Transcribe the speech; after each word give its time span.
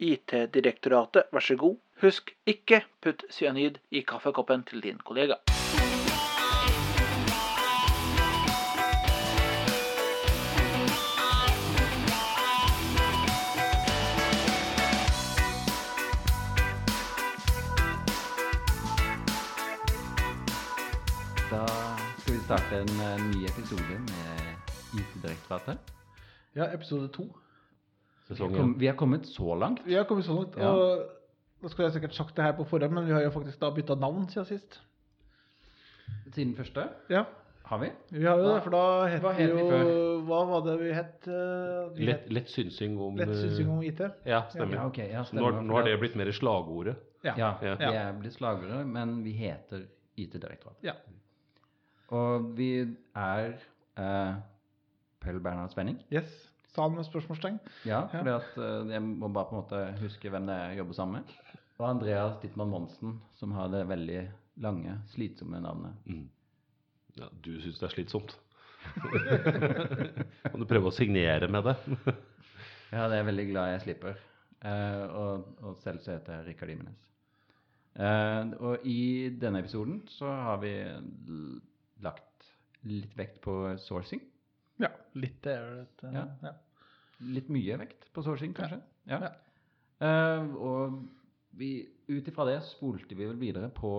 IT-direktoratet, 0.00 1.28
vær 1.32 1.44
så 1.44 1.56
god. 1.60 1.76
Husk 2.00 2.32
ikke 2.48 2.82
putt 3.04 3.24
cyanid 3.30 3.76
i 3.90 4.00
kaffekoppen 4.08 4.64
til 4.64 4.80
din 4.80 5.00
kollega. 5.04 5.36
Da 21.50 21.66
skal 22.22 22.34
vi 22.34 22.40
starte 22.46 22.80
en 22.80 22.96
eh, 23.04 23.22
ny 23.28 23.44
episode 23.44 24.00
med 24.08 24.98
IT-direktoratet. 25.00 25.78
Ja, 26.56 26.72
episode 26.74 27.08
to. 27.08 27.28
Vi 28.30 28.44
har, 28.44 28.52
kom, 28.56 28.74
vi 28.80 28.86
er 28.86 28.94
kommet 28.94 29.26
så 29.26 29.54
langt. 29.58 29.80
Vi 29.86 29.94
har 29.98 30.04
kommet 30.04 30.24
så 30.24 30.34
langt. 30.36 30.56
Ja. 30.56 30.70
Og 30.70 31.06
da 31.62 31.68
skulle 31.68 31.88
jeg 31.88 31.92
sikkert 31.98 32.14
sagt 32.14 32.36
det 32.36 32.44
her 32.44 32.52
på 32.56 32.64
forhånd, 32.64 32.92
men 32.94 33.06
vi 33.06 33.12
har 33.12 33.22
jo 33.26 33.30
faktisk 33.34 33.60
da 33.60 33.70
bytta 33.74 33.94
navn 33.98 34.28
siden 34.30 34.46
sist. 34.46 34.80
Siden 36.34 36.54
første 36.54 36.84
Ja, 37.10 37.24
har 37.66 37.78
vi. 37.78 37.88
vi 38.10 38.24
har 38.24 38.38
jo 38.38 38.44
det, 38.54 38.62
for 38.62 38.70
da 38.70 38.82
het 39.10 39.22
vi 39.38 39.44
jo 39.48 39.66
før? 39.70 39.90
Hva 40.28 40.40
var 40.46 40.60
det 40.66 40.76
vi 40.80 40.92
het? 40.94 41.26
eh, 41.26 41.90
vi 41.96 42.06
Lett, 42.06 42.30
lett 42.30 42.48
synsing 42.50 42.98
om 43.00 43.16
Lett 43.16 43.34
synsing 43.36 43.68
om 43.70 43.82
IT. 43.82 44.00
Ja, 44.26 44.44
stemmer. 44.50 44.74
Ja, 44.76 44.86
okay, 44.86 45.08
Ja, 45.10 45.18
Nå, 45.18 45.24
stemmer, 45.24 45.52
har- 45.52 45.62
nå 45.62 45.74
har 45.74 45.82
det 45.84 45.98
blitt 46.00 46.14
mer 46.16 46.30
slagordet. 46.32 46.96
Ja. 47.24 47.34
Ja, 47.36 47.56
Ja. 47.62 47.74
vi 47.76 47.84
er 47.96 48.12
blitt 48.20 48.32
slagordet, 48.34 48.86
men 48.86 49.22
vi 49.24 49.32
heter 49.32 49.86
IT-direktoratet. 50.16 50.82
Ja. 50.82 50.92
Og 52.10 52.56
vi 52.56 52.96
er 53.14 53.52
uh, 53.98 54.34
Pøll 55.20 55.40
Bernhard 55.40 55.70
Spenning. 55.70 55.98
Yes. 56.10 56.49
Salen 56.70 56.98
med 56.98 57.06
spørsmålstegn. 57.08 57.58
Ja, 57.88 58.04
for 58.12 58.28
at 58.36 58.58
eh, 58.60 58.92
jeg 58.94 59.02
må 59.02 59.28
bare 59.28 59.48
på 59.48 59.56
en 59.56 59.62
måte 59.64 59.80
huske 60.02 60.30
hvem 60.30 60.46
det 60.46 60.54
er 60.54 60.68
jeg 60.70 60.82
jobber 60.82 60.98
sammen 60.98 61.20
med. 61.20 61.56
Og 61.80 61.88
Andreas 61.88 62.36
Dittmann 62.42 62.70
Monsen, 62.70 63.16
som 63.40 63.54
har 63.56 63.70
det 63.72 63.86
veldig 63.88 64.20
lange, 64.62 64.94
slitsomme 65.10 65.60
navnet. 65.64 65.96
Mm. 66.06 66.28
Ja, 67.18 67.30
du 67.44 67.52
syns 67.62 67.80
det 67.80 67.88
er 67.88 67.94
slitsomt. 67.94 68.36
kan 70.50 70.62
du 70.62 70.68
prøve 70.68 70.90
å 70.90 70.94
signere 70.94 71.50
med 71.50 71.70
det? 71.70 71.76
Ja, 72.90 73.04
det 73.06 73.14
er 73.14 73.20
jeg 73.20 73.26
veldig 73.28 73.42
glad 73.52 73.68
jeg 73.70 73.82
slipper. 73.84 74.16
Uh, 74.64 75.04
og, 75.14 75.44
og 75.62 75.76
selv 75.78 76.00
så 76.02 76.16
heter 76.16 76.40
jeg 76.40 76.46
Rikard 76.48 76.72
Imenes. 76.72 77.04
Uh, 77.94 78.50
og 78.66 78.82
i 78.82 79.30
denne 79.38 79.60
episoden 79.62 80.00
så 80.10 80.26
har 80.26 80.58
vi 80.58 80.72
lagt 82.02 82.50
litt 82.90 83.14
vekt 83.14 83.38
på 83.44 83.54
sourcing. 83.78 84.24
Ja, 84.80 84.90
litt 85.20 85.38
det 85.44 85.54
er 85.54 85.70
det. 85.70 85.86
et 85.86 86.04
eh, 86.08 86.18
Ja. 86.18 86.26
ja. 86.48 86.54
Litt 87.20 87.48
mye 87.52 87.76
vekt 87.82 88.06
på 88.16 88.22
sourcing, 88.24 88.52
kanskje. 88.56 88.78
Ja. 89.10 89.18
Ja. 89.26 89.32
Uh, 90.00 90.54
og 90.56 90.94
ut 92.08 92.28
ifra 92.30 92.46
det 92.48 92.60
spolte 92.64 93.12
vi 93.18 93.26
vel 93.28 93.36
videre 93.36 93.68
på 93.74 93.90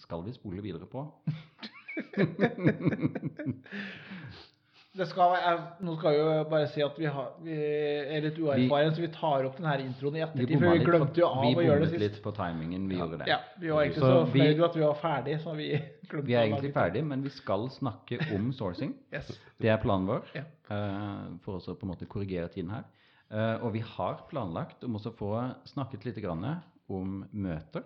Skal 0.00 0.24
vi 0.26 0.32
spole 0.34 0.64
videre 0.64 0.88
på? 0.90 1.04
Det 4.96 5.04
skal, 5.10 5.34
jeg, 5.36 5.58
nå 5.84 5.94
skal 5.98 6.14
vi 6.14 6.18
jo 6.18 6.44
bare 6.48 6.68
si 6.72 6.80
at 6.82 6.96
vi, 6.98 7.04
har, 7.12 7.26
vi 7.44 7.56
er 7.58 8.22
litt 8.24 8.38
uerfarne, 8.40 8.94
så 8.96 9.02
vi 9.04 9.10
tar 9.12 9.44
opp 9.46 9.58
denne 9.60 9.74
introen 9.84 10.16
i 10.16 10.22
ettertid. 10.24 10.54
For 10.56 10.78
vi 10.78 10.86
glemte 10.86 11.20
jo 11.20 11.28
av 11.28 11.42
å 11.44 11.50
gjøre 11.52 11.60
det 11.60 11.68
bommet 11.68 11.92
sist. 11.92 12.02
litt 12.02 12.22
på 12.24 12.32
timingen. 12.38 12.86
Vi 12.90 12.96
gjorde 12.98 13.18
det. 13.20 13.28
Ja, 13.28 13.36
vi 13.60 13.68
var 13.70 13.84
egentlig 13.84 14.00
Så 14.02 14.08
så, 14.14 14.22
vi- 14.32 14.64
at 14.64 14.78
vi 14.78 14.84
var 14.86 14.96
ferdig, 15.02 15.34
så 15.44 15.54
vi 15.58 15.68
glemte 16.10 16.26
Vi 16.26 16.34
er 16.38 16.46
egentlig 16.48 16.72
ferdig, 16.74 17.04
men 17.04 17.22
vi 17.26 17.34
skal 17.36 17.68
snakke 17.76 18.18
om 18.34 18.48
sourcing. 18.58 18.96
Yes. 19.12 19.28
Det 19.60 19.68
er 19.74 19.76
planen 19.84 20.08
vår, 20.08 20.24
Ja. 20.34 20.46
Uh, 20.68 21.36
for 21.44 21.60
også 21.60 21.76
på 21.78 21.86
en 21.86 21.92
måte 21.92 22.08
korrigere 22.08 22.48
tiden 22.52 22.72
her. 22.72 22.88
Uh, 23.28 23.60
og 23.64 23.72
vi 23.76 23.84
har 23.84 24.24
planlagt 24.32 24.82
om 24.84 24.96
også 24.96 25.12
å 25.12 25.18
få 25.20 25.30
snakket 25.68 26.08
litt 26.08 26.18
grann 26.24 26.44
om 26.88 27.22
møter. 27.32 27.84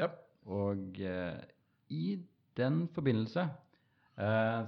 Ja. 0.00 0.08
Og 0.48 0.96
uh, 1.04 1.38
i 1.92 2.18
den 2.56 2.86
forbindelse 2.96 3.46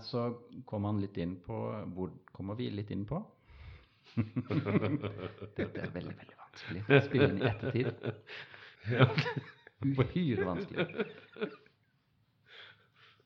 så 0.07 0.21
kommer 0.69 0.93
han 0.93 1.01
litt 1.03 1.17
inn 1.19 1.33
på 1.43 1.57
Hvor 1.95 2.11
kommer 2.31 2.55
vi 2.55 2.69
litt 2.71 2.91
inn 2.95 3.03
på? 3.09 3.19
Dette 4.15 5.65
er 5.65 5.91
veldig, 5.95 6.15
veldig 6.19 6.37
vanskelig 6.39 6.83
å 6.87 7.01
spille 7.07 7.29
inn 7.31 7.41
i 7.41 7.43
ettertid. 7.51 7.89
Uhyre 9.81 10.45
vanskelig. 10.47 10.87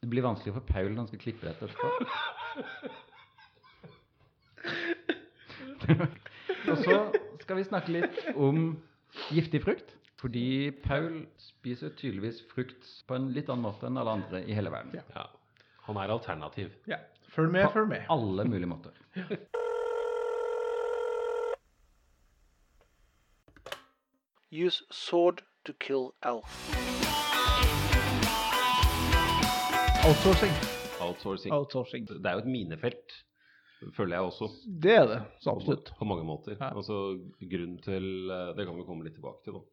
Det 0.04 0.08
blir 0.12 0.22
vanskelig 0.24 0.54
for 0.56 0.64
Paul 0.68 0.90
når 0.92 1.00
han 1.02 1.08
skal 1.08 1.22
klippe 1.22 1.46
dette 1.48 1.64
etterpå. 1.64 1.88
Og 6.72 6.76
så 6.80 6.94
skal 7.44 7.56
vi 7.58 7.64
snakke 7.68 7.94
litt 7.94 8.14
om 8.36 8.56
giftig 9.32 9.60
frukt. 9.64 9.88
Fordi 10.20 10.70
Paul 10.84 11.14
spiser 11.40 11.88
tydeligvis 11.98 12.38
frukt 12.52 12.82
på 13.08 13.12
en 13.16 13.32
litt 13.36 13.48
annen 13.52 13.66
måte 13.66 13.86
enn 13.88 13.98
alle 14.00 14.14
andre 14.20 14.38
i 14.48 14.52
hele 14.56 14.70
verden. 14.72 14.92
Ja. 15.12 15.24
Han 15.86 15.96
er 15.96 16.08
alternativ. 16.14 16.70
ja. 16.88 16.96
Følg 17.34 17.50
med, 17.50 17.66
følg 17.72 17.88
med. 17.88 18.02
Alle 18.10 18.44
mulige 18.46 18.66
måter. 18.70 18.90
Use 24.52 24.84
sword 24.92 25.42
to 25.66 25.72
kill 25.80 26.12
elf. 26.22 26.46
Outsourcing. 30.06 30.52
Outsourcing. 31.00 31.52
Outsourcing. 31.52 32.06
Det 32.08 32.26
er 32.28 32.36
jo 32.38 32.42
et 32.44 32.50
minefelt, 32.52 33.14
føler 33.96 34.16
jeg 34.18 34.28
også. 34.28 34.48
Det 34.84 34.94
er 34.94 35.06
det, 35.10 35.20
så 35.42 35.54
absolutt. 35.56 35.90
på 35.98 36.04
mange 36.08 36.24
måter. 36.28 36.54
Ja. 36.60 36.70
Altså, 36.76 37.00
grunnen 37.40 37.78
til 37.82 38.30
eh, 38.30 38.52
Det 38.56 38.66
kan 38.68 38.76
vi 38.78 38.86
komme 38.86 39.04
litt 39.06 39.16
tilbake 39.18 39.42
til, 39.44 39.58
da. 39.58 39.64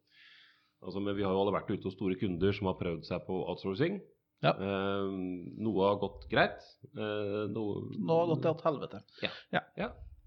Altså, 0.82 0.98
men 1.04 1.14
vi 1.14 1.22
har 1.22 1.30
jo 1.36 1.44
alle 1.44 1.54
vært 1.54 1.70
ute 1.70 1.86
hos 1.86 1.94
store 1.94 2.16
kunder 2.18 2.56
som 2.56 2.66
har 2.72 2.80
prøvd 2.80 3.04
seg 3.06 3.22
på 3.28 3.38
outsourcing. 3.52 4.00
Ja. 4.42 4.54
Eh, 4.58 5.10
noe 5.62 5.84
har 5.86 6.00
gått 6.02 6.24
greit. 6.30 6.64
Eh, 6.96 7.42
noe, 7.52 7.84
Nå 7.98 8.16
har 8.22 8.32
gått 8.34 8.42
til 8.46 8.64
helvete. 8.66 9.02
Ja, 9.54 9.62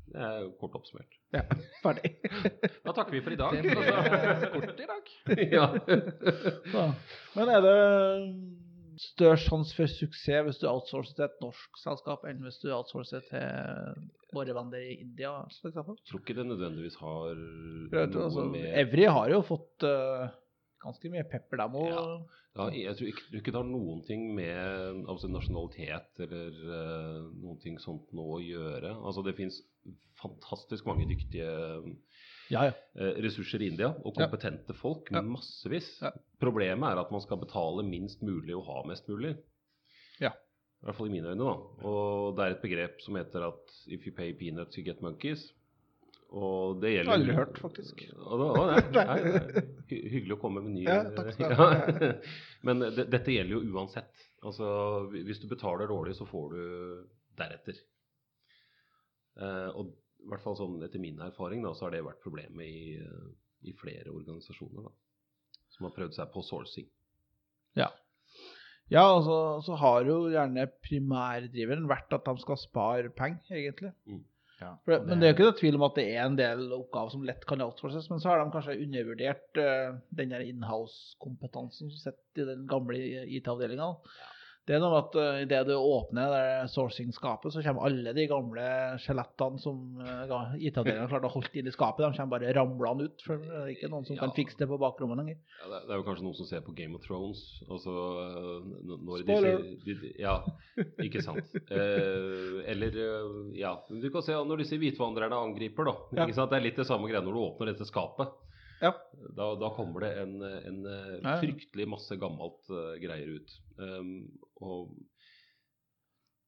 det 0.05 0.21
er 0.21 0.43
jo 0.45 0.51
kort 0.59 0.77
oppsummert. 0.79 1.17
Ja, 1.35 1.41
ferdig. 1.83 2.13
Da 2.85 2.93
takker 2.93 3.15
vi 3.15 3.23
for 3.25 3.35
i 3.35 3.39
dag. 3.39 3.57
Det 3.57 3.73
ble 3.73 4.51
kort 4.55 4.83
i 4.85 4.89
dag. 4.91 5.11
ja. 5.51 6.85
Men 7.35 7.51
er 7.57 7.65
det 7.65 7.79
større 9.01 9.39
sjanse 9.41 9.75
for 9.75 9.91
suksess 9.91 10.45
hvis 10.47 10.61
du 10.61 10.69
outsourcer 10.71 11.17
til 11.17 11.25
et 11.25 11.41
norsk 11.43 11.81
selskap, 11.81 12.23
enn 12.29 12.39
hvis 12.45 12.61
du 12.61 12.69
outsourcer 12.71 13.25
til 13.27 14.05
våre 14.35 14.55
venner 14.55 14.85
i 14.85 14.99
India, 15.01 15.33
for? 15.59 15.97
Tror 16.07 16.21
ikke 16.21 16.37
det 16.37 16.47
nødvendigvis 16.47 16.95
har 17.01 17.35
noe 17.35 18.05
altså, 18.05 18.47
med 18.51 18.69
Evry 18.85 19.09
har 19.09 19.33
jo 19.35 19.41
fått 19.47 19.85
eh, 19.87 20.29
ganske 20.85 21.11
mye 21.11 21.25
pepper, 21.29 21.61
dem 21.63 21.75
må 21.75 21.85
Ja. 21.89 22.07
Ja, 22.55 22.69
jeg 22.71 22.95
tror 22.95 23.09
ikke, 23.09 23.23
ikke 23.35 23.51
det 23.51 23.59
har 23.59 23.67
noen 23.67 24.03
ting 24.07 24.29
med 24.37 25.01
altså, 25.11 25.27
nasjonalitet 25.27 26.21
eller 26.23 26.59
uh, 26.63 27.25
noen 27.41 27.57
ting 27.59 27.75
sånt 27.83 28.13
nå 28.15 28.27
å 28.37 28.39
gjøre. 28.39 28.93
Altså, 28.95 29.25
det 29.25 29.33
fins 29.35 29.57
fantastisk 30.21 30.87
mange 30.87 31.03
dyktige 31.09 31.49
Ja, 32.47 32.69
ja. 32.69 32.71
eh, 32.95 33.17
ressurser 33.25 33.65
i 33.65 33.67
India, 33.73 33.89
og 34.05 34.15
kompetente 34.15 34.75
folk. 34.77 35.11
Massevis. 35.11 35.89
Problemet 36.39 36.93
er 36.93 37.01
at 37.01 37.11
man 37.11 37.23
skal 37.25 37.41
betale 37.41 37.83
minst 37.83 38.23
mulig 38.23 38.55
og 38.55 38.63
ha 38.69 38.79
mest 38.87 39.09
mulig. 39.11 39.33
Ja. 40.21 40.31
I 40.31 40.87
hvert 40.87 40.99
fall 40.99 41.09
i 41.09 41.15
mine 41.17 41.33
øyne, 41.33 41.43
da. 41.43 41.55
Og 41.89 42.37
det 42.37 42.45
er 42.45 42.55
et 42.55 42.63
begrep 42.63 43.03
som 43.03 43.17
heter 43.19 43.49
at 43.49 43.77
if 43.89 44.05
you 44.07 44.13
pay 44.15 44.31
peanuts, 44.37 44.77
you 44.77 44.85
get 44.85 45.01
monkeys. 45.03 45.49
Og 46.35 46.79
det 46.81 46.89
gjelder 46.95 47.13
Aldri 47.15 47.33
hørt, 47.37 47.59
faktisk. 47.61 48.01
Og 48.17 48.39
da, 48.41 48.47
å, 48.49 48.63
nei, 48.71 48.79
nei, 48.95 49.19
nei. 49.35 49.65
Hyggelig 49.91 50.35
å 50.35 50.39
komme 50.41 50.63
med 50.65 50.73
nye 50.79 50.87
Ja, 50.89 51.03
takk 51.15 51.29
skal 51.35 51.51
du 51.51 51.55
Ja. 51.55 51.67
ha. 51.69 52.09
Men 52.67 52.81
det, 52.97 53.05
dette 53.13 53.31
gjelder 53.35 53.55
jo 53.59 53.75
uansett. 53.77 54.23
Altså, 54.45 54.65
hvis 55.13 55.39
du 55.43 55.47
betaler 55.51 55.87
dårlig, 55.89 56.15
så 56.17 56.25
får 56.27 56.49
du 56.55 56.63
deretter. 57.39 57.77
Eh, 59.39 59.69
og 59.77 59.93
i 60.25 60.29
hvert 60.31 60.43
fall 60.43 60.57
sånn 60.57 60.79
etter 60.85 61.01
min 61.01 61.19
erfaring, 61.21 61.61
da, 61.65 61.73
så 61.77 61.85
har 61.87 61.95
det 61.95 62.03
vært 62.05 62.21
problemet 62.23 62.65
i, 62.65 62.97
i 63.69 63.73
flere 63.77 64.09
organisasjoner 64.13 64.87
da, 64.87 64.93
som 65.75 65.85
har 65.87 65.93
prøvd 65.95 66.15
seg 66.17 66.31
på 66.33 66.43
sourcing. 66.47 66.87
Ja, 67.77 67.91
Ja, 68.89 69.01
altså, 69.15 69.35
så 69.65 69.75
har 69.81 70.05
jo 70.05 70.27
gjerne 70.29 70.67
primærdriveren 70.85 71.87
vært 71.89 72.11
at 72.13 72.27
de 72.27 72.35
skal 72.43 72.57
spare 72.61 73.09
penger, 73.17 73.55
egentlig. 73.57 73.91
Ja, 74.61 74.69
det, 74.87 75.01
men 75.03 75.19
det 75.19 75.27
er 75.27 75.33
jo 75.33 75.35
ikke 75.35 75.47
noe 75.49 75.57
tvil 75.59 75.77
om 75.77 75.83
at 75.89 75.97
det 75.99 76.05
er 76.13 76.21
en 76.23 76.37
del 76.39 76.61
oppgaver 76.77 77.11
som 77.11 77.25
lett 77.27 77.43
kan 77.47 77.63
outsources, 77.65 78.07
men 78.11 78.21
så 78.23 78.31
har 78.31 78.39
de 78.39 78.53
kanskje 78.53 78.77
undervurdert 78.85 79.59
uh, 79.59 79.97
den 80.15 80.31
der 80.31 80.45
inhouse-kompetansen 80.45 81.91
som 81.91 81.99
sitter 82.05 82.45
i 82.45 82.47
den 82.53 82.63
gamle 82.71 83.01
IT-avdelinga. 83.35 83.89
Det 84.65 84.73
er 84.73 84.79
noe 84.81 84.89
med 84.95 85.03
at 85.03 85.15
uh, 85.21 85.39
idet 85.43 85.59
du 85.67 85.73
åpner 85.77 86.31
det 86.33 86.69
sourcing-skapet, 86.73 87.53
så 87.53 87.61
kommer 87.61 87.85
alle 87.85 88.13
de 88.17 88.23
gamle 88.31 88.63
skjelettene 89.03 89.59
som 89.61 89.77
uh, 90.01 90.55
IT-avdelingen 90.57 91.11
klarte 91.11 91.29
å 91.29 91.33
holde 91.35 91.51
inn 91.61 91.69
i 91.69 91.73
skapet, 91.75 92.01
de 92.01 92.17
kommer 92.17 92.33
bare 92.39 92.53
ramlende 92.57 93.05
ut. 93.11 93.25
For 93.27 93.37
det 93.43 93.59
er 93.59 93.69
ikke 93.75 93.91
noen 93.93 94.07
som 94.07 94.15
Ja. 94.17 94.23
kan 94.23 94.33
fikse 94.33 94.57
det 94.63 94.67
på 94.71 94.79
bakrommet 94.81 95.21
lenger. 95.21 95.37
Ja, 95.61 95.69
det, 95.69 95.81
er- 95.85 95.99
jo 96.01 96.07
kanskje 96.07 96.25
noen 96.25 96.37
som 96.39 96.49
ser 96.49 96.63
på 96.65 96.73
Game 96.79 96.97
of 96.97 97.05
Thrones. 97.05 97.43
Altså, 97.69 97.93
eh, 98.23 98.89
når 98.89 99.21
Spoiler. 99.21 99.61
De, 99.61 99.77
sier- 99.85 100.01
de, 100.01 100.13
ja, 100.25 100.35
ikke 101.05 101.21
sant. 101.27 101.53
Eh, 101.69 102.65
eller 102.73 102.97
eh, 103.05 103.37
ja, 103.61 103.75
du 103.89 104.09
kan 104.09 104.25
se 104.25 104.33
når 104.33 104.63
disse 104.65 104.81
hvitvandrerne 104.81 105.43
angriper, 105.45 105.91
da. 105.91 105.95
Ja. 106.17 106.25
Ikke 106.25 106.39
sant? 106.41 106.49
Det 106.49 106.57
er 106.57 106.65
litt 106.71 106.81
det 106.81 106.89
samme 106.89 107.05
greia 107.11 107.21
når 107.21 107.37
du 107.37 107.43
åpner 107.45 107.69
dette 107.75 107.85
skapet. 107.85 108.33
Ja. 108.81 108.91
Da, 109.37 109.47
da 109.59 109.69
kommer 109.75 110.03
det 110.03 110.11
en, 110.23 110.33
en 110.43 110.79
eh, 110.89 111.11
Ja, 111.23 111.35
fryktelig 111.41 111.87
masse 111.87 112.17
gammelt 112.19 112.67
uh, 112.73 112.95
greier 113.01 113.37
ut. 113.37 113.53
Um, 113.79 114.09
og 114.59 114.95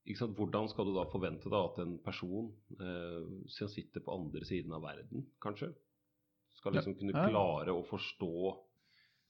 ikke 0.08 0.22
sant? 0.22 0.36
Hvordan 0.40 0.70
skal 0.72 0.88
du 0.88 0.94
da 0.96 1.06
forvente 1.12 1.52
da 1.52 1.62
at 1.68 1.80
en 1.84 1.98
person 2.04 2.50
uh, 2.80 3.28
som 3.52 3.72
sitter 3.72 4.04
på 4.04 4.16
andre 4.16 4.44
siden 4.48 4.76
av 4.76 4.84
verden, 4.88 5.26
kanskje, 5.44 5.74
skal 6.58 6.74
liksom 6.78 6.96
kunne 6.98 7.14
Ja. 7.16 7.28
klare 7.30 7.74
å 7.76 7.84
forstå 7.86 8.32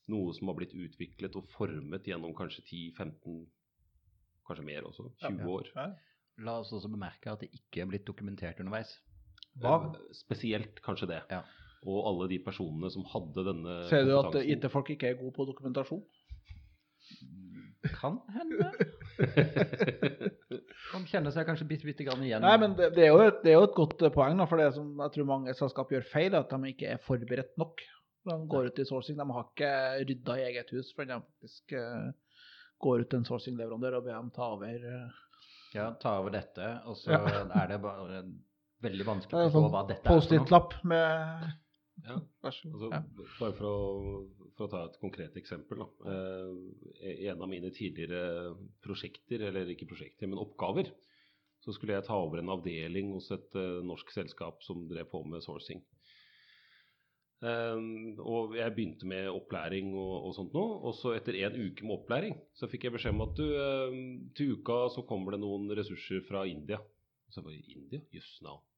noe 0.08 0.34
som 0.38 0.48
har 0.48 0.56
blitt 0.56 0.74
utviklet 0.78 1.36
og 1.36 1.50
formet 1.52 2.06
gjennom 2.08 2.32
kanskje 2.38 2.64
10-15, 2.70 3.42
kanskje 4.48 4.64
mer 4.70 4.86
også, 4.88 5.10
20 5.26 5.42
Ja. 5.44 5.48
år. 5.52 5.72
Ja. 5.76 5.88
La 6.46 6.60
oss 6.62 6.72
også 6.72 6.88
bemerke 6.94 7.32
at 7.34 7.42
det 7.42 7.50
ikke 7.52 7.82
er 7.82 7.90
blitt 7.90 8.06
dokumentert 8.08 8.60
underveis. 8.62 8.94
Hva? 9.58 9.94
Spesielt 10.14 10.80
kanskje 10.86 11.08
det. 11.10 11.22
Ja. 11.34 11.42
Og 11.86 12.08
alle 12.10 12.28
de 12.32 12.40
personene 12.44 12.90
som 12.92 13.06
hadde 13.12 13.44
denne 13.46 13.76
Ser 13.92 14.08
du 14.08 14.16
at. 14.18 14.36
IT-folk 14.42 14.90
ikke 14.96 15.12
er 15.12 15.20
gode 15.20 15.36
på 15.36 15.46
dokumentasjon? 15.50 16.02
Kan 17.94 18.18
hende. 18.34 18.72
Man 20.94 21.06
kjenner 21.08 21.32
seg 21.36 21.46
kanskje 21.48 21.68
bitte, 21.70 21.88
bitte 21.88 22.06
grann 22.08 22.24
igjen. 22.26 22.42
Nei, 22.44 22.56
men 22.60 22.74
det, 22.78 22.90
det, 22.96 23.06
er 23.06 23.14
jo 23.14 23.22
et, 23.24 23.38
det 23.44 23.54
er 23.54 23.58
jo 23.60 23.68
et 23.68 23.76
godt 23.78 24.02
eh, 24.08 24.12
poeng, 24.14 24.40
da, 24.40 24.48
for 24.50 24.60
det 24.62 24.72
som 24.76 24.90
jeg 25.04 25.14
tror 25.14 25.28
mange 25.30 25.54
selskap 25.58 25.92
gjør 25.94 26.08
feil, 26.10 26.32
er 26.34 26.42
at 26.42 26.52
de 26.52 26.72
ikke 26.74 26.90
er 26.96 27.04
forberedt 27.06 27.54
nok. 27.62 27.84
De 28.28 28.36
går 28.52 28.72
ut 28.72 28.82
i 28.82 28.86
sourcing, 28.88 29.20
de 29.20 29.28
har 29.38 29.46
ikke 29.48 29.70
rydda 30.10 30.36
i 30.40 30.46
eget 30.50 30.74
hus 30.76 30.90
før 30.98 31.08
de 31.08 31.20
faktisk 31.22 31.78
uh, 31.80 32.10
går 32.84 33.06
ut 33.06 33.10
til 33.14 33.22
en 33.22 33.28
sourcing-leverandør 33.30 34.00
og 34.02 34.08
ber 34.10 34.18
dem 34.18 34.34
ta 34.36 34.50
over. 34.58 34.84
Uh, 34.84 35.24
Ja, 35.76 35.90
ta 36.02 36.18
over 36.22 36.32
dette, 36.34 36.68
og 36.88 36.96
så 36.98 37.12
Ja. 37.14 37.20
er 37.62 37.68
det 37.72 37.78
bare 37.84 38.22
veldig 38.84 39.06
vanskelig 39.08 39.36
å 39.36 39.48
forstå 39.48 39.54
sånn 39.56 39.72
hva 39.74 39.82
dette 39.90 40.04
er. 40.04 40.12
Post-it-lapp 40.12 40.76
med 40.88 41.48
Ja. 42.06 42.20
Vær 42.44 42.54
så 42.54 42.70
Altså. 42.70 42.90
Ja. 42.94 43.02
Bare 43.40 43.56
for 43.58 43.68
å, 43.68 43.78
for 44.58 44.68
å 44.68 44.72
ta 44.72 44.84
et 44.86 45.00
konkret 45.02 45.36
eksempel. 45.40 45.82
Da. 45.82 46.14
Eh, 46.14 47.28
en 47.32 47.42
av 47.42 47.50
mine 47.50 47.72
tidligere 47.74 48.54
prosjekter, 48.86 49.48
eller 49.50 49.70
ikke 49.74 49.88
prosjekter, 49.90 50.28
men 50.30 50.38
oppgaver, 50.42 50.92
så 51.66 51.74
skulle 51.74 51.98
jeg 51.98 52.06
ta 52.06 52.16
over 52.22 52.40
en 52.44 52.54
avdeling 52.54 53.10
hos 53.16 53.32
et 53.34 53.56
eh, 53.58 53.80
norsk 53.84 54.12
selskap 54.14 54.62
som 54.64 54.86
drev 54.88 55.10
på 55.12 55.24
med 55.26 55.42
sourcing. 55.44 55.82
Eh, 57.38 57.82
og 58.24 58.56
jeg 58.58 58.74
begynte 58.74 59.06
med 59.10 59.28
opplæring 59.30 59.92
og, 59.94 60.14
og 60.30 60.32
sånt 60.38 60.54
nå, 60.58 60.64
og 60.90 60.96
så 60.98 61.12
etter 61.18 61.36
en 61.46 61.58
uke 61.68 61.86
med 61.86 61.94
opplæring 62.00 62.38
så 62.58 62.66
fikk 62.72 62.88
jeg 62.88 62.96
beskjed 62.96 63.14
om 63.14 63.26
at 63.28 63.36
du, 63.38 63.44
eh, 63.54 63.98
til 64.38 64.56
uka 64.58 64.88
så 64.94 65.04
kommer 65.10 65.36
det 65.36 65.42
noen 65.44 65.70
ressurser 65.78 66.24
fra 66.30 66.46
India. 66.50 66.80
Så 67.30 67.42
jeg 67.42 67.46
bare, 67.50 67.60
India? 67.76 68.00
Jøss, 68.16 68.38
navn. 68.42 68.62
Hva- 68.64 68.77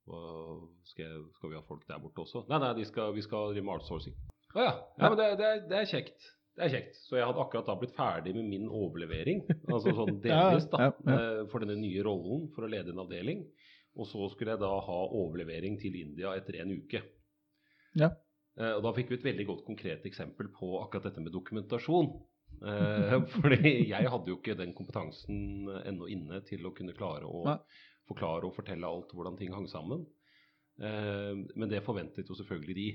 Skal, 0.90 1.24
skal 1.38 1.52
vi 1.52 1.58
ha 1.58 1.64
folk 1.68 1.86
der 1.88 2.02
borte 2.02 2.24
også? 2.26 2.44
Nei, 2.50 2.60
nei, 2.64 2.86
skal, 2.88 3.14
vi 3.16 3.24
skal 3.26 3.54
drive 3.54 3.66
med 3.68 3.78
outsourcing. 3.78 4.16
Å 4.56 4.60
ja. 4.64 4.74
ja, 4.98 5.10
men 5.10 5.18
det, 5.20 5.28
det, 5.40 5.50
er, 5.50 5.66
det 5.70 5.80
er 5.80 5.90
kjekt. 5.92 6.30
Det 6.58 6.66
er 6.66 6.74
kjekt. 6.74 6.98
Så 7.06 7.16
jeg 7.20 7.28
hadde 7.30 7.42
akkurat 7.44 7.68
da 7.70 7.76
blitt 7.80 7.94
ferdig 7.96 8.34
med 8.36 8.50
min 8.50 8.66
overlevering, 8.68 9.44
altså 9.70 9.94
sånn 9.96 10.18
delvis, 10.26 10.66
da, 10.74 10.90
eh, 10.90 11.44
for 11.52 11.64
denne 11.64 11.78
nye 11.80 12.02
rollen 12.06 12.50
for 12.56 12.66
å 12.66 12.72
lede 12.72 12.92
en 12.92 13.04
avdeling. 13.06 13.46
Og 14.00 14.08
så 14.10 14.28
skulle 14.34 14.56
jeg 14.56 14.62
da 14.64 14.72
ha 14.86 14.98
overlevering 15.20 15.78
til 15.82 15.96
India 16.00 16.34
etter 16.38 16.60
en 16.64 16.74
uke. 16.78 17.04
Ja. 18.00 18.12
Eh, 18.60 18.74
Og 18.78 18.84
da 18.86 18.94
fikk 18.98 19.14
vi 19.14 19.20
et 19.20 19.30
veldig 19.30 19.46
godt 19.50 19.64
konkret 19.68 20.06
eksempel 20.10 20.52
på 20.56 20.74
akkurat 20.82 21.10
dette 21.10 21.24
med 21.24 21.34
dokumentasjon. 21.36 22.12
Eh, 22.60 23.16
fordi 23.34 23.74
jeg 23.94 24.12
hadde 24.12 24.34
jo 24.34 24.40
ikke 24.40 24.58
den 24.60 24.74
kompetansen 24.78 25.70
ennå 25.86 26.10
inne 26.12 26.42
til 26.50 26.66
å 26.68 26.74
kunne 26.76 26.98
klare 26.98 27.30
å 27.30 27.46
Nei. 27.48 27.60
Forklare 28.10 28.46
og 28.50 28.56
fortelle 28.58 28.90
alt 28.90 29.14
hvordan 29.16 29.38
ting 29.40 29.54
hang 29.56 29.68
sammen. 29.72 30.04
Eh, 30.82 31.36
men 31.56 31.70
det 31.72 31.84
forventet 31.86 32.28
jo 32.30 32.36
selvfølgelig 32.40 32.76
de. 32.76 32.88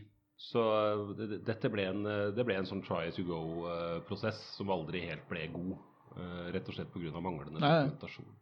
Så 0.51 0.61
eh, 0.61 1.03
det, 1.19 1.29
det- 1.31 1.43
dette 1.47 1.71
ble 1.71 1.85
en, 1.91 2.05
eh, 2.11 2.31
det 2.35 2.45
ble 2.49 2.57
en 2.59 2.67
sånn 2.69 2.83
try 2.87 3.05
as 3.09 3.19
you 3.21 3.27
go-prosess 3.29 4.41
som 4.57 4.71
aldri 4.75 5.05
helt 5.09 5.29
ble 5.31 5.47
god. 5.55 5.77
eh, 6.15 6.49
rett 6.55 6.69
og 6.71 6.75
slett 6.77 6.93
pga. 6.95 7.11
manglende 7.21 7.59
dokumentasjon. 7.59 8.33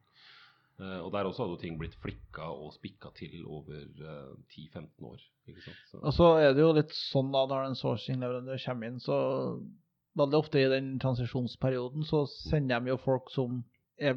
Og 0.82 1.12
der 1.12 1.24
også 1.28 1.44
hadde 1.44 1.52
jo 1.54 1.60
ting 1.60 1.76
blitt 1.78 1.94
flikka 2.02 2.48
og 2.50 2.72
spikka 2.74 3.12
til 3.14 3.44
over 3.46 3.76
eh, 3.84 4.32
10-15 4.50 5.04
år. 5.06 5.20
Ikke? 5.48 5.72
Så, 5.90 6.00
Og 6.02 6.12
så 6.16 6.26
er 6.42 6.54
det 6.56 6.60
jo 6.64 6.72
litt 6.74 6.90
sånn 6.96 7.30
da, 7.32 7.44
når 7.46 7.68
en 7.68 7.76
sourcing-leverandør 7.78 8.58
kommer 8.64 8.88
inn, 8.90 8.98
så 9.00 9.16
veldig 10.18 10.38
ofte 10.40 10.58
i 10.60 10.68
den 10.72 10.98
transisjonsperioden 11.00 12.04
så 12.08 12.24
sender 12.28 12.80
de 12.82 12.90
jo 12.92 12.98
folk 13.04 13.30
som 13.30 13.62
er 14.00 14.16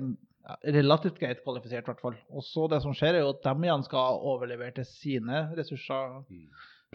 relativt 0.75 1.17
greit 1.19 1.41
kvalifisert, 1.43 1.85
i 1.87 1.91
hvert 1.91 2.01
fall. 2.03 2.17
Og 2.29 2.43
så 2.45 2.67
det 2.71 2.81
som 2.83 2.93
skjer, 2.95 3.17
er 3.17 3.23
jo 3.25 3.31
at 3.33 3.43
de 3.47 3.53
igjen 3.65 3.85
skal 3.87 4.19
overlevere 4.31 4.75
til 4.77 4.85
sine 4.89 5.45
ressurser 5.57 6.19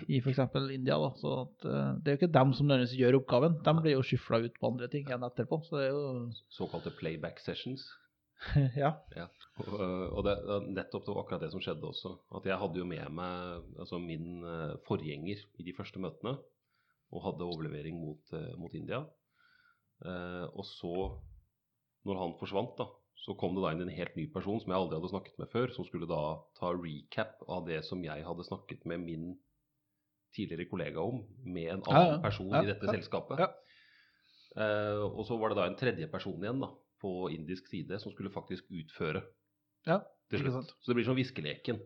i 0.09 0.21
f.eks. 0.23 0.39
India. 0.73 0.97
da, 0.97 1.11
så 1.21 1.33
at, 1.43 1.65
eh, 1.67 1.89
Det 2.01 2.09
er 2.09 2.15
jo 2.17 2.21
ikke 2.21 2.33
dem 2.39 2.53
som 2.57 2.67
nødvendigvis 2.71 2.99
gjør 3.01 3.19
oppgaven. 3.21 3.59
De 3.67 3.75
blir 3.83 3.97
jo 3.99 4.05
skyfla 4.07 4.39
ut 4.47 4.61
på 4.61 4.71
andre 4.71 4.89
ting 4.93 5.09
igjen 5.09 5.27
etterpå. 5.27 5.59
Så 5.67 5.77
det 5.81 5.89
er 5.89 5.97
jo 5.97 6.31
Såkalte 6.57 6.93
playback 7.01 7.41
sessions. 7.41 7.85
Ja. 8.81 8.95
Og, 9.61 9.75
og 10.17 10.23
det, 10.25 10.33
det- 10.47 10.71
nettopp 10.79 11.05
det 11.05 11.13
var 11.13 11.25
akkurat 11.27 11.43
det 11.45 11.51
som 11.53 11.61
skjedde 11.61 11.85
også. 11.91 12.15
At 12.39 12.47
jeg 12.49 12.57
hadde 12.57 12.79
jo 12.81 12.87
med 12.89 13.11
meg 13.13 13.67
altså 13.83 13.99
min 14.01 14.41
eh, 14.47 14.77
forgjenger 14.87 15.43
i 15.61 15.67
de 15.67 15.75
første 15.77 16.01
møtene. 16.01 16.39
Og 17.13 17.25
hadde 17.27 17.45
overlevering 17.45 17.99
mot, 18.01 18.33
eh, 18.33 18.55
mot 18.57 18.73
India. 18.79 19.03
Eh, 20.07 20.47
og 20.55 20.65
så, 20.65 20.95
når 22.09 22.21
han 22.23 22.37
forsvant, 22.41 22.73
da, 22.81 22.87
så 23.21 23.35
kom 23.37 23.55
det 23.57 23.63
da 23.65 23.73
inn 23.75 23.85
en 23.85 23.93
helt 23.93 24.15
ny 24.17 24.27
person 24.33 24.61
som 24.63 24.73
jeg 24.73 24.81
aldri 24.81 24.97
hadde 24.97 25.13
snakket 25.13 25.41
med 25.43 25.51
før, 25.53 25.73
som 25.75 25.85
skulle 25.85 26.09
da 26.09 26.21
ta 26.57 26.71
recap 26.73 27.43
av 27.53 27.67
det 27.69 27.83
som 27.89 28.01
jeg 28.05 28.25
hadde 28.25 28.47
snakket 28.49 28.87
med 28.89 29.05
min 29.05 29.27
tidligere 30.37 30.69
kollega 30.71 31.03
om, 31.03 31.25
med 31.45 31.69
en 31.75 31.83
annen 31.91 32.15
ja. 32.15 32.21
person 32.23 32.53
Ja, 32.55 32.63
i 32.63 32.71
dette 32.71 32.87
ja, 32.89 32.95
selskapet. 32.97 33.43
ja. 33.43 33.51
Eh, 34.57 35.03
og 35.05 35.23
så 35.29 35.37
var 35.39 35.53
det 35.53 35.61
da 35.61 35.67
en 35.69 35.79
tredje 35.79 36.09
person 36.11 36.41
igjen 36.43 36.63
da, 36.63 36.71
på 37.03 37.13
indisk 37.35 37.69
side 37.71 37.99
som 38.03 38.15
skulle 38.15 38.33
faktisk 38.35 38.71
utføre 38.71 39.23
Ja, 39.89 40.01
til 40.31 40.41
ikke 40.41 40.47
slutt. 40.49 40.57
sant. 40.59 40.75
Så 40.81 40.91
det 40.91 40.99
blir 41.01 41.09
som 41.11 41.19
viskeleken. 41.19 41.81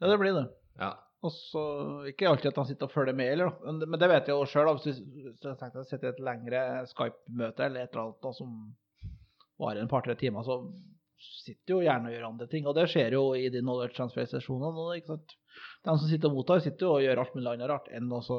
ja, 0.00 0.10
det 0.10 0.18
blir 0.20 0.34
det. 0.36 0.46
Ja. 0.80 0.92
Og 1.22 1.30
så 1.30 1.62
Ikke 2.10 2.28
alltid 2.28 2.50
at 2.50 2.56
han 2.58 2.66
sitter 2.66 2.88
og 2.88 2.94
følger 2.96 3.14
med, 3.14 3.32
eller, 3.32 3.52
men, 3.86 3.98
det 4.00 4.08
vet 4.10 4.28
jeg 4.28 4.34
jo 4.34 4.46
sjøl. 4.50 4.72
Hvis 4.82 4.98
du 5.38 5.48
å 5.52 5.84
i 5.86 6.10
et 6.10 6.18
lengre 6.20 6.62
Skype-møte 6.90 7.68
eller 7.68 7.84
et 7.84 7.92
eller 7.94 8.08
annet 8.08 8.24
da, 8.24 8.32
som 8.34 8.56
varer 9.62 9.82
en 9.82 9.90
par-tre 9.90 10.16
timer, 10.18 10.44
så 10.46 10.60
sitter 11.22 11.76
jo 11.76 11.82
gjerne 11.84 12.10
og 12.10 12.16
gjør 12.16 12.28
andre 12.28 12.48
ting. 12.50 12.66
Og 12.66 12.76
det 12.76 12.88
skjer 12.90 13.16
jo 13.16 13.24
i 13.38 13.48
de 13.52 13.62
knowledge 13.62 13.96
transfer-sesjonene. 13.98 14.86
De 15.06 15.94
som 15.94 16.08
sitter 16.08 16.30
og 16.30 16.38
mottar, 16.38 16.62
sitter 16.64 16.88
jo 16.88 16.96
og 16.96 17.04
gjør 17.04 17.22
alt 17.22 17.36
mulig 17.36 17.52
annet 17.52 17.70
rart 17.70 17.90
enn 17.94 18.10
å 18.12 18.22
så 18.26 18.38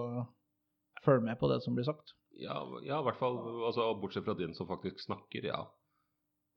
følge 1.03 1.27
med 1.27 1.39
på 1.39 1.49
det 1.51 1.61
som 1.63 1.75
blir 1.77 1.87
sagt. 1.87 2.15
Ja, 2.39 2.57
ja, 2.81 2.99
i 2.99 3.05
hvert 3.05 3.19
fall 3.19 3.37
altså, 3.67 3.91
bortsett 4.01 4.25
fra 4.25 4.35
den 4.37 4.55
som 4.57 4.69
faktisk 4.69 5.03
snakker. 5.03 5.51
Ja, 5.51 5.67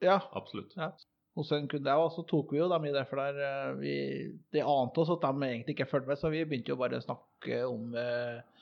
Ja, 0.04 0.20
absolutt. 0.36 0.74
Hos 1.36 1.50
en 1.52 1.68
kunde 1.68 1.90
jeg 1.92 2.00
var, 2.00 2.10
så 2.12 2.22
tok 2.24 2.52
vi 2.52 2.60
jo 2.62 2.68
dem 2.72 2.86
i 2.88 2.92
det, 2.94 3.02
for 3.10 3.20
der 3.20 3.38
eh, 3.44 3.72
vi, 3.76 3.94
de 4.52 4.62
ante 4.64 5.02
oss 5.02 5.12
at 5.12 5.24
de 5.24 5.48
egentlig 5.48 5.74
ikke 5.76 5.88
fulgte 5.90 6.08
med, 6.08 6.20
så 6.20 6.30
vi 6.32 6.44
begynte 6.48 6.72
jo 6.72 6.78
bare 6.80 7.00
å 7.00 7.04
snakke 7.04 7.58
om, 7.68 7.90
eh, 8.00 8.55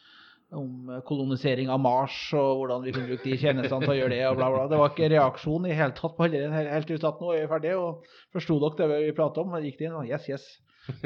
om 0.53 0.91
kolonisering 1.09 1.71
av 1.73 1.81
Mars 1.83 2.17
og 2.37 2.61
hvordan 2.61 2.85
vi 2.85 2.93
kunne 2.95 3.09
bruke 3.09 3.25
de 3.31 3.39
tjenestene 3.41 3.81
til 3.87 3.95
å 3.95 3.97
gjøre 3.99 4.13
det, 4.15 4.21
og 4.29 4.37
bla, 4.39 4.51
bla. 4.55 4.67
Det 4.71 4.79
var 4.79 4.93
ikke 4.93 5.09
reaksjon 5.15 5.67
i 5.67 5.75
hele 5.75 5.97
tatt 5.99 6.15
på 6.19 6.27
hele 6.29 6.51
helt, 6.53 6.71
helt 6.71 6.91
ut 6.95 7.07
at 7.11 7.21
nå 7.25 7.33
er 7.35 7.41
vi 7.47 7.51
ferdige, 7.55 7.79
og 7.81 8.05
forsto 8.37 8.59
dere 8.63 8.91
det 8.93 9.01
vi 9.09 9.17
pratet 9.17 9.43
om? 9.43 9.57
Og 9.57 9.65
gikk 9.67 9.79
det 9.81 9.89
inn 9.89 9.97
og 9.99 10.07
yes, 10.11 10.29
yes. 10.31 10.45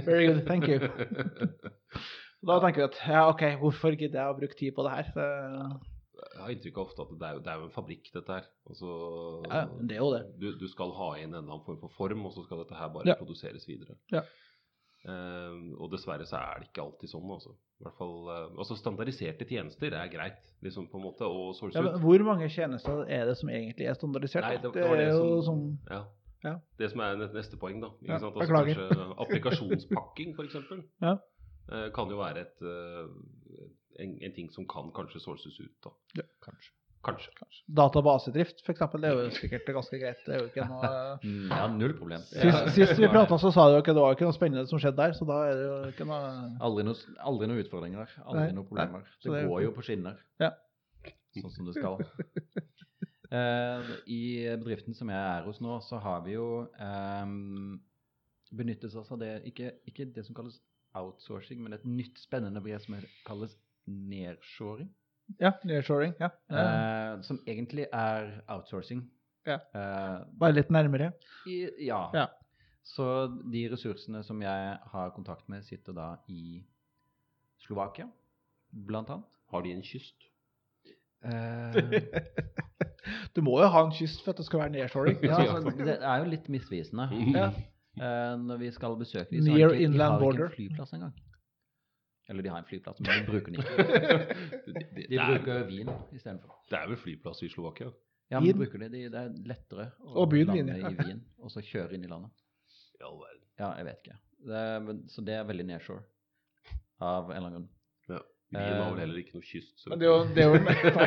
Very 0.05 0.27
good, 0.27 0.43
thank 0.49 0.67
you. 0.69 0.81
Da 2.49 2.61
tenker 2.63 2.85
vi 2.85 2.87
at 2.87 2.99
ja, 3.11 3.23
OK, 3.33 3.41
hvorfor 3.59 3.97
gidder 3.99 4.21
jeg 4.21 4.31
å 4.31 4.37
bruke 4.39 4.55
tid 4.59 4.75
på 4.77 4.85
det 4.87 4.93
her? 4.95 5.09
Jeg 6.19 6.43
har 6.45 6.53
inntrykk 6.55 6.77
av 6.79 6.85
ofte 6.85 7.03
at 7.03 7.11
det 7.19 7.27
er, 7.27 7.33
jo- 7.35 7.41
det 7.43 7.51
er 7.51 7.57
jo 7.59 7.65
en 7.67 7.73
fabrikk, 7.75 8.11
dette 8.15 8.31
her. 8.37 8.45
Altså, 8.71 8.91
ja, 9.51 9.63
det 9.91 9.97
er 9.97 10.03
jo 10.05 10.11
det. 10.15 10.21
du, 10.39 10.47
du 10.61 10.67
skal 10.71 10.93
ha 10.95 11.09
inn 11.19 11.33
en 11.33 11.41
eller 11.41 11.49
annen 11.57 11.65
form 11.67 11.81
for 11.83 11.95
form, 11.97 12.23
og 12.29 12.35
så 12.37 12.45
skal 12.47 12.63
dette 12.63 12.79
her 12.79 12.93
bare 12.95 13.11
Ja. 13.11 13.17
produseres 13.19 13.67
videre. 13.67 13.97
Ja. 14.15 14.23
Eh, 15.05 15.75
og 15.79 15.91
dessverre 15.93 16.27
så 16.27 16.37
er 16.41 16.61
det 16.61 16.69
ikke 16.73 16.83
alltid 16.83 17.09
sånn, 17.13 17.31
altså. 17.31 17.53
I 17.79 17.85
hvert 17.87 17.97
fall, 17.97 18.15
eh, 18.35 18.59
altså 18.59 18.75
Standardiserte 18.77 19.47
tjenester 19.47 19.95
er 19.95 20.09
greit, 20.11 20.41
liksom 20.63 20.89
på 20.91 20.99
en 20.99 21.05
måte, 21.07 21.25
Ja, 21.75 21.99
hvor 22.03 22.25
mange 22.27 22.49
tjenester 22.51 23.05
er 23.09 23.27
det 23.27 23.37
som 23.39 23.49
egentlig 23.49 23.87
er 23.87 23.95
standardisert? 23.95 24.43
Nei, 24.43 24.57
det- 24.57 24.73
det 24.73 24.83
det 24.83 24.99
er 25.07 25.11
jo 25.13 25.43
som- 25.43 25.55
sånn 25.55 25.79
Ja. 25.91 26.05
Ja. 26.45 26.61
Det 26.79 26.91
som 26.91 27.01
er 27.01 27.17
neste 27.33 27.57
poeng, 27.57 27.81
da. 27.81 27.89
Ikke 28.03 28.09
Ja, 28.09 28.19
sant? 28.19 28.35
Altså, 28.37 28.55
kanskje 28.55 29.17
applikasjonspakking, 29.19 30.35
f.eks. 30.35 30.55
Ja. 31.03 31.17
Eh, 31.71 31.91
kan 31.91 32.09
jo 32.09 32.17
være 32.17 32.39
et, 32.41 32.63
eh, 32.63 33.09
en, 34.01 34.19
en 34.23 34.33
ting 34.33 34.51
som 34.51 34.67
kan 34.67 34.91
kanskje 34.93 35.21
sources 35.21 35.59
ut. 35.61 35.73
da. 35.85 35.91
Ja, 36.17 36.23
Kanskje. 36.43 36.71
Kanskje. 37.07 37.31
Kanskje. 37.39 37.63
Databasedrift, 37.79 38.63
eksempel, 38.73 39.03
det 39.05 39.11
er 39.11 39.19
jo 39.21 39.35
sikkert 39.37 39.69
ganske 39.77 39.99
greit. 40.01 40.23
Det 40.27 40.35
er 40.35 40.41
jo 40.43 40.49
ikke 40.51 40.67
noe 40.69 40.89
Mm, 41.29 41.51
Ja, 41.53 41.67
null 41.73 41.95
problem. 41.99 42.25
Sist, 42.29 42.73
sist 42.75 42.99
vi 43.01 43.11
prata, 43.13 43.39
så 43.41 43.53
sa 43.55 43.69
du 43.71 43.77
ikke 43.79 43.95
det 43.97 44.03
var 44.03 44.17
ikke 44.17 44.27
noe 44.29 44.37
spennende 44.37 44.67
som 44.71 44.81
skjedde 44.83 44.99
der, 45.01 45.15
så 45.17 45.29
da 45.29 45.39
er 45.49 45.55
det 45.61 45.67
jo 45.69 45.77
ikke 45.93 46.07
noe 46.09 46.33
Aldri 46.69 46.87
noe, 46.89 46.97
aldri 47.31 47.51
noe 47.51 47.63
utfordringer. 47.65 48.17
Aldri 48.25 48.49
noen 48.49 48.59
noe 48.61 48.69
problemer. 48.71 49.07
Det 49.23 49.35
det 49.37 49.45
går 49.51 49.63
jo 49.69 49.75
på 49.79 49.87
skinner. 49.87 50.19
Ja. 50.43 50.53
Sånn 51.39 51.55
som 51.55 51.71
det 51.71 51.79
skal. 51.79 52.03
Eh, 53.29 53.89
I 54.09 54.21
bedriften 54.57 54.95
som 54.97 55.11
jeg 55.13 55.21
er 55.21 55.43
hos 55.45 55.59
nå, 55.61 55.75
så 55.85 55.99
har 56.01 56.23
vi 56.25 56.33
jo 56.39 56.63
um, 56.81 57.75
benyttet 58.57 58.95
oss 58.97 59.11
av 59.13 59.19
det 59.21 59.43
ikke, 59.51 59.75
ikke 59.91 60.07
det 60.17 60.25
som 60.25 60.33
kalles 60.39 60.57
outsourcing, 60.97 61.61
men 61.61 61.77
et 61.77 61.85
nytt 61.85 62.17
spennende 62.23 62.63
brev 62.65 62.81
som 62.81 62.97
kalles 63.29 63.53
nedshoring, 63.85 64.89
Ja, 65.41 65.53
nearshoring. 65.69 66.15
Ja. 66.21 66.31
eh, 66.51 67.21
som 67.23 67.41
egentlig 67.47 67.87
er 67.93 68.31
outsourcing. 68.49 69.05
Ja. 69.49 69.59
Uh, 69.73 70.27
Bare 70.41 70.53
litt 70.57 70.71
nærmere. 70.71 71.13
i, 71.49 71.63
ja. 71.87 72.03
Ja. 72.15 72.27
Så 72.85 73.05
de 73.53 73.67
ressursene 73.73 74.23
som 74.25 74.41
jeg 74.43 74.79
har 74.93 75.11
kontakt 75.17 75.49
med, 75.49 75.65
sitter 75.65 75.93
da 75.97 76.09
i 76.29 76.63
Slovakia, 77.65 78.09
blant 78.73 79.11
annet. 79.11 79.29
Har 79.53 79.65
de 79.65 79.73
en 79.73 79.83
kyst? 79.85 80.29
Uh, 81.25 81.73
Du 83.37 83.41
må 83.45 83.57
jo 83.63 83.69
ha 83.73 83.85
en 83.87 83.93
kyst 83.95 84.21
for 84.25 84.35
at 84.35 84.41
det 84.41 84.47
skal 84.49 84.61
være 84.65 84.75
nearshoring. 84.77 85.19
ja, 85.25 85.41
Ja, 85.41 85.57
altså, 85.57 85.73
det 85.77 85.97
er 86.01 86.23
jo 86.23 86.31
litt 86.33 86.49
misvisende. 86.53 87.09
Ja. 87.35 87.51
Eh, 87.99 88.35
når 88.39 88.61
vi 88.61 88.71
skal 88.71 88.95
besøke 88.99 89.31
dem, 89.31 89.43
så 89.43 89.51
har 89.51 89.59
de 89.73 89.81
ikke, 89.81 89.93
de 89.93 89.99
har 89.99 90.21
ikke 90.23 90.45
en 90.45 90.53
flyplass 90.55 90.93
engang. 90.95 91.15
Eller 92.29 92.45
de 92.45 92.51
har 92.53 92.61
en 92.61 92.69
flyplass, 92.69 92.99
men 93.01 93.09
de 93.09 93.25
bruker 93.31 93.55
den 93.55 93.63
ikke. 93.63 93.85
De, 94.69 94.83
de, 94.97 95.07
De 95.09 95.17
bruker 95.17 95.55
er, 95.55 95.65
Wien 95.71 95.89
istedenfor. 96.13 96.59
det 96.69 96.77
er 96.77 96.91
vel 96.91 97.01
flyplass 97.01 97.41
i 97.43 97.49
Slovakia? 97.49 97.89
Ja, 98.29 98.41
men 98.43 98.51
de 98.51 98.59
bruker 98.59 98.83
det. 98.83 98.91
De, 98.93 99.07
det 99.09 99.23
er 99.23 99.31
lettere 99.49 99.87
å 100.05 100.25
Og 100.25 100.35
lande 100.37 100.59
Wien, 100.59 100.69
ja. 100.69 100.91
i 100.93 100.99
Wien, 100.99 101.23
og 101.41 101.55
så 101.55 101.63
kjøre 101.65 101.97
inn 101.97 102.05
i 102.05 102.11
landet. 102.11 102.45
Ja, 103.01 103.09
vel. 103.09 103.41
Ja, 103.63 103.71
jeg 103.81 103.89
vet 103.89 104.03
ikke. 104.05 104.19
Det 104.51 104.61
er, 104.67 104.83
men, 104.85 105.01
så 105.09 105.25
det 105.25 105.39
er 105.39 105.49
veldig 105.49 105.67
nedshore 105.71 106.05
av 107.01 107.33
en 107.33 107.39
eller 107.39 107.49
annen 107.49 107.65
grunn. 107.65 107.73
Ja. 108.13 108.21
Wien 108.59 108.79
har 108.83 108.93
vel 108.93 109.03
heller 109.07 109.23
ikke 109.23 109.39
noe 109.39 109.49
kyst. 109.49 109.75
Så. 109.81 109.89
Men 109.93 110.03
det 110.03 110.09
er 110.09 110.13
jo, 110.13 110.21
det 110.37 110.45
er 110.45 110.53
jo, 110.53 110.61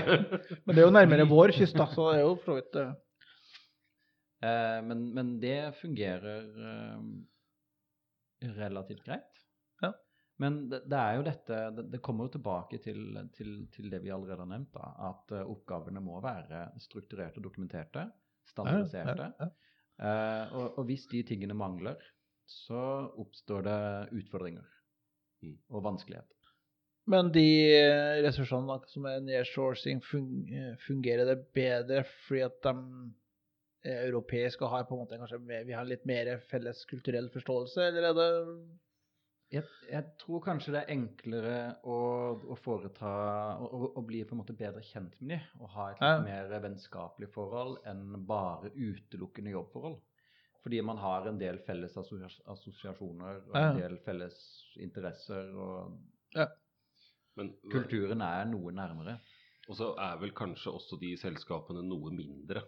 men 0.66 0.74
det 0.74 0.82
er 0.82 0.86
jo 0.88 0.98
nærmere 0.98 1.30
vår 1.30 1.54
kyst, 1.60 1.78
da, 1.78 1.86
så 1.94 2.10
det 2.10 2.20
er 2.20 2.26
jo 2.26 2.36
for 2.42 2.56
så 2.56 2.60
vidt 2.60 2.82
eh, 2.82 2.92
Eh, 4.42 4.80
men, 4.82 5.04
men 5.14 5.36
det 5.40 5.76
fungerer 5.78 6.48
eh, 6.70 7.02
relativt 8.58 9.04
greit. 9.06 9.41
Ja. 10.42 10.44
Men 10.44 10.58
det, 10.72 10.82
det 10.90 10.98
er 10.98 11.20
jo 11.20 11.26
dette 11.28 11.58
Det, 11.78 12.00
kommer 12.02 12.26
jo 12.26 12.34
tilbake 12.34 12.80
til, 12.82 13.20
til, 13.38 13.52
til 13.76 13.92
det 13.94 14.02
vi 14.02 14.10
allerede 14.14 14.42
har 14.42 14.50
nevnt, 14.50 14.74
da, 14.74 14.90
at 15.12 15.36
eh, 15.38 15.46
oppgavene 15.54 16.02
må 16.04 16.18
være 16.24 16.72
strukturerte 16.82 17.38
og 17.40 17.46
dokumenterte. 17.46 18.08
Standardiserte. 18.50 19.30
Ja, 19.38 19.48
ja, 19.48 19.52
Eh, 20.02 20.54
og, 20.58 20.80
og 20.80 20.88
hvis 20.88 21.04
de 21.12 21.20
tingene 21.22 21.54
mangler, 21.54 22.00
så 22.50 22.80
oppstår 23.22 23.68
det 23.68 23.82
utfordringer 24.18 24.66
Mm. 25.42 25.56
og 25.74 25.84
vanskeligheter. 25.84 26.50
Men 27.10 27.32
de 27.34 27.48
eh, 27.74 28.20
ressursene 28.22 28.76
som 28.92 29.08
er 29.10 29.24
nearsourcing, 29.26 30.04
eh, 30.54 30.76
fungerer 30.86 31.26
det 31.26 31.40
bedre 31.56 32.04
fordi 32.28 32.44
at 32.46 32.60
de 32.62 32.76
europeiske 34.06 34.70
har 34.70 34.86
på 34.86 34.94
en 34.94 35.02
måte 35.02 35.18
kanskje 35.18 35.40
vi 35.66 35.74
har 35.74 35.88
litt 35.90 36.06
mer 36.06 36.36
felles 36.52 36.84
kulturell 36.86 37.32
forståelse, 37.34 37.88
eller 37.88 38.12
er 38.12 38.20
det 38.20 38.30
Jeg, 39.52 39.66
jeg 39.92 40.04
tror 40.22 40.40
kanskje 40.46 40.72
det 40.72 40.82
er 40.86 40.94
enklere 40.94 41.56
å, 41.84 41.96
å 42.54 42.56
foreta 42.56 43.10
å, 43.60 43.82
å, 43.90 44.04
bli 44.08 44.22
på 44.24 44.36
en 44.36 44.40
måte 44.40 44.56
bedre 44.56 44.84
kjent 44.88 45.18
med 45.20 45.34
dem 45.34 45.60
og 45.60 45.74
ha 45.74 45.90
et 45.92 46.00
litt 46.00 46.08
Ja. 46.08 46.22
mer 46.24 46.64
vennskapelig 46.64 47.28
forhold 47.34 47.82
enn 47.92 48.16
bare 48.30 48.72
utelukkende 48.72 49.52
jobbforhold. 49.52 50.00
Fordi 50.64 50.80
man 50.86 51.02
har 51.02 51.28
en 51.28 51.40
del 51.42 51.60
felles 51.66 51.98
assosiasjoner 51.98 53.42
og 53.50 53.56
en 53.58 53.80
del 53.82 53.98
felles 54.06 54.38
interesser, 54.80 55.50
og 55.58 55.98
Men, 57.40 57.54
kulturen 57.72 58.22
er 58.22 58.46
noe 58.46 58.72
nærmere. 58.76 59.18
Og 59.68 59.78
så 59.80 59.92
er 60.04 60.20
vel 60.22 60.34
kanskje 60.38 60.74
også 60.78 61.00
de 61.02 61.16
selskapene 61.20 61.82
noe 61.88 62.12
mindre. 62.14 62.64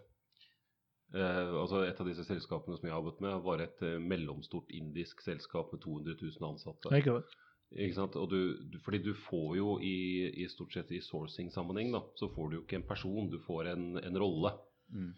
Eh, 1.12 1.50
altså 1.60 1.84
Et 1.84 2.00
av 2.00 2.08
disse 2.08 2.24
selskapene 2.26 2.78
som 2.78 2.88
jeg 2.88 2.94
har 2.94 3.02
jobbet 3.02 3.20
med, 3.22 3.34
var 3.44 3.62
et 3.62 3.82
eh, 3.86 3.98
mellomstort 4.02 4.70
indisk 4.74 5.20
selskap 5.22 5.72
med 5.74 5.82
200 5.84 6.16
000 6.22 6.48
ansatte. 6.48 6.90
Ikke. 6.96 7.20
Ikke 7.74 7.96
sant? 7.96 8.16
Og 8.16 8.30
du, 8.30 8.40
du, 8.70 8.78
fordi 8.84 9.00
du 9.02 9.12
får 9.14 9.56
jo 9.58 9.76
i, 9.82 10.30
i 10.42 10.48
stort 10.48 10.74
sett 10.74 10.90
i 10.94 11.00
sourcing-sammenheng, 11.02 11.92
da, 11.94 12.02
så 12.18 12.28
får 12.34 12.50
du 12.50 12.56
jo 12.58 12.62
ikke 12.64 12.78
en 12.80 12.88
person, 12.88 13.30
du 13.30 13.38
får 13.42 13.72
en, 13.74 13.86
en 13.98 14.18
rolle. 14.22 14.52
Mm. 14.94 15.12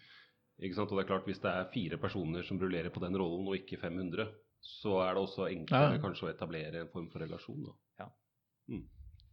Ikke 0.64 0.78
sant? 0.78 0.93
Og 0.93 0.97
det 0.99 1.05
er 1.05 1.11
klart, 1.12 1.26
hvis 1.28 1.43
det 1.45 1.52
er 1.52 1.71
fire 1.73 1.99
personer 2.00 2.47
som 2.49 2.61
rullerer 2.61 2.93
på 2.93 3.02
den 3.05 3.16
rollen, 3.21 3.45
og 3.49 3.59
ikke 3.59 3.81
500, 3.83 4.31
så 4.66 4.99
er 5.05 5.14
det 5.14 5.23
også 5.26 5.50
enklere 5.52 5.99
Ja. 5.99 6.02
kanskje 6.02 6.28
å 6.28 6.33
etablere 6.33 6.81
en 6.81 6.93
form 6.93 7.11
for 7.12 7.21
relasjon. 7.25 7.66
da. 7.69 7.75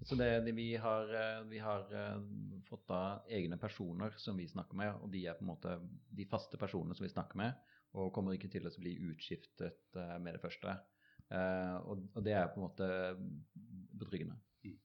Så 0.04 0.18
det, 0.20 0.30
det, 0.46 0.52
vi 0.58 0.76
har, 0.76 1.10
eh, 1.16 1.44
vi 1.50 1.60
har 1.64 1.88
eh, 1.96 2.24
fått 2.68 2.88
da 2.90 3.04
egne 3.32 3.58
personer 3.62 4.16
som 4.20 4.38
vi 4.40 4.48
snakker 4.52 4.78
med, 4.80 4.98
og 5.00 5.12
de 5.14 5.26
er 5.28 5.38
på 5.38 5.46
en 5.46 5.52
måte 5.54 5.78
de 6.12 6.26
faste 6.30 6.60
personene 6.60 6.96
som 6.98 7.06
vi 7.08 7.12
snakker 7.14 7.40
med, 7.40 7.56
og 7.94 8.12
kommer 8.16 8.36
ikke 8.36 8.52
til 8.52 8.68
å 8.68 8.74
bli 8.80 8.98
utskiftet 9.12 10.00
eh, 10.00 10.18
med 10.20 10.36
det 10.36 10.44
første. 10.44 10.76
Eh, 11.30 11.76
og, 11.88 12.04
og 12.14 12.26
det 12.26 12.36
er 12.36 12.52
på 12.52 12.60
en 12.60 12.68
måte 12.68 12.90
betryggende. 14.02 14.36
Mm. 14.66 14.78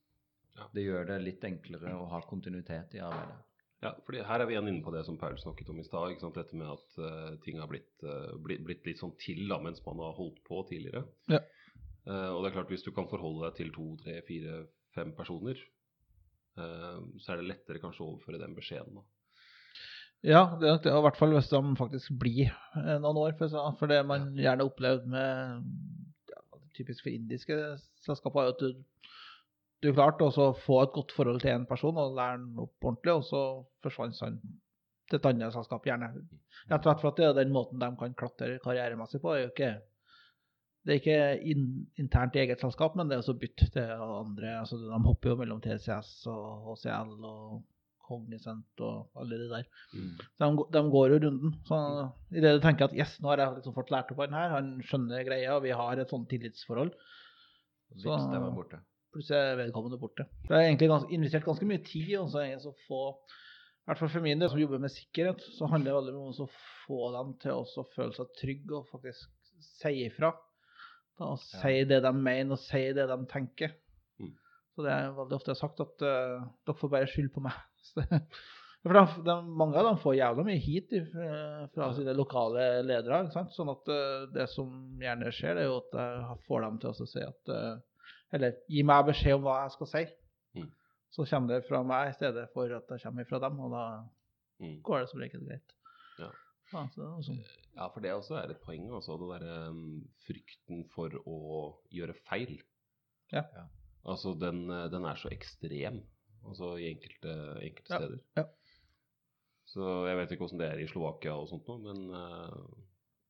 Ja. 0.55 0.71
Det 0.75 0.87
gjør 0.87 1.11
det 1.11 1.21
litt 1.25 1.45
enklere 1.51 1.99
å 1.99 2.09
ha 2.13 2.23
kontinuitet 2.29 2.99
i 2.99 3.05
arbeidet. 3.05 3.45
Ja, 3.79 3.93
fordi 4.07 4.25
her 4.27 4.43
er 4.43 4.49
vi 4.49 4.57
igjen 4.57 4.69
inne 4.73 4.83
på 4.83 4.91
det 4.91 5.05
som 5.07 5.19
Paul 5.21 5.37
snakket 5.39 5.69
om 5.71 5.79
i 5.79 5.87
stad. 5.87 6.17
Dette 6.35 6.59
med 6.59 6.67
at 6.73 6.97
uh, 6.99 7.37
ting 7.45 7.61
har 7.63 7.71
blitt, 7.71 7.93
uh, 8.03 8.35
blitt, 8.43 8.65
blitt 8.67 8.89
litt 8.89 8.99
sånn 8.99 9.15
til 9.23 9.45
da, 9.47 9.61
mens 9.63 9.79
man 9.85 10.03
har 10.03 10.17
holdt 10.17 10.41
på 10.49 10.65
tidligere. 10.67 11.05
Ja. 11.31 11.39
Uh, 12.09 12.33
og 12.33 12.43
det 12.43 12.51
er 12.51 12.57
klart, 12.57 12.73
hvis 12.73 12.83
du 12.83 12.91
kan 12.97 13.07
forholde 13.11 13.47
deg 13.47 13.61
til 13.61 13.71
to, 13.77 13.87
tre, 14.03 14.17
fire, 14.27 14.65
fem 14.99 15.15
personer, 15.17 15.61
eh, 16.59 16.99
så 17.23 17.33
er 17.33 17.41
det 17.41 17.53
lettere 17.53 17.83
kanskje 17.83 18.05
å 18.05 18.11
overføre 18.13 18.43
den 18.43 18.57
beskjeden. 18.59 19.01
Ja, 20.27 20.59
det 20.59 20.67
er 20.67 20.75
nok 20.75 20.83
det. 20.83 20.93
og 20.93 21.01
I 21.01 21.07
hvert 21.07 21.19
fall 21.21 21.35
hvis 21.37 21.51
de 21.53 21.63
faktisk 21.79 22.15
blir 22.19 22.51
eh, 22.51 22.97
noen 22.99 23.21
år. 23.23 23.37
For, 23.39 23.87
det 23.91 24.01
man 24.07 24.33
gjerne 24.39 24.67
opplevd 24.67 25.07
med 25.13 25.67
ja, 26.33 26.41
Typisk 26.75 27.07
for 27.07 27.15
indiske 27.15 27.59
selskaper 28.03 28.43
er 28.43 28.55
at 28.57 28.65
du, 28.65 28.73
du 29.85 29.93
klarte 29.93 30.27
å 30.27 30.51
få 30.59 30.81
et 30.83 30.97
godt 30.97 31.15
forhold 31.15 31.43
til 31.45 31.55
en 31.55 31.69
person 31.71 31.99
og 31.99 32.19
lære 32.19 32.41
han 32.41 32.65
opp 32.65 32.91
ordentlig, 32.91 33.15
og 33.15 33.29
så 33.29 33.43
forsvant 33.85 34.19
han 34.25 34.41
til 35.09 35.21
et 35.21 35.29
annet 35.31 35.55
selskap, 35.55 35.87
gjerne. 35.87 36.11
Rett 36.69 36.83
og 36.83 36.91
slett 36.91 37.05
for 37.05 37.13
at 37.13 37.21
det 37.21 37.29
er 37.29 37.39
den 37.39 37.55
måten 37.55 37.81
de 37.81 37.89
kan 38.01 38.19
klatre 38.19 38.59
karrieremessig 38.65 39.23
på. 39.23 39.33
Er 39.33 39.47
jo 39.47 39.53
ikke, 39.53 39.71
det 40.89 40.95
er 40.95 41.01
ikke 41.03 41.49
in, 41.53 41.65
internt 42.01 42.37
i 42.39 42.41
eget 42.47 42.63
selskap, 42.65 42.95
men 42.97 43.11
det 43.11 43.19
er 43.19 43.21
også 43.21 43.35
bytt 43.37 43.61
til 43.75 43.91
andre. 43.93 44.55
altså 44.63 44.79
De 44.81 45.01
hopper 45.05 45.35
jo 45.35 45.37
mellom 45.43 45.61
TCS 45.61 46.13
og 46.33 46.71
HCL 46.71 47.11
og 47.29 47.59
Cognizant 48.09 48.81
og 48.87 49.11
alle 49.21 49.37
de 49.43 49.49
der. 49.51 49.67
Mm. 49.93 50.15
de, 50.41 50.49
de 50.79 50.83
går 50.95 51.13
jo 51.13 51.19
runden. 51.27 51.53
Så 51.69 51.81
i 52.33 52.41
det 52.41 52.55
du 52.57 52.63
tenker 52.65 52.89
at 52.89 52.97
yes, 52.97 53.19
nå 53.21 53.29
har 53.35 53.43
jeg 53.43 53.59
liksom 53.59 53.77
fått 53.77 53.93
lært 53.93 54.15
opp 54.15 54.23
han 54.25 54.39
her, 54.39 54.55
han 54.55 54.71
skjønner 54.81 55.27
greia, 55.29 55.59
og 55.59 55.67
vi 55.67 55.75
har 55.77 56.01
et 56.01 56.15
sånt 56.15 56.29
tillitsforhold, 56.33 56.95
Så- 58.01 58.09
plutselig 59.13 59.39
er 59.41 59.61
vedkommende 59.61 60.01
borte. 60.01 60.25
Det 60.49 60.57
er 60.57 60.67
egentlig 60.71 60.89
gans, 60.89 61.05
investert 61.13 61.45
ganske 61.45 61.69
mye 61.69 61.85
tid 61.85 62.11
i 62.13 62.17
å 62.21 62.75
få 62.89 63.03
i 63.09 63.89
hvert 63.89 64.01
fall 64.03 64.11
for 64.13 64.21
min 64.21 64.41
del, 64.41 64.51
som 64.53 64.61
jobber 64.61 64.81
med 64.83 64.93
sikkerhet, 64.93 65.41
så 65.57 65.69
handler 65.69 65.89
det 65.95 65.97
veldig 65.97 66.13
mye 66.13 66.29
om 66.29 66.45
å 66.45 66.51
få 66.85 66.99
dem 67.15 67.31
til 67.41 67.53
å 67.57 67.85
føle 67.95 68.13
seg 68.13 68.35
trygge 68.37 68.77
og 68.77 68.89
faktisk 68.91 69.31
si 69.65 69.93
ifra. 70.05 70.35
Da, 71.19 71.33
og 71.35 71.41
Ja. 71.65 71.85
det 71.91 72.03
de 72.05 72.13
mener, 72.15 72.53
og 72.55 72.59
si 72.63 72.85
det 72.95 73.09
de 73.11 73.17
tenker. 73.31 73.73
Mm. 74.21 74.33
Så 74.75 74.85
det 74.87 74.93
er 74.95 75.11
veldig 75.17 75.37
ofte 75.41 75.55
sagt 75.59 75.81
at 75.83 76.05
uh, 76.07 76.45
dere 76.67 76.79
får 76.79 76.93
bare 76.93 77.11
skylde 77.11 77.33
på 77.35 77.43
meg. 77.43 77.59
For 78.87 78.95
de, 78.95 79.01
de, 79.27 79.35
mange 79.59 79.75
av 79.81 79.89
dem 79.89 79.97
får 79.99 80.15
jævla 80.21 80.45
mye 80.47 80.61
hit 80.63 80.93
fra 81.75 81.89
sine 81.97 82.13
lokale 82.15 82.69
ledere. 82.87 83.25
Ikke 83.27 83.35
sant? 83.35 83.51
Sånn 83.57 83.73
at 83.73 83.91
uh, 83.91 84.29
det 84.33 84.47
som 84.53 84.71
gjerne 85.03 85.33
skjer, 85.35 85.59
det 85.59 85.65
er 85.65 85.69
jo 85.73 85.81
at 85.81 85.97
jeg 85.99 86.39
får 86.47 86.63
dem 86.63 86.79
til 86.85 86.93
å 86.93 87.09
si 87.11 87.25
at 87.27 87.51
uh, 87.53 87.81
Eller 88.33 88.55
gi 88.71 88.85
meg 88.87 89.09
beskjed 89.09 89.35
om 89.39 89.43
hva 89.49 89.57
jeg 89.65 89.75
skal 89.75 89.91
si. 89.91 90.05
Mm. 90.61 90.71
Så 91.17 91.25
kommer 91.31 91.55
det 91.57 91.67
fra 91.67 91.83
meg 91.91 92.11
i 92.13 92.17
stedet 92.21 92.47
for 92.55 92.71
at 92.77 92.87
det 92.93 93.01
kommer 93.03 93.27
fra 93.29 93.43
dem, 93.49 93.59
og 93.67 93.75
da 93.75 93.85
Mm. 94.59 94.81
går 94.83 95.01
det 95.05 95.09
som 95.13 95.21
regel 95.23 95.43
greit. 95.47 95.75
Ja. 96.19 96.29
Ja, 96.73 96.81
så, 96.91 97.35
Ja, 97.77 97.89
for 97.93 98.01
det 98.03 98.13
også 98.15 98.39
er 98.41 98.51
et 98.55 98.61
poeng, 98.65 98.89
altså. 98.95 99.17
Det 99.21 99.29
derre 99.35 99.69
um, 99.71 99.83
frykten 100.27 100.85
for 100.95 101.13
å 101.29 101.39
gjøre 101.95 102.15
feil. 102.29 102.57
Ja. 103.33 103.45
Ja. 103.55 103.67
Altså, 104.09 104.33
den, 104.41 104.65
den 104.69 105.05
er 105.05 105.19
så 105.21 105.29
ekstrem, 105.35 106.01
altså 106.47 106.77
i 106.81 106.87
enkelte, 106.95 107.35
enkelte 107.67 107.93
Ja, 107.93 107.99
steder. 108.01 108.21
ja. 108.39 108.45
Så 109.69 109.85
jeg 110.09 110.17
vet 110.17 110.31
ikke 110.33 110.47
åssen 110.47 110.61
det 110.63 110.71
er 110.73 110.81
i 110.81 110.89
Slovakia 110.89 111.35
og 111.37 111.49
sånt 111.51 111.67
noe, 111.69 111.83
men 111.85 112.07
uh... 112.15 112.85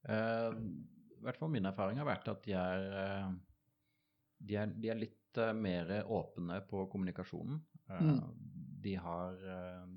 Eh, 0.09 0.59
I 1.19 1.25
hvert 1.27 1.41
fall 1.41 1.51
min 1.51 1.67
erfaring 1.67 1.99
har 1.99 2.07
vært 2.07 2.29
at 2.31 2.45
de 2.47 2.55
er, 2.55 2.85
eh, 3.03 3.33
de 4.47 4.59
er, 4.63 4.71
de 4.71 4.93
er 4.93 5.01
litt 5.01 5.41
eh, 5.43 5.51
mer 5.59 5.91
åpne 6.07 6.61
på 6.71 6.85
kommunikasjonen. 6.93 7.59
Eh, 7.89 8.05
Mm. 8.05 8.21
de, 8.85 8.93
har, 9.03 9.35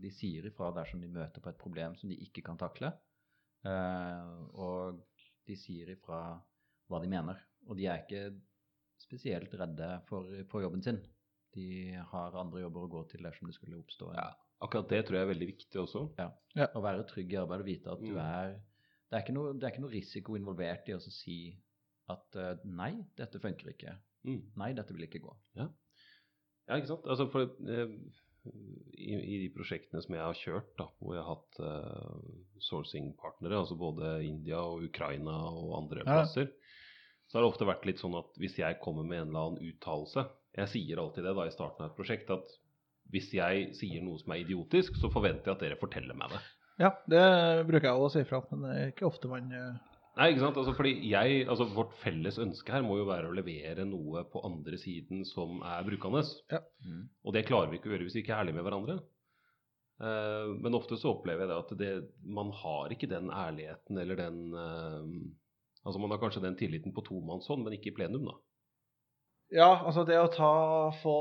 de 0.02 0.10
sier 0.16 0.46
ifra 0.50 0.72
dersom 0.74 1.02
de 1.04 1.08
møter 1.14 1.44
på 1.44 1.52
et 1.52 1.58
problem 1.62 1.94
som 2.00 2.10
de 2.10 2.16
ikke 2.26 2.42
kan 2.48 2.58
takle. 2.58 2.90
Eh, 3.66 4.32
og 4.58 5.02
de 5.48 5.56
sier 5.60 5.92
ifra 5.96 6.22
hva 6.90 7.02
de 7.04 7.10
mener. 7.12 7.40
Og 7.70 7.78
de 7.78 7.86
er 7.88 8.02
ikke 8.04 8.24
spesielt 9.02 9.54
redde 9.58 9.90
for, 10.10 10.30
for 10.52 10.62
jobben 10.66 10.82
sin. 10.86 11.00
De 11.56 11.92
har 12.14 12.38
andre 12.40 12.62
jobber 12.64 12.86
å 12.88 12.92
gå 12.92 13.04
til 13.12 13.24
dersom 13.26 13.50
det 13.50 13.56
skulle 13.58 13.80
oppstå 13.82 14.14
Ja. 14.16 14.30
akkurat 14.62 14.90
det 14.90 15.02
tror 15.06 15.18
jeg 15.20 15.26
er 15.28 15.34
veldig 15.34 15.48
viktig 15.50 15.82
også. 15.82 16.06
å 16.78 16.82
være 16.84 17.04
trygg 17.10 17.34
i 17.34 17.40
arbeidet 17.42 17.66
og 17.66 17.70
vite 17.72 17.92
at 17.92 18.00
du 18.06 18.14
Mm. 18.14 18.20
er 18.24 18.52
det 19.12 19.18
er, 19.18 19.24
ikke 19.26 19.34
noe, 19.36 19.54
det 19.60 19.64
er 19.68 19.72
ikke 19.74 19.82
noe 19.84 19.92
risiko 19.92 20.36
involvert 20.38 20.88
i 20.88 20.94
å 20.96 21.00
si 21.04 21.38
at 22.08 22.36
uh, 22.40 22.54
nei, 22.64 22.94
dette 23.18 23.40
funker 23.44 23.74
ikke. 23.74 23.98
Mm. 24.24 24.52
Nei, 24.56 24.70
dette 24.74 24.94
vil 24.96 25.04
ikke 25.04 25.20
gå. 25.20 25.34
Ja, 25.58 26.78
ikke 26.78 26.88
sant? 26.88 27.04
Altså 27.12 27.26
for, 27.34 27.42
eh, 27.68 27.92
i, 28.46 29.14
I 29.16 29.38
de 29.44 29.50
prosjektene 29.54 30.02
som 30.04 30.16
jeg 30.16 30.24
har 30.24 30.38
kjørt, 30.40 30.72
da, 30.80 30.88
hvor 31.00 31.16
jeg 31.16 31.24
har 31.26 31.36
hatt 31.36 31.60
uh, 31.62 32.32
sourcing-partnere, 32.66 33.60
altså 33.62 33.78
både 33.80 34.16
India 34.26 34.60
og 34.64 34.86
Ukraina 34.88 35.36
og 35.52 35.76
andre 35.84 36.04
Ja. 36.06 36.08
plasser, 36.22 36.50
så 37.28 37.38
har 37.38 37.46
det 37.46 37.52
ofte 37.54 37.68
vært 37.70 37.86
litt 37.88 38.02
sånn 38.02 38.18
at 38.20 38.34
hvis 38.42 38.58
jeg 38.60 38.80
kommer 38.84 39.06
med 39.08 39.22
en 39.22 39.30
eller 39.30 39.46
annen 39.52 39.70
uttalelse 39.72 40.26
Jeg 40.58 40.68
sier 40.68 41.00
alltid 41.00 41.24
det 41.24 41.32
da 41.38 41.46
i 41.48 41.54
starten 41.54 41.86
av 41.86 41.92
et 41.94 41.96
prosjekt, 41.96 42.28
at 42.34 42.50
hvis 43.12 43.30
jeg 43.34 43.70
sier 43.78 44.02
noe 44.04 44.20
som 44.20 44.34
er 44.36 44.42
idiotisk, 44.44 44.98
så 45.00 45.08
forventer 45.12 45.48
jeg 45.48 45.56
at 45.56 45.64
dere 45.64 45.78
forteller 45.80 46.18
meg 46.20 46.34
det. 46.34 46.42
Ja, 46.82 46.90
det 47.08 47.22
bruker 47.70 47.88
jeg 47.88 48.04
å 48.04 48.10
si 48.12 48.24
fra, 48.28 48.42
men 48.52 48.66
det 48.66 48.74
er 48.82 48.92
ikke 48.92 49.08
ofte 49.08 49.30
man 49.32 49.48
eh, 49.56 49.80
Nei, 50.20 50.28
ikke 50.34 50.44
sant? 50.44 50.58
Altså, 50.60 50.74
fordi 50.76 50.92
jeg, 51.08 51.44
altså 51.48 51.70
Vårt 51.72 51.94
felles 52.02 52.40
ønske 52.42 52.74
her 52.74 52.84
må 52.84 52.98
jo 53.00 53.08
være 53.08 53.30
å 53.30 53.36
levere 53.36 53.86
noe 53.88 54.26
på 54.28 54.42
andre 54.44 54.80
siden 54.80 55.24
som 55.28 55.62
er 55.64 55.86
brukende. 55.88 56.26
Mm. 56.84 57.06
Og 57.24 57.36
det 57.36 57.46
klarer 57.48 57.72
vi 57.72 57.80
ikke 57.80 57.92
å 57.92 57.94
gjøre 57.96 58.08
hvis 58.10 58.18
vi 58.18 58.24
ikke 58.26 58.36
er 58.36 58.44
ærlige 58.44 58.58
med 58.60 58.68
hverandre. 58.68 58.98
Uh, 60.02 60.58
men 60.60 60.76
ofte 60.76 60.98
så 60.98 61.14
opplever 61.14 61.46
jeg 61.46 61.52
det 61.52 61.60
at 61.62 61.74
det, 61.80 61.92
man 62.26 62.50
har 62.58 62.92
ikke 62.92 63.10
den 63.12 63.30
ærligheten 63.30 64.00
eller 64.02 64.18
den 64.18 64.40
uh, 64.58 65.06
Altså 65.82 65.98
man 65.98 66.14
har 66.14 66.20
kanskje 66.22 66.44
den 66.44 66.58
tilliten 66.60 66.94
på 66.94 67.02
tomannshånd, 67.08 67.64
men 67.66 67.74
ikke 67.74 67.90
i 67.90 67.96
plenum, 67.98 68.28
da. 68.28 68.36
Ja, 69.52 69.70
altså 69.82 70.04
det 70.06 70.20
å 70.22 70.28
ta, 70.30 70.52
få, 71.02 71.16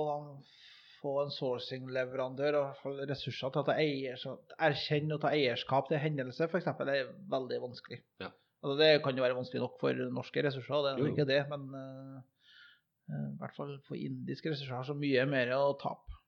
få 1.00 1.14
en 1.22 1.32
sourcing-leverandør 1.32 2.58
og 2.58 3.00
ressurser 3.08 3.54
til 3.54 3.62
å 3.62 3.66
ta 3.70 3.78
eier, 3.80 4.20
erkjenne 4.60 5.16
og 5.16 5.22
ta 5.24 5.32
eierskap 5.32 5.88
til 5.88 6.02
hendelser, 6.02 6.52
f.eks., 6.52 6.68
er 6.84 7.08
veldig 7.32 7.62
vanskelig. 7.64 8.02
Ja. 8.20 8.28
Altså 8.60 8.76
det 8.76 8.88
kan 9.04 9.16
jo 9.16 9.24
være 9.24 9.36
vanskelig 9.38 9.62
nok 9.62 9.78
for 9.80 10.00
norske 10.12 10.42
ressurser, 10.44 10.82
det 10.84 10.92
er 10.92 11.00
Jo, 11.00 11.10
ikke 11.14 11.28
det, 11.28 11.40
men 11.48 11.62
eh, 11.78 12.16
eh, 13.08 13.26
i 13.30 13.38
hvert 13.40 13.56
fall 13.56 13.72
for 13.86 13.96
indiske 13.96 14.52
ressurser 14.52 14.76
har 14.76 14.88
så 14.88 14.96
mye 14.98 15.24
mer 15.30 15.54
å 15.56 15.70
tape. 15.80 16.18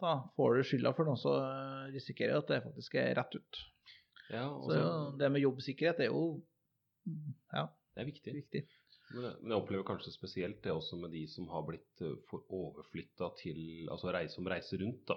Da 0.00 0.14
får 0.38 0.56
du 0.56 0.62
skylda 0.70 0.94
for 0.96 1.08
noe, 1.10 1.18
så 1.20 1.34
eh, 1.42 1.90
risikerer 1.96 2.32
du 2.36 2.40
at 2.40 2.52
det 2.54 2.62
faktisk 2.64 2.96
er 3.02 3.12
rett 3.18 3.36
ut. 3.36 3.60
Ja, 4.30 4.46
også, 4.48 4.72
Så 4.72 5.18
det 5.20 5.30
med 5.34 5.44
jobbsikkerhet 5.44 6.00
er 6.04 6.10
jo 6.12 6.22
mm, 7.08 7.30
ja, 7.56 7.66
det 7.96 8.04
er 8.04 8.08
viktig. 8.08 8.34
viktig. 8.42 8.64
Men 9.08 9.24
jeg, 9.24 9.36
men 9.40 9.52
jeg 9.52 9.62
opplever 9.62 9.86
kanskje 9.88 10.12
spesielt 10.12 10.60
det 10.64 10.72
også 10.72 10.98
med 11.00 11.12
de 11.16 11.22
som 11.32 11.48
har 11.48 11.64
blitt 11.64 12.02
uh, 12.04 12.34
overflytta 12.52 13.30
til 13.40 13.88
Altså 13.88 14.12
reise, 14.12 14.34
som 14.36 14.48
reiser 14.48 14.82
rundt, 14.84 15.04
da. 15.08 15.16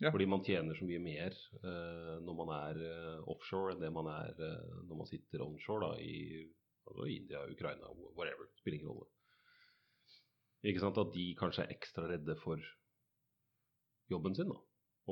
Ja. 0.00 0.10
Fordi 0.12 0.26
man 0.28 0.44
tjener 0.44 0.76
så 0.76 0.84
mye 0.84 1.00
mer 1.00 1.36
uh, 1.62 2.16
når 2.24 2.34
man 2.36 2.50
er 2.52 2.80
uh, 2.84 3.28
offshore 3.32 3.72
enn 3.72 3.80
det 3.80 3.88
man 3.94 4.10
er 4.12 4.34
uh, 4.36 4.80
når 4.84 4.98
man 4.98 5.08
sitter 5.08 5.44
onshore 5.44 5.86
da, 5.86 6.00
i 6.04 6.44
altså 6.86 7.06
India, 7.08 7.44
Ukraina, 7.48 7.92
whatever. 8.18 8.50
Spiller 8.60 8.80
ingen 8.80 8.92
rolle. 8.92 9.08
Ikke 10.66 10.82
sant 10.82 11.00
at 11.00 11.14
de 11.14 11.30
kanskje 11.38 11.64
er 11.64 11.72
ekstra 11.72 12.04
redde 12.10 12.36
for 12.42 12.60
jobben 14.12 14.36
sin, 14.36 14.52
da. 14.52 14.60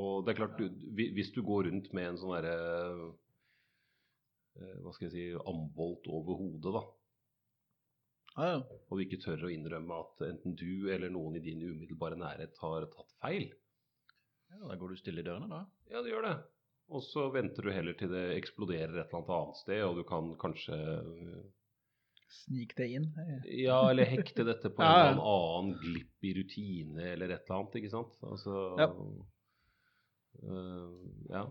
Og 0.00 0.26
det 0.26 0.34
er 0.34 0.40
klart, 0.42 0.58
du, 0.58 0.84
hvis 1.16 1.32
du 1.32 1.40
går 1.46 1.68
rundt 1.68 1.92
med 1.94 2.08
en 2.10 2.18
sånn 2.18 2.34
derre 2.34 2.54
Hva 4.82 4.92
skal 4.94 5.06
jeg 5.06 5.12
si 5.14 5.24
ambolt 5.50 6.06
over 6.10 6.38
hodet, 6.38 6.74
da 6.74 6.82
Ah, 8.34 8.48
ja. 8.48 8.62
og 8.90 8.98
du 8.98 9.04
ikke 9.04 9.20
tør 9.22 9.44
å 9.46 9.50
innrømme 9.54 9.96
at 10.02 10.22
enten 10.26 10.56
du 10.58 10.88
eller 10.90 11.12
noen 11.14 11.36
i 11.38 11.42
din 11.42 11.60
umiddelbare 11.62 12.16
nærhet 12.18 12.56
har 12.58 12.88
tatt 12.90 13.12
feil, 13.22 13.44
Ja, 14.54 14.68
da 14.70 14.76
går 14.78 14.94
du 14.94 15.00
stille 15.00 15.20
i 15.23 15.26
dørene, 15.26 15.50
da. 15.50 15.64
ja, 15.90 16.02
det 16.04 16.12
gjør 16.12 16.28
det. 16.28 16.34
Og 16.94 17.02
så 17.02 17.26
venter 17.32 17.64
du 17.64 17.73
heller 17.73 17.96
til 17.99 18.11
det 18.12 18.25
eksploderer 18.37 18.92
et 19.00 19.07
eller 19.09 19.20
annet 19.20 19.35
annet 19.38 19.61
sted, 19.61 19.83
og 19.87 19.98
du 19.98 20.05
kan 20.09 20.33
kanskje 20.40 20.78
Snike 22.35 22.74
det 22.76 22.87
inn. 22.96 23.05
Ja, 23.46 23.78
eller 23.90 24.09
hekte 24.11 24.44
dette 24.48 24.70
på 24.72 24.83
en 24.83 24.88
Ja, 24.88 25.11
eller 25.12 25.28
annen 25.31 25.76
glipp 25.78 26.26
i 26.26 26.33
rutine 26.38 27.12
eller 27.12 27.31
et 27.31 27.44
eller 27.44 27.61
annet, 27.61 27.78
ikke 27.81 27.92
sant? 27.92 28.16
Altså 28.26 28.57
Ja. 28.81 28.88
Uh, 30.42 31.05
ja. 31.31 31.44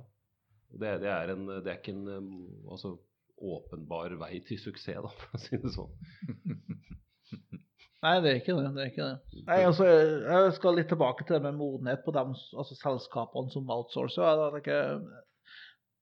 Det, 0.74 0.90
det, 1.06 1.10
er 1.14 1.32
en, 1.32 1.46
det 1.48 1.70
er 1.72 1.78
ikke 1.80 1.94
en 1.94 2.08
um, 2.10 2.32
altså, 2.74 2.98
åpenbar 3.38 4.16
vei 4.20 4.42
til 4.44 4.60
suksess, 4.60 5.00
da, 5.06 5.12
for 5.22 5.38
å 5.38 5.42
si 5.42 5.60
det 5.62 5.72
sånn. 5.72 5.94
Nei, 8.04 8.18
det 8.20 8.32
er 8.32 8.40
ikke 8.42 8.56
det. 8.58 8.70
det, 8.76 8.84
er 8.84 8.90
ikke 8.92 9.06
det. 9.08 9.44
Nei, 9.48 9.60
altså, 9.64 9.86
Jeg 9.88 10.56
skal 10.58 10.76
litt 10.76 10.90
tilbake 10.92 11.24
til 11.24 11.38
det 11.38 11.46
med 11.46 11.60
modenhet 11.60 12.02
på 12.04 12.12
de 12.16 12.24
altså, 12.24 12.76
selskapene 12.76 13.54
som 13.54 13.72
outsourcer. 13.72 14.28
Jeg 14.28 14.52
tenker, 14.58 15.06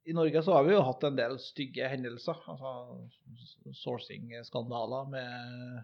I 0.09 0.15
Norge 0.17 0.41
så 0.41 0.55
har 0.57 0.65
vi 0.65 0.73
jo 0.73 0.85
hatt 0.87 1.05
en 1.05 1.19
del 1.19 1.37
stygge 1.43 1.91
hendelser. 1.91 2.41
altså 2.49 2.71
Sourcing-skandaler 3.83 5.11
med 5.13 5.83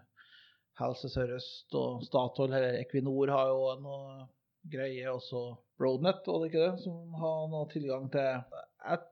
Helse 0.82 1.10
Sør-Øst 1.12 1.78
og 1.78 2.02
Statoil 2.06 2.50
eller 2.50 2.80
Equinor 2.82 3.30
har 3.34 3.52
jo 3.52 3.70
noe 3.84 4.26
greier. 4.66 5.14
Også 5.14 5.44
Roadnet, 5.78 6.26
var 6.26 6.42
det 6.42 6.50
ikke 6.50 6.66
det, 6.66 6.82
som 6.82 7.14
har 7.22 7.46
noe 7.54 7.70
tilgang 7.70 8.10
til 8.10 8.26
jeg, 8.26 9.06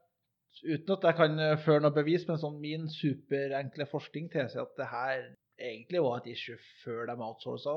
Uten 0.57 0.95
at 0.95 1.03
jeg 1.05 1.17
kan 1.19 1.41
føre 1.67 1.83
noe 1.85 1.93
bevis, 1.93 2.23
men 2.27 2.39
sånn 2.41 2.55
min 2.63 2.87
superenkle 2.89 3.85
forskning 3.91 4.31
tilsier 4.33 4.65
at 4.65 4.79
det 4.79 4.87
her 4.89 5.27
egentlig 5.59 6.03
var 6.03 6.21
et 6.21 6.31
issue 6.35 6.59
før 6.85 7.07
de 7.11 7.17
outsourca. 7.23 7.77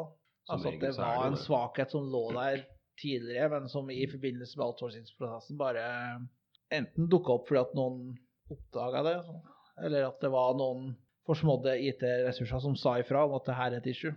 Altså 0.50 0.72
at 0.72 0.82
det 0.82 0.94
var 0.98 1.28
en 1.28 1.38
svakhet 1.38 1.92
som 1.94 2.08
lå 2.10 2.24
der 2.34 2.64
tidligere, 3.02 3.50
men 3.54 3.70
som 3.70 3.90
i 3.94 4.08
forbindelse 4.12 4.58
med 4.58 4.66
outsourcingsprosessen 4.66 5.58
bare 5.60 5.84
enten 6.74 7.08
dukka 7.10 7.38
opp 7.38 7.48
fordi 7.48 7.62
at 7.62 7.76
noen 7.78 8.18
oppdaga 8.52 9.04
det, 9.06 9.14
eller 9.86 10.10
at 10.10 10.20
det 10.22 10.32
var 10.34 10.58
noen 10.58 10.96
forsmådde 11.30 11.76
IT-ressurser 11.86 12.62
som 12.64 12.74
sa 12.80 12.96
ifra 13.00 13.22
om 13.28 13.36
at 13.38 13.46
det 13.46 13.56
her 13.56 13.76
er 13.76 13.78
et 13.84 13.90
issue. 13.92 14.12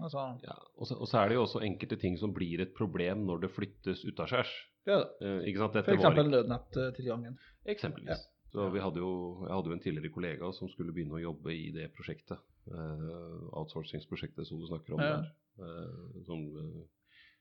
Altså, 0.00 0.22
Ja, 0.46 0.54
og, 0.78 0.86
så, 0.88 0.96
og 0.96 1.08
så 1.10 1.18
er 1.20 1.28
det 1.28 1.36
jo 1.36 1.42
også 1.44 1.60
enkelte 1.66 1.98
ting 2.00 2.16
som 2.18 2.32
blir 2.32 2.62
et 2.64 2.72
problem 2.76 3.26
når 3.28 3.42
det 3.44 3.50
flyttes 3.52 4.04
utaskjærs. 4.08 4.52
ja, 4.88 5.02
Eh, 5.20 5.44
F.eks. 5.52 6.16
nødnettilgangen. 6.16 7.36
Eksempelvis. 7.66 8.08
Ja. 8.08 8.16
Så 8.54 8.70
vi 8.70 8.80
hadde 8.80 9.02
jo, 9.02 9.44
jeg 9.44 9.52
hadde 9.54 9.68
jo 9.68 9.76
en 9.76 9.80
tidligere 9.84 10.12
kollega 10.14 10.52
som 10.56 10.68
skulle 10.70 10.92
begynne 10.94 11.18
å 11.18 11.22
jobbe 11.22 11.52
i 11.52 11.70
det 11.74 11.90
prosjektet. 11.92 12.38
Uh, 12.64 13.48
outsourcingsprosjektet 13.60 14.46
som 14.48 14.60
du 14.60 14.66
snakker 14.70 14.94
om 14.96 15.00
Ja. 15.04 15.16
der. 15.20 15.32
eh, 15.60 16.22
som 16.26 16.40
eh, 16.58 16.84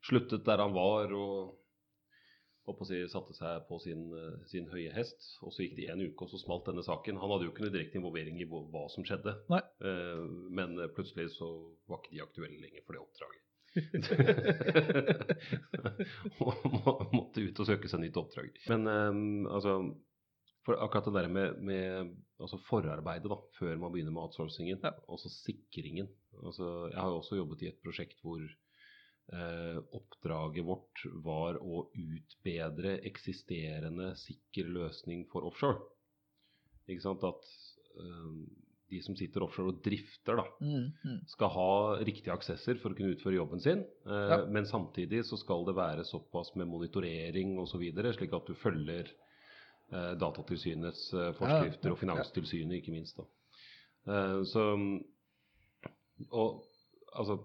sluttet 0.06 0.44
der 0.46 0.58
han 0.62 0.74
var 0.76 1.14
og 1.16 1.60
si, 2.88 3.00
satte 3.12 3.34
seg 3.36 3.66
på 3.68 3.80
sin, 3.84 4.04
eh, 4.16 4.36
sin 4.48 4.68
høye 4.72 4.92
hest. 4.96 5.26
Og 5.44 5.52
så 5.54 5.64
gikk 5.66 5.76
det 5.80 5.90
en 5.92 6.04
uke, 6.04 6.24
og 6.24 6.30
så 6.32 6.40
smalt 6.40 6.66
denne 6.70 6.84
saken. 6.86 7.18
Han 7.20 7.32
hadde 7.34 7.48
jo 7.48 7.52
ikke 7.52 7.66
noe 7.66 7.74
direkte 7.74 8.00
involvering 8.00 8.40
i 8.40 8.48
hva, 8.48 8.86
som 8.94 9.04
skjedde. 9.08 9.34
Nei. 9.52 9.60
Eh, 9.84 10.24
men 10.60 10.78
eh, 10.80 10.92
plutselig 10.96 11.30
så 11.36 11.50
var 11.92 12.00
ikke 12.00 12.16
de 12.16 12.24
aktuelle 12.24 12.62
lenger 12.64 12.86
for 12.86 12.94
det 12.96 13.04
oppdraget. 13.04 13.42
og 16.40 17.10
måtte 17.18 17.44
ut 17.44 17.60
og 17.60 17.68
søke 17.68 17.90
seg 17.92 18.04
nytt 18.04 18.20
oppdrag. 18.22 18.52
Men 18.70 18.88
um, 18.88 19.48
altså 19.50 19.80
for 20.64 20.80
akkurat 20.80 21.10
det 21.10 21.16
der 21.18 21.28
med, 21.28 21.58
med 21.60 22.14
altså 22.44 22.60
forarbeidet 22.68 23.30
da, 23.32 23.38
før 23.60 23.78
man 23.82 23.94
begynner 23.94 24.12
med 24.16 24.26
outsourcingen, 24.28 24.80
Ja. 24.84 24.92
altså 25.10 25.30
sikringen. 25.32 26.10
Altså, 26.44 26.90
jeg 26.92 27.00
har 27.00 27.10
jo 27.10 27.22
også 27.22 27.38
jobbet 27.40 27.62
i 27.64 27.70
et 27.72 27.82
prosjekt 27.84 28.20
hvor 28.22 28.44
eh, 29.34 29.78
oppdraget 29.96 30.66
vårt 30.68 31.04
var 31.24 31.56
å 31.64 31.86
utbedre 31.96 32.98
eksisterende 33.08 34.12
sikker 34.20 34.68
løsning 34.76 35.26
for 35.32 35.46
offshore. 35.48 35.80
Ikke 36.92 37.06
sant? 37.06 37.24
At 37.24 37.48
eh, 37.96 38.60
de 38.94 39.00
som 39.02 39.16
sitter 39.18 39.42
offshore 39.46 39.72
og 39.72 39.80
drifter, 39.86 40.36
da, 40.38 40.44
Mm, 40.62 40.90
mm. 41.06 41.20
skal 41.32 41.50
ha 41.56 41.70
riktige 42.04 42.34
aksesser 42.36 42.78
for 42.82 42.92
å 42.92 42.98
kunne 42.98 43.16
utføre 43.16 43.40
jobben 43.40 43.60
sin. 43.64 43.86
Eh, 44.06 44.30
Ja. 44.34 44.46
Men 44.46 44.66
samtidig 44.70 45.24
så 45.26 45.38
skal 45.40 45.64
det 45.66 45.76
være 45.80 46.04
såpass 46.06 46.52
med 46.60 46.68
monitorering 46.68 47.56
osv., 47.60 47.82
slik 48.14 48.34
at 48.34 48.46
du 48.46 48.54
følger 48.54 49.10
Datatilsynets 49.92 51.08
eh, 51.14 51.32
forskrifter 51.38 51.94
og 51.94 52.00
Finanstilsynet, 52.02 52.80
ikke 52.80 52.94
minst. 52.96 53.18
da. 53.20 53.26
Eh, 54.10 54.40
så 54.50 54.68
Og 56.32 56.64
altså 57.14 57.40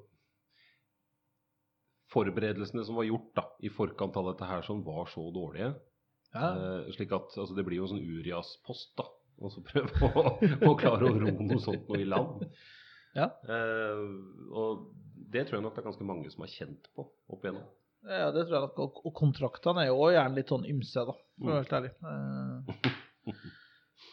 Forberedelsene 2.08 2.84
som 2.88 2.96
var 2.96 3.04
gjort 3.04 3.34
da, 3.36 3.44
i 3.60 3.68
forkant 3.68 4.16
av 4.16 4.30
dette 4.30 4.46
her, 4.48 4.62
som 4.64 4.80
var 4.86 5.10
så 5.12 5.26
dårlige. 5.34 5.74
Ja. 6.32 6.48
Eh, 6.56 6.92
slik 6.96 7.12
at 7.12 7.34
altså, 7.36 7.54
Det 7.56 7.64
blir 7.66 7.82
jo 7.82 7.88
en 7.88 7.92
sånn 7.96 8.04
Urias-post, 8.16 8.94
da. 8.96 9.04
Og 9.38 9.52
så 9.54 9.62
prøve 9.62 10.08
å, 10.08 10.22
å 10.66 10.72
klare 10.80 11.04
å 11.06 11.18
ro 11.20 11.34
noe 11.36 11.60
sånt 11.62 11.84
noe 11.86 12.00
i 12.00 12.08
land. 12.08 12.46
Ja. 13.14 13.28
Eh, 13.44 14.00
og 14.56 14.88
det 15.32 15.44
tror 15.46 15.58
jeg 15.58 15.66
nok 15.66 15.76
det 15.76 15.82
er 15.84 15.88
ganske 15.90 16.08
mange 16.08 16.32
som 16.32 16.42
har 16.44 16.50
kjent 16.52 16.88
på 16.96 17.04
opp 17.04 17.44
igjennom. 17.44 17.68
Ja, 18.06 18.28
det 18.32 18.44
tror 18.46 18.54
jeg 18.54 18.66
nok. 18.68 18.82
Og, 18.84 19.00
og 19.08 19.14
kontraktene 19.18 19.84
er 19.84 19.90
jo 19.90 20.02
òg 20.04 20.12
gjerne 20.14 20.38
litt 20.38 20.52
sånn 20.52 20.66
ymse, 20.70 21.06
da, 21.08 21.14
for 21.38 21.48
å 21.48 21.56
være 21.56 21.64
helt 21.64 21.78
ærlig. 21.78 21.94
Eh, 22.10 23.40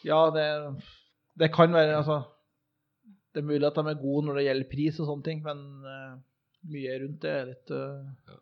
ja, 0.09 0.21
det, 0.33 0.47
det 1.39 1.51
kan 1.53 1.75
være 1.75 1.99
Altså, 1.99 2.23
det 3.35 3.43
er 3.43 3.51
mulig 3.51 3.67
at 3.67 3.77
de 3.77 3.91
er 3.91 4.01
gode 4.01 4.25
når 4.27 4.39
det 4.39 4.47
gjelder 4.47 4.71
pris 4.71 4.97
og 4.99 5.11
sånne 5.11 5.27
ting, 5.27 5.45
men 5.45 5.61
eh, 5.91 6.17
mye 6.73 6.97
rundt 7.03 7.21
det 7.21 7.31
er 7.31 7.47
litt 7.51 7.71
uh, 7.75 8.35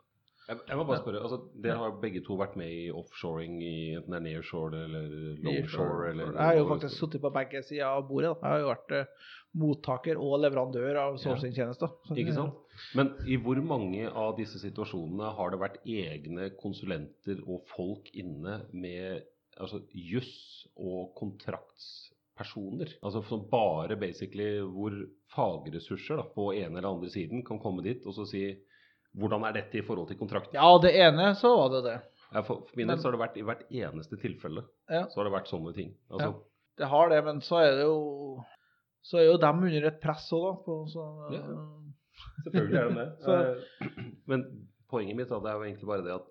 Jeg, 0.47 0.57
jeg 0.69 0.79
må 0.79 0.85
bare 0.87 1.01
spørre, 1.01 1.23
altså 1.27 1.39
Dere 1.65 1.79
har 1.81 1.95
begge 2.01 2.23
to 2.23 2.37
vært 2.39 2.55
med 2.59 2.71
i 2.71 2.87
offshoring, 2.93 3.57
i 3.59 3.75
enten 3.97 4.15
det 4.15 4.19
er 4.21 4.25
nearshore 4.29 4.83
eller 4.87 5.07
longshore? 5.43 6.11
Eller, 6.11 6.31
Jeg 6.31 6.43
har 6.43 6.59
jo 6.61 6.67
faktisk 6.71 6.99
sittet 6.99 7.23
på 7.23 7.33
begge 7.35 7.63
sider 7.67 7.89
av 7.89 8.07
bordet. 8.07 8.31
da. 8.31 8.39
Jeg 8.47 8.55
har 8.55 8.63
jo 8.63 8.71
vært 8.71 8.95
mottaker 9.53 10.17
og 10.17 10.39
leverandør 10.41 10.97
av 10.97 11.17
sourcingtjenester. 11.21 11.91
Ja. 12.09 12.15
Ikke 12.23 12.33
sant? 12.35 12.59
Men 12.97 13.11
i 13.29 13.37
hvor 13.37 13.59
mange 13.61 14.07
av 14.09 14.33
disse 14.39 14.57
situasjonene 14.61 15.29
har 15.37 15.53
det 15.53 15.59
vært 15.61 15.81
egne 15.85 16.49
konsulenter 16.57 17.43
og 17.45 17.67
folk 17.75 18.09
inne 18.17 18.63
med 18.73 19.21
altså, 19.61 19.83
juss 19.93 20.65
og 20.73 21.13
kontraktspersoner? 21.19 22.95
Altså 23.05 23.21
som 23.29 23.45
bare 23.51 23.97
basically 23.99 24.57
hvor 24.65 24.95
fagressurser 25.35 26.17
da, 26.21 26.25
på 26.33 26.49
ene 26.57 26.79
eller 26.79 26.89
andre 26.95 27.11
siden 27.13 27.43
kan 27.45 27.61
komme 27.61 27.85
dit 27.85 28.05
og 28.09 28.17
så 28.17 28.25
si 28.29 28.47
hvordan 29.13 29.45
er 29.45 29.53
dette 29.59 29.77
i 29.77 29.85
forhold 29.85 30.09
til 30.09 30.17
kontrakten? 30.17 30.57
Ja, 30.57 30.71
det 30.81 30.95
ene 30.97 31.35
så 31.37 31.51
var 31.59 31.69
det 31.75 31.83
det. 31.85 31.99
Ja, 32.33 32.41
for, 32.41 32.63
for 32.65 32.79
min 32.79 32.89
del 32.89 32.97
så 32.97 33.11
har 33.11 33.13
det 33.13 33.21
vært 33.21 33.37
i 33.37 33.45
hvert 33.45 33.67
eneste 33.69 34.17
tilfelle 34.17 34.63
Ja. 34.89 35.03
så 35.05 35.19
har 35.21 35.29
det 35.29 35.35
vært 35.35 35.51
sånne 35.53 35.73
ting. 35.77 35.93
Altså, 36.09 36.31
Det 36.81 36.89
har 36.89 37.09
det, 37.13 37.19
men 37.27 37.41
så 37.45 37.59
er 37.61 37.75
det 37.77 37.83
jo 37.85 37.99
Så 39.03 39.19
er 39.19 39.25
jo 39.27 39.37
dem 39.41 39.63
under 39.67 39.87
et 39.89 39.97
press 40.03 40.29
òg, 40.35 40.43
da. 40.47 40.53
På, 40.65 40.77
så, 40.91 41.05
Ja. 41.35 41.43
Selvfølgelig 42.45 42.79
er 42.79 42.89
de 42.89 42.95
det. 43.01 43.07
Så- 43.25 43.39
Eh, 43.39 44.03
Men 44.29 44.43
poenget 44.89 45.17
mitt 45.19 45.29
da, 45.31 45.39
det 45.43 45.51
er 45.51 45.57
jo 45.59 45.65
egentlig 45.67 45.89
bare 45.89 46.05
det 46.05 46.13
at 46.15 46.29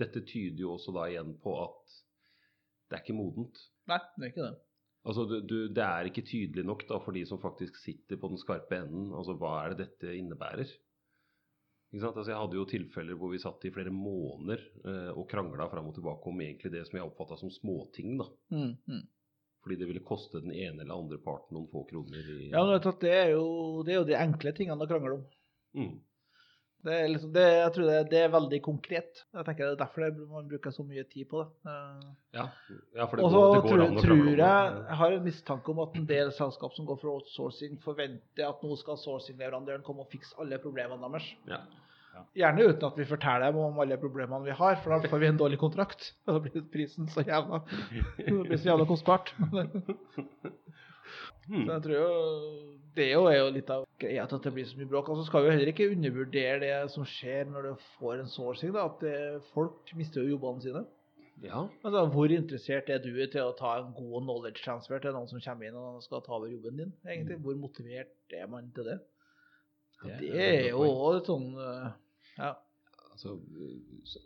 dette 0.00 0.20
tyder 0.26 0.60
jo 0.64 0.74
også 0.76 0.92
da 0.94 1.06
igjen 1.10 1.32
på 1.42 1.54
at 1.64 1.94
det 2.90 2.98
er 2.98 3.02
ikke 3.04 3.16
modent. 3.18 3.58
Nei, 3.90 3.98
det 4.18 4.26
er 4.26 4.32
ikke 4.32 4.46
det. 4.48 4.56
Altså, 5.08 5.24
du, 5.30 5.36
du, 5.48 5.56
Det 5.72 5.82
er 5.82 6.08
ikke 6.10 6.22
tydelig 6.28 6.64
nok 6.68 6.82
da 6.88 6.98
for 7.00 7.16
de 7.16 7.22
som 7.26 7.40
faktisk 7.40 7.76
sitter 7.80 8.18
på 8.20 8.28
den 8.28 8.38
skarpe 8.42 8.76
enden. 8.82 9.12
Altså, 9.16 9.32
Hva 9.40 9.54
er 9.64 9.72
det 9.74 9.86
dette 9.86 10.12
innebærer? 10.18 10.68
Ikke 11.90 12.02
sant? 12.04 12.18
Altså, 12.20 12.30
Jeg 12.34 12.38
hadde 12.42 12.58
jo 12.60 12.66
tilfeller 12.68 13.16
hvor 13.18 13.32
vi 13.32 13.38
satt 13.42 13.64
i 13.64 13.72
flere 13.74 13.90
måneder 13.94 14.60
eh, 14.84 15.08
og 15.16 15.24
krangla 15.30 15.66
fram 15.72 15.88
og 15.90 15.94
tilbake 15.96 16.28
om 16.30 16.42
egentlig 16.44 16.72
det 16.74 16.84
som 16.86 16.98
jeg 17.00 17.06
oppfatta 17.08 17.38
som 17.40 17.50
småting. 17.54 18.18
da. 18.20 18.28
Mm, 18.52 18.74
mm. 18.86 19.06
Fordi 19.60 19.76
det 19.76 19.88
ville 19.90 20.04
koste 20.04 20.40
den 20.40 20.54
ene 20.54 20.82
eller 20.82 20.96
andre 20.96 21.18
parten 21.20 21.56
noen 21.56 21.68
få 21.72 21.84
kroner. 21.88 22.30
i... 22.32 22.48
Ja, 22.48 22.62
det 22.64 23.10
er, 23.12 23.34
jo, 23.34 23.82
det 23.84 23.92
er 23.92 23.98
jo 24.00 24.06
de 24.08 24.16
enkle 24.16 24.54
tingene 24.56 24.86
å 24.86 24.88
krangle 24.88 25.18
om. 25.18 25.26
Mm. 25.76 25.98
Det 26.80 26.94
er 26.96 27.10
liksom, 27.12 27.32
det, 27.34 27.42
jeg 27.44 27.72
tror 27.74 27.88
det, 27.90 27.96
det 28.08 28.20
er 28.24 28.30
veldig 28.32 28.60
konkret. 28.64 29.18
Jeg 29.36 29.44
tenker 29.44 29.68
Det 29.68 29.74
er 29.74 29.80
derfor 29.82 30.04
det, 30.06 30.28
man 30.30 30.46
bruker 30.48 30.72
så 30.72 30.84
mye 30.88 31.04
tid 31.10 31.28
på 31.28 31.42
det. 31.42 31.50
Eh, 31.68 32.06
Ja, 32.38 32.46
ja, 32.96 33.04
for 33.04 33.20
det 33.20 33.26
Også, 33.26 33.36
går, 33.36 33.52
det 33.52 33.60
går 33.60 33.68
tror, 33.68 33.82
an 33.84 34.00
å 34.00 34.04
tror 34.06 34.30
jeg 34.30 34.38
jeg 34.40 34.98
har 35.02 35.16
en 35.16 35.26
mistanke 35.26 35.74
om 35.74 35.82
at 35.84 35.98
en 36.00 36.08
del 36.08 36.32
selskap 36.32 36.72
som 36.76 36.88
går 36.88 37.00
for 37.02 37.18
outsourcing, 37.18 37.76
forventer 37.84 38.48
at 38.48 38.64
nå 38.64 38.80
skal 38.80 38.96
sourcing-leverandøren 39.02 39.84
komme 39.84 40.06
og 40.06 40.12
fikse 40.14 40.32
alle 40.40 40.60
problemene 40.62 41.04
deres. 41.04 41.28
Ja. 41.50 41.60
Gjerne 42.36 42.66
uten 42.70 42.86
at 42.88 42.98
vi 42.98 43.06
forteller 43.08 43.50
dem 43.50 43.60
om 43.62 43.80
alle 43.82 43.98
problemene 44.00 44.44
vi 44.46 44.56
har, 44.56 44.78
for 44.82 44.94
da 44.94 45.10
får 45.10 45.22
vi 45.22 45.30
en 45.30 45.40
dårlig 45.40 45.58
kontrakt. 45.62 46.12
Og 46.26 46.32
da 46.36 46.42
blir 46.46 46.66
prisen 46.72 47.08
så 47.10 47.24
jævla, 47.26 47.62
det 48.18 48.34
blir 48.34 48.60
så 48.60 48.72
jævla 48.72 48.88
kostbart. 48.90 49.34
Hmm. 51.50 51.64
Så 51.66 51.72
jeg 51.72 51.82
tror 51.82 51.94
jo 51.96 52.10
Det 52.94 53.04
er 53.04 53.12
jo, 53.16 53.22
er 53.26 53.36
jo 53.40 53.46
litt 53.50 53.70
av 53.74 53.84
greia 53.98 54.22
til 54.28 54.38
at 54.38 54.44
det 54.46 54.52
blir 54.54 54.66
så 54.68 54.76
mye 54.78 54.90
bråk. 54.90 55.08
Og 55.10 55.18
så 55.18 55.24
skal 55.26 55.42
vi 55.42 55.50
heller 55.50 55.70
ikke 55.72 55.88
undervurdere 55.90 56.60
det 56.62 56.74
som 56.92 57.06
skjer 57.06 57.48
når 57.50 57.66
du 57.66 57.84
får 57.98 58.20
en 58.20 58.30
sourcing. 58.30 58.70
da, 58.74 58.84
At 58.86 59.02
det, 59.02 59.42
folk 59.54 59.90
mister 59.98 60.22
jo 60.22 60.36
jobbene 60.36 60.62
sine. 60.62 60.84
Ja. 61.42 61.64
Altså, 61.82 62.04
Hvor 62.12 62.34
interessert 62.34 62.90
er 62.90 62.98
du 63.02 63.14
til 63.14 63.40
å 63.42 63.54
ta 63.58 63.76
en 63.78 63.94
god 63.96 64.26
knowledge 64.26 64.62
transfer 64.64 65.00
til 65.02 65.14
noen 65.16 65.30
som 65.30 65.40
kommer 65.42 65.70
inn 65.70 65.78
og 65.80 66.02
skal 66.04 66.22
ta 66.26 66.36
over 66.36 66.50
jobben 66.52 66.82
din? 66.82 66.92
egentlig? 67.06 67.40
Hvor 67.42 67.56
motivert 67.58 68.36
er 68.36 68.46
man 68.50 68.70
til 68.76 68.90
det? 68.90 69.00
Det 70.20 70.30
er 70.34 70.68
jo 70.70 70.84
også 70.86 71.18
et 71.18 71.28
sånn 71.28 71.48
eh, 71.60 71.88
Ja. 72.40 72.56
Altså, 73.10 73.34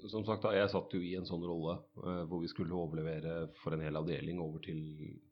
som 0.06 0.22
sagt, 0.26 0.44
da, 0.44 0.52
jeg 0.54 0.70
satt 0.70 0.92
jo 0.94 1.00
i 1.02 1.14
en 1.18 1.26
sånn 1.26 1.42
rolle 1.42 1.80
uh, 1.98 2.22
hvor 2.30 2.44
vi 2.44 2.50
skulle 2.52 2.76
overlevere 2.78 3.48
for 3.62 3.74
en 3.74 3.82
hel 3.82 3.98
avdeling 3.98 4.38
over 4.42 4.62
til, 4.62 4.84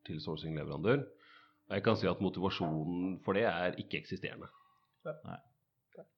til 0.09 0.19
sourcing-leverandør. 0.25 1.05
Og 1.69 1.77
jeg 1.77 1.85
kan 1.87 1.99
si 2.01 2.11
at 2.11 2.23
motivasjonen 2.25 3.21
for 3.23 3.39
det 3.39 3.47
er 3.47 3.79
ikke-eksisterende. 3.79 4.51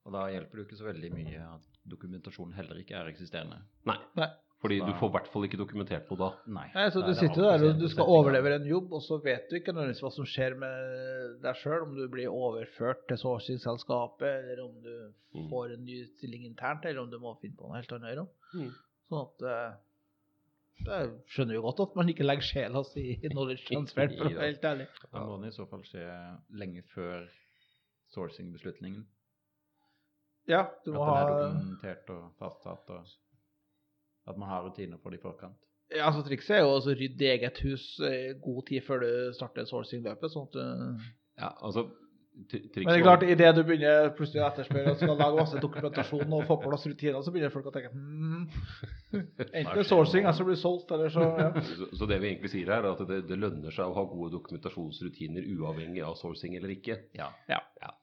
Og 0.04 0.14
da 0.14 0.24
hjelper 0.32 0.56
det 0.56 0.62
jo 0.62 0.68
ikke 0.68 0.80
så 0.80 0.88
veldig 0.88 1.10
mye 1.14 1.44
at 1.50 1.78
dokumentasjonen 1.90 2.56
heller 2.56 2.80
ikke 2.80 2.96
er 2.96 3.10
eksisterende. 3.12 3.60
Nei. 3.88 3.98
Nei. 4.18 4.30
Fordi 4.64 4.78
du 4.80 4.92
får 4.96 5.10
i 5.10 5.12
hvert 5.18 5.26
fall 5.28 5.44
ikke 5.44 5.58
dokumentert 5.60 6.06
noe 6.08 6.16
da. 6.22 6.28
Nei. 6.56 6.66
Nei, 6.72 6.86
så 6.94 7.02
Du 7.04 7.10
er 7.12 7.18
sitter 7.20 7.42
jo 7.42 7.48
der 7.50 7.64
og 7.68 7.80
du 7.82 7.88
skal 7.92 8.08
overlevere 8.08 8.56
en 8.62 8.68
jobb, 8.70 8.92
og 8.96 9.02
så 9.04 9.18
vet 9.20 9.50
du 9.50 9.58
ikke 9.58 9.74
nødvendigvis 9.76 10.00
hva 10.06 10.10
som 10.14 10.24
skjer 10.30 10.56
med 10.56 11.34
deg 11.44 11.58
sjøl, 11.60 11.82
om 11.84 11.92
du 11.98 12.06
blir 12.08 12.32
overført 12.32 13.02
til 13.10 13.20
sourcing-selskapet, 13.20 14.48
eller 14.54 14.64
om 14.64 14.78
du 14.80 14.94
Mm. 15.34 15.48
får 15.50 15.72
en 15.74 15.84
ny 15.84 15.96
stilling 16.06 16.44
internt, 16.46 16.84
eller 16.86 17.02
om 17.02 17.10
du 17.10 17.18
må 17.18 17.32
finne 17.42 17.56
på 17.58 17.66
noe 17.68 17.76
helt 17.80 17.92
annet. 17.92 18.28
Mm. 18.54 18.68
Sånn 19.10 19.24
at 19.26 19.42
eh, 19.50 19.74
Jeg 20.86 21.10
skjønner 21.30 21.54
jo 21.54 21.62
godt 21.62 21.80
at 21.84 21.96
man 21.96 22.08
ikke 22.08 22.24
legger 22.26 22.42
sjela 22.48 22.82
si 22.84 23.04
i 23.14 23.28
knowledge 23.30 23.66
transfer, 23.68 24.08
for 24.16 24.26
å 24.26 24.32
være 24.34 24.48
helt 24.52 24.64
ærlig. 24.64 24.86
Da 25.12 25.24
må 25.26 25.36
det 25.42 25.48
i 25.52 25.56
så 25.56 25.66
fall 25.70 25.82
skje 25.86 26.06
lenge 26.54 26.82
før 26.94 27.28
sourcing-beslutningen. 28.14 29.04
Ja, 30.50 30.64
du 30.84 30.92
At 30.92 31.06
den 31.06 31.14
er 31.16 31.28
dokumentert 31.30 32.10
og 32.12 32.24
fastsatt, 32.38 32.90
og 32.90 33.06
at 34.26 34.38
man 34.40 34.48
har 34.48 34.64
rutiner 34.66 35.00
for 35.02 35.10
det 35.10 35.20
i 35.20 35.24
forkant. 35.24 35.58
ja, 35.92 36.06
altså 36.08 36.24
Trikset 36.26 36.56
er 36.56 36.64
jo 36.64 36.76
å 36.76 36.94
rydde 36.94 37.28
eget 37.32 37.60
hus 37.66 37.84
i 38.08 38.32
god 38.40 38.64
tid 38.70 38.86
før 38.86 39.04
du 39.04 39.10
starter 39.36 39.68
sourcing-løpet. 39.68 40.32
sånn 40.32 40.48
at 40.48 40.56
du 40.56 40.64
Ja, 41.40 41.50
altså 41.60 41.88
trikset 42.50 42.82
Men 42.82 42.88
det 42.88 42.98
er 42.98 43.04
klart, 43.04 43.22
idet 43.22 43.50
du 43.54 43.62
begynner 43.62 44.08
plutselig 44.16 44.42
å 44.42 44.48
etterspørre 44.48 44.94
og 44.94 44.98
skal 44.98 45.18
lage 45.20 45.38
masse 45.38 45.60
dokumentasjon 45.62 46.34
og 46.34 46.46
få 46.48 46.56
på 46.58 46.72
plass 46.72 46.86
rutiner, 46.90 47.20
så 47.22 47.34
begynner 47.34 47.54
folk 47.54 47.68
å 47.70 47.74
tenke 47.74 47.92
hmm. 47.94 48.48
Enten 49.14 49.70
det 49.70 49.84
er 49.84 49.88
sourcing, 49.88 50.24
eller 50.24 50.38
så 50.38 50.46
blir 50.48 50.56
det 50.56 50.62
solgt, 50.64 50.90
eller 50.96 51.14
så 51.14 51.28
ja. 51.38 51.48
så, 51.78 51.90
så 52.00 52.10
det 52.10 52.18
vi 52.22 52.32
egentlig 52.32 52.50
sier 52.56 52.74
her, 52.74 52.82
er 52.82 52.96
at 52.96 53.04
det, 53.10 53.20
det 53.30 53.38
lønner 53.38 53.74
seg 53.74 53.86
å 53.86 53.94
ha 53.98 54.06
gode 54.10 54.32
dokumentasjonsrutiner 54.34 55.46
uavhengig 55.54 56.02
av 56.06 56.18
sourcing 56.18 56.58
eller 56.58 56.74
ikke. 56.74 57.04
Ja. 57.18 57.30
Ja. 57.50 57.62
Ja. 57.84 57.94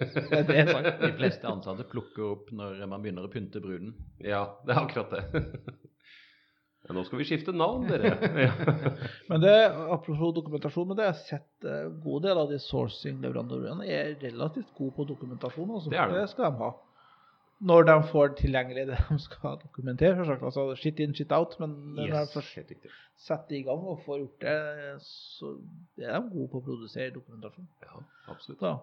Det, 0.00 0.42
det 0.48 0.58
er 0.58 0.70
sant. 0.72 0.90
De 1.02 1.12
fleste 1.18 1.48
ansatte 1.54 1.86
plukker 1.90 2.28
opp 2.32 2.52
når 2.54 2.82
man 2.86 3.02
begynner 3.04 3.28
å 3.28 3.32
pynte 3.32 3.62
bruden. 3.62 3.94
Ja, 4.18 4.44
det 4.66 4.76
er 4.76 4.84
akkurat 4.84 5.16
det. 5.16 5.46
Ja, 6.82 6.94
nå 6.96 7.04
skal 7.06 7.20
vi 7.20 7.26
skifte 7.28 7.52
navn, 7.54 7.84
dere. 7.86 8.10
Ja. 8.42 8.54
Men 9.30 9.42
det, 9.44 9.52
apropos 9.70 10.32
dokumentasjon, 10.34 10.88
men 10.88 10.98
det 10.98 11.04
har 11.04 11.12
jeg 11.12 11.28
sett 11.28 11.66
eh, 11.68 11.84
en 11.86 12.00
god 12.02 12.24
del 12.26 12.40
av 12.42 12.48
de 12.50 12.58
sourcing-leverandørene 12.58 13.86
er 13.86 14.16
relativt 14.18 14.72
gode 14.74 14.96
på 14.96 15.06
dokumentasjon. 15.12 15.70
Altså. 15.76 15.92
Det 15.92 16.00
er 16.02 16.10
de. 16.10 16.16
det 16.18 16.32
skal 16.32 16.48
de 16.48 16.58
ha. 16.64 16.72
Når 17.70 17.86
de 17.86 17.94
får 18.10 18.34
tilgjengelig 18.40 18.86
det 18.88 18.98
de 18.98 19.18
skal 19.22 19.60
dokumentere. 19.62 20.16
selvsagt. 20.18 20.42
Altså, 20.48 20.64
shit 20.82 20.98
in, 21.04 21.14
shit 21.14 21.30
out. 21.30 21.54
Men 21.62 21.76
når 21.94 22.10
de 22.10 22.24
Yes, 22.24 22.34
først 22.34 22.88
setter 23.28 23.60
i 23.60 23.62
gang 23.68 23.84
og 23.92 24.02
får 24.02 24.18
gjort 24.24 24.48
det, 24.48 24.96
så 25.06 25.52
er 26.02 26.16
de 26.16 26.32
gode 26.32 26.50
på 26.50 26.64
å 26.64 26.66
produsere 26.66 27.14
dokumentasjon. 27.14 27.70
Ja, 27.86 28.02
absolutt. 28.34 28.58
Så, 28.58 28.74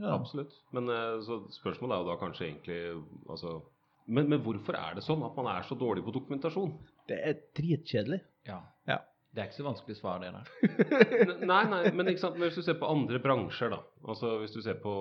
ja. 0.00 0.14
Absolutt. 0.16 0.56
Men 0.76 0.88
eh, 0.92 1.20
så 1.26 1.42
spørsmålet 1.60 1.96
er 1.96 2.02
jo 2.02 2.10
da 2.10 2.18
kanskje 2.20 2.48
egentlig 2.48 2.80
altså, 3.28 3.60
men, 4.10 4.26
men 4.32 4.42
hvorfor 4.42 4.74
er 4.78 4.96
det 4.98 5.04
sånn 5.06 5.22
at 5.26 5.36
man 5.38 5.50
er 5.52 5.66
så 5.68 5.76
dårlig 5.78 6.02
på 6.06 6.14
dokumentasjon? 6.16 6.72
Det 7.10 7.20
er 7.30 7.38
dritkjedelig. 7.56 8.20
Ja. 8.48 8.58
Ja. 8.88 8.98
Det 9.30 9.42
er 9.42 9.46
ikke 9.46 9.60
så 9.60 9.66
vanskelig 9.68 9.94
svar, 10.00 10.24
det 10.24 10.32
der. 10.34 10.48
Nei, 11.52 11.60
nei, 11.70 11.84
men 11.94 12.10
ikke 12.10 12.22
sant? 12.24 12.38
Men 12.38 12.48
hvis 12.48 12.58
du 12.58 12.66
ser 12.66 12.80
på 12.80 12.88
andre 12.90 13.20
bransjer, 13.22 13.70
da. 13.70 13.78
Altså 14.10 14.32
hvis 14.40 14.56
du 14.56 14.58
ser 14.64 14.80
på 14.82 14.94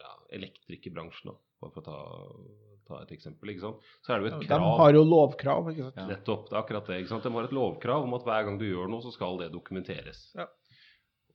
ja, 0.00 0.14
elektrikerbransjen, 0.38 1.28
da, 1.28 1.36
bare 1.60 1.74
for 1.74 1.82
å 1.82 1.84
ta, 1.90 1.98
ta 2.88 3.02
et 3.04 3.12
eksempel, 3.18 3.52
ikke 3.52 3.66
sant? 3.66 3.90
så 4.00 4.14
er 4.14 4.22
det 4.22 4.30
jo 4.30 4.38
et 4.38 4.48
De 4.48 4.60
har 4.80 4.96
jo 4.96 5.04
lovkrav, 5.04 5.68
ikke 5.74 5.90
sant. 5.90 6.00
Ja. 6.00 6.06
Nettopp. 6.14 6.48
Det 6.48 6.56
er 6.56 6.62
akkurat 6.62 6.88
det. 6.88 7.02
ikke 7.02 7.12
sant? 7.12 7.28
De 7.28 7.34
har 7.36 7.50
et 7.50 7.58
lovkrav 7.60 8.08
om 8.08 8.16
at 8.16 8.24
hver 8.30 8.48
gang 8.48 8.56
du 8.62 8.64
gjør 8.70 8.88
noe, 8.94 9.04
så 9.04 9.12
skal 9.12 9.36
det 9.42 9.50
dokumenteres. 9.52 10.24
Ja. 10.38 10.48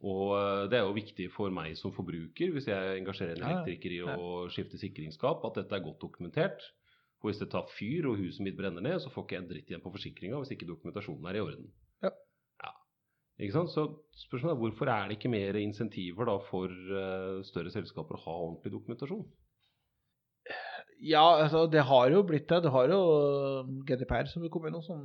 Og 0.05 0.35
eh, 0.37 0.63
det 0.69 0.77
er 0.79 0.85
jo 0.85 0.95
viktig 0.95 1.29
for 1.33 1.53
meg 1.53 1.73
som 1.79 1.93
forbruker, 1.95 2.51
hvis 2.53 2.69
jeg 2.69 2.99
engasjerer 2.99 3.39
en 3.39 3.47
elektriker 3.49 3.95
i 3.95 4.01
å 4.05 4.45
skifte 4.53 4.79
sikringsskap, 4.81 5.45
at 5.47 5.61
dette 5.61 5.77
er 5.77 5.85
godt 5.85 6.03
dokumentert. 6.03 6.61
For 7.21 7.31
hvis 7.31 7.41
det 7.41 7.49
tar 7.53 7.69
fyr 7.73 8.09
og 8.11 8.19
huset 8.21 8.43
mitt 8.45 8.57
brenner 8.59 8.83
ned, 8.85 8.99
så 9.01 9.09
får 9.09 9.25
ikke 9.25 9.37
jeg 9.37 9.43
en 9.43 9.49
dritt 9.49 9.71
igjen 9.71 9.81
på 9.81 9.93
forsikringa 9.95 10.41
hvis 10.41 10.53
ikke 10.53 10.69
dokumentasjonen 10.69 11.31
er 11.31 11.39
i 11.39 11.41
orden. 11.41 11.71
Ja. 12.05 12.11
Ja. 12.61 12.73
Ikke 13.39 13.55
sant? 13.55 13.73
Så 13.73 13.87
spørsmålet 14.27 14.53
er 14.53 14.61
hvorfor 14.61 14.91
er 14.93 15.09
det 15.09 15.17
ikke 15.17 15.33
mer 15.33 15.57
insentiver 15.57 16.29
da 16.29 16.37
for 16.51 16.69
eh, 16.69 17.41
større 17.47 17.73
selskaper 17.73 18.19
å 18.19 18.23
ha 18.27 18.37
ordentlig 18.43 18.75
dokumentasjon? 18.75 19.25
Ja, 21.01 21.25
altså, 21.41 21.65
det 21.71 21.81
har 21.89 22.11
jo 22.13 22.21
blitt 22.27 22.47
det. 22.51 22.61
Du 22.63 22.69
har 22.71 22.91
jo 22.93 22.99
um, 23.65 23.79
GDPR 23.87 24.29
som 24.31 24.45
vil 24.45 24.51
komme 24.53 24.71
nå, 24.71 24.79
som 24.85 25.01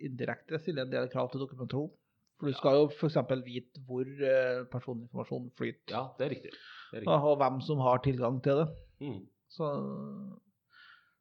indirekte 0.00 0.58
stiller 0.62 0.86
en 0.86 0.94
del 0.94 1.10
krav 1.12 1.28
til 1.30 1.44
dokumentasjon. 1.44 1.92
For 2.40 2.48
du 2.48 2.56
skal 2.56 2.78
jo 2.78 2.86
f.eks. 2.88 3.18
vite 3.44 3.82
hvor 3.84 4.08
eh, 4.08 4.62
personinformasjon 4.72 5.50
flyter, 5.60 5.92
Ja, 5.92 6.06
det 6.16 6.26
er 6.26 6.32
riktig. 6.34 6.52
Det 6.90 7.02
er 7.02 7.04
og 7.04 7.26
riktig. 7.26 7.36
hvem 7.42 7.60
som 7.66 7.82
har 7.84 8.00
tilgang 8.06 8.40
til 8.44 8.62
det. 8.62 8.68
Mm. 9.04 9.20
Så, 9.52 9.68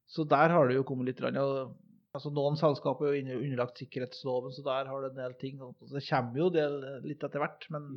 så 0.08 0.26
der 0.32 0.54
har 0.56 0.70
det 0.70 0.78
jo 0.80 0.86
kommet 0.88 1.12
litt. 1.12 1.22
og, 1.44 1.76
Altså, 2.10 2.32
noen 2.34 2.56
selskaper 2.58 3.12
er 3.12 3.20
jo 3.36 3.42
underlagt 3.44 3.78
sikkerhetsloven, 3.78 4.54
så 4.56 4.64
der 4.66 4.88
har 4.90 5.04
du 5.04 5.10
en 5.12 5.20
del 5.20 5.36
ting. 5.42 5.60
og 5.62 5.76
Det 5.92 6.02
kommer 6.08 6.40
jo 6.42 6.48
del, 6.56 6.80
litt 7.06 7.22
etter 7.28 7.44
hvert, 7.44 7.68
men 7.76 7.92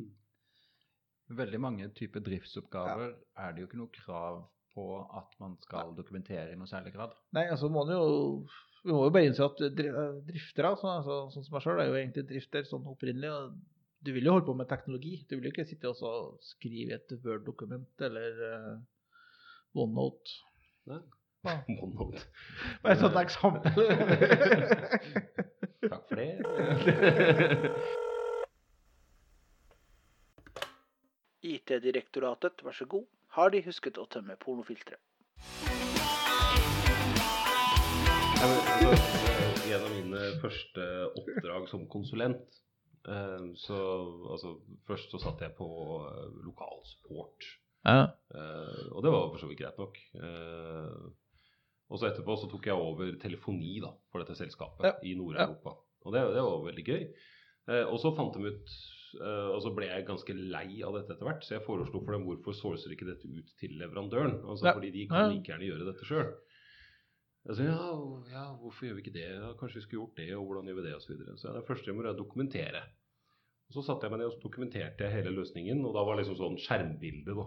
Veldig 1.33 1.59
mange 1.63 1.87
typer 1.95 2.21
driftsoppgaver 2.21 3.13
er 3.39 3.53
det 3.55 3.63
jo 3.63 3.67
ikke 3.69 3.79
noe 3.79 3.95
krav 3.95 4.41
på 4.75 4.83
at 5.17 5.31
man 5.41 5.55
skal 5.63 5.93
dokumentere 5.97 6.51
i 6.51 6.57
noe 6.59 6.69
særlig 6.69 6.91
grad. 6.93 7.15
Nei, 7.33 7.45
altså 7.49 7.69
må 7.73 7.85
du 7.87 7.93
jo 7.95 8.09
Vi 8.83 8.91
må 8.91 9.05
jo 9.05 9.11
bare 9.15 9.27
innse 9.29 9.45
at 9.45 9.61
eh, 9.63 9.69
driftere, 10.27 10.69
så, 10.79 10.87
altså, 10.97 11.13
sånn 11.31 11.45
som 11.45 11.53
meg 11.55 11.63
sjøl, 11.63 11.79
er 11.79 11.87
jo 11.87 11.99
egentlig 11.99 12.23
drifter 12.27 12.63
sånn 12.67 12.89
opprinnelig. 12.91 13.29
og 13.31 13.43
Du 14.03 14.09
vil 14.15 14.25
jo 14.27 14.33
holde 14.35 14.47
på 14.49 14.57
med 14.59 14.71
teknologi. 14.71 15.13
Du 15.29 15.33
vil 15.37 15.47
jo 15.47 15.53
ikke 15.53 15.69
sitte 15.69 15.87
og 15.93 15.99
skrive 16.43 16.91
et 16.99 17.09
Word-dokument 17.23 17.93
eller 18.09 18.29
uh, 18.43 18.75
OneNote. 19.79 20.29
Nei. 20.91 21.01
Ja. 21.47 21.55
OneNote. 21.83 22.21
Bare 22.83 22.93
et 22.97 23.03
sånt 23.03 23.19
eksempel. 23.23 23.71
Takk 25.93 26.03
for 26.09 26.15
det. 26.19 26.31
IT-direktoratet, 31.43 32.63
vær 32.63 32.71
så 32.75 32.85
god. 32.87 33.03
Har 33.35 33.51
de 33.51 33.59
husket 33.65 33.97
å 33.99 34.05
tømme 34.07 34.35
pornofilteret? 34.39 35.01
En 38.43 39.83
av 39.85 39.91
mine 39.93 40.21
første 40.41 40.85
oppdrag 41.15 41.67
som 41.71 41.85
konsulent 41.91 42.57
eh, 43.07 43.45
så 43.59 43.77
altså, 44.33 44.57
Først 44.87 45.13
så 45.13 45.21
satt 45.21 45.43
jeg 45.45 45.53
på 45.55 45.67
lokal 45.69 46.43
lokalsupport. 46.49 47.47
Ja. 47.87 48.01
Eh, 48.35 48.81
og 48.91 48.99
det 49.05 49.13
var 49.13 49.29
for 49.31 49.39
så 49.39 49.47
vidt 49.47 49.61
greit 49.61 49.79
nok. 49.79 49.99
Eh, 50.19 51.05
og 51.93 52.01
så 52.01 52.09
etterpå 52.09 52.35
så 52.41 52.49
tok 52.51 52.67
jeg 52.67 52.75
over 52.79 53.15
telefoni 53.21 53.77
da, 53.83 53.93
for 54.11 54.23
dette 54.23 54.35
selskapet 54.39 54.89
Ja. 54.89 54.95
i 55.07 55.15
Nord-Europa. 55.19 55.77
Og 56.03 56.15
det, 56.15 56.23
det 56.35 56.43
var 56.43 56.65
veldig 56.67 56.87
gøy. 56.89 57.03
Eh, 57.71 57.85
og 57.87 57.99
så 58.03 58.11
fant 58.17 58.35
de 58.35 58.49
ut 58.51 58.71
eh, 59.23 59.49
Og 59.55 59.61
så 59.63 59.71
ble 59.71 59.87
jeg 59.87 60.03
ganske 60.09 60.33
lei 60.35 60.81
av 60.83 60.97
dette 60.97 61.15
etter 61.15 61.29
hvert, 61.29 61.45
så 61.47 61.55
jeg 61.55 61.63
foreslo 61.63 62.01
for 62.03 62.17
dem 62.17 62.27
hvorfor 62.27 62.59
sourcer 62.59 62.91
ikke 62.91 63.07
dette 63.07 63.29
ut 63.29 63.55
til 63.61 63.77
leverandøren? 63.79 64.41
Altså 64.43 64.67
Ja. 64.67 64.75
Fordi 64.75 64.91
de 64.91 65.07
kan 65.07 65.31
like 65.31 65.47
gjerne 65.53 65.69
gjøre 65.71 65.87
dette 65.93 66.09
sjøl. 66.11 66.33
Altså, 67.43 67.63
ja, 67.67 67.87
ja, 68.31 68.43
hvorfor 68.55 68.85
gjør 68.87 68.95
vi 68.97 69.03
ikke 69.03 69.15
det? 69.17 69.29
Kanskje 69.59 69.81
vi 69.81 69.85
skulle 69.85 69.99
gjort 70.05 70.19
det, 70.19 70.29
og 70.37 70.45
hvordan 70.47 70.69
gjør 70.69 70.77
vi 70.79 70.85
det, 70.85 70.93
Og 70.95 71.01
Så, 71.03 71.09
videre. 71.11 71.37
så 71.37 71.53
det 71.57 71.65
første 71.67 71.89
jeg 71.89 71.95
må 71.95 72.03
gjøre, 72.03 72.13
er 72.15 72.21
dokumentere. 72.21 72.83
Og 73.67 73.75
så 73.75 73.83
satte 73.83 74.05
jeg 74.07 74.11
meg 74.13 74.21
ned 74.21 74.31
og 74.31 74.39
dokumenterte 74.43 75.09
hele 75.11 75.33
løsningen, 75.35 75.83
og 75.85 75.93
da 75.95 76.03
var 76.05 76.15
det 76.15 76.23
liksom 76.23 76.39
sånn 76.39 76.57
skjermbilde, 76.61 77.35
da. 77.35 77.45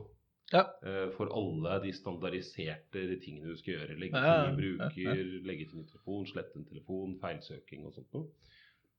Ja. 0.53 0.63
Eh, 0.87 1.09
For 1.17 1.33
alle 1.35 1.79
de 1.83 1.93
standardiserte 1.97 3.07
tingene 3.25 3.51
du 3.51 3.57
skal 3.59 3.75
gjøre. 3.79 3.97
Legge 3.99 4.21
til 4.21 4.53
ny 4.53 4.61
bruker, 4.61 5.23
legge 5.49 5.67
til 5.71 5.81
ny 5.81 5.87
telefon, 5.89 6.27
slette 6.29 6.61
en 6.61 6.69
telefon, 6.69 7.17
feilsøking 7.23 7.87
og 7.87 7.97
sånt 7.97 8.13
noe. 8.15 8.29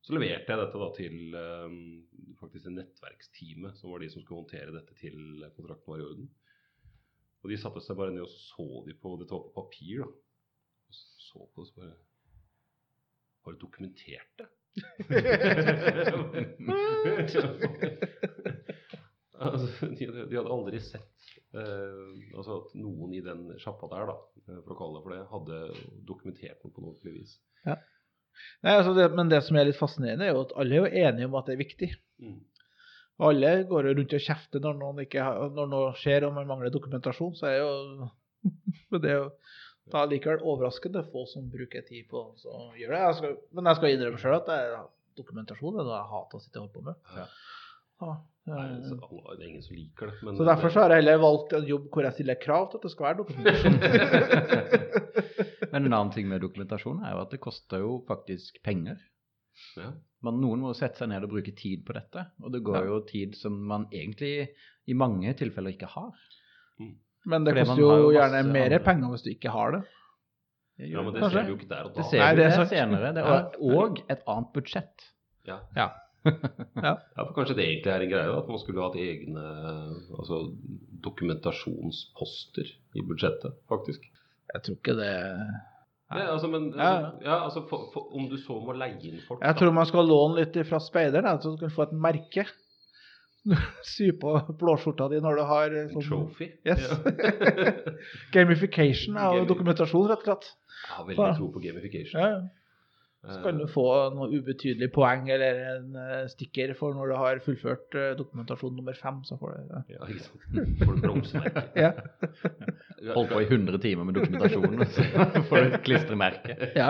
Så 0.04 0.14
leverte 0.16 0.50
jeg 0.54 0.60
dette 0.60 0.82
da 0.82 0.90
til 0.96 1.36
eh, 1.36 1.78
faktisk 2.42 2.68
en 2.68 2.78
nettverksteamet, 2.82 3.78
som 3.78 3.92
var 3.92 4.00
de 4.04 4.10
som 4.10 4.22
skulle 4.24 4.42
håndtere 4.44 4.74
dette 4.76 4.96
til 5.00 5.46
kontrakten 5.56 5.94
var 5.94 6.00
i 6.04 6.08
orden. 6.10 6.30
Og 7.44 7.52
de 7.52 7.58
satte 7.62 7.82
seg 7.86 7.96
bare 8.00 8.12
ned 8.12 8.26
og 8.26 8.32
så 8.34 8.56
så 8.58 8.86
de 8.88 8.96
på 8.98 9.14
Dette 9.22 9.32
var 9.36 9.46
på 9.48 9.62
papir, 9.62 10.04
da. 10.04 10.10
Så 11.38 11.46
på 11.54 11.62
det 11.62 11.68
så 11.70 11.74
bare 11.80 11.94
Har 13.46 13.52
du 13.52 13.58
dokumentert 13.62 14.32
det? 14.38 14.48
altså, 19.40 19.68
de, 19.86 20.06
de 20.06 20.36
hadde 20.38 20.54
aldri 20.54 20.80
sett 20.86 21.18
eh, 21.58 22.04
altså 22.36 22.52
at 22.60 22.76
noen 22.78 23.14
i 23.18 23.22
den 23.26 23.42
sjappa 23.62 23.90
der, 23.94 24.04
da, 24.12 24.18
eh, 24.44 24.60
for 24.66 24.72
å 24.76 24.80
kalle 24.82 24.98
det 24.98 25.04
for 25.06 25.12
det, 25.16 25.22
hadde 25.32 25.58
dokumentert 26.10 26.60
noe 26.62 26.74
på 26.74 26.82
noe 26.84 26.92
ordentlig 26.92 27.14
vis. 27.16 27.32
Nei, 27.66 28.74
altså 28.76 28.94
det, 28.94 29.08
men 29.18 29.32
det 29.32 29.42
som 29.48 29.58
er 29.58 29.66
litt 29.70 29.80
fascinerende, 29.80 30.26
er 30.28 30.36
jo 30.36 30.44
at 30.46 30.54
alle 30.62 30.74
er 30.76 30.80
jo 30.84 30.94
enige 31.08 31.30
om 31.32 31.38
at 31.40 31.48
det 31.50 31.56
er 31.56 31.64
viktig. 31.64 31.90
Mm. 32.22 32.40
Alle 33.30 33.52
går 33.72 33.82
jo 33.88 33.96
rundt 33.98 34.14
og 34.14 34.26
kjefter 34.28 34.62
når, 34.62 34.74
når 35.56 35.68
noe 35.72 35.94
skjer 35.98 36.28
og 36.28 36.36
man 36.36 36.50
mangler 36.50 36.74
dokumentasjon. 36.74 37.34
Så 37.40 37.50
er 37.50 37.58
jo 37.64 37.72
det 39.02 39.10
er 39.10 39.18
jo 39.24 39.30
da 39.92 40.06
likevel 40.10 40.42
overraskende 40.44 41.04
få 41.12 41.26
som 41.32 41.50
bruker 41.52 41.82
tid 41.88 42.08
på 42.12 42.18
å 42.28 42.64
gjøre 42.78 42.94
det. 42.96 43.02
Jeg 43.06 43.16
skal, 43.20 43.36
men 43.58 43.70
jeg 43.72 43.80
skal 43.80 43.94
innrømme 43.96 44.20
sjøl 44.22 44.36
at 44.40 44.50
det 44.50 44.58
er, 44.64 44.74
dokumentasjon 45.18 45.78
det 45.78 45.82
er 45.84 45.88
noe 45.88 46.00
jeg 46.00 46.12
hater 46.14 46.38
å 46.38 46.44
sitte 46.44 46.60
og 46.60 46.64
holde 46.66 46.76
på 46.76 46.82
med. 46.90 46.96
Ja. 47.18 47.28
Ja, 47.98 48.12
Nei, 48.48 48.64
eh, 48.78 48.84
så 48.86 48.94
det 49.02 49.42
er 49.42 49.48
ingen 49.50 49.64
som 49.66 49.74
liker 49.76 50.12
det. 50.12 50.18
Men 50.24 50.36
så 50.38 50.46
derfor 50.46 50.70
så 50.70 50.84
har 50.84 50.94
jeg 50.94 51.02
heller 51.02 51.18
valgt 51.24 51.56
en 51.58 51.66
jobb 51.66 51.88
hvor 51.92 52.06
jeg 52.06 52.14
stiller 52.20 52.38
krav 52.40 52.68
til 52.70 52.78
at 52.78 52.84
det 52.86 52.92
skal 52.94 53.08
være 53.08 53.20
dokumentasjon. 53.24 53.78
Men 55.72 55.86
en 55.88 55.94
annen 55.98 56.12
ting 56.14 56.28
med 56.30 56.44
dokumentasjon 56.46 57.02
er 57.04 57.16
jo 57.16 57.24
at 57.26 57.34
det 57.34 57.40
koster 57.44 57.82
jo 57.84 57.98
faktisk 58.08 58.62
penger. 58.66 59.02
ja. 59.80 59.90
Men 60.26 60.40
noen 60.42 60.62
må 60.64 60.72
sette 60.78 60.98
seg 61.04 61.12
ned 61.12 61.26
og 61.28 61.30
bruke 61.30 61.52
tid 61.58 61.84
på 61.86 61.94
dette, 61.94 62.24
og 62.42 62.50
det 62.54 62.64
går 62.66 62.78
Ja. 62.80 62.86
jo 62.90 62.96
tid 63.06 63.36
som 63.38 63.54
man 63.70 63.84
egentlig 63.94 64.50
i 64.90 64.94
mange 64.98 65.34
tilfeller 65.38 65.74
ikke 65.76 65.90
har. 65.92 66.14
Men 67.28 67.46
det 67.48 67.54
koster 67.58 67.82
jo 67.82 67.92
jo 68.06 68.10
gjerne 68.16 68.42
masse 68.48 68.56
mer 68.56 68.80
penger 68.86 69.14
hvis 69.14 69.24
du 69.26 69.30
ikke 69.34 69.52
har 69.54 69.76
det. 69.76 69.84
ja, 70.80 71.02
men 71.04 71.14
det 71.14 71.22
Kanskje. 71.22 71.38
ser 71.38 71.48
vi 71.48 71.54
jo 71.54 71.60
ikke 71.60 71.70
der 71.70 71.88
og 71.88 71.94
da. 71.94 72.00
Det 72.00 72.10
ser 72.10 72.22
Nei, 72.24 72.34
det 72.38 72.44
er 72.48 72.58
det 72.62 72.68
senere. 72.72 73.14
Det 73.18 73.24
er, 73.24 73.48
og 73.78 74.04
et 74.08 74.22
annet 74.28 74.52
budsjett. 74.58 75.08
Ja. 75.48 75.62
Ja. 76.28 76.92
Ja, 77.16 77.24
for 77.24 77.32
Kanskje 77.38 77.56
det 77.56 77.64
egentlig 77.64 77.92
er 77.94 78.04
en 78.04 78.10
greie, 78.12 78.32
at 78.36 78.48
man 78.52 78.60
skulle 78.60 78.84
hatt 78.84 78.98
egne 79.00 79.44
altså, 80.20 80.40
dokumentasjonsposter 81.06 82.68
i 82.98 83.04
budsjettet, 83.08 83.56
faktisk. 83.72 84.04
Jeg 84.54 84.64
tror 84.66 84.76
ikke 84.80 84.96
det 84.98 85.12
Ja, 86.12 86.26
altså, 86.34 86.48
men, 86.52 86.70
Ja, 86.76 86.92
ja, 87.24 87.38
altså 87.46 87.66
for, 87.70 87.90
for, 87.94 88.14
Om 88.16 88.30
du 88.32 88.38
så 88.40 88.56
må 88.64 88.76
leie 88.80 88.96
inn 89.10 89.20
folk 89.28 89.42
Jeg 89.44 89.56
da. 89.56 89.60
tror 89.60 89.74
man 89.76 89.88
skal 89.90 90.08
låne 90.08 90.40
litt 90.40 90.56
fra 90.70 90.80
speideren, 90.84 91.42
så 91.44 91.52
du 91.56 91.58
kan 91.66 91.74
få 91.74 91.88
et 91.88 91.96
merke. 91.96 92.46
Sy 93.94 94.12
på 94.22 94.36
blåskjorta 94.60 95.10
di 95.14 95.24
når 95.24 95.40
du 95.40 95.44
har 95.50 95.76
sånn 95.94 96.06
trophy. 96.06 96.52
Yes. 96.68 96.86
Ja. 96.86 97.66
gamification 98.36 99.18
av 99.22 99.40
jo 99.40 99.50
dokumentasjon, 99.50 100.08
rett 100.12 100.24
og 100.24 100.32
slett. 100.32 100.54
Jeg 100.78 100.96
har 100.96 101.10
veldig 101.10 101.34
tro 101.40 101.52
på 101.56 101.64
gamification. 101.64 102.22
Ja, 102.22 102.38
ja. 102.38 102.46
Så 103.28 103.42
kan 103.44 103.58
du 103.60 103.66
få 103.68 103.84
noe 104.16 104.30
ubetydelig 104.32 104.88
poeng 104.96 105.26
eller 105.34 105.58
en 105.74 105.96
eh, 106.00 106.28
stikker 106.32 106.72
for 106.80 106.96
når 106.96 107.10
du 107.12 107.16
har 107.20 107.42
fullført 107.44 107.98
eh, 107.98 108.12
dokumentasjon 108.16 108.78
nummer 108.78 108.96
fem. 108.96 109.18
Så 109.28 109.36
får 109.42 109.56
du 109.56 109.74
ja. 109.74 109.82
Ja, 109.98 110.08
ikke 110.08 110.28
sant. 110.28 110.78
Får 110.84 110.94
du 110.94 111.02
bronsemerke. 111.04 111.66
Ja. 111.88 113.14
Holdt 113.14 113.30
på 113.30 113.42
i 113.44 113.46
100 113.46 113.78
timer 113.84 114.08
med 114.08 114.16
dokumentasjon, 114.18 114.80
og 114.82 114.88
så 114.90 115.42
får 115.50 115.60
du 115.60 115.76
et 115.76 115.84
klistremerke. 115.86 116.56
ja. 116.74 116.88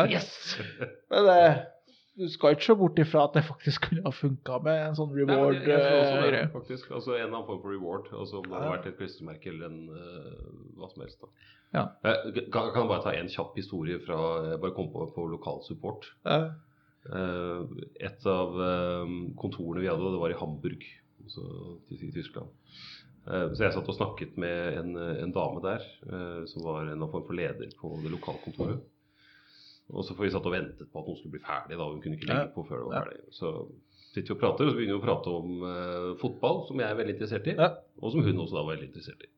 Men 1.11 1.31
eh, 1.33 1.57
du 2.17 2.25
skal 2.33 2.55
ikke 2.55 2.65
se 2.65 2.75
bort 2.77 2.99
ifra 3.01 3.25
at 3.27 3.35
det 3.37 3.43
faktisk 3.47 3.89
kunne 3.89 4.03
ha 4.05 4.13
funka 4.15 4.59
med 4.65 4.83
en 4.87 4.97
sånn 4.97 5.11
Nei, 5.13 5.23
reward. 5.23 5.57
jeg, 5.59 5.69
jeg 5.69 5.83
tror 5.83 5.99
også 6.01 6.19
eh, 6.19 6.31
det, 6.35 6.43
faktisk. 6.55 6.91
Altså 6.99 7.15
En 7.17 7.27
annen 7.27 7.45
form 7.49 7.61
for 7.63 7.73
reward. 7.75 8.09
Altså 8.13 8.41
Om 8.41 8.47
det 8.49 8.57
hadde 8.57 8.73
vært 8.73 8.89
et 8.91 8.97
klistremerke 9.01 9.51
eller 9.53 9.69
en 9.69 9.79
uh, 9.93 10.47
hva 10.79 10.91
som 10.93 11.05
helst. 11.05 11.21
da 11.21 11.29
Ja. 11.77 11.83
Jeg 12.07 12.47
kan, 12.53 12.71
kan 12.73 12.89
bare 12.89 13.05
ta 13.05 13.13
en 13.13 13.29
kjapp 13.31 13.57
historie 13.59 13.99
fra 14.03 14.19
Jeg 14.51 14.61
bare 14.63 14.75
kom 14.77 14.91
på 14.93 15.09
på 15.13 15.27
lokalsupport. 15.35 16.09
Ja. 16.25 16.39
Uh, 17.07 17.69
et 18.03 18.25
av 18.27 18.57
uh, 18.57 19.17
kontorene 19.39 19.85
vi 19.85 19.91
hadde, 19.91 20.13
det 20.15 20.21
var 20.21 20.33
i 20.33 20.39
Hamburg, 20.41 20.83
altså 21.23 21.45
i, 21.93 22.01
Tyskland. 22.11 22.49
Eh, 23.27 23.47
så 23.53 23.65
jeg 23.65 23.75
satt 23.75 23.89
og 23.91 23.97
snakket 23.97 24.37
med 24.39 24.77
en, 24.79 24.93
en 24.95 25.33
dame 25.35 25.63
der, 25.63 25.83
eh, 26.07 26.43
som 26.47 26.63
var 26.63 26.87
en 26.87 27.07
form 27.11 27.25
for 27.27 27.35
leder 27.35 27.73
på 27.79 27.91
det 28.03 28.11
lokalkontoret. 28.13 28.85
Og 29.93 30.03
så 30.03 30.15
får 30.17 30.27
vi 30.27 30.31
satt 30.33 30.47
og 30.49 30.51
ventet 30.51 30.89
på 30.91 30.99
at 30.99 31.07
hun 31.07 31.15
skulle 31.15 31.37
bli 31.37 31.43
ferdig, 31.45 31.77
da. 31.79 31.85
Hun 31.87 32.01
kunne 32.03 32.17
ikke 32.19 32.27
legge 32.27 32.51
på 32.55 32.65
før 32.67 32.81
det 32.81 32.87
var 32.89 33.05
ferdig. 33.05 33.21
Så 33.37 33.51
sitter 34.11 34.33
vi 34.33 34.35
og 34.35 34.41
prater, 34.41 34.67
og 34.67 34.73
så 34.73 34.79
begynner 34.79 34.97
vi 34.97 34.99
å 34.99 35.05
prate 35.05 35.35
om 35.39 35.63
uh, 35.63 36.09
fotball, 36.19 36.63
som 36.67 36.81
jeg 36.83 36.91
er 36.91 36.99
veldig 36.99 37.15
interessert 37.15 37.47
i. 37.47 37.55
Og 38.01 38.11
som 38.13 38.25
hun 38.25 38.43
også 38.43 38.57
da 38.57 38.63
var 38.65 38.73
veldig 38.75 38.89
interessert 38.89 39.23
i. 39.23 39.29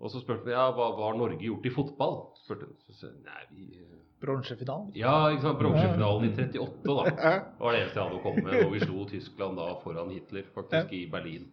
Og 0.00 0.12
så 0.12 0.22
spurte 0.22 0.46
vi 0.46 0.54
ja, 0.54 0.68
hva, 0.72 0.92
hva 0.96 1.10
har 1.10 1.18
Norge 1.18 1.44
gjort 1.44 1.66
i 1.68 1.72
fotball. 1.74 2.14
Spurte. 2.40 2.70
Så 2.86 2.96
sa 2.96 3.10
nei, 3.12 3.42
vi... 3.52 3.66
eh, 3.82 3.96
Bronsefinalen. 4.22 4.92
Ja, 4.96 5.14
ikke 5.32 5.44
sant. 5.48 5.58
Bronsefinalen 5.60 6.28
i 6.28 6.32
38, 6.36 6.86
da. 6.86 7.04
Det 7.58 7.64
var 7.66 7.74
det 7.74 7.82
eneste 7.82 7.98
jeg 7.98 8.04
hadde 8.06 8.20
å 8.20 8.24
komme 8.24 8.44
med. 8.46 8.58
Og 8.64 8.74
vi 8.76 8.82
slo 8.84 9.04
Tyskland 9.10 9.60
da 9.60 9.68
foran 9.82 10.12
Hitler, 10.14 10.46
faktisk, 10.54 10.94
i 10.96 11.02
Berlin. 11.12 11.50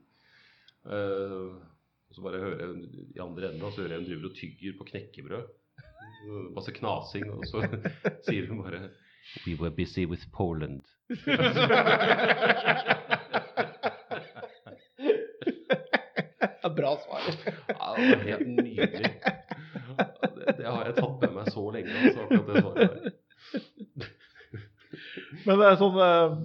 Uh, 0.88 1.58
og 2.08 2.16
så 2.16 2.24
bare 2.24 2.40
hører 2.40 2.62
jeg 2.64 3.08
i 3.18 3.24
andre 3.24 3.50
enden 3.50 3.72
så 3.74 3.82
hører 3.82 3.98
jeg 3.98 4.04
hun 4.04 4.10
driver 4.12 4.30
og 4.30 4.38
tygger 4.38 4.78
på 4.78 4.88
knekkebrød. 4.94 5.50
Masse 6.56 6.72
knasing. 6.72 7.28
Og 7.34 7.46
så 7.48 7.64
sier 8.28 8.48
hun 8.50 8.64
bare 8.64 8.90
We 9.46 9.56
were 9.60 9.72
busy 9.72 10.06
with 10.06 10.24
Poland. 10.34 10.82
Bra 16.78 16.98
svar. 17.02 17.22
Ja, 17.68 17.96
det 17.98 18.18
var 18.18 18.24
helt 18.24 18.48
nydelig. 18.48 18.88
Det, 20.38 20.54
det 20.58 20.66
har 20.68 20.84
jeg 20.86 20.96
tatt 21.00 21.24
med 21.24 21.32
meg 21.34 21.48
så 21.50 21.64
lenge, 21.74 21.94
altså, 22.04 22.26
akkurat 22.26 22.48
det 22.52 22.62
svaret 22.62 22.90
der. 22.92 23.14
Men 25.48 25.60
det 25.62 25.68
er 25.68 25.80
sånn, 25.80 25.98
eh, 26.04 26.36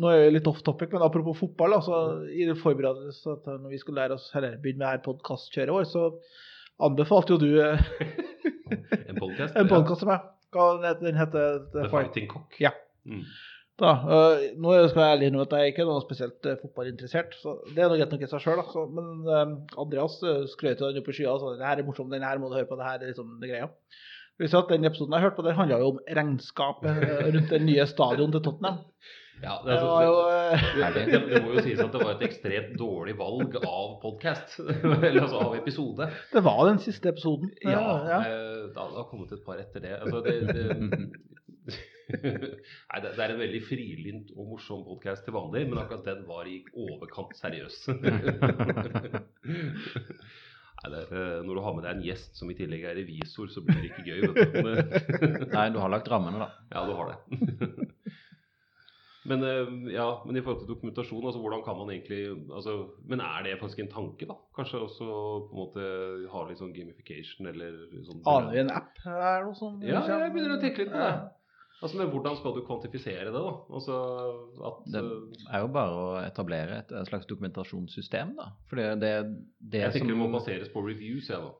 Nå 0.00 0.08
er 0.08 0.18
jeg 0.18 0.34
litt 0.36 0.48
off 0.50 0.62
topic, 0.64 0.94
men 0.94 1.04
apropos 1.04 1.38
fotball. 1.42 1.76
Altså, 1.76 2.00
I 2.30 2.46
det 2.48 2.56
forberedelse 2.62 3.36
til 3.44 3.58
når 3.58 3.74
vi 3.74 3.80
skulle 3.82 4.00
lære 4.00 4.16
oss, 4.16 4.30
eller 4.38 4.56
begynne 4.62 4.84
med 4.84 4.94
her 4.94 5.04
podkastkjøret 5.04 5.76
vårt, 5.76 5.92
så 5.92 6.08
anbefalte 6.82 7.36
jo 7.36 7.42
du 7.42 7.50
eh, 7.62 7.84
En 9.08 9.18
podcast. 9.18 9.56
en 9.56 9.70
podkast 9.70 10.04
ja. 10.08 10.18
Hva 10.52 10.68
den 10.76 10.84
heter 10.86 11.06
den? 11.06 11.18
heter 11.20 11.40
The 11.40 11.72
The 11.72 11.88
Fight. 11.88 12.12
Fighting 12.12 12.28
Cock. 12.30 12.60
Ja. 12.60 12.72
Mm. 13.08 13.24
da. 13.80 13.92
øh, 14.14 14.42
nå 14.62 14.74
skal 14.88 15.02
jeg 15.02 15.16
ærlig 15.16 15.28
innrømme 15.30 15.48
at 15.48 15.54
jeg 15.58 15.72
ikke 15.72 15.82
er 15.82 15.88
noe 15.88 16.04
spesielt 16.04 16.46
eh, 16.46 16.58
fotballinteressert, 16.60 17.34
så 17.40 17.56
det 17.72 17.82
er 17.82 17.88
noe 17.90 17.98
greit 17.98 18.12
nok 18.14 18.24
i 18.26 18.30
seg 18.30 18.44
sjøl. 18.44 18.62
Men 18.98 19.08
eh, 19.26 19.54
Andreas 19.84 20.18
uh, 20.22 20.44
skrøt 20.52 20.82
jo 20.82 20.90
den 20.92 21.02
opp 21.02 21.10
i 21.10 21.16
skya 21.16 21.32
og 21.32 21.42
sa 21.42 21.54
det 21.56 21.66
her 21.66 21.82
er 21.82 21.88
morsomt, 21.88 22.12
den 22.12 22.26
her 22.26 22.40
må 22.42 22.52
du 22.52 22.58
høre 22.58 22.68
på, 22.68 22.78
det 22.78 22.88
her 22.90 23.00
er 23.00 23.10
liksom 23.10 23.34
det 23.42 23.50
greia. 23.50 23.72
Vi 24.40 24.48
ser 24.48 24.62
at 24.62 24.70
Den 24.72 24.88
episoden 24.88 25.16
jeg 25.16 25.24
hørte 25.24 25.38
på, 25.38 25.46
den 25.46 25.58
handla 25.58 25.80
jo 25.80 25.90
om 25.92 25.98
regnskapet 26.20 27.02
rundt 27.34 27.50
det 27.52 27.60
nye 27.62 27.84
stadion 27.86 28.32
til 28.32 28.44
Tottenham. 28.44 28.80
Ja, 29.42 29.56
det, 29.64 29.72
Det 29.72 29.78
er 29.80 29.86
var 29.90 30.02
jo 30.06 30.18
eh, 30.30 30.60
det, 30.94 31.02
det, 31.10 31.20
det, 31.32 31.40
må 31.42 31.56
jo 31.56 31.62
sies 31.64 31.80
at 31.82 31.90
det 31.90 31.98
var 32.04 32.12
et 32.14 32.20
ekstremt 32.28 32.76
dårlig 32.78 33.16
valg 33.18 33.56
av 33.58 33.96
podkast. 34.02 34.60
Eller 35.08 35.24
altså 35.24 35.40
av 35.42 35.56
episode. 35.58 36.06
Det 36.30 36.42
var 36.46 36.60
den 36.68 36.78
siste 36.84 37.10
episoden. 37.10 37.50
Ja, 37.66 37.82
ja. 38.06 38.20
eh, 38.22 38.70
Det 38.70 38.78
har 38.78 39.08
kommet 39.10 39.34
et 39.34 39.42
par 39.42 39.58
etter 39.58 39.82
det. 39.82 39.96
Altså, 39.98 40.22
det, 40.22 40.34
det 40.46 40.62
Nei, 42.22 42.98
det, 43.02 43.10
det 43.16 43.22
er 43.24 43.32
en 43.32 43.40
veldig 43.42 43.62
frilynt 43.66 44.30
og 44.36 44.46
morsom 44.52 44.82
podkast 44.86 45.24
til 45.26 45.34
vanlig, 45.34 45.64
men 45.70 45.80
akkurat 45.80 46.06
den 46.06 46.22
var 46.28 46.46
i 46.46 46.60
overkant 46.78 47.34
seriøs. 47.38 47.76
Nei, 50.82 50.88
det 50.90 50.98
er, 51.02 51.10
eh, 51.10 51.38
når 51.42 51.54
du 51.54 51.62
har 51.66 51.74
med 51.78 51.82
deg 51.88 51.92
en 51.96 52.06
gjest 52.06 52.38
som 52.38 52.50
i 52.50 52.58
tillegg 52.58 52.86
er 52.86 52.98
revisor, 53.00 53.50
så 53.50 53.62
blir 53.66 53.82
det 53.82 53.90
ikke 53.90 54.06
gøy. 54.06 54.20
Vet 54.38 54.54
du. 54.54 55.50
Nei, 55.50 55.66
du 55.74 55.78
har 55.82 55.90
lagt 55.90 56.10
rammene, 56.14 56.46
da. 56.46 56.48
Ja, 56.74 56.86
du 56.86 56.94
har 56.98 57.10
det. 57.10 57.18
Men, 59.28 59.44
eh, 59.46 59.92
ja, 59.94 60.06
men 60.26 60.36
i 60.36 60.42
forhold 60.42 60.64
til 60.64 60.70
dokumentasjon, 60.72 61.26
altså 61.28 61.42
hvordan 61.42 61.62
kan 61.62 61.76
man 61.78 61.92
egentlig 61.94 62.22
altså, 62.50 62.72
Men 63.06 63.20
er 63.22 63.44
det 63.46 63.58
faktisk 63.60 63.84
en 63.84 63.92
tanke, 63.92 64.26
da? 64.26 64.34
Kanskje 64.56 64.80
også 64.82 65.06
på 65.06 65.52
en 65.52 65.60
måte 65.60 65.84
ha 66.32 66.42
litt 66.48 66.58
sånn 66.58 66.74
gamification 66.74 67.50
eller 67.52 67.76
sånn 68.08 68.24
Aner 68.26 68.50
vi 68.50 68.64
en 68.64 68.74
app 68.74 68.98
her 69.04 69.46
noe 69.46 69.54
som 69.58 69.78
Ja, 69.86 70.02
jeg 70.02 70.34
begynner 70.34 70.56
å 70.56 70.62
tenke 70.62 70.84
litt 70.84 70.94
på 70.94 70.98
det. 70.98 71.14
Altså, 71.82 71.98
men 71.98 72.12
hvordan 72.12 72.36
skal 72.38 72.52
du 72.54 72.60
kvantifisere 72.66 73.30
det, 73.30 73.32
da? 73.34 73.54
Altså 73.74 73.96
at 74.68 74.84
Det 74.94 75.00
eh, 75.02 75.46
er 75.50 75.64
jo 75.64 75.70
bare 75.74 75.96
å 75.98 76.10
etablere 76.22 76.78
et, 76.82 76.92
et 76.94 77.10
slags 77.10 77.26
dokumentasjonssystem, 77.30 78.36
da. 78.38 78.52
For 78.70 78.78
det, 78.78 78.88
det, 79.02 79.12
det 79.58 79.86
Jeg 79.86 79.96
tenker 79.96 80.14
det 80.14 80.20
må 80.20 80.30
baseres 80.34 80.70
på 80.70 80.84
reviews, 80.86 81.30
jeg, 81.30 81.42
da. 81.42 81.50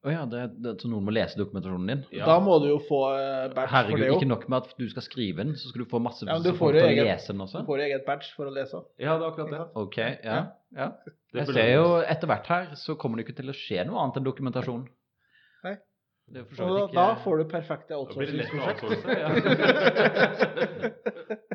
Å 0.00 0.12
ja, 0.12 0.20
det, 0.24 0.42
det, 0.64 0.70
så 0.80 0.88
noen 0.88 1.04
må 1.04 1.12
lese 1.12 1.36
dokumentasjonen 1.36 1.90
din? 1.90 2.04
Ja. 2.16 2.24
Da 2.24 2.38
må 2.40 2.54
du 2.62 2.70
jo 2.70 2.78
få 2.80 3.00
eh, 3.18 3.50
badge 3.52 3.66
for 3.66 3.74
Herregud, 3.74 4.00
det 4.00 4.14
ikke 4.14 4.28
nok 4.30 4.46
med 4.48 4.56
at 4.62 4.78
du 4.80 4.86
skal 4.88 5.04
skrive 5.04 5.44
den, 5.44 5.50
så 5.60 5.68
skal 5.68 5.84
du 5.84 5.90
få 5.90 6.00
masse 6.00 6.24
Ja, 6.24 6.38
du 6.40 6.48
folk 6.54 6.60
får 6.62 6.78
til 6.78 6.80
å 6.80 6.86
eget, 6.88 7.08
lese 7.10 7.34
den 7.34 7.44
også. 7.44 7.60
Du 7.60 7.68
får 7.68 7.82
jo 7.82 7.88
eget 7.90 8.06
badge 8.06 8.30
for 8.36 8.48
å 8.48 8.54
lese. 8.54 8.80
Ja, 8.96 9.18
det 9.20 9.26
er 9.26 9.28
akkurat 9.28 9.52
det. 9.52 9.60
Ok, 9.82 9.98
ja. 10.00 10.38
ja. 10.78 10.88
Det 11.04 11.42
Jeg 11.42 11.52
ser 11.52 11.68
jo 11.74 11.84
etter 12.00 12.32
hvert 12.32 12.48
her, 12.48 12.72
så 12.80 12.96
kommer 13.00 13.20
det 13.20 13.28
ikke 13.28 13.36
til 13.42 13.52
å 13.52 13.56
skje 13.56 13.84
noe 13.90 14.00
annet 14.00 14.22
enn 14.22 14.28
dokumentasjon. 14.30 14.88
Det 16.30 16.40
er 16.44 16.54
så 16.54 16.62
Og 16.64 16.70
da, 16.70 16.80
vidt 16.84 16.94
da 16.94 17.06
får 17.24 17.40
du 17.40 17.44
perfekte 17.50 17.96
outsourcingsprosjekt. 17.98 18.82
Ja. 19.18 19.28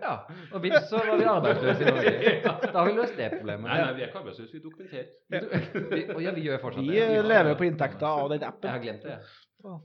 Ja, 0.06 0.12
og 0.54 0.62
vips 0.62 0.90
så 0.92 1.00
var 1.02 1.18
vi 1.18 1.26
arbeidsløse 1.26 1.82
i 1.82 1.86
Norge. 1.90 2.12
Da 2.74 2.76
har 2.78 2.86
vi 2.86 2.94
løst 2.98 3.16
det 3.18 3.30
problemet. 3.32 3.66
Nei, 3.66 3.78
nei, 3.82 3.94
vi 3.98 4.04
er 4.04 4.10
ikke 4.12 4.20
arbeidsløse, 4.22 4.52
vi 4.54 4.62
dokumenterer. 4.62 5.08
Du- 5.32 5.96
vi, 5.96 6.02
og 6.14 6.20
ja, 6.22 6.34
vi 6.36 6.44
gjør 6.46 6.60
fortsatt 6.62 6.84
Vi 6.86 6.92
det. 6.94 7.08
Vi 7.10 7.24
lever 7.32 7.58
på 7.58 7.66
inntekter 7.66 8.06
av 8.08 8.30
den 8.30 8.46
appen. 8.46 8.68
Jeg 8.70 8.76
har 8.76 8.84
glemt 8.84 9.04
det. 9.08 9.18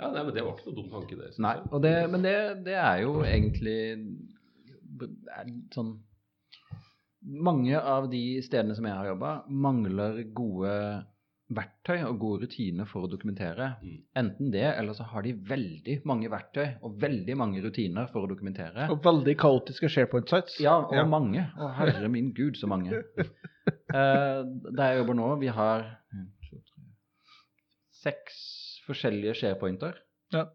Ja, 0.00 0.08
nei, 0.10 0.22
men 0.22 0.30
det 0.34 0.42
var 0.46 0.54
ikke 0.54 0.70
noe 0.70 0.76
dum 0.78 0.88
tanke, 0.90 1.16
det. 1.18 1.28
Nei, 1.42 1.54
og 1.74 1.82
det, 1.84 1.92
men 2.10 2.22
det, 2.24 2.34
det 2.66 2.74
er 2.78 3.00
jo 3.02 3.12
egentlig 3.26 3.76
er 5.34 5.50
sånn 5.74 5.92
Mange 7.24 7.78
av 7.80 8.06
de 8.12 8.22
stedene 8.44 8.74
som 8.76 8.84
jeg 8.86 8.94
har 8.98 9.06
jobba, 9.12 9.30
mangler 9.48 10.18
gode 10.36 10.74
verktøy 11.56 12.02
og 12.08 12.18
gode 12.20 12.44
rutiner 12.46 12.86
for 12.90 13.06
å 13.06 13.10
dokumentere. 13.10 13.70
Mm. 13.82 13.96
Enten 14.20 14.50
det, 14.54 14.64
eller 14.78 14.96
så 14.98 15.06
har 15.10 15.22
de 15.26 15.32
veldig 15.48 15.96
mange 16.08 16.30
verktøy 16.32 16.66
og 16.84 16.98
veldig 17.02 17.36
mange 17.40 17.62
rutiner 17.64 18.08
for 18.12 18.24
å 18.26 18.30
dokumentere. 18.30 18.88
Og 18.92 19.02
veldig 19.04 19.36
kaotiske 19.40 19.88
SharePoint-sites. 19.92 20.58
Ja, 20.64 20.76
og 20.84 20.94
Ja. 20.96 21.04
mange. 21.06 21.46
Å 21.58 21.70
herre 21.78 22.08
min 22.08 22.32
gud, 22.36 22.56
så 22.60 22.66
mange. 22.70 23.02
Eh, 23.94 24.40
der 24.76 24.88
jeg 24.90 24.98
jobber 24.98 25.14
nå, 25.16 25.26
vi 25.40 25.46
har 25.48 25.84
seks 28.02 28.34
forskjellige 28.86 29.34
SharePointer. 29.38 29.96
Ja. 30.34 30.46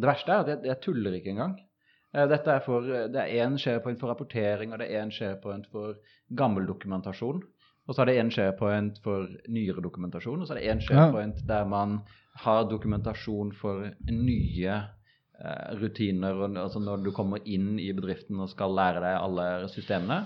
Det 0.00 0.08
verste 0.08 0.32
er 0.32 0.44
at 0.44 0.48
jeg, 0.52 0.62
jeg 0.70 0.80
tuller 0.84 1.16
ikke 1.18 1.34
engang. 1.34 1.56
Eh, 2.14 2.26
Dette 2.30 2.54
er 2.54 2.62
for, 2.64 2.86
det 2.86 3.20
er 3.20 3.44
én 3.44 3.58
SharePoint 3.60 4.00
for 4.00 4.12
rapportering, 4.12 4.72
og 4.72 4.80
det 4.80 4.88
er 4.88 5.02
én 5.04 5.12
SharePoint 5.12 5.68
for 5.72 5.98
gammel 6.38 6.64
dokumentasjon. 6.70 7.42
Og 7.90 7.96
så 7.96 8.04
er 8.04 8.06
det 8.06 8.20
én 8.22 8.28
SharePoint 8.30 9.00
for 9.02 9.26
nyere 9.50 9.82
dokumentasjon, 9.82 10.44
og 10.44 10.46
så 10.46 10.54
er 10.54 10.60
det 10.60 10.68
én 10.70 10.82
SharePoint 10.86 11.40
der 11.48 11.64
man 11.66 11.96
har 12.38 12.68
dokumentasjon 12.70 13.50
for 13.58 13.88
nye 14.06 14.76
eh, 14.76 15.72
rutiner, 15.80 16.38
og, 16.38 16.54
altså 16.54 16.78
når 16.78 17.02
du 17.02 17.10
kommer 17.16 17.42
inn 17.44 17.80
i 17.82 17.88
bedriften 17.96 18.38
og 18.38 18.52
skal 18.52 18.76
lære 18.78 19.02
deg 19.02 19.16
alle 19.18 19.48
systemene. 19.74 20.20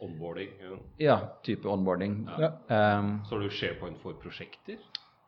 Onboarding. 0.00 0.54
Ja. 0.62 0.78
Ja, 1.02 1.16
type 1.44 1.68
onboarding. 1.68 2.14
Ja. 2.38 2.54
Um, 2.70 3.10
Så 3.26 3.34
har 3.34 3.42
du 3.42 3.50
SharePoint 3.58 3.98
for 4.04 4.14
prosjekter, 4.22 4.78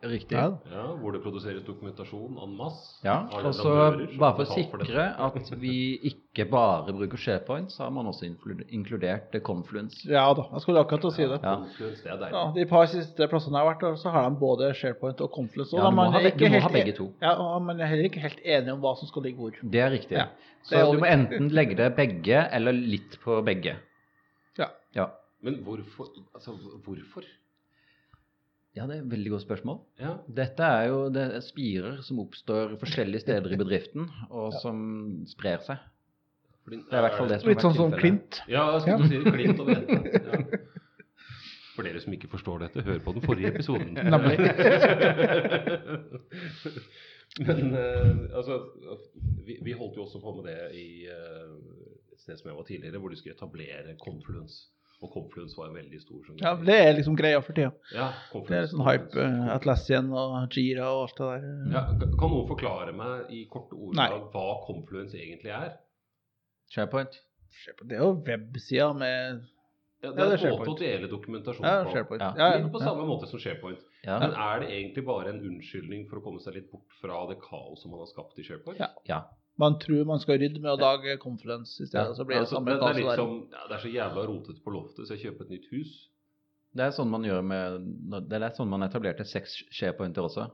riktig. 0.02 0.36
Ja. 0.36 0.48
Ja, 0.70 0.76
ja, 0.76 0.86
hvor 0.98 1.12
det 1.14 1.20
produseres 1.22 1.62
dokumentasjon 1.66 2.38
en 2.42 2.56
masse. 2.58 2.98
Ja, 3.04 3.20
og 3.30 3.54
så 3.54 3.72
bare 4.18 4.34
for 4.36 4.42
å 4.42 4.46
for 4.46 4.54
sikre 4.56 5.04
at 5.26 5.50
vi 5.60 5.74
ikke 6.10 6.46
bare 6.50 6.92
bruker 6.96 7.16
SharePoint, 7.20 7.70
så 7.70 7.84
har 7.84 7.90
man 7.94 8.06
også 8.10 8.26
inkludert 8.70 9.36
Confluence. 9.46 10.02
Ja 10.10 10.24
da, 10.34 10.48
jeg 10.52 10.64
skulle 10.64 10.80
akkurat 10.82 11.04
til 11.04 11.10
å 11.10 11.14
si 11.14 11.26
det. 11.30 11.38
Ja. 11.42 11.54
Confluence, 11.62 12.02
det 12.02 12.10
er 12.10 12.14
Ja, 12.16 12.30
deilig. 12.42 12.54
de 12.56 12.66
par 12.70 12.86
siste 12.86 13.28
plassene 13.28 13.58
jeg 13.58 13.66
har 13.66 13.74
vært, 13.74 13.98
så 14.02 14.10
har 14.14 14.28
de 14.30 14.36
både 14.40 14.72
SharePoint 14.74 15.20
og 15.20 15.30
Confluence. 15.32 15.72
Og 15.74 15.78
Ja, 15.82 15.90
du 15.90 15.96
må 15.96 16.08
ha 16.10 16.20
ikke 16.20 16.38
du 16.38 16.44
må 16.48 16.52
helt 16.56 16.62
ha 16.62 16.72
begge 16.78 16.96
to. 16.96 17.08
Ja, 17.22 17.34
men 17.58 17.66
man 17.66 17.80
er 17.80 17.86
heller 17.92 18.04
ikke 18.10 18.20
helt 18.26 18.40
enige 18.44 18.72
om 18.72 18.80
hva 18.80 18.96
som 18.98 19.08
skal 19.08 19.22
ligge 19.22 19.38
hvor. 19.38 19.52
Det 19.62 19.80
er 19.80 19.90
riktig. 19.90 20.16
Ja, 20.18 20.26
Så 20.62 20.76
er 20.78 20.92
du 20.92 20.98
må 20.98 21.06
enten 21.06 21.48
legge 21.50 21.74
det 21.76 21.94
begge, 21.96 22.48
eller 22.52 22.72
litt 22.72 23.18
på 23.22 23.42
begge. 23.44 23.76
Ja. 24.58 24.68
Ja, 24.94 25.06
Men 25.42 25.62
hvorfor? 25.64 26.06
Altså, 26.34 26.52
hvorfor? 26.84 27.24
Ja 28.76 28.86
det 28.88 28.96
er 28.96 29.02
et 29.02 29.10
veldig 29.12 29.32
godt 29.34 29.44
spørsmål. 29.44 29.80
Ja. 30.00 30.14
Dette 30.40 30.68
er 30.78 30.86
jo 30.88 31.00
det 31.12 31.24
er 31.36 31.42
spirer 31.44 31.98
som 32.06 32.22
oppstår 32.24 32.76
forskjellige 32.80 33.26
steder 33.26 33.52
i 33.52 33.60
bedriften, 33.60 34.06
og 34.30 34.54
som 34.62 34.78
sprer 35.28 35.60
seg. 35.66 35.82
Fordi, 36.62 36.76
Det 36.76 36.94
er 36.94 37.02
i 37.02 37.06
hvert 37.08 37.18
fall 37.18 37.28
det 37.28 37.40
som 37.40 37.48
har 37.48 37.56
Litt 37.56 37.64
sånn 37.66 37.74
som. 37.76 37.94
Klint. 37.98 38.38
Ja, 38.48 38.68
jeg 38.76 38.84
skulle 38.84 39.02
ja. 39.02 39.08
si 39.10 39.16
Klint. 39.34 39.58
Ja. 40.32 40.60
For 41.72 41.88
dere 41.88 42.02
som 42.04 42.12
ikke 42.12 42.28
forstår 42.28 42.66
dette, 42.66 42.82
hør 42.84 42.98
på 43.00 43.14
den 43.16 43.24
forrige 43.24 43.48
episoden. 43.48 43.94
Nemlig. 44.14 44.36
Men 47.48 47.72
uh, 47.72 48.36
altså 48.36 48.58
vi, 49.46 49.56
vi 49.64 49.72
holdt 49.72 49.96
jo 49.96 50.04
også 50.04 50.20
på 50.20 50.34
med 50.36 50.50
det 50.50 50.58
i 50.76 51.08
uh, 51.08 51.54
et 52.12 52.20
sted 52.20 52.36
som 52.36 52.50
jeg 52.50 52.58
var 52.58 52.66
tidligere, 52.68 53.00
hvor 53.00 53.08
de 53.08 53.16
skulle 53.16 53.36
etablere 53.38 53.96
Confluence. 54.04 54.68
Og 55.02 55.10
Confluence 55.10 55.56
var 55.58 55.66
en 55.72 55.74
veldig 55.74 55.98
stor 56.00 56.20
sånn 56.28 56.38
Ja, 56.38 56.52
det 56.54 56.74
er 56.78 56.92
liksom 56.94 57.16
greia 57.18 57.40
for 57.42 57.52
tida. 57.56 57.72
Ja, 57.90 58.08
Det 58.12 58.14
er 58.14 58.32
Confluence. 58.32 58.70
sånn 58.72 58.84
hype. 58.86 59.16
uh, 59.18 59.48
Atlassian 59.56 60.12
og 60.14 60.54
Jira 60.54 60.86
og 60.94 61.08
alt 61.08 61.16
det 61.18 61.30
der. 61.32 61.48
Ja, 61.74 61.82
kan 62.20 62.30
noen 62.30 62.46
forklare 62.48 62.92
meg 62.94 63.32
i 63.34 63.40
korte 63.50 63.74
ordelag 63.74 64.28
hva 64.30 64.44
Confluence 64.66 65.18
egentlig 65.18 65.50
er? 65.50 65.72
SharePoint. 66.70 67.18
SharePoint. 67.50 67.88
Det 67.90 67.98
er 67.98 68.04
jo 68.06 68.12
websida 68.30 68.92
med 68.94 69.42
Ja, 70.02 70.08
Ja, 70.08 70.12
det 70.14 70.22
er 70.22 70.30
det 70.36 70.46
er 70.46 70.56
måte 70.58 70.70
å 70.72 70.78
dele 70.78 71.08
dokumentasjon 71.10 71.66
Ja, 71.66 71.82
på. 71.84 71.90
SharePoint. 71.92 72.22
Ja. 72.22 72.32
Ja, 72.38 72.56
Litt 72.58 72.72
på 72.72 72.80
ja. 72.80 72.86
samme 72.86 73.04
måte 73.06 73.26
som 73.30 73.38
SharePoint. 73.38 73.78
Ja. 74.06 74.18
Men 74.18 74.32
er 74.34 74.60
det 74.62 74.70
egentlig 74.70 75.04
bare 75.06 75.28
en 75.30 75.42
unnskyldning 75.46 76.08
for 76.10 76.18
å 76.18 76.22
komme 76.24 76.40
seg 76.42 76.54
litt 76.54 76.70
bort 76.72 76.90
fra 77.00 77.20
det 77.28 77.36
kaos 77.42 77.82
som 77.82 77.90
man 77.92 78.00
har 78.02 78.06
skapt 78.10 78.38
i 78.38 78.42
SharePoint? 78.46 78.78
Ja. 79.06 79.20
Man 79.60 79.76
tror 79.78 80.06
man 80.08 80.20
skal 80.22 80.38
rydde 80.40 80.60
med 80.62 80.72
å 80.72 80.78
lage 80.80 81.18
conference 81.20 81.76
i 81.82 81.86
stedet, 81.86 82.08
Ja, 82.08 82.14
så 82.16 82.24
blir 82.24 82.38
det 82.38 82.46
Altså, 82.46 82.56
samme 82.56 82.72
det, 82.72 82.78
det, 82.80 82.88
er 82.88 82.98
litt 82.98 83.10
der. 83.10 83.20
som, 83.20 83.34
ja, 83.52 83.66
det 83.68 83.76
er 83.76 83.82
så 83.84 83.92
jævla 83.92 84.24
rotete 84.26 84.62
på 84.64 84.72
loftet, 84.72 85.06
så 85.06 85.14
jeg 85.14 85.22
kjøper 85.26 85.44
et 85.44 85.52
nytt 85.56 85.68
hus. 85.74 85.92
Det 86.72 86.86
er 86.86 86.94
sånn 86.96 87.10
man 87.12 87.26
gjør 87.28 87.42
med 87.44 87.84
Det 88.30 88.38
er 88.38 88.54
sånn 88.56 88.70
man 88.72 88.82
etablerte 88.86 89.26
seks 89.28 89.58
SharePointer 89.70 90.24
også. 90.24 90.46